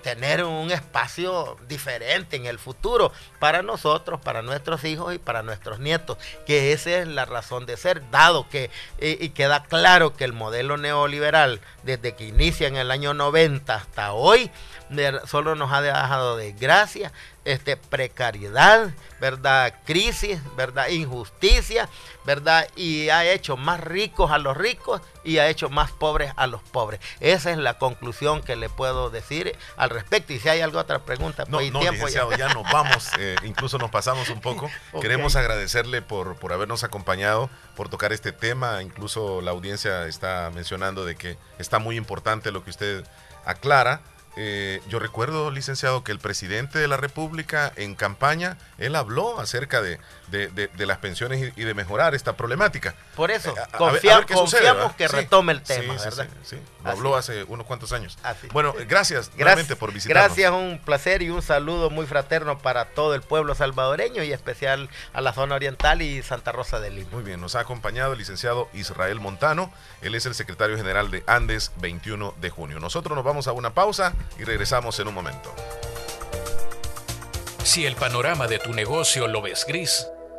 tener 0.03 0.45
un 0.45 0.71
espacio 0.71 1.59
diferente 1.69 2.37
en 2.37 2.47
el 2.47 2.59
futuro 2.59 3.13
para 3.41 3.61
nosotros, 3.61 4.23
para 4.23 4.41
nuestros 4.41 4.85
hijos 4.85 5.15
y 5.15 5.19
para 5.19 5.43
nuestros 5.43 5.81
nietos, 5.81 6.17
que 6.47 6.73
esa 6.73 7.03
es 7.03 7.09
la 7.09 7.27
razón 7.27 7.67
de 7.67 7.77
ser, 7.77 8.11
dado 8.11 8.49
que, 8.49 8.71
y, 9.03 9.23
y 9.23 9.29
queda 9.31 9.65
claro 9.65 10.17
que 10.17 10.25
el 10.25 10.33
modelo 10.33 10.79
neoliberal, 10.79 11.61
desde 11.83 12.15
que 12.15 12.25
inicia 12.25 12.69
en 12.69 12.77
el 12.77 12.91
año 12.91 13.13
90 13.13 13.75
hasta 13.75 14.15
hoy, 14.15 14.51
solo 15.27 15.55
nos 15.55 15.73
ha 15.73 15.81
dejado 15.81 16.37
desgracia, 16.37 17.13
este, 17.45 17.77
precariedad, 17.77 18.93
¿verdad? 19.21 19.75
Crisis, 19.85 20.41
¿verdad? 20.57 20.89
Injusticia, 20.89 21.89
¿verdad? 22.25 22.69
Y 22.77 23.09
ha 23.09 23.25
hecho 23.25 23.57
más 23.57 23.81
ricos 23.81 24.31
a 24.31 24.39
los 24.39 24.57
ricos 24.57 25.01
y 25.25 25.39
ha 25.39 25.49
hecho 25.49 25.69
más 25.69 25.91
pobres 25.91 26.33
a 26.37 26.47
los 26.47 26.63
pobres. 26.63 27.01
Esa 27.21 27.51
es 27.51 27.59
la 27.59 27.79
conclusión 27.79 28.43
que 28.43 28.57
le 28.57 28.69
puedo 28.69 29.11
decir 29.11 29.57
al 29.77 29.91
respecto. 29.91 30.33
Y 30.33 30.41
si 30.41 30.49
hay 30.49 30.61
alguna 30.61 30.83
otra 30.83 31.01
pregunta, 31.01 31.45
no, 31.49 31.59
pues 31.59 31.73
no, 31.73 31.81
tiempo 31.81 32.09
ya. 32.09 32.25
ya. 32.37 32.55
nos 32.55 32.71
vamos, 32.71 33.11
eh, 33.19 33.37
incluso 33.45 33.79
nos 33.79 33.91
pasamos 33.91 34.29
un 34.31 34.41
poco. 34.41 34.71
Queremos 35.01 35.37
agradecerle 35.37 36.03
por, 36.03 36.37
por 36.37 36.53
habernos 36.53 36.85
acompañado, 36.85 37.51
por 37.77 37.89
tocar 37.89 38.13
este 38.13 38.33
tema. 38.33 38.83
Incluso 38.83 39.41
la 39.41 39.51
audiencia 39.51 40.07
está 40.07 40.51
mencionando 40.55 41.05
de 41.05 41.17
que 41.17 41.37
está 41.59 41.79
muy 41.79 41.97
importante 41.97 42.53
lo 42.53 42.65
que 42.65 42.71
usted 42.71 43.05
aclara 43.45 44.01
eh, 44.37 44.81
yo 44.89 44.99
recuerdo, 44.99 45.51
licenciado, 45.51 46.05
que 46.05 46.13
el 46.13 46.19
presidente 46.19 46.79
de 46.79 46.89
la 46.89 46.97
República 46.97 47.73
en 47.77 47.95
campaña, 47.95 48.57
él 48.79 48.97
habló 48.97 49.39
acerca 49.41 49.83
de, 49.83 49.99
de, 50.33 50.87
las 50.87 50.99
pensiones 50.99 51.53
y, 51.57 51.63
de 51.63 51.75
mejorar 51.75 52.15
esta 52.15 52.37
problemática. 52.37 52.95
Por 53.15 53.31
eso, 53.31 53.55
eh, 53.57 53.61
confiamos 53.77 54.95
que 54.97 55.07
retome 55.07 55.53
el 55.53 55.63
tema, 55.63 55.95
¿verdad? 55.95 56.27
Sí, 56.43 56.59
lo 56.85 56.91
habló 56.91 57.17
hace 57.17 57.45
unos 57.45 57.67
cuantos 57.67 57.93
años. 57.93 58.19
Bueno, 58.53 58.75
gracias, 58.89 59.31
gracias 59.37 59.79
por 59.79 59.93
visitarnos. 59.93 60.37
Gracias, 60.37 60.53
un 60.53 60.81
placer 60.85 61.23
y 61.23 61.31
un 61.31 61.43
saludo 61.43 61.91
muy 61.91 62.07
fraterno 62.07 62.59
para 62.59 62.87
todo 62.87 63.15
el 63.15 63.23
pueblo 63.23 63.55
salvadoreño 63.55 64.23
y 64.23 64.33
especial 64.33 64.89
a 65.13 65.21
la 65.21 65.33
zona 65.33 65.55
oriental 65.55 66.03
y 66.03 66.23
Santa 66.23 66.53
Rosa 66.53 66.81
de 66.81 66.91
Lima. 66.91 67.11
Muy 67.13 67.23
bien, 67.23 67.41
nos 67.41 67.55
ha 67.55 67.61
acompañado 67.61 68.13
el 68.13 68.19
licenciado 68.19 68.69
Israel 68.73 69.21
Montano, 69.21 69.73
él 70.01 70.15
es 70.15 70.27
el 70.27 70.35
secretario 70.35 70.77
general 70.77 71.11
de 71.11 71.23
Andes 71.27 71.73
21 71.77 72.35
de 72.41 72.51
junio. 72.51 72.81
Nosotros 72.81 73.15
nos 73.15 73.25
vamos 73.25 73.47
a 73.47 73.53
una 73.53 73.75
pausa 73.75 74.15
y 74.39 74.45
regresamos 74.45 74.99
en 74.99 75.09
un 75.09 75.15
momento. 75.15 75.55
Si 77.65 77.87
el 77.87 77.95
panorama 77.95 78.49
de 78.49 78.59
tu 78.59 78.73
negocio 78.73 79.29
lo 79.29 79.41
ves 79.41 79.65
gris, 79.67 80.09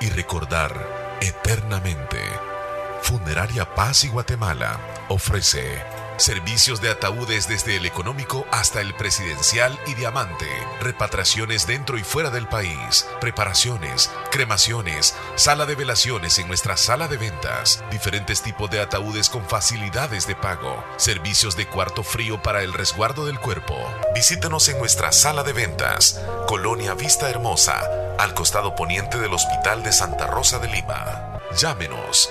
y 0.00 0.08
recordar 0.10 1.16
eternamente. 1.20 2.18
Funeraria 3.02 3.74
Paz 3.74 4.04
y 4.04 4.08
Guatemala 4.08 4.78
ofrece 5.08 5.95
Servicios 6.18 6.80
de 6.80 6.90
ataúdes 6.90 7.46
desde 7.46 7.76
el 7.76 7.84
económico 7.84 8.46
hasta 8.50 8.80
el 8.80 8.94
presidencial 8.94 9.78
y 9.86 9.94
diamante. 9.94 10.48
Repatriaciones 10.80 11.66
dentro 11.66 11.98
y 11.98 12.04
fuera 12.04 12.30
del 12.30 12.48
país. 12.48 13.06
Preparaciones, 13.20 14.10
cremaciones, 14.30 15.14
sala 15.34 15.66
de 15.66 15.74
velaciones 15.74 16.38
en 16.38 16.48
nuestra 16.48 16.78
sala 16.78 17.06
de 17.06 17.18
ventas. 17.18 17.84
Diferentes 17.90 18.40
tipos 18.40 18.70
de 18.70 18.80
ataúdes 18.80 19.28
con 19.28 19.44
facilidades 19.44 20.26
de 20.26 20.34
pago. 20.36 20.82
Servicios 20.96 21.54
de 21.54 21.66
cuarto 21.66 22.02
frío 22.02 22.40
para 22.42 22.62
el 22.62 22.72
resguardo 22.72 23.26
del 23.26 23.38
cuerpo. 23.38 23.76
Visítenos 24.14 24.68
en 24.70 24.78
nuestra 24.78 25.12
sala 25.12 25.42
de 25.42 25.52
ventas. 25.52 26.22
Colonia 26.48 26.94
Vista 26.94 27.28
Hermosa, 27.28 27.78
al 28.18 28.32
costado 28.32 28.74
poniente 28.74 29.18
del 29.18 29.34
Hospital 29.34 29.82
de 29.82 29.92
Santa 29.92 30.26
Rosa 30.26 30.58
de 30.58 30.68
Lima. 30.68 31.40
Llámenos 31.54 32.30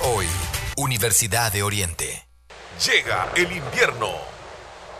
hoy. 0.00 0.28
Universidad 0.76 1.52
de 1.52 1.64
Oriente. 1.64 2.28
Llega 2.86 3.32
el 3.34 3.50
invierno 3.50 4.31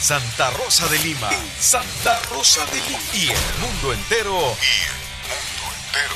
Santa 0.00 0.50
Rosa 0.50 0.86
de 0.88 0.98
Lima. 0.98 1.30
Santa 1.58 2.20
Rosa 2.30 2.64
de 2.66 2.76
Lima. 2.82 2.98
Y 3.14 3.28
el 3.30 3.58
mundo 3.60 3.92
entero. 3.92 4.34
Y 4.34 4.84
el 4.84 4.96
mundo 5.32 5.74
entero. 5.86 6.14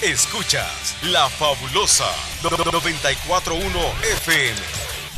Escuchas 0.00 0.96
La 1.02 1.28
Fabulosa 1.28 2.08
941 2.42 3.78
FM. 4.22 4.58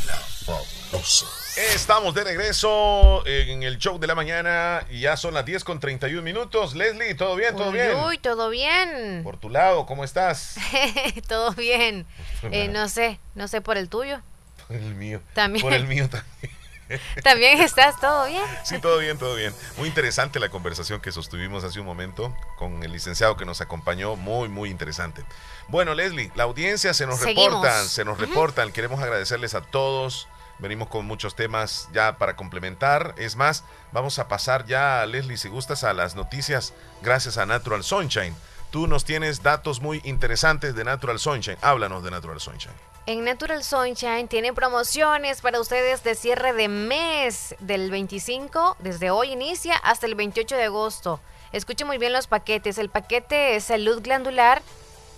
La 0.07 0.15
Fabulosa. 0.15 1.25
Estamos 1.73 2.15
de 2.15 2.23
regreso 2.23 3.25
en 3.25 3.63
el 3.63 3.77
show 3.77 3.99
de 3.99 4.07
la 4.07 4.15
mañana 4.15 4.85
y 4.89 5.01
ya 5.01 5.15
son 5.15 5.33
las 5.33 5.45
10 5.45 5.63
con 5.63 5.79
31 5.79 6.23
minutos. 6.23 6.75
Leslie, 6.75 7.13
¿todo 7.13 7.35
bien? 7.35 7.55
¿Todo 7.55 7.69
uy, 7.69 7.73
bien? 7.73 7.95
Uy, 7.97 8.17
todo 8.17 8.49
bien. 8.49 9.21
Por 9.23 9.37
tu 9.37 9.49
lado, 9.49 9.85
¿cómo 9.85 10.03
estás? 10.03 10.55
todo 11.27 11.51
bien. 11.53 12.07
Eh, 12.51 12.67
no 12.67 12.89
sé, 12.89 13.19
no 13.35 13.47
sé 13.47 13.61
por 13.61 13.77
el 13.77 13.89
tuyo. 13.89 14.21
Por 14.67 14.77
el 14.77 14.95
mío. 14.95 15.21
También. 15.33 15.61
Por 15.61 15.73
el 15.73 15.85
mío 15.85 16.09
también. 16.09 16.60
¿También 17.23 17.61
estás 17.61 17.99
todo 17.99 18.25
bien? 18.25 18.43
Sí, 18.63 18.79
todo 18.79 18.97
bien, 18.99 19.17
todo 19.17 19.35
bien. 19.35 19.53
Muy 19.77 19.87
interesante 19.87 20.39
la 20.39 20.49
conversación 20.49 21.01
que 21.01 21.11
sostuvimos 21.11 21.63
hace 21.63 21.79
un 21.79 21.85
momento 21.85 22.35
con 22.57 22.83
el 22.83 22.91
licenciado 22.91 23.37
que 23.37 23.45
nos 23.45 23.61
acompañó. 23.61 24.15
Muy, 24.15 24.49
muy 24.49 24.69
interesante. 24.69 25.23
Bueno, 25.67 25.93
Leslie, 25.93 26.31
la 26.35 26.43
audiencia 26.43 26.93
se 26.93 27.05
nos 27.05 27.21
reportan, 27.21 27.87
se 27.87 28.05
nos 28.05 28.19
reportan. 28.19 28.71
Queremos 28.71 29.01
agradecerles 29.01 29.53
a 29.55 29.61
todos. 29.61 30.27
Venimos 30.59 30.89
con 30.89 31.05
muchos 31.05 31.35
temas 31.35 31.89
ya 31.91 32.17
para 32.17 32.35
complementar. 32.35 33.15
Es 33.17 33.35
más, 33.35 33.63
vamos 33.91 34.19
a 34.19 34.27
pasar 34.27 34.65
ya, 34.65 35.03
Leslie, 35.07 35.37
si 35.37 35.49
gustas, 35.49 35.83
a 35.83 35.93
las 35.93 36.15
noticias 36.15 36.73
gracias 37.01 37.37
a 37.37 37.45
Natural 37.47 37.83
Sunshine. 37.83 38.35
Tú 38.69 38.87
nos 38.87 39.03
tienes 39.03 39.41
datos 39.43 39.81
muy 39.81 40.01
interesantes 40.03 40.75
de 40.75 40.83
Natural 40.83 41.19
Sunshine. 41.19 41.57
Háblanos 41.61 42.03
de 42.03 42.11
Natural 42.11 42.39
Sunshine. 42.39 42.90
En 43.07 43.23
Natural 43.23 43.63
Sunshine 43.63 44.27
tienen 44.27 44.53
promociones 44.53 45.41
para 45.41 45.59
ustedes 45.59 46.03
de 46.03 46.13
cierre 46.13 46.53
de 46.53 46.67
mes 46.67 47.55
del 47.59 47.89
25, 47.89 48.77
desde 48.79 49.09
hoy 49.09 49.31
inicia 49.31 49.75
hasta 49.75 50.05
el 50.05 50.13
28 50.13 50.55
de 50.55 50.65
agosto. 50.65 51.19
Escuchen 51.51 51.87
muy 51.87 51.97
bien 51.97 52.13
los 52.13 52.27
paquetes. 52.27 52.77
El 52.77 52.89
paquete 52.89 53.59
Salud 53.59 54.01
Glandular 54.03 54.61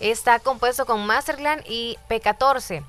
está 0.00 0.38
compuesto 0.38 0.86
con 0.86 1.06
Mastergland 1.06 1.62
y 1.68 1.98
P14 2.08 2.84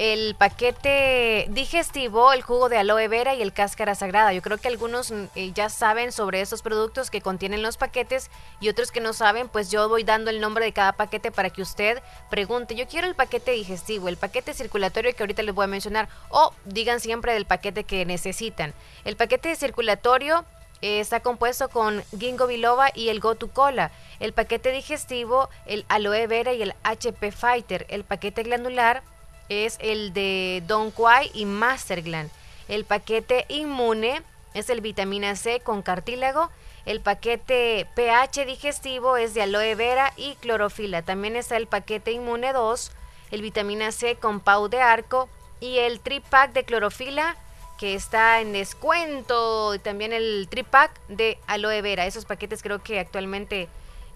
el 0.00 0.34
paquete 0.34 1.44
digestivo, 1.50 2.32
el 2.32 2.40
jugo 2.40 2.70
de 2.70 2.78
aloe 2.78 3.06
vera 3.06 3.34
y 3.34 3.42
el 3.42 3.52
cáscara 3.52 3.94
sagrada. 3.94 4.32
Yo 4.32 4.40
creo 4.40 4.56
que 4.56 4.68
algunos 4.68 5.10
mm, 5.10 5.24
eh, 5.34 5.52
ya 5.52 5.68
saben 5.68 6.10
sobre 6.10 6.40
esos 6.40 6.62
productos 6.62 7.10
que 7.10 7.20
contienen 7.20 7.60
los 7.60 7.76
paquetes 7.76 8.30
y 8.60 8.70
otros 8.70 8.92
que 8.92 9.00
no 9.00 9.12
saben, 9.12 9.50
pues 9.50 9.70
yo 9.70 9.90
voy 9.90 10.02
dando 10.02 10.30
el 10.30 10.40
nombre 10.40 10.64
de 10.64 10.72
cada 10.72 10.92
paquete 10.92 11.30
para 11.30 11.50
que 11.50 11.60
usted 11.60 12.02
pregunte, 12.30 12.74
yo 12.76 12.88
quiero 12.88 13.08
el 13.08 13.14
paquete 13.14 13.50
digestivo, 13.50 14.08
el 14.08 14.16
paquete 14.16 14.54
circulatorio 14.54 15.14
que 15.14 15.22
ahorita 15.22 15.42
les 15.42 15.54
voy 15.54 15.64
a 15.64 15.68
mencionar 15.68 16.08
o 16.30 16.54
digan 16.64 17.00
siempre 17.00 17.34
del 17.34 17.44
paquete 17.44 17.84
que 17.84 18.06
necesitan. 18.06 18.72
El 19.04 19.16
paquete 19.16 19.54
circulatorio 19.54 20.46
eh, 20.80 21.00
está 21.00 21.20
compuesto 21.20 21.68
con 21.68 22.02
Ginkgo 22.18 22.46
biloba 22.46 22.88
y 22.94 23.10
el 23.10 23.20
Gotu 23.20 23.50
Cola. 23.50 23.90
El 24.18 24.32
paquete 24.32 24.72
digestivo, 24.72 25.50
el 25.66 25.84
aloe 25.90 26.26
vera 26.26 26.54
y 26.54 26.62
el 26.62 26.74
HP 26.84 27.32
Fighter. 27.32 27.84
El 27.90 28.04
paquete 28.04 28.44
glandular 28.44 29.02
es 29.50 29.76
el 29.80 30.14
de 30.14 30.62
Don 30.66 30.90
Quai 30.92 31.30
y 31.34 31.44
Mastergland. 31.44 32.30
El 32.68 32.84
paquete 32.84 33.44
inmune 33.48 34.22
es 34.54 34.70
el 34.70 34.80
vitamina 34.80 35.36
C 35.36 35.60
con 35.60 35.82
cartílago. 35.82 36.50
El 36.86 37.00
paquete 37.00 37.86
pH 37.94 38.46
digestivo 38.46 39.16
es 39.16 39.34
de 39.34 39.42
aloe 39.42 39.74
vera 39.74 40.14
y 40.16 40.36
clorofila. 40.36 41.02
También 41.02 41.36
está 41.36 41.56
el 41.56 41.66
paquete 41.66 42.12
inmune 42.12 42.52
2, 42.52 42.92
el 43.32 43.42
vitamina 43.42 43.92
C 43.92 44.14
con 44.14 44.40
pau 44.40 44.68
de 44.68 44.80
arco 44.80 45.28
y 45.58 45.78
el 45.78 46.00
tripack 46.00 46.52
de 46.52 46.64
clorofila 46.64 47.36
que 47.76 47.94
está 47.94 48.40
en 48.40 48.52
descuento. 48.52 49.74
Y 49.74 49.80
también 49.80 50.12
el 50.12 50.46
tripack 50.48 50.92
de 51.08 51.38
aloe 51.48 51.82
vera. 51.82 52.06
Esos 52.06 52.24
paquetes 52.24 52.62
creo 52.62 52.82
que 52.82 53.00
actualmente 53.00 53.68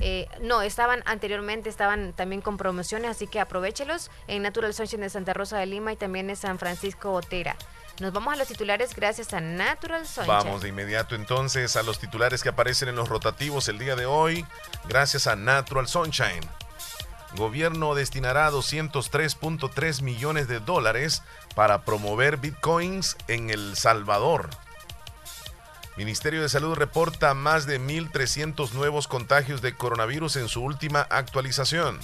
eh, 0.07 0.29
no, 0.43 0.61
estaban 0.61 1.03
anteriormente, 1.07 1.71
estaban 1.71 2.13
también 2.13 2.43
con 2.43 2.59
promociones, 2.59 3.11
así 3.11 3.27
que 3.27 3.41
aprovechelos 3.41 4.11
en 4.27 4.43
Natural 4.43 4.75
Sunshine 4.75 5.01
de 5.01 5.09
Santa 5.09 5.33
Rosa 5.33 5.57
de 5.57 5.65
Lima 5.65 5.95
y 5.95 5.97
también 5.97 6.29
en 6.29 6.37
San 6.37 6.59
Francisco 6.59 7.11
Otera. 7.11 7.57
Nos 8.01 8.13
vamos 8.13 8.35
a 8.35 8.37
los 8.37 8.47
titulares 8.47 8.95
gracias 8.95 9.33
a 9.33 9.41
Natural 9.41 10.07
Sunshine. 10.07 10.27
Vamos 10.27 10.61
de 10.61 10.69
inmediato 10.69 11.15
entonces 11.15 11.75
a 11.77 11.83
los 11.83 11.99
titulares 11.99 12.43
que 12.43 12.51
aparecen 12.51 12.91
en 12.91 12.97
los 12.97 13.09
rotativos 13.09 13.67
el 13.69 13.79
día 13.79 13.97
de 13.97 14.05
hoy, 14.05 14.45
gracias 14.87 15.27
a 15.27 15.37
Natural 15.37 15.89
Sunshine. 15.89 16.47
Gobierno 17.37 17.95
destinará 17.95 18.51
203.3 18.51 20.03
millones 20.03 20.49
de 20.49 20.61
dólares 20.61 21.23
para 21.55 21.83
promover 21.87 22.37
bitcoins 22.37 23.17
en 23.27 23.49
El 23.49 23.75
Salvador. 23.75 24.51
Ministerio 25.97 26.43
de 26.43 26.49
Salud 26.49 26.75
reporta 26.75 27.35
más 27.35 27.67
de 27.67 27.81
1.300 27.81 28.73
nuevos 28.73 29.07
contagios 29.07 29.63
de 29.63 29.77
coronavirus 29.77 30.37
en 30.37 30.49
su 30.49 30.61
última 30.61 31.03
actualización. 31.03 32.01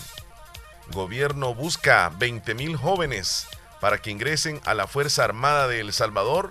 Gobierno 0.93 1.57
busca 1.57 2.09
20.000 2.13 2.77
jóvenes 2.77 3.49
para 3.81 3.99
que 3.99 4.13
ingresen 4.13 4.61
a 4.65 4.75
la 4.75 4.87
Fuerza 4.87 5.25
Armada 5.25 5.67
de 5.67 5.81
El 5.81 5.93
Salvador, 5.93 6.51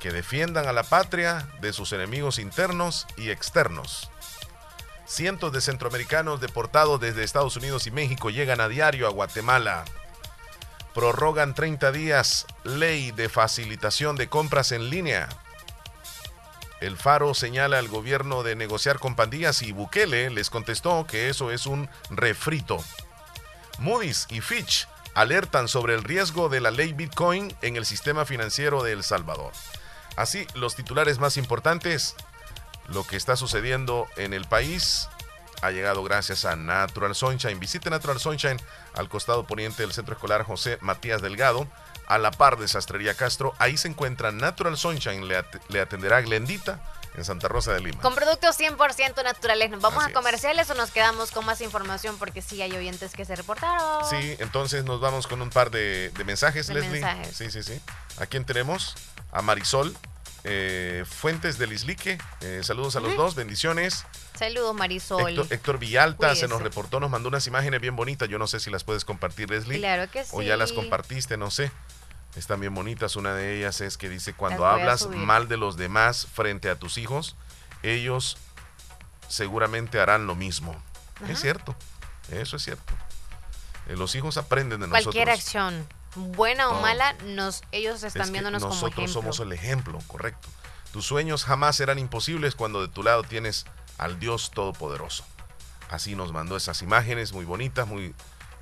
que 0.00 0.10
defiendan 0.10 0.66
a 0.66 0.72
la 0.72 0.82
patria 0.82 1.48
de 1.60 1.72
sus 1.72 1.92
enemigos 1.92 2.40
internos 2.40 3.06
y 3.16 3.30
externos. 3.30 4.10
Cientos 5.06 5.52
de 5.52 5.60
centroamericanos 5.60 6.40
deportados 6.40 6.98
desde 6.98 7.22
Estados 7.22 7.56
Unidos 7.56 7.86
y 7.86 7.92
México 7.92 8.30
llegan 8.30 8.60
a 8.60 8.68
diario 8.68 9.06
a 9.06 9.10
Guatemala. 9.10 9.84
Prorrogan 10.94 11.54
30 11.54 11.92
días 11.92 12.46
ley 12.64 13.12
de 13.12 13.28
facilitación 13.28 14.16
de 14.16 14.28
compras 14.28 14.72
en 14.72 14.90
línea. 14.90 15.28
El 16.84 16.98
Faro 16.98 17.32
señala 17.32 17.78
al 17.78 17.88
gobierno 17.88 18.42
de 18.42 18.56
negociar 18.56 18.98
con 18.98 19.16
pandillas 19.16 19.62
y 19.62 19.72
Bukele 19.72 20.28
les 20.28 20.50
contestó 20.50 21.06
que 21.06 21.30
eso 21.30 21.50
es 21.50 21.64
un 21.64 21.88
refrito. 22.10 22.84
Moody's 23.78 24.26
y 24.28 24.42
Fitch 24.42 24.86
alertan 25.14 25.68
sobre 25.68 25.94
el 25.94 26.04
riesgo 26.04 26.50
de 26.50 26.60
la 26.60 26.70
ley 26.70 26.92
Bitcoin 26.92 27.56
en 27.62 27.76
el 27.76 27.86
sistema 27.86 28.26
financiero 28.26 28.82
de 28.82 28.92
El 28.92 29.02
Salvador. 29.02 29.52
Así, 30.16 30.46
los 30.54 30.76
titulares 30.76 31.18
más 31.18 31.38
importantes, 31.38 32.16
lo 32.88 33.06
que 33.06 33.16
está 33.16 33.34
sucediendo 33.36 34.06
en 34.16 34.34
el 34.34 34.44
país, 34.44 35.08
ha 35.62 35.70
llegado 35.70 36.04
gracias 36.04 36.44
a 36.44 36.54
Natural 36.54 37.14
Sunshine. 37.14 37.58
Visite 37.58 37.88
Natural 37.88 38.20
Sunshine 38.20 38.60
al 38.94 39.08
costado 39.08 39.46
poniente 39.46 39.82
del 39.82 39.94
Centro 39.94 40.14
Escolar 40.14 40.42
José 40.42 40.76
Matías 40.82 41.22
Delgado 41.22 41.66
a 42.06 42.18
la 42.18 42.30
par 42.30 42.58
de 42.58 42.68
Sastrería 42.68 43.14
Castro. 43.14 43.54
Ahí 43.58 43.76
se 43.76 43.88
encuentra 43.88 44.32
Natural 44.32 44.76
Sunshine, 44.76 45.26
le, 45.26 45.80
atenderá 45.80 46.20
Glendita 46.20 46.80
en 47.16 47.24
Santa 47.24 47.48
Rosa 47.48 47.72
de 47.72 47.80
Lima. 47.80 48.00
Con 48.00 48.14
productos 48.14 48.58
100% 48.58 49.22
naturales. 49.22 49.70
¿Nos 49.70 49.80
vamos 49.80 50.02
Así 50.02 50.12
a 50.12 50.14
comerciales 50.14 50.68
o 50.70 50.74
nos 50.74 50.90
quedamos 50.90 51.30
con 51.30 51.44
más 51.46 51.60
información? 51.60 52.18
Porque 52.18 52.42
sí 52.42 52.60
hay 52.60 52.72
oyentes 52.72 53.12
que 53.12 53.24
se 53.24 53.36
reportaron. 53.36 54.04
Sí, 54.08 54.36
entonces 54.38 54.84
nos 54.84 55.00
vamos 55.00 55.26
con 55.26 55.40
un 55.40 55.50
par 55.50 55.70
de, 55.70 56.10
de 56.10 56.24
mensajes, 56.24 56.66
De 56.66 56.74
Leslie. 56.74 57.00
mensajes. 57.00 57.36
Sí, 57.36 57.50
sí, 57.50 57.62
sí. 57.62 57.80
¿A 58.18 58.26
quién 58.26 58.44
tenemos? 58.44 58.94
A 59.32 59.42
Marisol 59.42 59.96
eh, 60.44 61.04
Fuentes 61.08 61.56
del 61.58 61.72
Islique. 61.72 62.18
Eh, 62.42 62.60
saludos 62.62 62.96
a 62.96 63.00
los 63.00 63.16
dos, 63.16 63.34
bendiciones. 63.34 64.04
Saludos, 64.38 64.74
Marisol. 64.74 65.30
Héctor, 65.30 65.46
Héctor 65.50 65.78
Villalta 65.78 66.34
se 66.34 66.48
nos 66.48 66.60
reportó, 66.60 67.00
nos 67.00 67.10
mandó 67.10 67.28
unas 67.28 67.46
imágenes 67.46 67.80
bien 67.80 67.96
bonitas. 67.96 68.28
Yo 68.28 68.38
no 68.38 68.46
sé 68.46 68.60
si 68.60 68.70
las 68.70 68.84
puedes 68.84 69.04
compartir, 69.04 69.50
Leslie. 69.50 69.78
Claro 69.78 70.10
que 70.10 70.22
O 70.32 70.42
ya 70.42 70.56
las 70.56 70.70
sí. 70.70 70.76
compartiste, 70.76 71.36
no 71.36 71.50
sé. 71.50 71.72
Están 72.36 72.60
bien 72.60 72.74
bonitas. 72.74 73.16
Una 73.16 73.34
de 73.34 73.56
ellas 73.56 73.80
es 73.80 73.96
que 73.96 74.08
dice, 74.08 74.34
cuando 74.34 74.66
hablas 74.66 75.08
mal 75.08 75.48
de 75.48 75.56
los 75.56 75.76
demás 75.76 76.26
frente 76.32 76.68
a 76.70 76.76
tus 76.78 76.98
hijos, 76.98 77.36
ellos 77.82 78.36
seguramente 79.28 80.00
harán 80.00 80.26
lo 80.26 80.34
mismo. 80.34 80.74
Ajá. 81.22 81.32
Es 81.32 81.40
cierto, 81.40 81.74
eso 82.30 82.56
es 82.56 82.62
cierto. 82.64 82.92
Eh, 83.88 83.96
los 83.96 84.14
hijos 84.14 84.36
aprenden 84.36 84.80
de 84.80 84.88
nosotros. 84.88 85.14
Cualquier 85.14 85.30
acción, 85.30 85.86
buena 86.14 86.70
o 86.70 86.80
mala, 86.80 87.14
nos, 87.24 87.62
ellos 87.72 88.02
están 88.02 88.22
Es 88.22 88.32
viéndonos 88.32 88.62
como 88.62 88.74
nosotros 88.74 89.04
ejemplo. 89.04 89.12
somos 89.12 89.40
el 89.40 89.52
ejemplo, 89.52 89.98
correcto. 90.06 90.48
Tus 90.92 91.06
sueños 91.06 91.44
jamás 91.44 91.76
serán 91.76 91.98
imposibles 91.98 92.54
cuando 92.54 92.80
de 92.80 92.88
tu 92.88 93.02
lado 93.02 93.22
tienes 93.24 93.66
al 93.98 94.18
Dios 94.18 94.50
Todopoderoso. 94.52 95.24
Así 95.90 96.14
nos 96.16 96.32
mandó 96.32 96.56
esas 96.56 96.82
imágenes 96.82 97.32
muy 97.32 97.44
bonitas, 97.44 97.86
muy 97.86 98.14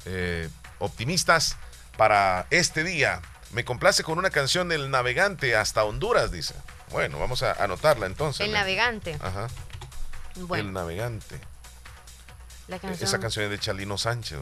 eh, 0.04 0.48
optimistas 0.78 1.56
para 1.96 2.46
este 2.50 2.84
día. 2.84 3.22
Me 3.52 3.64
complace 3.64 4.02
con 4.02 4.18
una 4.18 4.30
canción 4.30 4.68
del 4.68 4.90
navegante 4.90 5.54
hasta 5.56 5.84
Honduras, 5.84 6.30
dice. 6.32 6.54
Bueno, 6.90 7.18
vamos 7.18 7.42
a 7.42 7.52
anotarla 7.62 8.06
entonces. 8.06 8.46
El 8.46 8.52
navegante. 8.52 9.16
Ajá. 9.20 9.48
Bueno, 10.36 10.68
El 10.68 10.72
navegante. 10.72 11.38
la 12.68 12.78
canción, 12.78 13.06
Esa 13.06 13.20
canción 13.20 13.44
es 13.44 13.50
de 13.50 13.58
Chalino 13.58 13.98
Sánchez. 13.98 14.38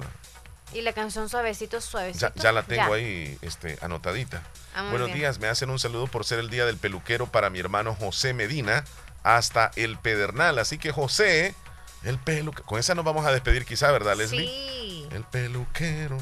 y 0.73 0.83
la 0.83 0.93
canción 0.93 1.29
suavecito, 1.29 1.81
suavecito. 1.81 2.33
Ya, 2.37 2.43
ya 2.43 2.53
la 2.53 2.63
tengo 2.63 2.87
Ya. 2.89 2.95
ahí 2.95 3.37
este, 3.43 3.77
anotadita. 3.83 4.43
Ah, 4.75 4.89
Buenos 4.91 5.09
bien. 5.09 5.19
días, 5.19 5.41
me 5.41 5.49
hacen 5.49 5.69
un 5.71 5.81
saludo 5.81 6.07
por 6.07 6.25
ser 6.25 6.39
el 6.39 6.49
día 6.49 6.65
del 6.65 6.77
peluquero 6.77 7.27
para 7.27 7.51
mi 7.51 7.59
hermano 7.59 7.97
José 7.97 8.33
Medina 8.35 8.85
hasta 9.25 9.73
el 9.75 9.99
Pedernal. 9.99 10.61
Así 10.61 10.79
que 10.79 10.93
José, 10.93 11.57
el 12.05 12.19
peluquero, 12.19 12.65
con 12.67 12.79
esa 12.79 12.95
nos 12.95 13.05
vamos 13.05 13.27
a 13.27 13.33
despedir 13.33 13.65
quizá, 13.65 13.91
¿verdad, 13.91 14.15
Leslie? 14.17 14.47
Sí. 14.47 15.09
El 15.11 15.25
peluquero, 15.25 16.17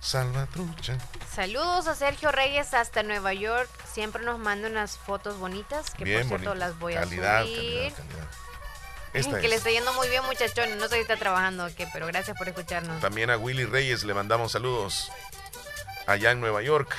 salvatrucha. 0.00 0.96
Saludos 1.34 1.86
a 1.88 1.94
Sergio 1.94 2.30
Reyes 2.32 2.74
hasta 2.74 3.02
Nueva 3.02 3.32
York. 3.34 3.68
Siempre 3.92 4.22
nos 4.24 4.38
manda 4.38 4.68
unas 4.68 4.96
fotos 4.98 5.38
bonitas, 5.38 5.90
que 5.90 6.04
Bien 6.04 6.20
por 6.28 6.38
cierto 6.40 6.50
bonito. 6.50 6.54
las 6.66 6.78
voy 6.78 6.94
Calidad, 6.94 7.38
a 7.38 7.42
subir. 7.44 7.56
calidad, 7.56 7.96
calidad. 7.96 8.28
Esta 9.14 9.40
que 9.40 9.48
le 9.48 9.54
es. 9.54 9.58
está 9.60 9.70
yendo 9.70 9.92
muy 9.94 10.08
bien, 10.08 10.22
muchachón. 10.26 10.78
No 10.78 10.88
sé 10.88 10.96
si 10.96 11.00
está 11.00 11.16
trabajando 11.16 11.66
o 11.66 11.74
qué, 11.74 11.88
pero 11.92 12.06
gracias 12.06 12.36
por 12.36 12.48
escucharnos. 12.48 13.00
También 13.00 13.30
a 13.30 13.36
Willy 13.38 13.64
Reyes 13.64 14.04
le 14.04 14.14
mandamos 14.14 14.52
saludos 14.52 15.10
allá 16.06 16.30
en 16.30 16.40
Nueva 16.40 16.62
York. 16.62 16.94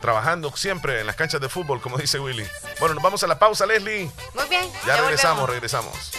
Trabajando 0.00 0.50
siempre 0.56 1.00
en 1.00 1.06
las 1.06 1.14
canchas 1.14 1.40
de 1.42 1.48
fútbol, 1.48 1.80
como 1.80 1.98
dice 1.98 2.18
Willy. 2.18 2.46
Bueno, 2.80 2.94
nos 2.94 3.04
vamos 3.04 3.22
a 3.22 3.26
la 3.26 3.38
pausa, 3.38 3.66
Leslie. 3.66 4.10
Muy 4.34 4.48
bien. 4.48 4.68
Ya, 4.86 4.96
regresamos, 4.96 5.40
volvemos. 5.46 5.50
regresamos. 5.50 6.10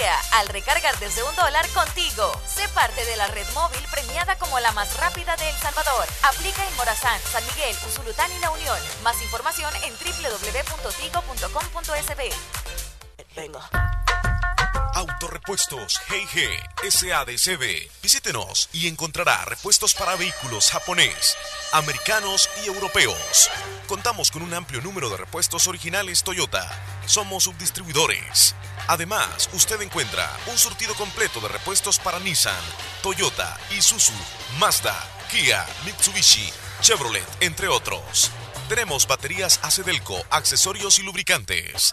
Día 0.00 0.18
al 0.32 0.48
recargar 0.48 0.98
desde 0.98 1.22
un 1.22 1.36
dólar 1.36 1.68
contigo. 1.70 2.32
Sé 2.46 2.68
parte 2.70 3.04
de 3.04 3.16
la 3.16 3.28
red 3.28 3.46
móvil 3.54 3.80
premiada 3.90 4.36
como 4.38 4.58
la 4.60 4.72
más 4.72 4.96
rápida 4.96 5.36
de 5.36 5.48
El 5.48 5.56
Salvador. 5.56 6.06
Aplica 6.22 6.66
en 6.66 6.74
Morazán, 6.76 7.20
San 7.30 7.46
Miguel, 7.46 7.76
Usulután 7.88 8.32
y 8.32 8.38
La 8.40 8.50
Unión. 8.50 8.78
Más 9.02 9.22
información 9.22 9.72
en 9.84 9.94
www.tigo.com.sb. 9.94 12.34
Venga. 13.36 13.70
Autorepuestos 14.94 16.00
G&G 16.08 16.90
SADCB. 16.90 17.90
Visítenos 18.02 18.70
y 18.72 18.88
encontrará 18.88 19.44
repuestos 19.44 19.94
para 19.94 20.16
vehículos 20.16 20.68
japonés, 20.70 21.36
americanos 21.72 22.50
y 22.64 22.68
europeos. 22.68 23.50
Contamos 23.90 24.30
con 24.30 24.42
un 24.42 24.54
amplio 24.54 24.80
número 24.82 25.10
de 25.10 25.16
repuestos 25.16 25.66
originales 25.66 26.22
Toyota. 26.22 26.64
Somos 27.06 27.42
subdistribuidores. 27.42 28.54
Además, 28.86 29.50
usted 29.52 29.82
encuentra 29.82 30.30
un 30.46 30.56
surtido 30.56 30.94
completo 30.94 31.40
de 31.40 31.48
repuestos 31.48 31.98
para 31.98 32.20
Nissan, 32.20 32.54
Toyota, 33.02 33.58
Isuzu, 33.76 34.12
Mazda, 34.60 34.94
Kia, 35.28 35.66
Mitsubishi, 35.84 36.52
Chevrolet, 36.80 37.26
entre 37.40 37.66
otros. 37.66 38.30
Tenemos 38.68 39.08
baterías 39.08 39.58
Acedelco, 39.64 40.24
accesorios 40.30 41.00
y 41.00 41.02
lubricantes. 41.02 41.92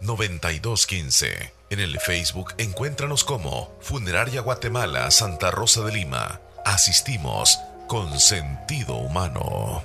7515-9215. 0.00 1.52
En 1.70 1.80
el 1.80 1.98
Facebook 2.00 2.54
encuéntranos 2.58 3.24
como 3.24 3.74
Funeraria 3.80 4.42
Guatemala 4.42 5.10
Santa 5.10 5.50
Rosa 5.50 5.80
de 5.82 5.92
Lima. 5.92 6.40
Asistimos 6.64 7.58
con 7.92 8.18
sentido 8.18 8.94
humano. 8.94 9.82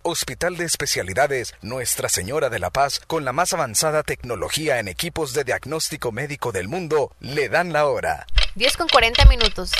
Hospital 0.00 0.56
de 0.56 0.64
Especialidades 0.64 1.54
Nuestra 1.60 2.08
Señora 2.08 2.48
de 2.48 2.58
la 2.58 2.70
Paz, 2.70 3.02
con 3.06 3.26
la 3.26 3.34
más 3.34 3.52
avanzada 3.52 4.02
tecnología 4.02 4.78
en 4.78 4.88
equipos 4.88 5.34
de 5.34 5.44
diagnóstico 5.44 6.12
médico 6.12 6.50
del 6.50 6.66
mundo, 6.66 7.12
le 7.20 7.50
dan 7.50 7.74
la 7.74 7.84
hora. 7.84 8.26
10 8.54 8.74
con 8.78 8.88
40 8.88 9.26
minutos. 9.26 9.72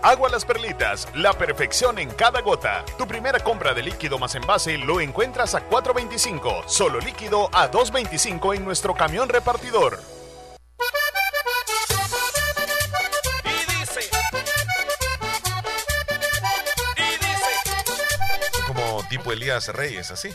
Agua 0.00 0.28
Las 0.28 0.44
Perlitas, 0.44 1.08
la 1.16 1.32
perfección 1.32 1.98
en 1.98 2.10
cada 2.10 2.40
gota. 2.40 2.84
Tu 2.96 3.08
primera 3.08 3.40
compra 3.40 3.74
de 3.74 3.82
líquido 3.82 4.16
más 4.16 4.36
envase 4.36 4.78
lo 4.78 5.00
encuentras 5.00 5.56
a 5.56 5.68
4.25, 5.68 6.68
solo 6.68 7.00
líquido 7.00 7.50
a 7.52 7.68
2.25 7.68 8.54
en 8.54 8.64
nuestro 8.64 8.94
camión 8.94 9.28
repartidor. 9.28 10.19
Tipo 19.30 19.44
Elías 19.44 19.68
Reyes, 19.68 20.10
así. 20.10 20.34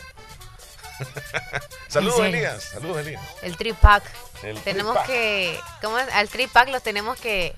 Saludos? 1.88 2.20
Elías. 2.20 2.62
Saludos, 2.72 2.98
Elías. 2.98 3.22
El 3.42 3.56
tripack. 3.56 4.02
Tenemos 4.64 4.98
que. 5.06 5.58
¿Cómo 5.82 5.98
es? 5.98 6.08
Al 6.12 6.28
tripack 6.28 6.68
los 6.70 6.82
tenemos 6.82 7.18
que 7.20 7.54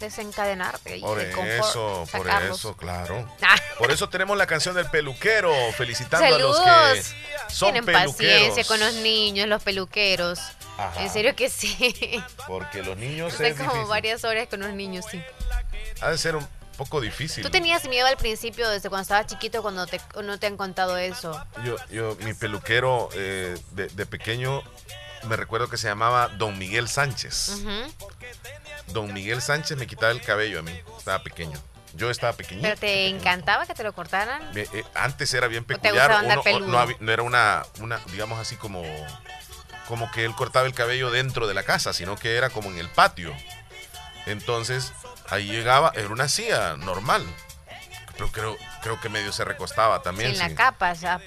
desencadenar. 0.00 0.78
de 0.80 1.00
Por 1.00 1.18
de 1.18 1.30
confort, 1.32 1.58
eso, 1.60 2.06
por 2.12 2.28
eso, 2.28 2.76
claro. 2.76 3.28
Ah. 3.42 3.56
Por 3.78 3.90
eso 3.90 4.08
tenemos 4.08 4.36
la 4.36 4.46
canción 4.46 4.74
del 4.74 4.86
peluquero, 4.86 5.52
felicitando 5.76 6.34
a 6.34 6.38
los 6.38 6.60
que 6.60 7.02
son 7.52 7.72
Tienen 7.72 7.84
peluqueros. 7.86 8.14
paciencia 8.16 8.64
con 8.64 8.80
los 8.80 8.94
niños, 8.94 9.48
los 9.48 9.62
peluqueros. 9.62 10.38
Ajá. 10.76 11.02
En 11.02 11.10
serio 11.10 11.34
que 11.34 11.48
sí. 11.50 12.22
Porque 12.46 12.82
los 12.82 12.96
niños 12.96 13.32
Están 13.32 13.46
es 13.46 13.56
como 13.56 13.70
difícil. 13.70 13.88
varias 13.88 14.24
horas 14.24 14.46
con 14.48 14.60
los 14.60 14.70
niños, 14.70 15.04
sí. 15.10 15.20
Ha 16.00 16.10
de 16.10 16.18
ser 16.18 16.36
un 16.36 16.46
poco 16.78 17.00
difícil. 17.02 17.42
¿Tú 17.44 17.50
tenías 17.50 17.86
miedo 17.88 18.06
al 18.06 18.16
principio, 18.16 18.68
desde 18.70 18.88
cuando 18.88 19.02
estabas 19.02 19.26
chiquito, 19.26 19.60
cuando 19.60 19.86
te, 19.86 20.00
no 20.24 20.38
te 20.38 20.46
han 20.46 20.56
contado 20.56 20.96
eso? 20.96 21.38
Yo, 21.64 21.76
yo, 21.90 22.16
mi 22.22 22.32
peluquero 22.32 23.10
eh, 23.12 23.58
de, 23.72 23.88
de 23.88 24.06
pequeño, 24.06 24.62
me 25.24 25.36
recuerdo 25.36 25.68
que 25.68 25.76
se 25.76 25.88
llamaba 25.88 26.28
Don 26.28 26.56
Miguel 26.56 26.88
Sánchez. 26.88 27.62
Don 28.88 29.12
Miguel 29.12 29.42
Sánchez 29.42 29.76
me 29.76 29.86
quitaba 29.86 30.12
el 30.12 30.22
cabello 30.22 30.60
a 30.60 30.62
mí. 30.62 30.80
Estaba 30.96 31.22
pequeño. 31.22 31.60
Yo 31.94 32.10
estaba 32.10 32.32
pequeñito. 32.34 32.66
¿Pero 32.68 32.78
te 32.80 33.08
encantaba 33.08 33.66
que 33.66 33.74
te 33.74 33.82
lo 33.82 33.92
cortaran? 33.92 34.40
Eh, 34.56 34.84
antes 34.94 35.32
era 35.34 35.46
bien 35.48 35.64
peculiar. 35.64 36.22
uno- 36.24 36.42
no, 36.60 36.86
no 37.00 37.12
era 37.12 37.22
una, 37.22 37.64
una, 37.80 37.98
digamos 38.12 38.38
así 38.38 38.56
como, 38.56 38.82
como 39.88 40.10
que 40.12 40.24
él 40.24 40.34
cortaba 40.34 40.66
el 40.66 40.74
cabello 40.74 41.10
dentro 41.10 41.46
de 41.48 41.54
la 41.54 41.64
casa, 41.64 41.92
sino 41.92 42.16
que 42.16 42.36
era 42.36 42.50
como 42.50 42.70
en 42.70 42.78
el 42.78 42.88
patio. 42.88 43.34
Entonces, 44.26 44.92
ahí 45.30 45.46
llegaba, 45.46 45.92
era 45.94 46.08
una 46.08 46.28
silla 46.28 46.76
normal. 46.76 47.24
Pero 48.12 48.32
creo, 48.32 48.56
creo 48.82 49.00
que 49.00 49.08
medio 49.08 49.32
se 49.32 49.44
recostaba 49.44 50.02
también. 50.02 50.30
Sin 50.30 50.38
la 50.40 50.48
sí. 50.48 50.54
capa, 50.54 50.92
ya. 50.94 51.20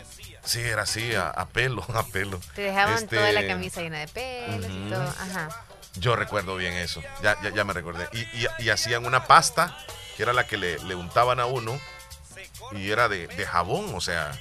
Sí, 0.44 0.60
era 0.60 0.82
así, 0.84 1.14
a, 1.16 1.30
a 1.30 1.46
pelo, 1.48 1.86
a 1.94 2.04
pelo. 2.04 2.40
Te 2.56 2.64
dejaban 2.64 2.96
Este, 2.96 3.16
toda 3.18 3.32
la 3.32 3.46
camisa 3.48 3.82
llena 3.82 4.00
de 4.00 4.08
pelos 4.08 4.66
y 4.70 4.90
todo. 4.90 5.04
Ajá. 5.04 5.50
Yo 5.96 6.16
recuerdo 6.16 6.56
bien 6.56 6.74
eso, 6.74 7.02
ya, 7.22 7.36
ya, 7.44 7.50
ya 7.50 7.64
me 7.66 7.74
recordé. 7.74 8.08
Y, 8.14 8.20
y- 8.22 8.48
y 8.60 8.70
hacían 8.70 9.06
una 9.06 9.26
pasta, 9.28 9.78
que 10.16 10.24
era 10.24 10.32
la 10.34 10.48
que 10.48 10.58
le, 10.58 10.80
le 10.80 10.96
untaban 10.96 11.40
a 11.42 11.46
uno, 11.46 11.80
y 12.72 12.90
era 12.92 13.10
de, 13.10 13.28
de 13.28 13.46
jabón, 13.46 13.94
o 13.94 14.00
sea, 14.00 14.32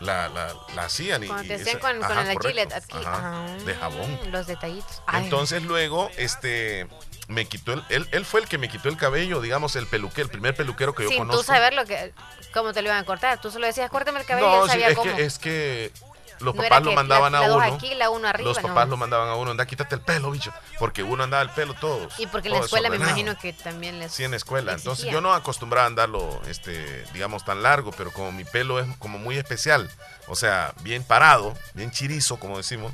la, 0.00 0.28
la, 0.28 0.52
la 0.74 0.84
hacían. 0.84 1.22
Y, 1.22 1.28
Cuando 1.28 1.46
te 1.46 1.54
hacían 1.54 1.78
con, 1.78 1.96
el 1.96 2.02
correcto, 2.02 2.48
Gillette 2.48 2.72
aquí. 2.72 2.96
ajá, 2.98 3.46
Ah, 3.46 3.46
de 3.64 3.74
jabón. 3.76 4.18
Los 4.32 4.46
detallitos. 4.48 5.02
Ay, 5.06 5.24
Entonces 5.24 5.62
luego, 5.62 6.10
este, 6.16 6.88
me 7.28 7.46
quitó 7.46 7.72
el, 7.72 7.84
él, 7.88 8.08
él 8.12 8.24
fue 8.26 8.40
el 8.40 8.48
que 8.48 8.58
me 8.58 8.68
quitó 8.68 8.88
el 8.88 8.96
cabello, 8.96 9.40
digamos, 9.40 9.76
el 9.76 9.86
peluquero, 9.86 10.26
el 10.26 10.30
primer 10.30 10.54
peluquero 10.54 10.94
que 10.94 11.04
yo 11.04 11.08
sin 11.08 11.18
conozco. 11.18 11.40
tú 11.42 11.46
saber 11.46 11.72
lo 11.74 11.84
que, 11.86 12.12
cómo 12.52 12.72
te 12.72 12.82
lo 12.82 12.88
iban 12.88 12.98
a 13.02 13.04
cortar. 13.04 13.40
Tú 13.40 13.50
solo 13.50 13.66
decías, 13.66 13.90
córtame 13.90 14.20
el 14.20 14.26
cabello 14.26 14.46
No, 14.46 14.56
él 14.56 14.62
sí, 14.64 14.68
sabía 14.70 14.88
es 14.88 14.96
cómo. 14.96 15.16
que, 15.16 15.24
es 15.24 15.38
que 15.38 15.92
los 16.40 16.54
No 16.54 16.62
papás 16.62 16.82
lo 16.82 16.90
que 16.90 16.96
mandaban 16.96 17.32
la- 17.32 17.38
a 17.38 17.48
la 17.48 17.54
uno. 17.56 17.76
aquí, 17.76 17.94
la 17.94 18.10
uno 18.10 18.26
arriba, 18.28 18.48
los 18.48 18.60
no. 18.60 18.68
papás 18.68 18.88
lo 18.88 18.96
mandaban 18.96 19.28
a 19.28 19.36
uno, 19.36 19.52
anda, 19.52 19.64
quítate 19.66 19.94
el 19.94 20.00
pelo, 20.02 20.30
bicho. 20.32 20.52
Porque 20.78 21.02
uno 21.02 21.22
andaba 21.24 21.42
el 21.42 21.50
pelo 21.50 21.74
todos. 21.74 22.12
Y 22.18 22.26
porque 22.26 22.48
en 22.48 22.54
la 22.54 22.60
escuela 22.60 22.90
me 22.90 22.96
imagino 22.96 23.38
que 23.38 23.52
también 23.52 23.98
les. 24.00 24.12
Sí, 24.12 24.24
en 24.24 24.32
la 24.32 24.36
escuela. 24.36 24.72
Entonces 24.72 25.06
yo 25.06 25.20
no 25.20 25.32
acostumbraba 25.32 25.84
a 25.84 25.88
andarlo, 25.88 26.42
este, 26.48 27.04
digamos, 27.14 27.44
tan 27.44 27.62
largo, 27.62 27.92
pero 27.92 28.12
como 28.12 28.32
mi 28.32 28.44
pelo 28.44 28.80
es 28.80 28.86
como 28.98 29.18
muy 29.18 29.38
especial, 29.38 29.88
o 30.26 30.34
sea, 30.36 30.74
bien 30.82 31.04
parado, 31.04 31.54
bien 31.72 31.90
chirizo, 31.92 32.38
como 32.38 32.56
decimos, 32.58 32.92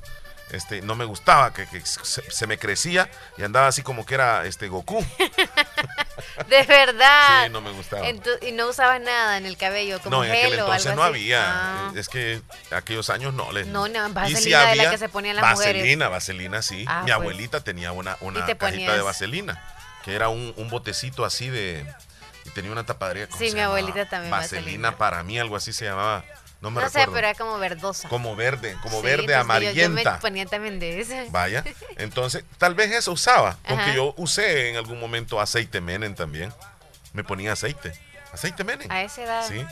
este, 0.52 0.82
no 0.82 0.94
me 0.97 1.05
gustaba 1.05 1.52
que, 1.52 1.66
que 1.66 1.81
se, 1.85 2.28
se 2.31 2.47
me 2.47 2.59
crecía 2.59 3.09
y 3.39 3.43
andaba 3.43 3.68
así 3.68 3.82
como 3.82 4.05
que 4.06 4.14
era 4.14 4.44
este 4.47 4.68
Goku. 4.68 5.05
De 6.48 6.62
verdad. 6.64 7.44
Sí, 7.47 7.51
no 7.51 7.60
me 7.60 7.70
gustaba. 7.70 8.06
Y 8.09 8.52
no 8.52 8.68
usabas 8.68 9.01
nada 9.01 9.36
en 9.39 9.47
el 9.47 9.56
cabello, 9.56 10.01
como 10.01 10.16
No, 10.16 10.24
en 10.24 10.31
aquel 10.32 10.51
gel 10.51 10.60
o 10.60 10.62
entonces 10.64 10.86
algo 10.89 10.97
no 11.02 11.02
así. 11.05 11.14
había. 11.14 11.43
Ah. 11.89 11.93
Es 11.94 12.09
que 12.09 12.43
aquellos 12.70 13.10
años 13.10 13.32
no 13.35 13.52
les. 13.52 13.66
No, 13.66 13.89
no, 13.89 14.09
vaselina 14.12 14.40
si 14.40 14.51
de 14.70 14.85
la 14.85 14.90
que 14.90 14.98
se 14.98 15.09
ponían 15.09 15.36
las 15.36 15.51
mujeres. 15.52 15.74
Vaselina, 15.82 16.09
vaselina, 16.09 16.62
sí. 16.62 16.85
Ah, 16.89 16.98
Mi 17.01 17.05
pues. 17.06 17.14
abuelita 17.14 17.60
tenía 17.62 17.93
una, 17.93 18.16
una 18.20 18.40
cajita 18.40 18.59
ponías- 18.66 18.94
de 18.97 19.02
vaselina, 19.02 19.62
que 20.05 20.14
era 20.14 20.28
un, 20.28 20.52
un 20.56 20.68
botecito 20.70 21.24
así 21.24 21.48
de. 21.48 21.86
Y 22.44 22.51
tenía 22.51 22.72
una 22.72 22.85
tapadera. 22.85 23.27
¿cómo 23.27 23.39
Sí, 23.39 23.52
mi 23.52 23.60
abuelita 23.60 24.09
también 24.09 24.31
Vaselina, 24.31 24.60
vaselina. 24.62 24.97
para 24.98 25.22
mí, 25.22 25.39
algo 25.39 25.56
así 25.56 25.72
se 25.72 25.85
llamaba. 25.86 26.24
No 26.61 26.70
me 26.70 26.82
No 26.82 26.89
sé, 26.91 26.99
recuerdo. 26.99 27.12
pero 27.15 27.27
era 27.28 27.39
como 27.39 27.59
verdosa. 27.59 28.09
Como 28.09 28.37
verde, 28.37 28.77
como 28.82 28.99
Sí, 29.01 29.07
verde 29.07 29.32
entonces 29.32 29.37
yo- 29.37 29.37
Yo, 29.37 29.41
amarillenta. 29.87 30.12
me 30.12 30.19
ponía 30.19 30.47
también 30.47 30.78
de 30.78 31.01
ese. 31.01 31.27
Vaya. 31.31 31.65
Entonces, 31.97 32.45
tal 32.59 32.74
vez 32.74 32.93
eso 32.93 33.12
usaba. 33.12 33.57
Porque 33.66 33.95
yo 33.95 34.12
usé 34.19 34.69
en 34.70 34.77
algún 34.77 35.01
momento 35.01 35.41
aceite 35.41 35.81
Menem 35.81 36.15
también. 36.15 36.53
Me 37.15 37.24
ponía 37.24 37.53
aceite. 37.53 37.93
Aceite 38.32 38.62
Menem. 38.65 38.91
A 38.91 39.03
esa 39.03 39.23
edad. 39.23 39.49
Sí. 39.49 39.65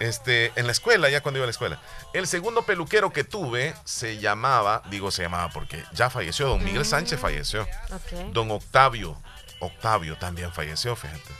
Este, 0.00 0.52
en 0.56 0.66
la 0.66 0.72
escuela, 0.72 1.08
ya 1.08 1.22
cuando 1.22 1.38
iba 1.38 1.44
a 1.44 1.46
la 1.46 1.52
escuela. 1.52 1.80
El 2.12 2.26
segundo 2.26 2.62
peluquero 2.66 3.12
que 3.12 3.24
tuve 3.24 3.74
se 3.84 4.18
llamaba, 4.18 4.82
digo 4.90 5.10
se 5.10 5.22
llamaba 5.22 5.48
porque 5.50 5.82
ya 5.92 6.10
falleció, 6.10 6.48
don 6.48 6.62
Miguel 6.62 6.84
Sánchez 6.84 7.18
falleció. 7.20 7.62
Ok. 7.92 8.32
Don 8.32 8.50
Octavio, 8.50 9.18
Octavio 9.60 10.18
también 10.18 10.52
falleció, 10.52 10.96
fíjate. 10.96 11.32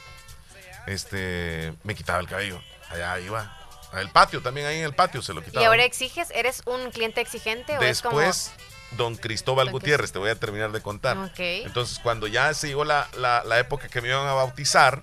Este, 0.86 1.74
me 1.82 1.94
quitaba 1.94 2.20
el 2.20 2.28
cabello. 2.28 2.62
Allá 2.88 3.18
iba. 3.20 3.52
El 4.00 4.10
patio, 4.10 4.42
también 4.42 4.66
ahí 4.66 4.78
en 4.78 4.84
el 4.84 4.94
patio 4.94 5.22
se 5.22 5.32
lo 5.34 5.40
¿Y 5.40 5.44
quitaba. 5.44 5.66
ahora 5.66 5.84
exiges? 5.84 6.30
¿Eres 6.34 6.62
un 6.66 6.90
cliente 6.90 7.20
exigente 7.20 7.76
o 7.78 7.82
es 7.82 8.02
como.? 8.02 8.18
Después, 8.18 8.52
don 8.92 9.16
Cristóbal 9.16 9.66
Don 9.66 9.72
Gutiérrez, 9.72 10.12
te 10.12 10.18
voy 10.18 10.30
a 10.30 10.34
terminar 10.36 10.72
de 10.72 10.80
contar. 10.82 11.16
Entonces, 11.38 11.98
cuando 12.02 12.26
ya 12.26 12.52
se 12.54 12.68
llegó 12.68 12.84
la, 12.84 13.08
la- 13.16 13.42
la 13.44 13.58
época 13.58 13.88
que 13.88 14.00
me 14.00 14.08
iban 14.08 14.26
a 14.26 14.32
bautizar, 14.34 15.02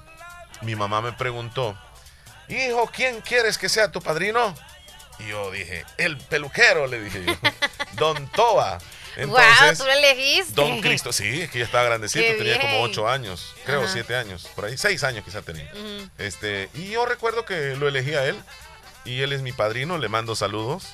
mi 0.62 0.76
mamá 0.76 1.02
me 1.02 1.12
preguntó, 1.14 1.78
hijo, 2.50 2.90
¿quién 2.94 3.22
quieres 3.22 3.58
que 3.58 3.70
sea 3.70 3.92
tu 3.92 4.02
padrino? 4.02 4.56
Y 5.20 5.28
yo 5.28 5.52
dije, 5.52 5.86
el 5.98 6.18
peluquero, 6.18 6.88
le 6.88 7.00
dije 7.02 7.24
yo. 7.26 7.34
don 7.94 8.28
Toa. 8.32 8.80
¡Guau! 9.28 9.76
Tú 9.78 9.84
lo 9.84 9.92
elegiste. 9.92 10.54
Don 10.56 10.82
Cristo, 10.82 11.14
sí, 11.14 11.42
es 11.44 11.52
que 11.52 11.60
ya 11.60 11.66
estaba 11.66 11.84
grandecito, 11.84 12.26
Qué 12.26 12.34
tenía 12.34 12.60
como 12.60 12.82
ocho 12.82 13.08
años, 13.08 13.54
creo 13.64 13.84
Ajá. 13.84 13.94
siete 13.94 14.16
años, 14.16 14.50
por 14.56 14.66
ahí, 14.66 14.76
seis 14.76 15.04
años 15.04 15.24
quizá 15.24 15.44
tenía. 15.44 15.72
Este, 16.18 16.68
y 16.74 16.90
yo 16.90 17.06
recuerdo 17.06 17.46
que 17.46 17.76
lo 17.76 17.88
elegí 17.88 18.16
a 18.16 18.26
él, 18.26 18.36
y 19.06 19.22
él 19.22 19.34
es 19.34 19.42
mi 19.42 19.52
padrino, 19.52 19.98
le 19.98 20.10
mando 20.10 20.36
saludos, 20.36 20.88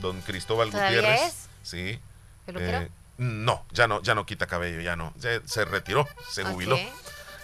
don 0.00 0.20
Cristóbal 0.22 0.70
¿Todavía 0.70 1.00
Gutiérrez. 1.00 1.22
es? 1.32 1.48
Sí. 1.62 2.00
Eh, 2.48 2.88
no, 3.18 3.64
ya 3.72 3.88
no, 3.88 4.02
ya 4.02 4.14
no 4.14 4.24
quita 4.26 4.46
cabello, 4.46 4.80
ya 4.80 4.94
no, 4.96 5.12
ya 5.16 5.40
se 5.46 5.64
retiró, 5.64 6.06
se 6.30 6.44
jubiló. 6.44 6.78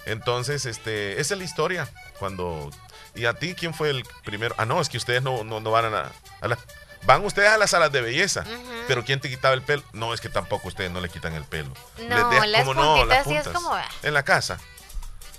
Entonces, 0.05 0.67
este, 0.67 1.21
esa 1.21 1.35
es 1.35 1.39
la 1.39 1.45
historia. 1.45 1.89
Cuando. 2.19 2.71
¿Y 3.15 3.27
a 3.27 3.35
ti 3.35 3.55
quién 3.55 3.75
fue 3.75 3.91
el 3.91 4.05
primero? 4.25 4.55
Ah, 4.59 4.65
no, 4.65 4.81
es 4.81 4.89
que 4.89 4.97
ustedes 4.97 5.23
no, 5.23 5.45
no, 5.45 5.61
no 5.61 5.71
van 5.71 5.95
a, 5.95 6.11
a 6.41 6.49
la- 6.49 6.59
Van 7.05 7.25
ustedes 7.25 7.49
a 7.51 7.59
las 7.59 7.71
salas 7.71 7.91
de 7.91 8.01
belleza. 8.01 8.45
Pero 8.87 9.05
¿quién 9.05 9.19
te 9.21 9.29
quitaba 9.29 9.55
el 9.55 9.63
pelo? 9.63 9.83
No, 9.93 10.15
es 10.15 10.21
que 10.21 10.29
tampoco 10.29 10.69
ustedes 10.69 10.91
no 10.93 11.01
le 11.01 11.09
quitan 11.09 11.35
el 11.35 11.43
pelo. 11.45 11.73
No, 12.09 12.17
Les 12.17 12.25
dejan- 12.41 12.51
las 12.53 12.65
¿cómo 12.65 12.75
no? 12.75 13.05
Las 13.05 13.27
sí 13.27 13.35
es 13.35 13.43
puntas. 13.43 13.61
como. 13.63 13.77
En 14.05 14.15
la 14.15 14.23
casa. 14.23 14.59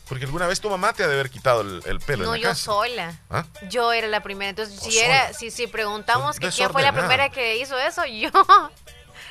Porque 0.08 0.26
alguna 0.26 0.48
vez 0.48 0.60
tu 0.60 0.70
mamá 0.70 0.92
te 0.94 1.04
ha 1.04 1.08
de 1.08 1.14
haber 1.14 1.30
quitado 1.30 1.62
el, 1.62 1.82
el 1.86 2.00
pelo 2.00 2.26
No, 2.26 2.36
en 2.36 2.42
la 2.42 2.48
yo 2.48 2.50
casa. 2.52 2.64
sola. 2.64 3.22
¿Ah? 3.30 3.46
Yo 3.70 3.94
era 3.94 4.08
la 4.08 4.22
primera. 4.22 4.50
Entonces, 4.50 4.78
Oh, 4.82 4.92
si 4.92 5.00
era, 5.00 5.28
sola. 5.28 5.40
si, 5.40 5.50
si 5.52 5.68
preguntamos 5.68 6.40
que 6.40 6.50
quién 6.50 6.70
fue 6.72 6.82
la 6.82 6.92
primera 6.92 7.30
que 7.30 7.58
hizo 7.58 7.78
eso, 7.80 8.06
yo. 8.08 8.30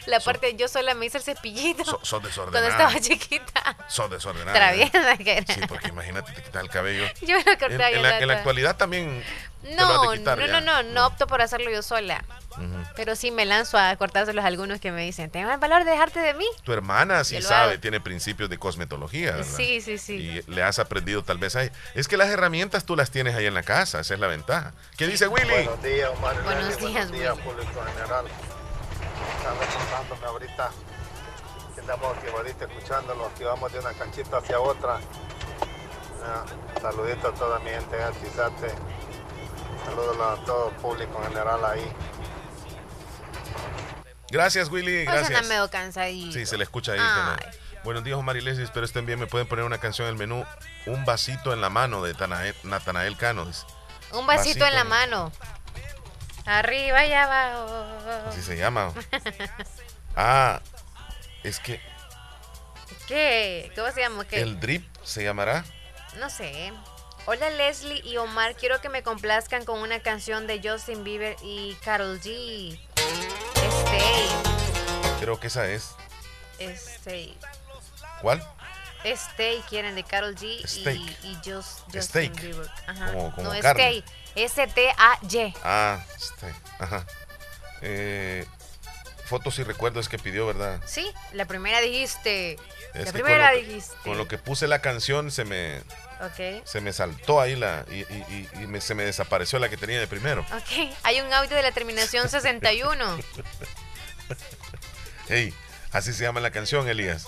La 0.07 0.21
parte, 0.21 0.55
yo 0.57 0.69
sola 0.69 0.95
me 0.95 1.07
hice 1.07 1.19
el 1.19 1.25
cepillito. 1.25 1.85
Son, 2.03 2.23
son 2.31 2.51
cuando 2.51 2.69
estaba 2.69 2.99
chiquita. 3.01 3.77
Son 3.89 4.11
desordenadas. 4.11 4.55
Traviesa 4.55 5.17
que 5.17 5.39
era. 5.39 5.55
Sí, 5.55 5.61
porque 5.69 5.89
imagínate, 5.89 6.33
te 6.33 6.43
quitas 6.43 6.63
el 6.63 6.71
cabello. 6.71 7.05
Yo 7.21 7.37
me 7.39 7.45
lo 7.45 7.59
cortaba 7.59 7.91
En, 7.91 7.97
en 7.97 8.03
la, 8.03 8.19
en 8.19 8.29
la 8.29 8.35
actualidad 8.35 8.77
también 8.77 9.23
No, 9.63 10.15
no, 10.17 10.37
no, 10.37 10.61
no, 10.61 10.83
no 10.83 11.07
opto 11.07 11.27
por 11.27 11.41
hacerlo 11.43 11.71
yo 11.71 11.83
sola. 11.83 12.25
Pero 12.97 13.17
sí 13.17 13.31
me 13.31 13.45
lanzo 13.45 13.79
a 13.79 13.97
cortárselos 13.97 14.45
a 14.45 14.49
algunos 14.49 14.81
que 14.81 14.93
me 14.93 15.03
dicen, 15.03 15.31
¿tengo 15.31 15.51
el 15.51 15.59
valor 15.59 15.85
de 15.85 15.93
dejarte 15.93 16.21
de 16.21 16.35
mí? 16.35 16.45
Tu 16.65 16.73
hermana 16.73 17.25
sí 17.25 17.41
sabe, 17.41 17.73
hago. 17.73 17.81
tiene 17.81 18.01
principios 18.01 18.51
de 18.51 18.59
cosmetología, 18.59 19.33
¿verdad? 19.33 19.57
Sí, 19.57 19.81
sí, 19.81 19.99
sí. 19.99 20.15
Y 20.47 20.51
le 20.51 20.63
has 20.63 20.79
aprendido 20.79 21.23
tal 21.23 21.39
vez 21.39 21.57
ahí. 21.57 21.71
Es 21.95 22.09
que 22.09 22.17
las 22.17 22.29
herramientas 22.29 22.85
tú 22.85 22.97
las 22.97 23.11
tienes 23.11 23.35
ahí 23.35 23.47
en 23.47 23.55
la 23.55 23.63
casa, 23.63 24.01
esa 24.01 24.15
es 24.15 24.21
la 24.21 24.27
ventaja. 24.27 24.73
¿Qué 24.97 25.07
dice 25.07 25.29
Willy? 25.29 25.49
Buenos 25.49 25.83
días, 25.83 26.11
Omar. 26.11 26.43
Buenos 26.43 26.69
días, 26.69 26.81
Buenos 26.81 27.13
días, 27.13 27.39
público 27.39 27.85
general. 27.87 28.27
Estaba 29.39 29.57
contándome 29.67 30.27
ahorita 30.27 30.71
que 31.75 31.81
estamos 31.81 32.17
aquí 32.19 32.27
ahorita 32.29 32.65
escuchándolo, 32.67 33.31
que 33.37 33.45
vamos 33.45 33.73
de 33.73 33.79
una 33.79 33.93
canchita 33.95 34.37
hacia 34.39 34.61
otra. 34.61 35.01
Ah, 36.25 36.45
saludito 36.81 37.29
a 37.29 37.35
toda 37.35 37.59
mi 37.61 37.71
gente 37.71 37.97
de 37.97 38.05
Atizate. 38.05 38.75
Saludos 39.85 40.17
a 40.21 40.45
todo 40.45 40.69
el 40.69 40.75
público 40.77 41.19
en 41.23 41.29
general 41.31 41.65
ahí. 41.65 41.93
Gracias, 44.31 44.69
Willy. 44.71 45.05
Pues 45.05 45.17
Gracias. 45.17 45.39
anda 45.41 45.49
medio 45.49 45.71
cansadito. 45.71 46.33
Sí, 46.33 46.47
se 46.47 46.57
le 46.57 46.65
escucha 46.65 46.93
ahí. 46.93 46.99
que 46.99 47.05
no. 47.05 47.83
Buenos 47.85 48.05
días, 48.05 48.17
Omar 48.17 48.37
Leslie. 48.37 48.65
Espero 48.65 48.87
estén 48.87 49.05
bien. 49.05 49.19
Me 49.19 49.27
pueden 49.27 49.47
poner 49.49 49.65
una 49.65 49.79
canción 49.79 50.07
en 50.07 50.13
el 50.15 50.19
menú. 50.19 50.45
Un 50.87 51.05
vasito 51.05 51.53
en 51.53 51.61
la 51.61 51.69
mano 51.69 52.03
de 52.03 52.15
Tanael- 52.15 52.55
Natanael 52.63 53.17
Cano. 53.17 53.47
Un 54.13 54.27
vasito, 54.27 54.65
en 54.67 54.75
la 54.75 54.85
mano. 54.85 55.33
Arriba 56.45 57.07
y 57.07 57.13
abajo. 57.13 58.29
Así 58.29 58.43
se 58.43 58.57
llama. 58.57 58.93
Ah, 60.15 60.61
es 61.43 61.59
que 61.59 61.81
¿Qué? 63.09 63.73
¿Cómo 63.75 63.91
se 63.93 64.01
llama? 64.03 64.27
¿Qué? 64.27 64.43
el 64.43 64.61
drip 64.61 64.85
se 65.03 65.25
llamará. 65.25 65.65
No 66.19 66.29
sé. 66.29 66.71
Hola 67.25 67.49
Leslie 67.49 68.03
y 68.05 68.19
Omar, 68.19 68.55
quiero 68.55 68.81
que 68.83 68.91
me 68.91 69.03
complazcan 69.03 69.65
con 69.65 69.79
una 69.81 70.01
canción 70.01 70.47
de 70.47 70.61
Justin 70.63 71.03
Bieber 71.03 71.37
y 71.43 71.75
Carol 71.85 72.21
G. 72.21 72.79
Stay. 73.57 74.29
Creo 75.21 75.41
que 75.41 75.47
esa 75.47 75.67
es. 75.67 75.95
Stay. 76.59 77.37
¿Cuál? 78.21 78.47
Stay 79.05 79.63
quieren 79.69 79.95
de 79.95 80.05
Carol 80.05 80.35
G 80.37 80.45
y, 80.45 81.27
y 81.27 81.35
Just, 81.37 81.81
Justin 81.87 82.03
Steak. 82.03 82.41
Bieber. 82.41 82.69
Ajá. 82.87 83.13
Como- 83.13 83.35
como 83.35 83.55
no, 83.55 83.61
carne. 83.61 83.83
Stay. 83.83 84.05
S-T-A-Y. 84.35 85.55
Ah, 85.65 86.05
este, 86.17 86.53
ajá. 86.79 87.05
Eh, 87.83 88.47
fotos 89.27 89.59
y 89.59 89.63
recuerdos 89.65 90.09
que 90.09 90.19
pidió, 90.19 90.47
¿verdad? 90.47 90.81
Sí, 90.87 91.11
la 91.33 91.47
primera 91.47 91.81
dijiste. 91.81 92.59
Es 92.95 93.07
la 93.07 93.13
primera 93.13 93.49
con 93.49 93.55
lo 93.57 93.61
que- 93.61 93.67
dijiste. 93.67 93.95
Con 94.05 94.19
lo 94.19 94.29
que 94.29 94.39
puse 94.39 94.69
la 94.69 94.81
canción 94.81 95.31
se 95.31 95.45
me, 95.45 95.79
Ok. 96.21 96.65
se 96.65 96.81
me 96.83 96.93
saltó 96.93 97.41
ahí 97.41 97.57
la 97.57 97.85
y, 97.91 98.01
y- 98.01 98.49
y- 98.55 98.63
y 98.63 98.67
me- 98.67 98.81
se 98.83 98.95
me 98.95 99.05
desapareció 99.05 99.59
la 99.59 99.69
que 99.71 99.77
tenía 99.79 99.99
de 99.99 100.07
primero. 100.07 100.43
Ok, 100.55 100.95
hay 101.03 101.21
un 101.21 101.33
audio 101.33 101.57
de 101.57 101.63
la 101.63 101.73
terminación 101.73 102.29
61. 102.29 103.19
Hey, 105.29 105.55
así 105.93 106.13
se 106.13 106.23
llama 106.25 106.41
la 106.41 106.51
canción, 106.51 106.89
Elías. 106.89 107.27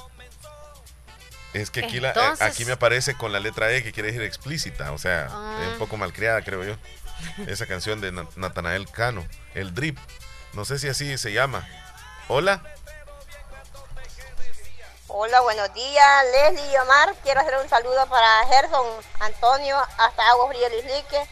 Es 1.55 1.71
que 1.71 1.85
aquí, 1.85 2.01
la, 2.01 2.11
eh, 2.11 2.35
aquí 2.41 2.65
me 2.65 2.73
aparece 2.73 3.17
con 3.17 3.33
la 3.33 3.39
letra 3.41 3.71
E 3.71 3.83
que 3.83 3.93
quiere 3.93 4.09
decir 4.09 4.23
explícita, 4.23 4.93
o 4.93 4.99
sea, 4.99 5.29
Ah. 5.31 5.59
es 5.63 5.69
un 5.73 5.79
poco 5.79 5.97
malcriada, 5.97 6.43
creo 6.43 6.65
yo. 6.65 6.77
Esa 7.47 7.67
canción 7.67 8.01
de 8.01 8.11
Na- 8.13 8.27
Natanael 8.37 8.91
Cano, 8.91 9.25
el 9.55 9.73
Drip. 9.73 9.97
No 10.53 10.65
sé 10.65 10.79
si 10.79 10.89
así 10.89 11.17
se 11.17 11.33
llama. 11.33 11.67
Hola. 12.29 12.61
Hola, 15.07 15.41
buenos 15.43 15.73
días, 15.75 16.25
Leslie 16.33 16.73
y 16.73 16.77
Omar. 16.79 17.15
Quiero 17.23 17.41
hacer 17.41 17.57
un 17.63 17.69
saludo 17.69 18.05
para 18.09 18.47
Gerson 18.49 18.87
Antonio 19.21 19.79
hasta 19.99 20.29
Agua 20.31 20.49
Fría 20.49 20.69
Lislique, 20.71 21.29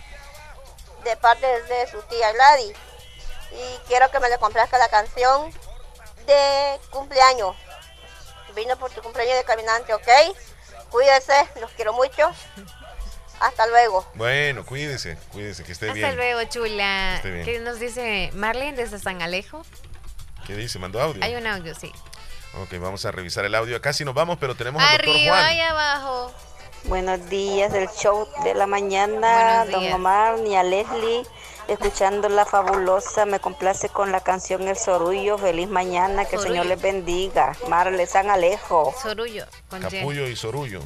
de 1.02 1.16
parte 1.16 1.46
de 1.64 1.90
su 1.90 2.00
tía 2.02 2.30
Gladys. 2.32 2.76
Y 3.50 3.78
quiero 3.88 4.08
que 4.12 4.20
me 4.20 4.28
le 4.28 4.38
complazca 4.38 4.78
la 4.78 4.88
canción 4.88 5.52
de 6.26 6.80
cumpleaños. 6.90 7.56
Vino 8.54 8.76
por 8.76 8.90
tu 8.90 9.00
cumpleaños 9.02 9.36
de 9.36 9.44
caminante, 9.44 9.94
¿ok? 9.94 10.08
Cuídese, 10.90 11.32
los 11.60 11.70
quiero 11.72 11.92
mucho. 11.92 12.30
Hasta 13.40 13.66
luego. 13.66 14.06
Bueno, 14.14 14.64
cuídese, 14.64 15.16
cuídese, 15.32 15.64
que 15.64 15.72
esté 15.72 15.86
Hasta 15.86 15.94
bien. 15.94 16.16
luego, 16.16 16.44
chula. 16.48 17.16
Esté 17.16 17.30
bien. 17.30 17.44
¿Qué 17.44 17.58
nos 17.58 17.80
dice 17.80 18.30
Marlene 18.34 18.76
desde 18.76 18.98
San 18.98 19.20
Alejo? 19.20 19.62
¿Qué 20.46 20.54
dice? 20.54 20.78
¿Mandó 20.78 21.00
audio? 21.00 21.22
Hay 21.24 21.34
un 21.34 21.46
audio, 21.46 21.74
sí. 21.74 21.92
Ok, 22.60 22.74
vamos 22.78 23.04
a 23.04 23.10
revisar 23.10 23.44
el 23.44 23.54
audio. 23.54 23.80
Casi 23.80 24.04
nos 24.04 24.14
vamos, 24.14 24.36
pero 24.38 24.54
tenemos 24.54 24.82
al 24.82 24.96
doctor 24.98 25.14
Arriba 25.16 25.36
Juan. 25.38 25.56
y 25.56 25.60
abajo. 25.60 26.32
Buenos 26.84 27.28
días 27.30 27.72
del 27.72 27.88
show 27.90 28.28
de 28.44 28.54
la 28.54 28.66
mañana, 28.66 29.64
don. 29.66 29.92
Omar, 29.92 30.38
ni 30.40 30.56
a 30.56 30.62
Leslie, 30.62 31.22
escuchando 31.68 32.28
la 32.28 32.44
fabulosa, 32.44 33.26
me 33.26 33.40
complace 33.40 33.88
con 33.88 34.12
la 34.12 34.20
canción 34.20 34.68
El 34.68 34.76
Sorullo, 34.76 35.38
feliz 35.38 35.68
mañana, 35.68 36.24
que 36.24 36.36
el. 36.36 36.42
Señor 36.42 36.66
les 36.66 36.80
bendiga, 36.80 37.56
Marle 37.68 38.06
San 38.06 38.30
Alejo. 38.30 38.94
Sorullo, 39.00 39.46
con 39.68 39.80
Y. 39.80 39.84
Capullo 39.84 40.28
y 40.28 40.36
Sorullo. 40.36 40.80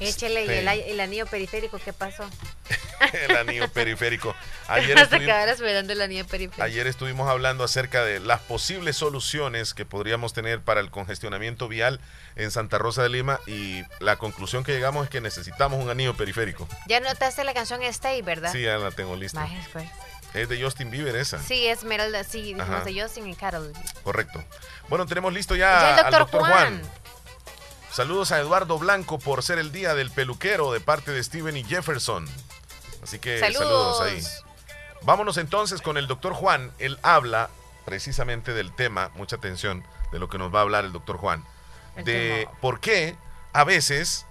Échele 0.00 0.44
y 0.44 0.48
el, 0.50 0.68
el 0.68 1.00
anillo 1.00 1.26
periférico, 1.26 1.78
¿qué 1.78 1.92
pasó? 1.92 2.28
el 3.12 3.36
anillo 3.36 3.68
periférico. 3.68 4.34
Ayer, 4.68 4.98
estuvimos- 4.98 5.26
quedar 5.26 5.48
esperando 5.48 5.92
el 5.92 6.00
anillo 6.02 6.26
periférico. 6.26 6.62
ayer 6.62 6.86
estuvimos 6.86 7.28
hablando 7.28 7.64
acerca 7.64 8.02
de 8.02 8.18
las 8.18 8.40
posibles 8.40 8.96
soluciones 8.96 9.74
que 9.74 9.84
podríamos 9.84 10.32
tener 10.32 10.60
para 10.62 10.80
el 10.80 10.90
congestionamiento 10.90 11.68
vial 11.68 12.00
en 12.36 12.50
Santa 12.50 12.78
Rosa 12.78 13.02
de 13.02 13.10
Lima 13.10 13.40
y 13.46 13.82
la 14.00 14.16
conclusión 14.16 14.64
que 14.64 14.72
llegamos 14.72 15.04
es 15.04 15.10
que 15.10 15.20
necesitamos 15.20 15.82
un 15.82 15.90
anillo 15.90 16.14
periférico. 16.16 16.66
Ya 16.88 16.98
notaste 17.00 17.44
la 17.44 17.52
canción 17.52 17.82
Stay, 17.82 18.22
¿verdad? 18.22 18.50
Sí, 18.52 18.62
ya 18.62 18.78
la 18.78 18.90
tengo 18.90 19.16
lista. 19.16 19.40
Majes, 19.40 19.68
pues. 19.72 19.88
Es 20.32 20.48
de 20.48 20.60
Justin 20.60 20.90
Bieber 20.90 21.14
esa. 21.14 21.38
Sí, 21.40 21.66
Esmeralda, 21.68 22.24
sí, 22.24 22.40
dijimos 22.42 22.68
Ajá. 22.68 22.84
de 22.84 23.00
Justin 23.00 23.28
y 23.28 23.36
Carol. 23.36 23.72
Correcto. 24.02 24.42
Bueno, 24.88 25.06
tenemos 25.06 25.32
listo 25.32 25.54
ya, 25.54 25.70
Ya 25.70 25.90
el 25.90 25.98
al 26.06 26.10
doctor 26.10 26.18
doctor 26.20 26.40
Juan. 26.40 26.80
Juan. 26.80 27.03
Saludos 27.94 28.32
a 28.32 28.40
Eduardo 28.40 28.76
Blanco 28.76 29.20
por 29.20 29.44
ser 29.44 29.60
el 29.60 29.70
día 29.70 29.94
del 29.94 30.10
peluquero 30.10 30.72
de 30.72 30.80
parte 30.80 31.12
de 31.12 31.22
Steven 31.22 31.56
y 31.56 31.62
Jefferson. 31.62 32.26
Así 33.04 33.20
que 33.20 33.38
saludos, 33.38 33.98
Saludos. 33.98 34.00
ahí. 34.02 34.20
Vámonos 35.02 35.36
entonces 35.36 35.80
con 35.80 35.96
el 35.96 36.08
doctor 36.08 36.32
Juan. 36.32 36.72
Él 36.80 36.98
habla 37.02 37.50
precisamente 37.84 38.52
del 38.52 38.74
tema, 38.74 39.12
mucha 39.14 39.36
atención, 39.36 39.84
de 40.10 40.18
lo 40.18 40.28
que 40.28 40.38
nos 40.38 40.52
va 40.52 40.58
a 40.58 40.62
hablar 40.62 40.84
el 40.84 40.90
doctor 40.90 41.18
Juan. 41.18 41.44
El 41.94 42.04
de 42.04 42.38
tema. 42.40 42.58
por 42.60 42.80
qué 42.80 43.16
a 43.52 43.62
veces 43.62 44.26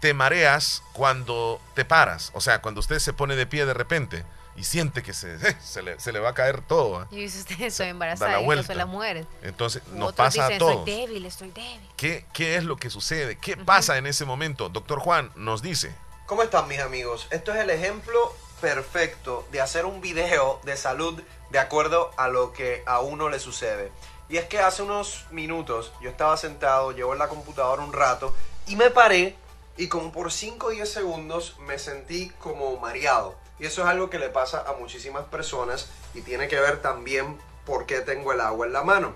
te 0.00 0.12
mareas 0.12 0.82
cuando 0.92 1.60
te 1.76 1.84
paras. 1.84 2.32
O 2.34 2.40
sea, 2.40 2.60
cuando 2.62 2.80
usted 2.80 2.98
se 2.98 3.12
pone 3.12 3.36
de 3.36 3.46
pie 3.46 3.64
de 3.64 3.74
repente 3.74 4.24
y 4.58 4.64
siente 4.64 5.02
que 5.02 5.14
se, 5.14 5.38
se, 5.60 5.82
le, 5.82 5.98
se 6.00 6.12
le 6.12 6.18
va 6.18 6.30
a 6.30 6.34
caer 6.34 6.60
todo. 6.62 6.98
¿ah? 6.98 7.08
Y 7.10 7.16
dice 7.16 7.38
usted, 7.38 7.60
estoy 7.60 7.86
da 7.86 7.90
embarazada, 7.90 8.32
la 8.32 8.40
y 8.40 8.44
vuelta. 8.44 8.74
las 8.74 8.88
mujeres. 8.88 9.26
Entonces 9.42 9.82
nos 9.88 10.10
Otros 10.10 10.14
pasa 10.26 10.42
dicen, 10.42 10.56
a 10.56 10.58
todos. 10.58 10.78
Estoy 10.88 10.94
débil, 10.94 11.26
estoy 11.26 11.50
débil. 11.50 11.88
¿Qué, 11.96 12.26
¿Qué 12.32 12.56
es 12.56 12.64
lo 12.64 12.76
que 12.76 12.90
sucede? 12.90 13.38
¿Qué 13.38 13.56
pasa 13.56 13.98
en 13.98 14.06
ese 14.06 14.24
momento? 14.24 14.68
Doctor 14.68 14.98
Juan 14.98 15.30
nos 15.36 15.62
dice. 15.62 15.94
¿Cómo 16.26 16.42
están 16.42 16.68
mis 16.68 16.80
amigos? 16.80 17.26
Esto 17.30 17.54
es 17.54 17.60
el 17.60 17.70
ejemplo 17.70 18.34
perfecto 18.60 19.46
de 19.52 19.60
hacer 19.60 19.86
un 19.86 20.00
video 20.00 20.60
de 20.64 20.76
salud 20.76 21.22
de 21.50 21.58
acuerdo 21.58 22.10
a 22.16 22.28
lo 22.28 22.52
que 22.52 22.82
a 22.86 23.00
uno 23.00 23.28
le 23.28 23.38
sucede. 23.38 23.92
Y 24.28 24.36
es 24.36 24.44
que 24.46 24.58
hace 24.58 24.82
unos 24.82 25.24
minutos 25.30 25.92
yo 26.02 26.10
estaba 26.10 26.36
sentado, 26.36 26.92
llevo 26.92 27.12
en 27.12 27.18
la 27.18 27.28
computadora 27.28 27.82
un 27.82 27.92
rato 27.92 28.34
y 28.66 28.76
me 28.76 28.90
paré 28.90 29.36
y 29.78 29.88
como 29.88 30.12
por 30.12 30.30
5 30.32 30.66
o 30.66 30.70
10 30.70 30.92
segundos 30.92 31.56
me 31.60 31.78
sentí 31.78 32.30
como 32.40 32.76
mareado. 32.78 33.36
Y 33.58 33.66
eso 33.66 33.82
es 33.82 33.88
algo 33.88 34.10
que 34.10 34.18
le 34.18 34.28
pasa 34.28 34.64
a 34.66 34.74
muchísimas 34.74 35.24
personas 35.24 35.88
y 36.14 36.22
tiene 36.22 36.48
que 36.48 36.60
ver 36.60 36.80
también 36.80 37.38
por 37.66 37.86
qué 37.86 38.00
tengo 38.00 38.32
el 38.32 38.40
agua 38.40 38.66
en 38.66 38.72
la 38.72 38.82
mano. 38.82 39.14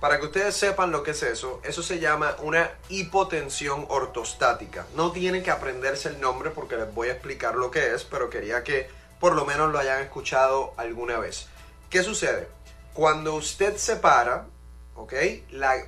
Para 0.00 0.18
que 0.18 0.26
ustedes 0.26 0.54
sepan 0.54 0.90
lo 0.90 1.02
que 1.02 1.12
es 1.12 1.22
eso, 1.22 1.60
eso 1.64 1.82
se 1.82 1.98
llama 1.98 2.36
una 2.40 2.72
hipotensión 2.88 3.86
ortostática. 3.88 4.86
No 4.94 5.12
tienen 5.12 5.42
que 5.42 5.50
aprenderse 5.50 6.08
el 6.08 6.20
nombre 6.20 6.50
porque 6.50 6.76
les 6.76 6.92
voy 6.92 7.08
a 7.08 7.12
explicar 7.12 7.54
lo 7.54 7.70
que 7.70 7.94
es, 7.94 8.04
pero 8.04 8.28
quería 8.28 8.62
que 8.64 8.90
por 9.18 9.34
lo 9.34 9.46
menos 9.46 9.72
lo 9.72 9.78
hayan 9.78 10.02
escuchado 10.02 10.74
alguna 10.76 11.18
vez. 11.18 11.46
¿Qué 11.88 12.02
sucede? 12.02 12.48
Cuando 12.92 13.34
usted 13.34 13.76
se 13.76 13.96
para, 13.96 14.46
¿ok? 14.94 15.14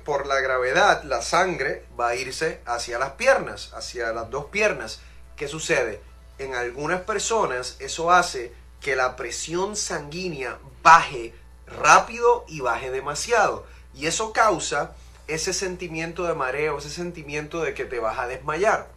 Por 0.03 0.25
la 0.25 0.39
gravedad, 0.39 1.03
la 1.03 1.21
sangre 1.21 1.85
va 1.99 2.09
a 2.09 2.15
irse 2.15 2.61
hacia 2.65 2.97
las 2.97 3.11
piernas, 3.11 3.71
hacia 3.73 4.11
las 4.13 4.29
dos 4.31 4.45
piernas. 4.45 4.99
¿Qué 5.35 5.47
sucede? 5.47 6.01
En 6.37 6.55
algunas 6.55 7.01
personas 7.01 7.77
eso 7.79 8.11
hace 8.11 8.53
que 8.81 8.95
la 8.95 9.15
presión 9.15 9.75
sanguínea 9.75 10.59
baje 10.83 11.33
rápido 11.65 12.45
y 12.47 12.61
baje 12.61 12.91
demasiado. 12.91 13.65
Y 13.93 14.05
eso 14.05 14.33
causa 14.33 14.95
ese 15.27 15.53
sentimiento 15.53 16.23
de 16.23 16.35
mareo, 16.35 16.77
ese 16.77 16.89
sentimiento 16.89 17.61
de 17.61 17.73
que 17.73 17.85
te 17.85 17.99
vas 17.99 18.19
a 18.19 18.27
desmayar. 18.27 18.87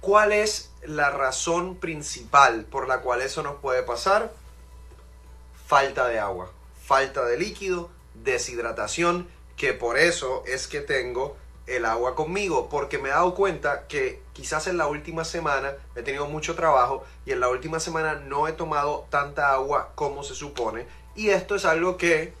¿Cuál 0.00 0.32
es 0.32 0.70
la 0.82 1.10
razón 1.10 1.76
principal 1.76 2.64
por 2.64 2.86
la 2.86 3.00
cual 3.00 3.22
eso 3.22 3.42
nos 3.42 3.56
puede 3.56 3.82
pasar? 3.82 4.32
Falta 5.66 6.06
de 6.06 6.20
agua, 6.20 6.52
falta 6.84 7.24
de 7.24 7.38
líquido, 7.38 7.90
deshidratación, 8.14 9.28
que 9.56 9.72
por 9.72 9.98
eso 9.98 10.44
es 10.46 10.68
que 10.68 10.80
tengo 10.80 11.36
el 11.66 11.84
agua 11.84 12.14
conmigo, 12.14 12.68
porque 12.68 12.98
me 12.98 13.08
he 13.08 13.12
dado 13.12 13.34
cuenta 13.34 13.88
que 13.88 14.22
quizás 14.36 14.66
en 14.66 14.76
la 14.76 14.86
última 14.86 15.24
semana 15.24 15.74
he 15.94 16.02
tenido 16.02 16.26
mucho 16.26 16.54
trabajo 16.54 17.04
y 17.24 17.32
en 17.32 17.40
la 17.40 17.48
última 17.48 17.80
semana 17.80 18.16
no 18.16 18.46
he 18.46 18.52
tomado 18.52 19.06
tanta 19.08 19.50
agua 19.52 19.92
como 19.94 20.22
se 20.22 20.34
supone. 20.34 20.86
Y 21.14 21.30
esto 21.30 21.54
es 21.54 21.64
algo 21.64 21.96
que 21.96 22.34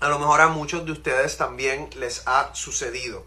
a 0.00 0.08
lo 0.08 0.18
mejor 0.18 0.40
a 0.40 0.48
muchos 0.48 0.84
de 0.84 0.90
ustedes 0.90 1.36
también 1.36 1.88
les 1.96 2.26
ha 2.26 2.52
sucedido. 2.56 3.24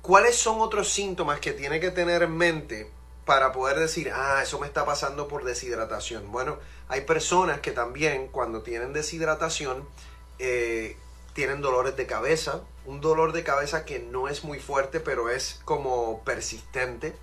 ¿Cuáles 0.00 0.34
son 0.34 0.62
otros 0.62 0.88
síntomas 0.88 1.40
que 1.40 1.52
tiene 1.52 1.78
que 1.78 1.90
tener 1.90 2.22
en 2.22 2.34
mente 2.34 2.90
para 3.26 3.52
poder 3.52 3.78
decir, 3.78 4.10
ah, 4.14 4.40
eso 4.42 4.58
me 4.58 4.66
está 4.66 4.86
pasando 4.86 5.28
por 5.28 5.44
deshidratación? 5.44 6.32
Bueno, 6.32 6.58
hay 6.88 7.02
personas 7.02 7.60
que 7.60 7.72
también 7.72 8.28
cuando 8.28 8.62
tienen 8.62 8.94
deshidratación 8.94 9.86
eh, 10.38 10.96
tienen 11.32 11.60
dolores 11.60 11.96
de 11.96 12.06
cabeza, 12.06 12.62
un 12.86 13.00
dolor 13.00 13.32
de 13.32 13.44
cabeza 13.44 13.84
que 13.84 13.98
no 13.98 14.28
es 14.28 14.44
muy 14.44 14.58
fuerte, 14.58 15.00
pero 15.00 15.30
es 15.30 15.60
como 15.64 16.22
persistente. 16.24 17.14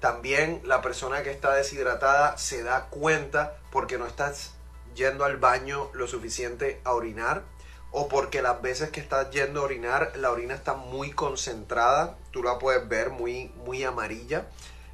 También 0.00 0.60
la 0.64 0.82
persona 0.82 1.22
que 1.22 1.30
está 1.30 1.54
deshidratada 1.54 2.36
se 2.38 2.62
da 2.62 2.86
cuenta 2.86 3.56
porque 3.70 3.98
no 3.98 4.06
estás 4.06 4.54
yendo 4.94 5.24
al 5.24 5.36
baño 5.36 5.90
lo 5.92 6.06
suficiente 6.06 6.80
a 6.84 6.92
orinar 6.92 7.42
o 7.90 8.08
porque 8.08 8.42
las 8.42 8.60
veces 8.60 8.90
que 8.90 9.00
estás 9.00 9.30
yendo 9.30 9.60
a 9.60 9.64
orinar 9.64 10.12
la 10.16 10.32
orina 10.32 10.54
está 10.54 10.74
muy 10.74 11.12
concentrada, 11.12 12.18
tú 12.32 12.42
la 12.42 12.58
puedes 12.58 12.88
ver 12.88 13.10
muy, 13.10 13.52
muy 13.64 13.84
amarilla. 13.84 14.46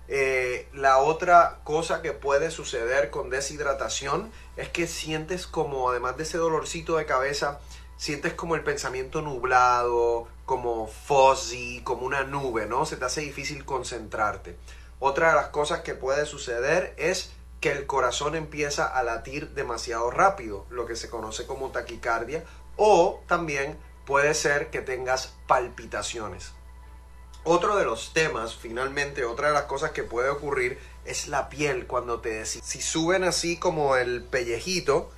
Eh, 0.07 0.69
la 0.75 0.99
otra 0.99 1.61
cosa 1.65 2.03
que 2.03 2.13
puede 2.13 2.51
suceder 2.51 3.11
con 3.11 3.31
deshidratación 3.31 4.31
es 4.57 4.69
que 4.69 4.87
sientes 4.87 5.47
como, 5.47 5.89
además 5.89 6.19
de 6.19 6.25
ese 6.25 6.37
dolorcito 6.37 6.97
de 6.97 7.07
cabeza, 7.07 7.61
sientes 8.01 8.33
como 8.33 8.55
el 8.55 8.65
pensamiento 8.65 9.21
nublado, 9.21 10.27
como 10.47 10.87
fuzzy, 10.87 11.83
como 11.85 12.07
una 12.07 12.25
nube, 12.25 12.65
¿no? 12.65 12.87
Se 12.87 12.97
te 12.97 13.05
hace 13.05 13.21
difícil 13.21 13.67
concentrarte. 13.67 14.57
Otra 15.01 15.29
de 15.29 15.35
las 15.35 15.49
cosas 15.49 15.81
que 15.81 15.95
puede 15.95 16.25
suceder 16.25 16.95
es 16.97 17.31
que 17.61 17.71
el 17.71 17.85
corazón 17.85 18.37
empieza 18.37 18.87
a 18.87 19.03
latir 19.03 19.51
demasiado 19.51 20.11
rápido, 20.11 20.65
lo 20.71 20.87
que 20.87 20.97
se 20.97 21.11
conoce 21.11 21.47
como 21.47 21.73
taquicardia, 21.73 22.43
o 22.79 23.23
también 23.27 23.79
puede 24.07 24.33
ser 24.33 24.71
que 24.71 24.81
tengas 24.81 25.35
palpitaciones. 25.47 26.53
Otro 27.45 27.77
de 27.77 27.85
los 27.85 28.15
temas, 28.15 28.57
finalmente, 28.57 29.27
otra 29.27 29.49
de 29.49 29.55
las 29.55 29.65
cosas 29.65 29.91
que 29.91 30.05
puede 30.05 30.31
ocurrir 30.31 30.79
es 31.05 31.29
la 31.29 31.51
piel 31.51 31.87
cuando 31.87 32.21
te 32.21 32.47
si 32.47 32.81
suben 32.81 33.25
así 33.25 33.59
como 33.59 33.97
el 33.97 34.23
pellejito 34.23 35.11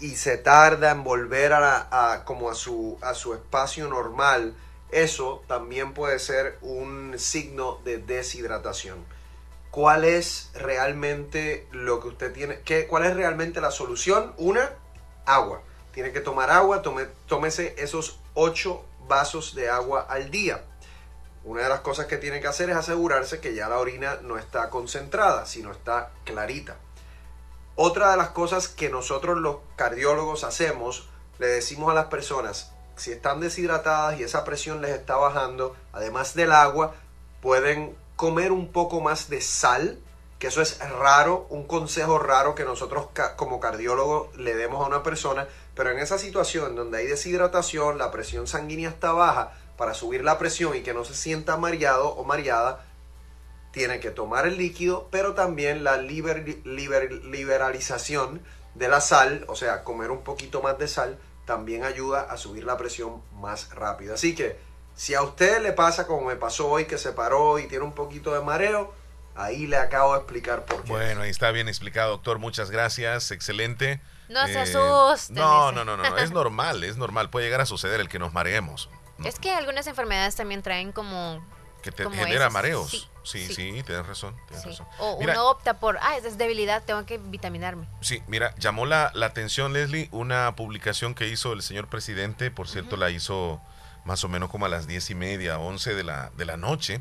y 0.00 0.16
se 0.16 0.36
tarda 0.38 0.90
en 0.90 1.04
volver 1.04 1.52
a, 1.52 2.22
como 2.24 2.50
a 2.50 2.54
su, 2.54 2.98
a 3.02 3.14
su 3.14 3.34
espacio 3.34 3.88
normal, 3.88 4.54
eso 4.90 5.42
también 5.46 5.94
puede 5.94 6.18
ser 6.18 6.58
un 6.60 7.14
signo 7.18 7.80
de 7.84 7.98
deshidratación 7.98 9.04
cuál 9.76 10.06
es 10.06 10.48
realmente 10.54 11.68
lo 11.70 12.00
que 12.00 12.08
usted 12.08 12.32
tiene, 12.32 12.60
qué, 12.60 12.86
cuál 12.86 13.04
es 13.04 13.14
realmente 13.14 13.60
la 13.60 13.70
solución. 13.70 14.32
Una, 14.38 14.70
agua. 15.26 15.60
Tiene 15.92 16.12
que 16.12 16.20
tomar 16.20 16.50
agua, 16.50 16.80
tome, 16.80 17.06
tómese 17.26 17.74
esos 17.76 18.18
8 18.32 18.82
vasos 19.06 19.54
de 19.54 19.68
agua 19.68 20.06
al 20.08 20.30
día. 20.30 20.64
Una 21.44 21.64
de 21.64 21.68
las 21.68 21.80
cosas 21.80 22.06
que 22.06 22.16
tiene 22.16 22.40
que 22.40 22.46
hacer 22.46 22.70
es 22.70 22.76
asegurarse 22.76 23.38
que 23.38 23.54
ya 23.54 23.68
la 23.68 23.76
orina 23.76 24.18
no 24.22 24.38
está 24.38 24.70
concentrada, 24.70 25.44
sino 25.44 25.72
está 25.72 26.10
clarita. 26.24 26.76
Otra 27.78 28.10
de 28.10 28.16
las 28.16 28.30
cosas 28.30 28.68
que 28.68 28.88
nosotros 28.88 29.36
los 29.36 29.58
cardiólogos 29.76 30.44
hacemos, 30.44 31.10
le 31.38 31.46
decimos 31.46 31.90
a 31.90 31.94
las 31.94 32.06
personas, 32.06 32.72
si 32.96 33.12
están 33.12 33.40
deshidratadas 33.40 34.18
y 34.18 34.22
esa 34.22 34.44
presión 34.44 34.80
les 34.80 34.92
está 34.92 35.16
bajando, 35.16 35.76
además 35.92 36.34
del 36.34 36.52
agua, 36.52 36.94
pueden 37.42 37.94
comer 38.16 38.50
un 38.50 38.72
poco 38.72 39.02
más 39.02 39.28
de 39.28 39.42
sal, 39.42 39.98
que 40.38 40.46
eso 40.46 40.62
es 40.62 40.78
raro, 40.88 41.46
un 41.50 41.66
consejo 41.66 42.18
raro 42.18 42.54
que 42.54 42.64
nosotros 42.64 43.08
como 43.36 43.60
cardiólogos 43.60 44.34
le 44.36 44.54
demos 44.54 44.82
a 44.82 44.88
una 44.88 45.02
persona, 45.02 45.46
pero 45.74 45.90
en 45.90 45.98
esa 45.98 46.16
situación 46.16 46.76
donde 46.76 46.96
hay 46.96 47.06
deshidratación, 47.06 47.98
la 47.98 48.10
presión 48.10 48.46
sanguínea 48.46 48.88
está 48.88 49.12
baja, 49.12 49.52
para 49.76 49.92
subir 49.92 50.24
la 50.24 50.38
presión 50.38 50.74
y 50.74 50.82
que 50.82 50.94
no 50.94 51.04
se 51.04 51.14
sienta 51.14 51.58
mareado 51.58 52.08
o 52.08 52.24
mareada, 52.24 52.86
tiene 53.76 54.00
que 54.00 54.10
tomar 54.10 54.46
el 54.46 54.56
líquido, 54.56 55.06
pero 55.10 55.34
también 55.34 55.84
la 55.84 55.98
liberalización 55.98 58.40
de 58.74 58.88
la 58.88 59.02
sal, 59.02 59.44
o 59.48 59.54
sea, 59.54 59.84
comer 59.84 60.10
un 60.10 60.24
poquito 60.24 60.62
más 60.62 60.78
de 60.78 60.88
sal, 60.88 61.18
también 61.44 61.84
ayuda 61.84 62.22
a 62.22 62.38
subir 62.38 62.64
la 62.64 62.78
presión 62.78 63.20
más 63.34 63.68
rápido. 63.74 64.14
Así 64.14 64.34
que 64.34 64.58
si 64.94 65.12
a 65.12 65.20
usted 65.20 65.60
le 65.60 65.72
pasa 65.72 66.06
como 66.06 66.26
me 66.26 66.36
pasó 66.36 66.70
hoy, 66.70 66.86
que 66.86 66.96
se 66.96 67.12
paró 67.12 67.58
y 67.58 67.68
tiene 67.68 67.84
un 67.84 67.92
poquito 67.92 68.32
de 68.32 68.40
mareo, 68.40 68.94
ahí 69.34 69.66
le 69.66 69.76
acabo 69.76 70.14
de 70.14 70.20
explicar 70.20 70.64
por 70.64 70.82
qué. 70.82 70.90
Bueno, 70.90 71.20
ahí 71.20 71.30
está 71.30 71.50
bien 71.50 71.68
explicado, 71.68 72.12
doctor. 72.12 72.38
Muchas 72.38 72.70
gracias. 72.70 73.30
Excelente. 73.30 74.00
No 74.30 74.46
se 74.46 74.54
eh, 74.54 74.60
asuste. 74.60 75.34
No, 75.34 75.70
no, 75.70 75.84
no, 75.84 75.98
no, 75.98 76.16
es 76.16 76.30
normal, 76.30 76.82
es 76.82 76.96
normal. 76.96 77.28
Puede 77.28 77.44
llegar 77.44 77.60
a 77.60 77.66
suceder 77.66 78.00
el 78.00 78.08
que 78.08 78.18
nos 78.18 78.32
mareemos. 78.32 78.88
Es 79.22 79.38
que 79.38 79.50
algunas 79.50 79.86
enfermedades 79.86 80.34
también 80.34 80.62
traen 80.62 80.92
como... 80.92 81.44
Que 81.86 81.92
te 81.92 82.10
genera 82.10 82.50
mareos. 82.50 83.08
Sí, 83.22 83.46
sí, 83.46 83.82
tienes 83.84 84.06
razón. 84.06 84.34
razón. 84.50 84.86
O 84.98 85.14
uno 85.14 85.50
opta 85.50 85.78
por, 85.78 85.98
ah, 86.00 86.16
es 86.16 86.38
debilidad, 86.38 86.82
tengo 86.84 87.06
que 87.06 87.18
vitaminarme. 87.18 87.86
Sí, 88.00 88.22
mira, 88.26 88.54
llamó 88.56 88.86
la, 88.86 89.12
la 89.14 89.26
atención, 89.26 89.72
Leslie, 89.72 90.08
una 90.10 90.54
publicación 90.56 91.14
que 91.14 91.28
hizo 91.28 91.52
el 91.52 91.62
señor 91.62 91.88
presidente, 91.88 92.50
por 92.50 92.68
cierto, 92.68 92.96
la 92.96 93.10
hizo 93.10 93.60
más 94.04 94.22
o 94.24 94.28
menos 94.28 94.50
como 94.50 94.66
a 94.66 94.68
las 94.68 94.86
diez 94.86 95.10
y 95.10 95.14
media, 95.14 95.58
once 95.58 95.94
de 95.94 96.04
la, 96.04 96.30
de 96.36 96.44
la 96.44 96.56
noche. 96.56 97.00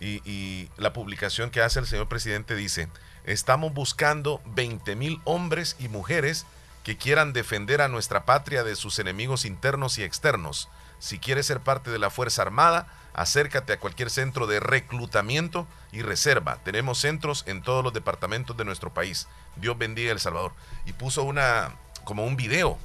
y, 0.00 0.68
la 0.76 0.92
publicación 0.92 1.50
que 1.50 1.62
hace 1.62 1.78
el 1.78 1.86
señor 1.86 2.08
presidente 2.08 2.56
dice, 2.56 2.88
estamos 3.24 3.72
buscando 3.72 4.42
20 4.46 4.96
mil 4.96 5.20
hombres 5.24 5.76
y 5.78 5.88
mujeres 5.88 6.44
que 6.82 6.96
quieran 6.96 7.32
defender 7.32 7.80
a 7.80 7.88
nuestra 7.88 8.26
patria 8.26 8.64
de 8.64 8.74
sus 8.74 8.98
enemigos 8.98 9.44
internos 9.44 9.96
y 9.98 10.02
externos. 10.02 10.68
Si 10.98 11.18
quieres 11.18 11.46
ser 11.46 11.60
parte 11.60 11.90
de 11.90 11.98
la 11.98 12.10
Fuerza 12.10 12.42
Armada, 12.42 12.88
acércate 13.14 13.72
a 13.72 13.80
cualquier 13.80 14.10
centro 14.10 14.46
de 14.46 14.60
reclutamiento 14.60 15.66
y 15.92 16.02
reserva. 16.02 16.58
Tenemos 16.64 16.98
centros 16.98 17.44
en 17.46 17.62
todos 17.62 17.82
los 17.82 17.92
departamentos 17.92 18.56
de 18.56 18.64
nuestro 18.64 18.92
país. 18.92 19.28
Dios 19.56 19.78
bendiga 19.78 20.12
El 20.12 20.20
Salvador. 20.20 20.52
Y 20.84 20.92
puso 20.92 21.22
una, 21.22 21.76
como 22.04 22.24
un 22.24 22.36
video. 22.36 22.78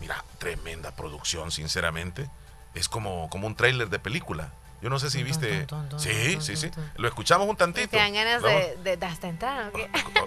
Mira, 0.00 0.24
tremenda 0.38 0.94
producción, 0.96 1.50
sinceramente 1.50 2.28
es 2.74 2.88
como, 2.88 3.30
como 3.30 3.46
un 3.46 3.54
tráiler 3.54 3.88
de 3.88 3.98
película. 3.98 4.52
Yo 4.82 4.90
no 4.90 4.98
sé 4.98 5.08
si 5.08 5.22
viste. 5.22 5.66
Sí, 5.96 6.36
sí, 6.40 6.56
sí. 6.56 6.70
Lo 6.96 7.08
escuchamos 7.08 7.48
un 7.48 7.56
tantito. 7.56 7.88
¿Te 7.88 7.96
dan 7.96 8.12
ganas 8.12 8.42
de, 8.42 8.76
de, 8.82 8.96
de 8.98 9.06
hasta 9.06 9.28
entrar? 9.28 9.72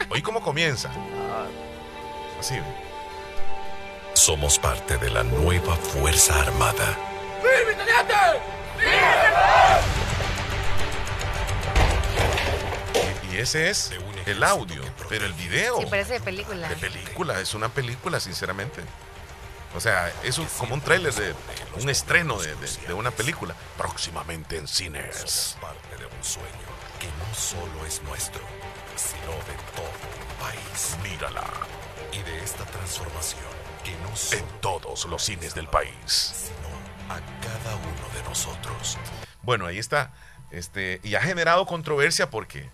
Oí 0.09 0.21
cómo 0.23 0.41
comienza. 0.41 0.89
Así. 2.39 2.55
Somos 4.13 4.57
parte 4.57 4.97
de 4.97 5.11
la 5.11 5.21
nueva 5.23 5.75
Fuerza 5.75 6.41
Armada. 6.41 6.97
Y, 13.31 13.35
y 13.35 13.37
ese 13.37 13.69
es 13.69 13.91
el 14.25 14.43
audio, 14.43 14.81
pero 15.09 15.25
el 15.25 15.33
video. 15.33 15.79
Sí, 15.79 15.85
parece 15.85 16.13
de 16.13 16.19
película. 16.19 16.67
De 16.67 16.75
película, 16.75 17.39
es 17.39 17.53
una 17.53 17.69
película, 17.69 18.19
sinceramente. 18.19 18.81
O 19.75 19.79
sea, 19.79 20.11
es 20.23 20.39
como 20.57 20.73
un 20.73 20.81
tráiler 20.81 21.13
de 21.13 21.33
un 21.79 21.89
estreno 21.89 22.39
de, 22.39 22.55
de, 22.87 22.93
una 22.93 23.11
película. 23.11 23.55
Próximamente 23.77 24.57
en 24.57 24.67
cines. 24.67 25.57
parte 25.61 25.97
de 25.97 26.05
un 26.05 26.23
sueño 26.23 26.67
que 26.99 27.07
no 27.07 27.35
solo 27.35 27.85
es 27.85 28.01
nuestro, 28.03 28.41
sino 28.95 29.31
de 29.31 29.53
todo 29.75 29.85
el 29.85 30.35
país. 30.39 30.97
Mírala. 31.03 31.45
Y 32.11 32.23
de 32.23 32.43
esta 32.43 32.65
transformación 32.65 33.45
que 33.83 33.91
no 33.97 34.15
solo 34.15 34.41
en 34.41 34.61
todos 34.61 35.05
los 35.05 35.23
cines 35.23 35.53
del 35.53 35.67
país, 35.67 35.93
sino 36.07 36.66
a 37.09 37.19
cada 37.41 37.75
uno 37.75 38.13
de 38.13 38.23
nosotros. 38.23 38.97
Bueno, 39.41 39.65
ahí 39.65 39.77
está. 39.77 40.11
Este, 40.51 40.99
y 41.03 41.15
ha 41.15 41.21
generado 41.21 41.65
controversia 41.65 42.29
porque, 42.29 42.69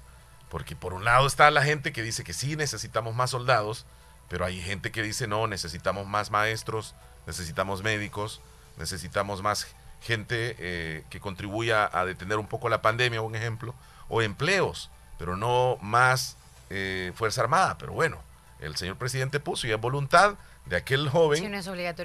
porque 0.50 0.76
por 0.76 0.94
un 0.94 1.04
lado 1.04 1.26
está 1.28 1.50
la 1.52 1.64
gente 1.64 1.92
que 1.92 2.04
dice 2.04 2.24
que 2.24 2.34
sí 2.34 2.56
necesitamos 2.56 3.16
más 3.16 3.32
soldados, 3.32 3.86
pero 4.30 4.46
hay 4.46 4.62
gente 4.62 4.92
que 4.92 5.02
dice, 5.02 5.28
no, 5.28 5.48
necesitamos 5.48 6.08
más 6.08 6.32
maestros, 6.32 6.96
necesitamos 7.28 7.84
médicos, 7.84 8.42
necesitamos 8.78 9.42
más 9.42 9.68
gente 10.02 10.56
eh, 10.60 11.04
que 11.10 11.20
contribuya 11.20 11.90
a 11.92 12.06
detener 12.06 12.38
un 12.38 12.48
poco 12.48 12.70
la 12.70 12.82
pandemia, 12.82 13.22
un 13.22 13.36
ejemplo, 13.36 13.74
o 14.10 14.22
empleos, 14.22 14.90
pero 15.18 15.36
no 15.36 15.78
más 15.82 16.38
eh, 16.70 17.12
Fuerza 17.16 17.42
Armada. 17.42 17.78
Pero 17.78 17.94
bueno, 17.94 18.18
el 18.60 18.76
señor 18.76 18.98
presidente 18.98 19.40
puso 19.40 19.68
y 19.68 19.72
es 19.72 19.80
voluntad 19.80 20.36
de 20.66 20.76
aquel 20.78 21.10
joven 21.10 21.52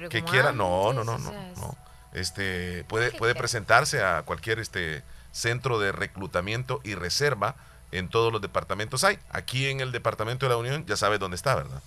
que 0.09 0.23
quiera, 0.23 0.51
no, 0.51 0.93
no, 0.93 1.03
no, 1.03 1.17
no, 1.17 1.31
no, 1.31 1.77
este 2.13 2.83
puede 2.85 3.11
puede 3.11 3.35
presentarse 3.35 4.03
a 4.03 4.23
cualquier 4.23 4.59
este 4.59 5.03
centro 5.31 5.79
de 5.79 5.91
reclutamiento 5.91 6.81
y 6.83 6.95
reserva 6.95 7.55
en 7.91 8.09
todos 8.09 8.31
los 8.31 8.41
departamentos 8.41 9.03
hay. 9.03 9.19
Aquí 9.29 9.67
en 9.67 9.79
el 9.79 9.91
departamento 9.91 10.45
de 10.45 10.51
la 10.51 10.57
Unión 10.57 10.85
ya 10.85 10.97
sabes 10.97 11.19
dónde 11.19 11.35
está, 11.35 11.55
¿verdad? 11.55 11.81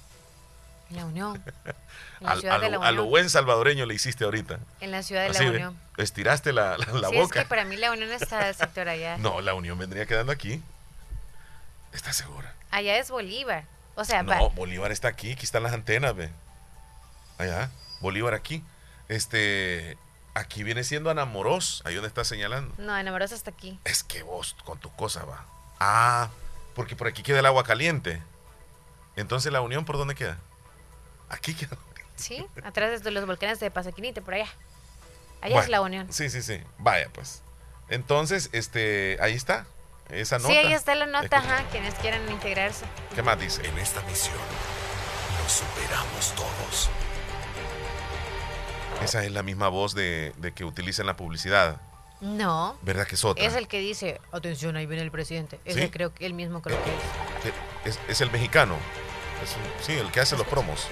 la 0.92 1.06
Unión. 1.06 1.42
a, 2.24 2.92
lo, 2.92 3.04
buen 3.04 3.30
salvadoreño 3.30 3.86
le 3.86 3.94
hiciste 3.94 4.24
ahorita. 4.24 4.60
En 4.80 4.90
la 4.90 5.02
ciudad 5.02 5.26
de 5.28 5.32
la 5.32 5.50
Unión. 5.50 5.78
Estiraste 5.96 6.52
la, 6.52 6.76
la, 6.76 7.08
sí, 7.08 7.16
boca. 7.16 7.40
Es 7.40 7.44
que 7.44 7.48
para 7.48 7.64
mí 7.64 7.76
la 7.76 7.92
Unión 7.92 8.10
está 8.12 8.48
el 8.48 8.54
sector 8.54 8.88
allá. 8.88 9.16
No, 9.22 9.40
la 9.40 9.54
Unión 9.54 9.78
vendría 9.78 10.06
quedando 10.06 10.32
aquí. 10.32 10.62
¿Estás 11.92 12.16
segura? 12.16 12.54
Allá 12.70 12.98
es 12.98 13.10
Bolívar. 13.10 13.64
O 13.94 14.04
sea, 14.04 14.22
no, 14.22 14.50
Bolívar 14.50 14.90
está 14.90 15.08
aquí, 15.08 15.32
aquí 15.32 15.44
están 15.44 15.62
las 15.62 15.72
antenas, 15.72 16.16
ve. 16.16 16.30
Allá, 17.38 17.70
Bolívar 18.00 18.32
aquí. 18.32 18.64
Este, 19.08 19.98
aquí 20.34 20.62
viene 20.62 20.84
siendo 20.84 21.10
Anamoros, 21.10 21.82
ahí 21.84 21.94
donde 21.94 22.08
está 22.08 22.24
señalando. 22.24 22.74
No, 22.78 22.92
Anamoros 22.92 23.32
está 23.32 23.50
aquí. 23.50 23.78
Es 23.84 24.02
que 24.02 24.22
vos 24.22 24.56
con 24.64 24.78
tu 24.78 24.90
cosa 24.94 25.24
va. 25.24 25.44
Ah, 25.80 26.30
porque 26.74 26.96
por 26.96 27.06
aquí 27.06 27.22
queda 27.22 27.40
el 27.40 27.46
agua 27.46 27.64
caliente. 27.64 28.22
Entonces 29.16 29.52
la 29.52 29.60
Unión, 29.60 29.84
¿por 29.84 29.98
dónde 29.98 30.14
queda? 30.14 30.38
Aquí 31.28 31.54
quedó. 31.54 31.76
Sí, 32.16 32.46
atrás 32.64 33.02
de 33.02 33.10
los 33.10 33.26
volcanes 33.26 33.58
de 33.60 33.70
Pasaquinite, 33.70 34.22
por 34.22 34.34
allá. 34.34 34.48
Allá 35.40 35.60
es 35.60 35.68
la 35.68 35.80
Unión. 35.80 36.12
Sí, 36.12 36.30
sí, 36.30 36.40
sí. 36.42 36.60
Vaya, 36.78 37.08
pues. 37.12 37.42
Entonces, 37.88 38.48
este, 38.52 39.18
ahí 39.20 39.34
está. 39.34 39.66
esa 40.08 40.38
nota. 40.38 40.48
Sí, 40.50 40.56
ahí 40.56 40.72
está 40.72 40.94
la 40.94 41.06
nota, 41.06 41.38
Escucha. 41.38 41.56
ajá, 41.58 41.64
quienes 41.70 41.94
quieran 41.94 42.30
integrarse. 42.30 42.84
¿Qué 43.14 43.22
más 43.22 43.38
dice? 43.40 43.66
En 43.66 43.76
esta 43.78 44.00
misión 44.02 44.36
nos 45.42 45.52
superamos 45.52 46.34
todos. 46.36 46.90
Esa 49.04 49.24
es 49.24 49.32
la 49.32 49.42
misma 49.42 49.68
voz 49.68 49.94
de, 49.94 50.32
de 50.38 50.52
que 50.52 50.64
utilizan 50.64 51.06
la 51.06 51.16
publicidad. 51.16 51.80
No. 52.20 52.76
¿Verdad 52.82 53.06
que 53.06 53.16
es 53.16 53.24
otra? 53.24 53.44
Es 53.44 53.54
el 53.54 53.66
que 53.66 53.80
dice, 53.80 54.20
atención, 54.30 54.76
ahí 54.76 54.86
viene 54.86 55.02
el 55.02 55.10
presidente. 55.10 55.60
Ese 55.64 55.82
¿Sí? 55.82 55.90
creo 55.90 56.14
que 56.14 56.24
él 56.26 56.34
mismo 56.34 56.62
creo 56.62 56.78
que 56.84 56.90
es. 56.90 57.52
Que 57.84 57.88
Es, 57.90 57.98
es 58.08 58.20
el 58.20 58.30
mexicano. 58.30 58.76
Es 59.42 59.56
un- 59.56 59.84
sí, 59.84 59.92
el 59.94 60.10
que 60.12 60.20
hace 60.20 60.36
los 60.36 60.46
promos. 60.46 60.86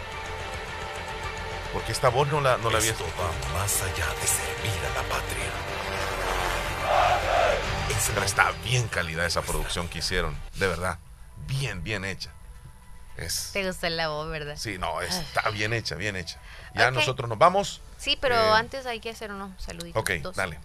Porque 1.73 1.93
esta 1.93 2.09
voz 2.09 2.27
no 2.33 2.41
la, 2.41 2.57
no 2.59 2.69
la 2.71 2.79
había... 2.79 2.91
Esto 2.91 3.05
va 3.17 3.59
más 3.59 3.81
allá 3.83 4.07
de 4.21 4.27
servir 4.27 4.85
a 4.91 5.03
la 5.03 5.09
patria. 5.09 5.45
Pero 8.15 8.27
está 8.27 8.51
bien 8.65 8.89
calidad 8.89 9.25
esa 9.27 9.43
producción 9.43 9.87
que 9.89 9.99
hicieron. 9.99 10.35
De 10.57 10.67
verdad. 10.67 10.99
Bien, 11.47 11.83
bien 11.85 12.05
hecha. 12.05 12.33
Es... 13.21 13.51
Te 13.53 13.67
gusta 13.67 13.91
la 13.91 14.09
voz, 14.09 14.29
¿verdad? 14.31 14.57
Sí, 14.57 14.79
no, 14.79 15.01
está 15.03 15.49
bien 15.51 15.73
hecha, 15.73 15.95
bien 15.95 16.17
hecha. 16.17 16.41
Ya 16.75 16.91
nosotros 16.91 17.29
nos 17.29 17.39
vamos. 17.39 17.81
Sí, 17.99 18.17
pero 18.21 18.35
Eh, 18.35 18.51
antes 18.55 18.87
hay 18.87 19.01
que 19.01 19.11
hacer 19.11 19.31
unos 19.31 19.51
saluditos. 19.63 20.01
Ok, 20.01 20.11
dos. 20.23 20.37
dale. 20.37 20.59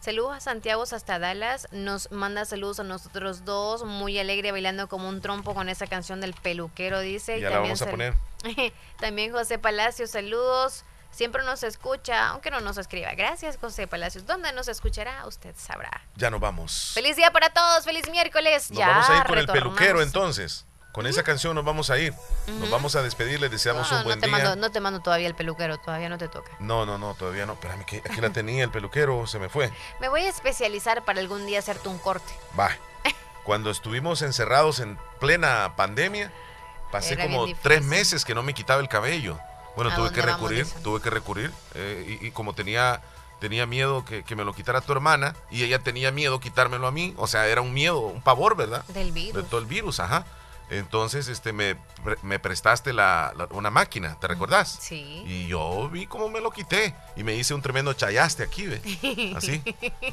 Saludos 0.00 0.34
a 0.34 0.40
Santiago 0.40 0.82
hasta 0.82 1.18
Dallas. 1.18 1.68
Nos 1.72 2.10
manda 2.10 2.46
saludos 2.46 2.80
a 2.80 2.84
nosotros 2.84 3.44
dos. 3.44 3.84
Muy 3.84 4.18
alegre 4.18 4.50
bailando 4.50 4.88
como 4.88 5.08
un 5.08 5.20
trompo 5.20 5.52
con 5.54 5.68
esa 5.68 5.86
canción 5.86 6.22
del 6.22 6.32
peluquero, 6.32 7.00
dice. 7.00 7.36
Y 7.36 7.42
Ya 7.42 7.50
la 7.50 7.58
vamos 7.58 7.82
a 7.82 7.90
poner. 7.90 8.14
también 8.98 9.30
José 9.30 9.58
Palacios, 9.58 10.10
saludos. 10.10 10.84
Siempre 11.10 11.42
nos 11.44 11.62
escucha, 11.64 12.28
aunque 12.28 12.50
no 12.50 12.60
nos 12.60 12.78
escriba. 12.78 13.12
Gracias, 13.14 13.58
José 13.60 13.86
Palacios. 13.86 14.24
¿Dónde 14.24 14.52
nos 14.52 14.68
escuchará? 14.68 15.26
Usted 15.26 15.54
sabrá. 15.58 16.02
Ya 16.16 16.30
nos 16.30 16.40
vamos. 16.40 16.92
Feliz 16.94 17.16
día 17.16 17.30
para 17.30 17.50
todos. 17.50 17.84
Feliz 17.84 18.08
miércoles. 18.08 18.70
Nos 18.70 18.78
ya 18.78 18.88
vamos 18.88 19.10
a 19.10 19.16
ir 19.18 19.24
con 19.24 19.38
el 19.38 19.46
peluquero 19.48 20.00
entonces. 20.00 20.64
Con 20.92 21.06
esa 21.06 21.22
canción 21.22 21.54
nos 21.54 21.64
vamos 21.64 21.88
a 21.90 21.98
ir. 21.98 22.12
Nos 22.48 22.62
Ujú. 22.62 22.70
vamos 22.70 22.96
a 22.96 23.02
despedir, 23.02 23.40
les 23.40 23.50
deseamos 23.50 23.90
No, 23.92 23.98
un 23.98 24.04
buen 24.04 24.18
no 24.18 24.20
te 24.22 24.26
día. 24.26 24.36
Mando, 24.36 24.56
no 24.56 24.70
te 24.72 24.80
mando 24.80 25.00
todavía 25.00 25.28
el 25.28 25.34
peluquero, 25.36 25.78
todavía 25.78 26.08
no 26.08 26.18
te 26.18 26.26
toca. 26.28 26.50
No, 26.58 26.84
no, 26.84 26.98
no, 26.98 27.14
todavía 27.14 27.46
no. 27.46 27.52
Espérame, 27.52 27.84
que 27.84 27.98
aquí 27.98 28.20
la 28.20 28.30
tenía 28.32 28.64
el 28.64 28.70
peluquero, 28.70 29.26
se 29.28 29.38
me 29.38 29.48
fue. 29.48 29.70
Me 30.00 30.08
voy 30.08 30.22
a 30.22 30.28
especializar 30.28 31.04
para 31.04 31.20
algún 31.20 31.46
día 31.46 31.60
hacerte 31.60 31.88
un 31.88 31.98
corte. 31.98 32.32
Va. 32.58 32.70
Cuando 33.44 33.70
estuvimos 33.70 34.22
encerrados 34.22 34.80
en 34.80 34.98
plena 35.20 35.74
pandemia, 35.76 36.32
pasé 36.90 37.14
Era 37.14 37.24
como 37.24 37.46
tres 37.62 37.82
meses 37.82 38.24
que 38.24 38.34
no 38.34 38.42
me 38.42 38.52
quitaba 38.52 38.80
el 38.80 38.88
cabello. 38.88 39.38
Bueno, 39.76 39.92
¿A 39.92 39.94
tuve 39.94 40.10
que 40.12 40.22
recurrir, 40.22 40.66
tuve 40.82 41.00
que 41.00 41.10
recurrir. 41.10 41.52
eh, 41.74 42.18
y, 42.20 42.26
y 42.26 42.30
como 42.32 42.52
tenía, 42.54 43.00
tenía 43.38 43.64
miedo 43.64 44.04
que, 44.04 44.24
que 44.24 44.34
me 44.34 44.44
lo 44.44 44.52
quitara 44.52 44.80
tu 44.80 44.90
hermana, 44.92 45.36
y 45.50 45.62
ella 45.62 45.78
tenía 45.78 46.10
miedo 46.10 46.40
quitármelo 46.40 46.88
a 46.88 46.90
mí, 46.90 47.14
o 47.16 47.28
sea, 47.28 47.46
era 47.46 47.60
un 47.60 47.72
miedo, 47.72 48.00
un 48.00 48.20
pavor, 48.20 48.56
¿verdad? 48.56 48.84
Del 48.88 49.12
virus. 49.12 49.44
De 49.44 49.48
todo 49.48 49.60
el 49.60 49.66
virus, 49.66 50.00
ajá. 50.00 50.26
Entonces, 50.70 51.26
este, 51.28 51.52
me, 51.52 51.76
me 52.22 52.38
prestaste 52.38 52.92
la, 52.92 53.32
la- 53.36 53.48
una 53.50 53.70
máquina, 53.70 54.16
¿te 54.20 54.28
recordás? 54.28 54.78
Sí. 54.80 55.24
Y 55.26 55.48
yo 55.48 55.88
vi 55.90 56.06
cómo 56.06 56.28
me 56.28 56.40
lo 56.40 56.50
quité 56.52 56.94
y 57.16 57.24
me 57.24 57.34
hice 57.34 57.54
un 57.54 57.60
tremendo 57.62 57.92
chayaste 57.92 58.44
aquí, 58.44 58.66
¿ve? 58.66 59.34
Así. 59.36 59.62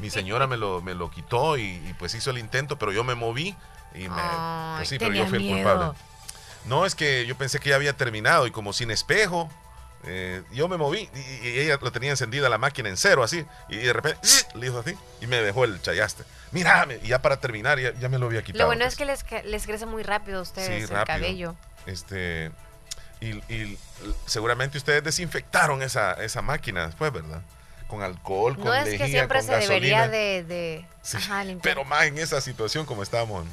Mi 0.00 0.10
señora 0.10 0.46
me 0.48 0.56
lo, 0.56 0.82
me 0.82 0.94
lo 0.94 1.10
quitó 1.10 1.56
y, 1.56 1.62
y, 1.62 1.94
pues 1.98 2.14
hizo 2.14 2.30
el 2.30 2.38
intento, 2.38 2.76
pero 2.78 2.90
yo 2.92 3.04
me 3.04 3.14
moví 3.14 3.54
y 3.94 4.08
me... 4.08 4.20
Ay, 4.20 4.76
pues 4.78 4.88
sí, 4.88 4.98
pero 4.98 5.14
yo 5.14 5.26
fui 5.28 5.38
el 5.48 5.54
culpable. 5.54 5.96
No, 6.64 6.84
es 6.84 6.94
que 6.94 7.24
yo 7.26 7.36
pensé 7.38 7.60
que 7.60 7.70
ya 7.70 7.76
había 7.76 7.96
terminado 7.96 8.46
y 8.46 8.50
como 8.50 8.72
sin 8.72 8.90
espejo, 8.90 9.48
eh, 10.04 10.42
yo 10.52 10.68
me 10.68 10.76
moví 10.76 11.08
y, 11.42 11.48
y 11.48 11.58
ella 11.60 11.78
lo 11.80 11.90
tenía 11.92 12.10
encendida 12.10 12.48
la 12.48 12.58
máquina 12.58 12.88
en 12.88 12.96
cero, 12.96 13.22
así. 13.22 13.44
Y 13.68 13.76
de 13.78 13.92
repente 13.92 14.20
le 14.54 14.66
hizo 14.66 14.78
así 14.80 14.94
y 15.20 15.26
me 15.26 15.36
dejó 15.42 15.64
el 15.64 15.80
chayaste. 15.82 16.24
Mírame, 16.52 16.98
y 17.02 17.08
ya 17.08 17.20
para 17.20 17.38
terminar 17.40 17.78
ya, 17.78 17.92
ya 17.98 18.08
me 18.08 18.18
lo 18.18 18.26
había 18.26 18.42
quitado. 18.42 18.64
Lo 18.64 18.68
bueno 18.68 18.84
es 18.84 18.96
que 18.96 19.04
les, 19.04 19.24
les 19.44 19.66
crece 19.66 19.86
muy 19.86 20.02
rápido 20.02 20.38
a 20.38 20.42
ustedes 20.42 20.68
Sí, 20.68 20.82
el 20.82 20.88
rápido. 20.88 21.04
cabello. 21.16 21.56
Este, 21.86 22.50
y, 23.20 23.30
y 23.52 23.78
seguramente 24.26 24.78
ustedes 24.78 25.02
desinfectaron 25.04 25.82
esa, 25.82 26.12
esa 26.14 26.40
máquina 26.42 26.86
después, 26.86 27.12
¿verdad? 27.12 27.42
Con 27.88 28.02
alcohol, 28.02 28.54
con 28.56 28.66
No 28.66 28.74
es 28.74 28.84
que 28.84 28.90
lejía, 28.90 29.06
siempre 29.06 29.42
se 29.42 29.56
debería 29.56 30.08
de, 30.08 30.84
ajá. 31.14 31.44
Pero 31.62 31.84
más 31.84 32.04
en 32.04 32.18
esa 32.18 32.40
situación 32.40 32.84
como 32.86 33.02
estábamos 33.02 33.46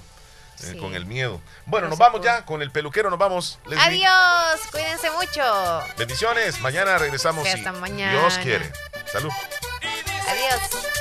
eh, 0.63 0.77
con 0.79 0.95
el 0.95 1.05
miedo. 1.05 1.41
Bueno, 1.65 1.85
No 1.87 1.91
nos 1.91 1.99
vamos 1.99 2.21
ya 2.21 2.45
con 2.45 2.61
el 2.61 2.71
peluquero, 2.71 3.09
nos 3.09 3.19
vamos. 3.19 3.59
Leslie. 3.65 3.83
Adiós, 4.07 4.61
cuídense 4.71 5.09
mucho. 5.11 5.43
Bendiciones, 5.97 6.59
mañana 6.61 6.97
regresamos 6.97 7.45
si 7.47 7.53
hasta 7.53 7.71
mañana. 7.73 8.11
Dios 8.19 8.37
quiere. 8.39 8.71
Salud. 9.11 9.31
Adiós. 10.27 10.93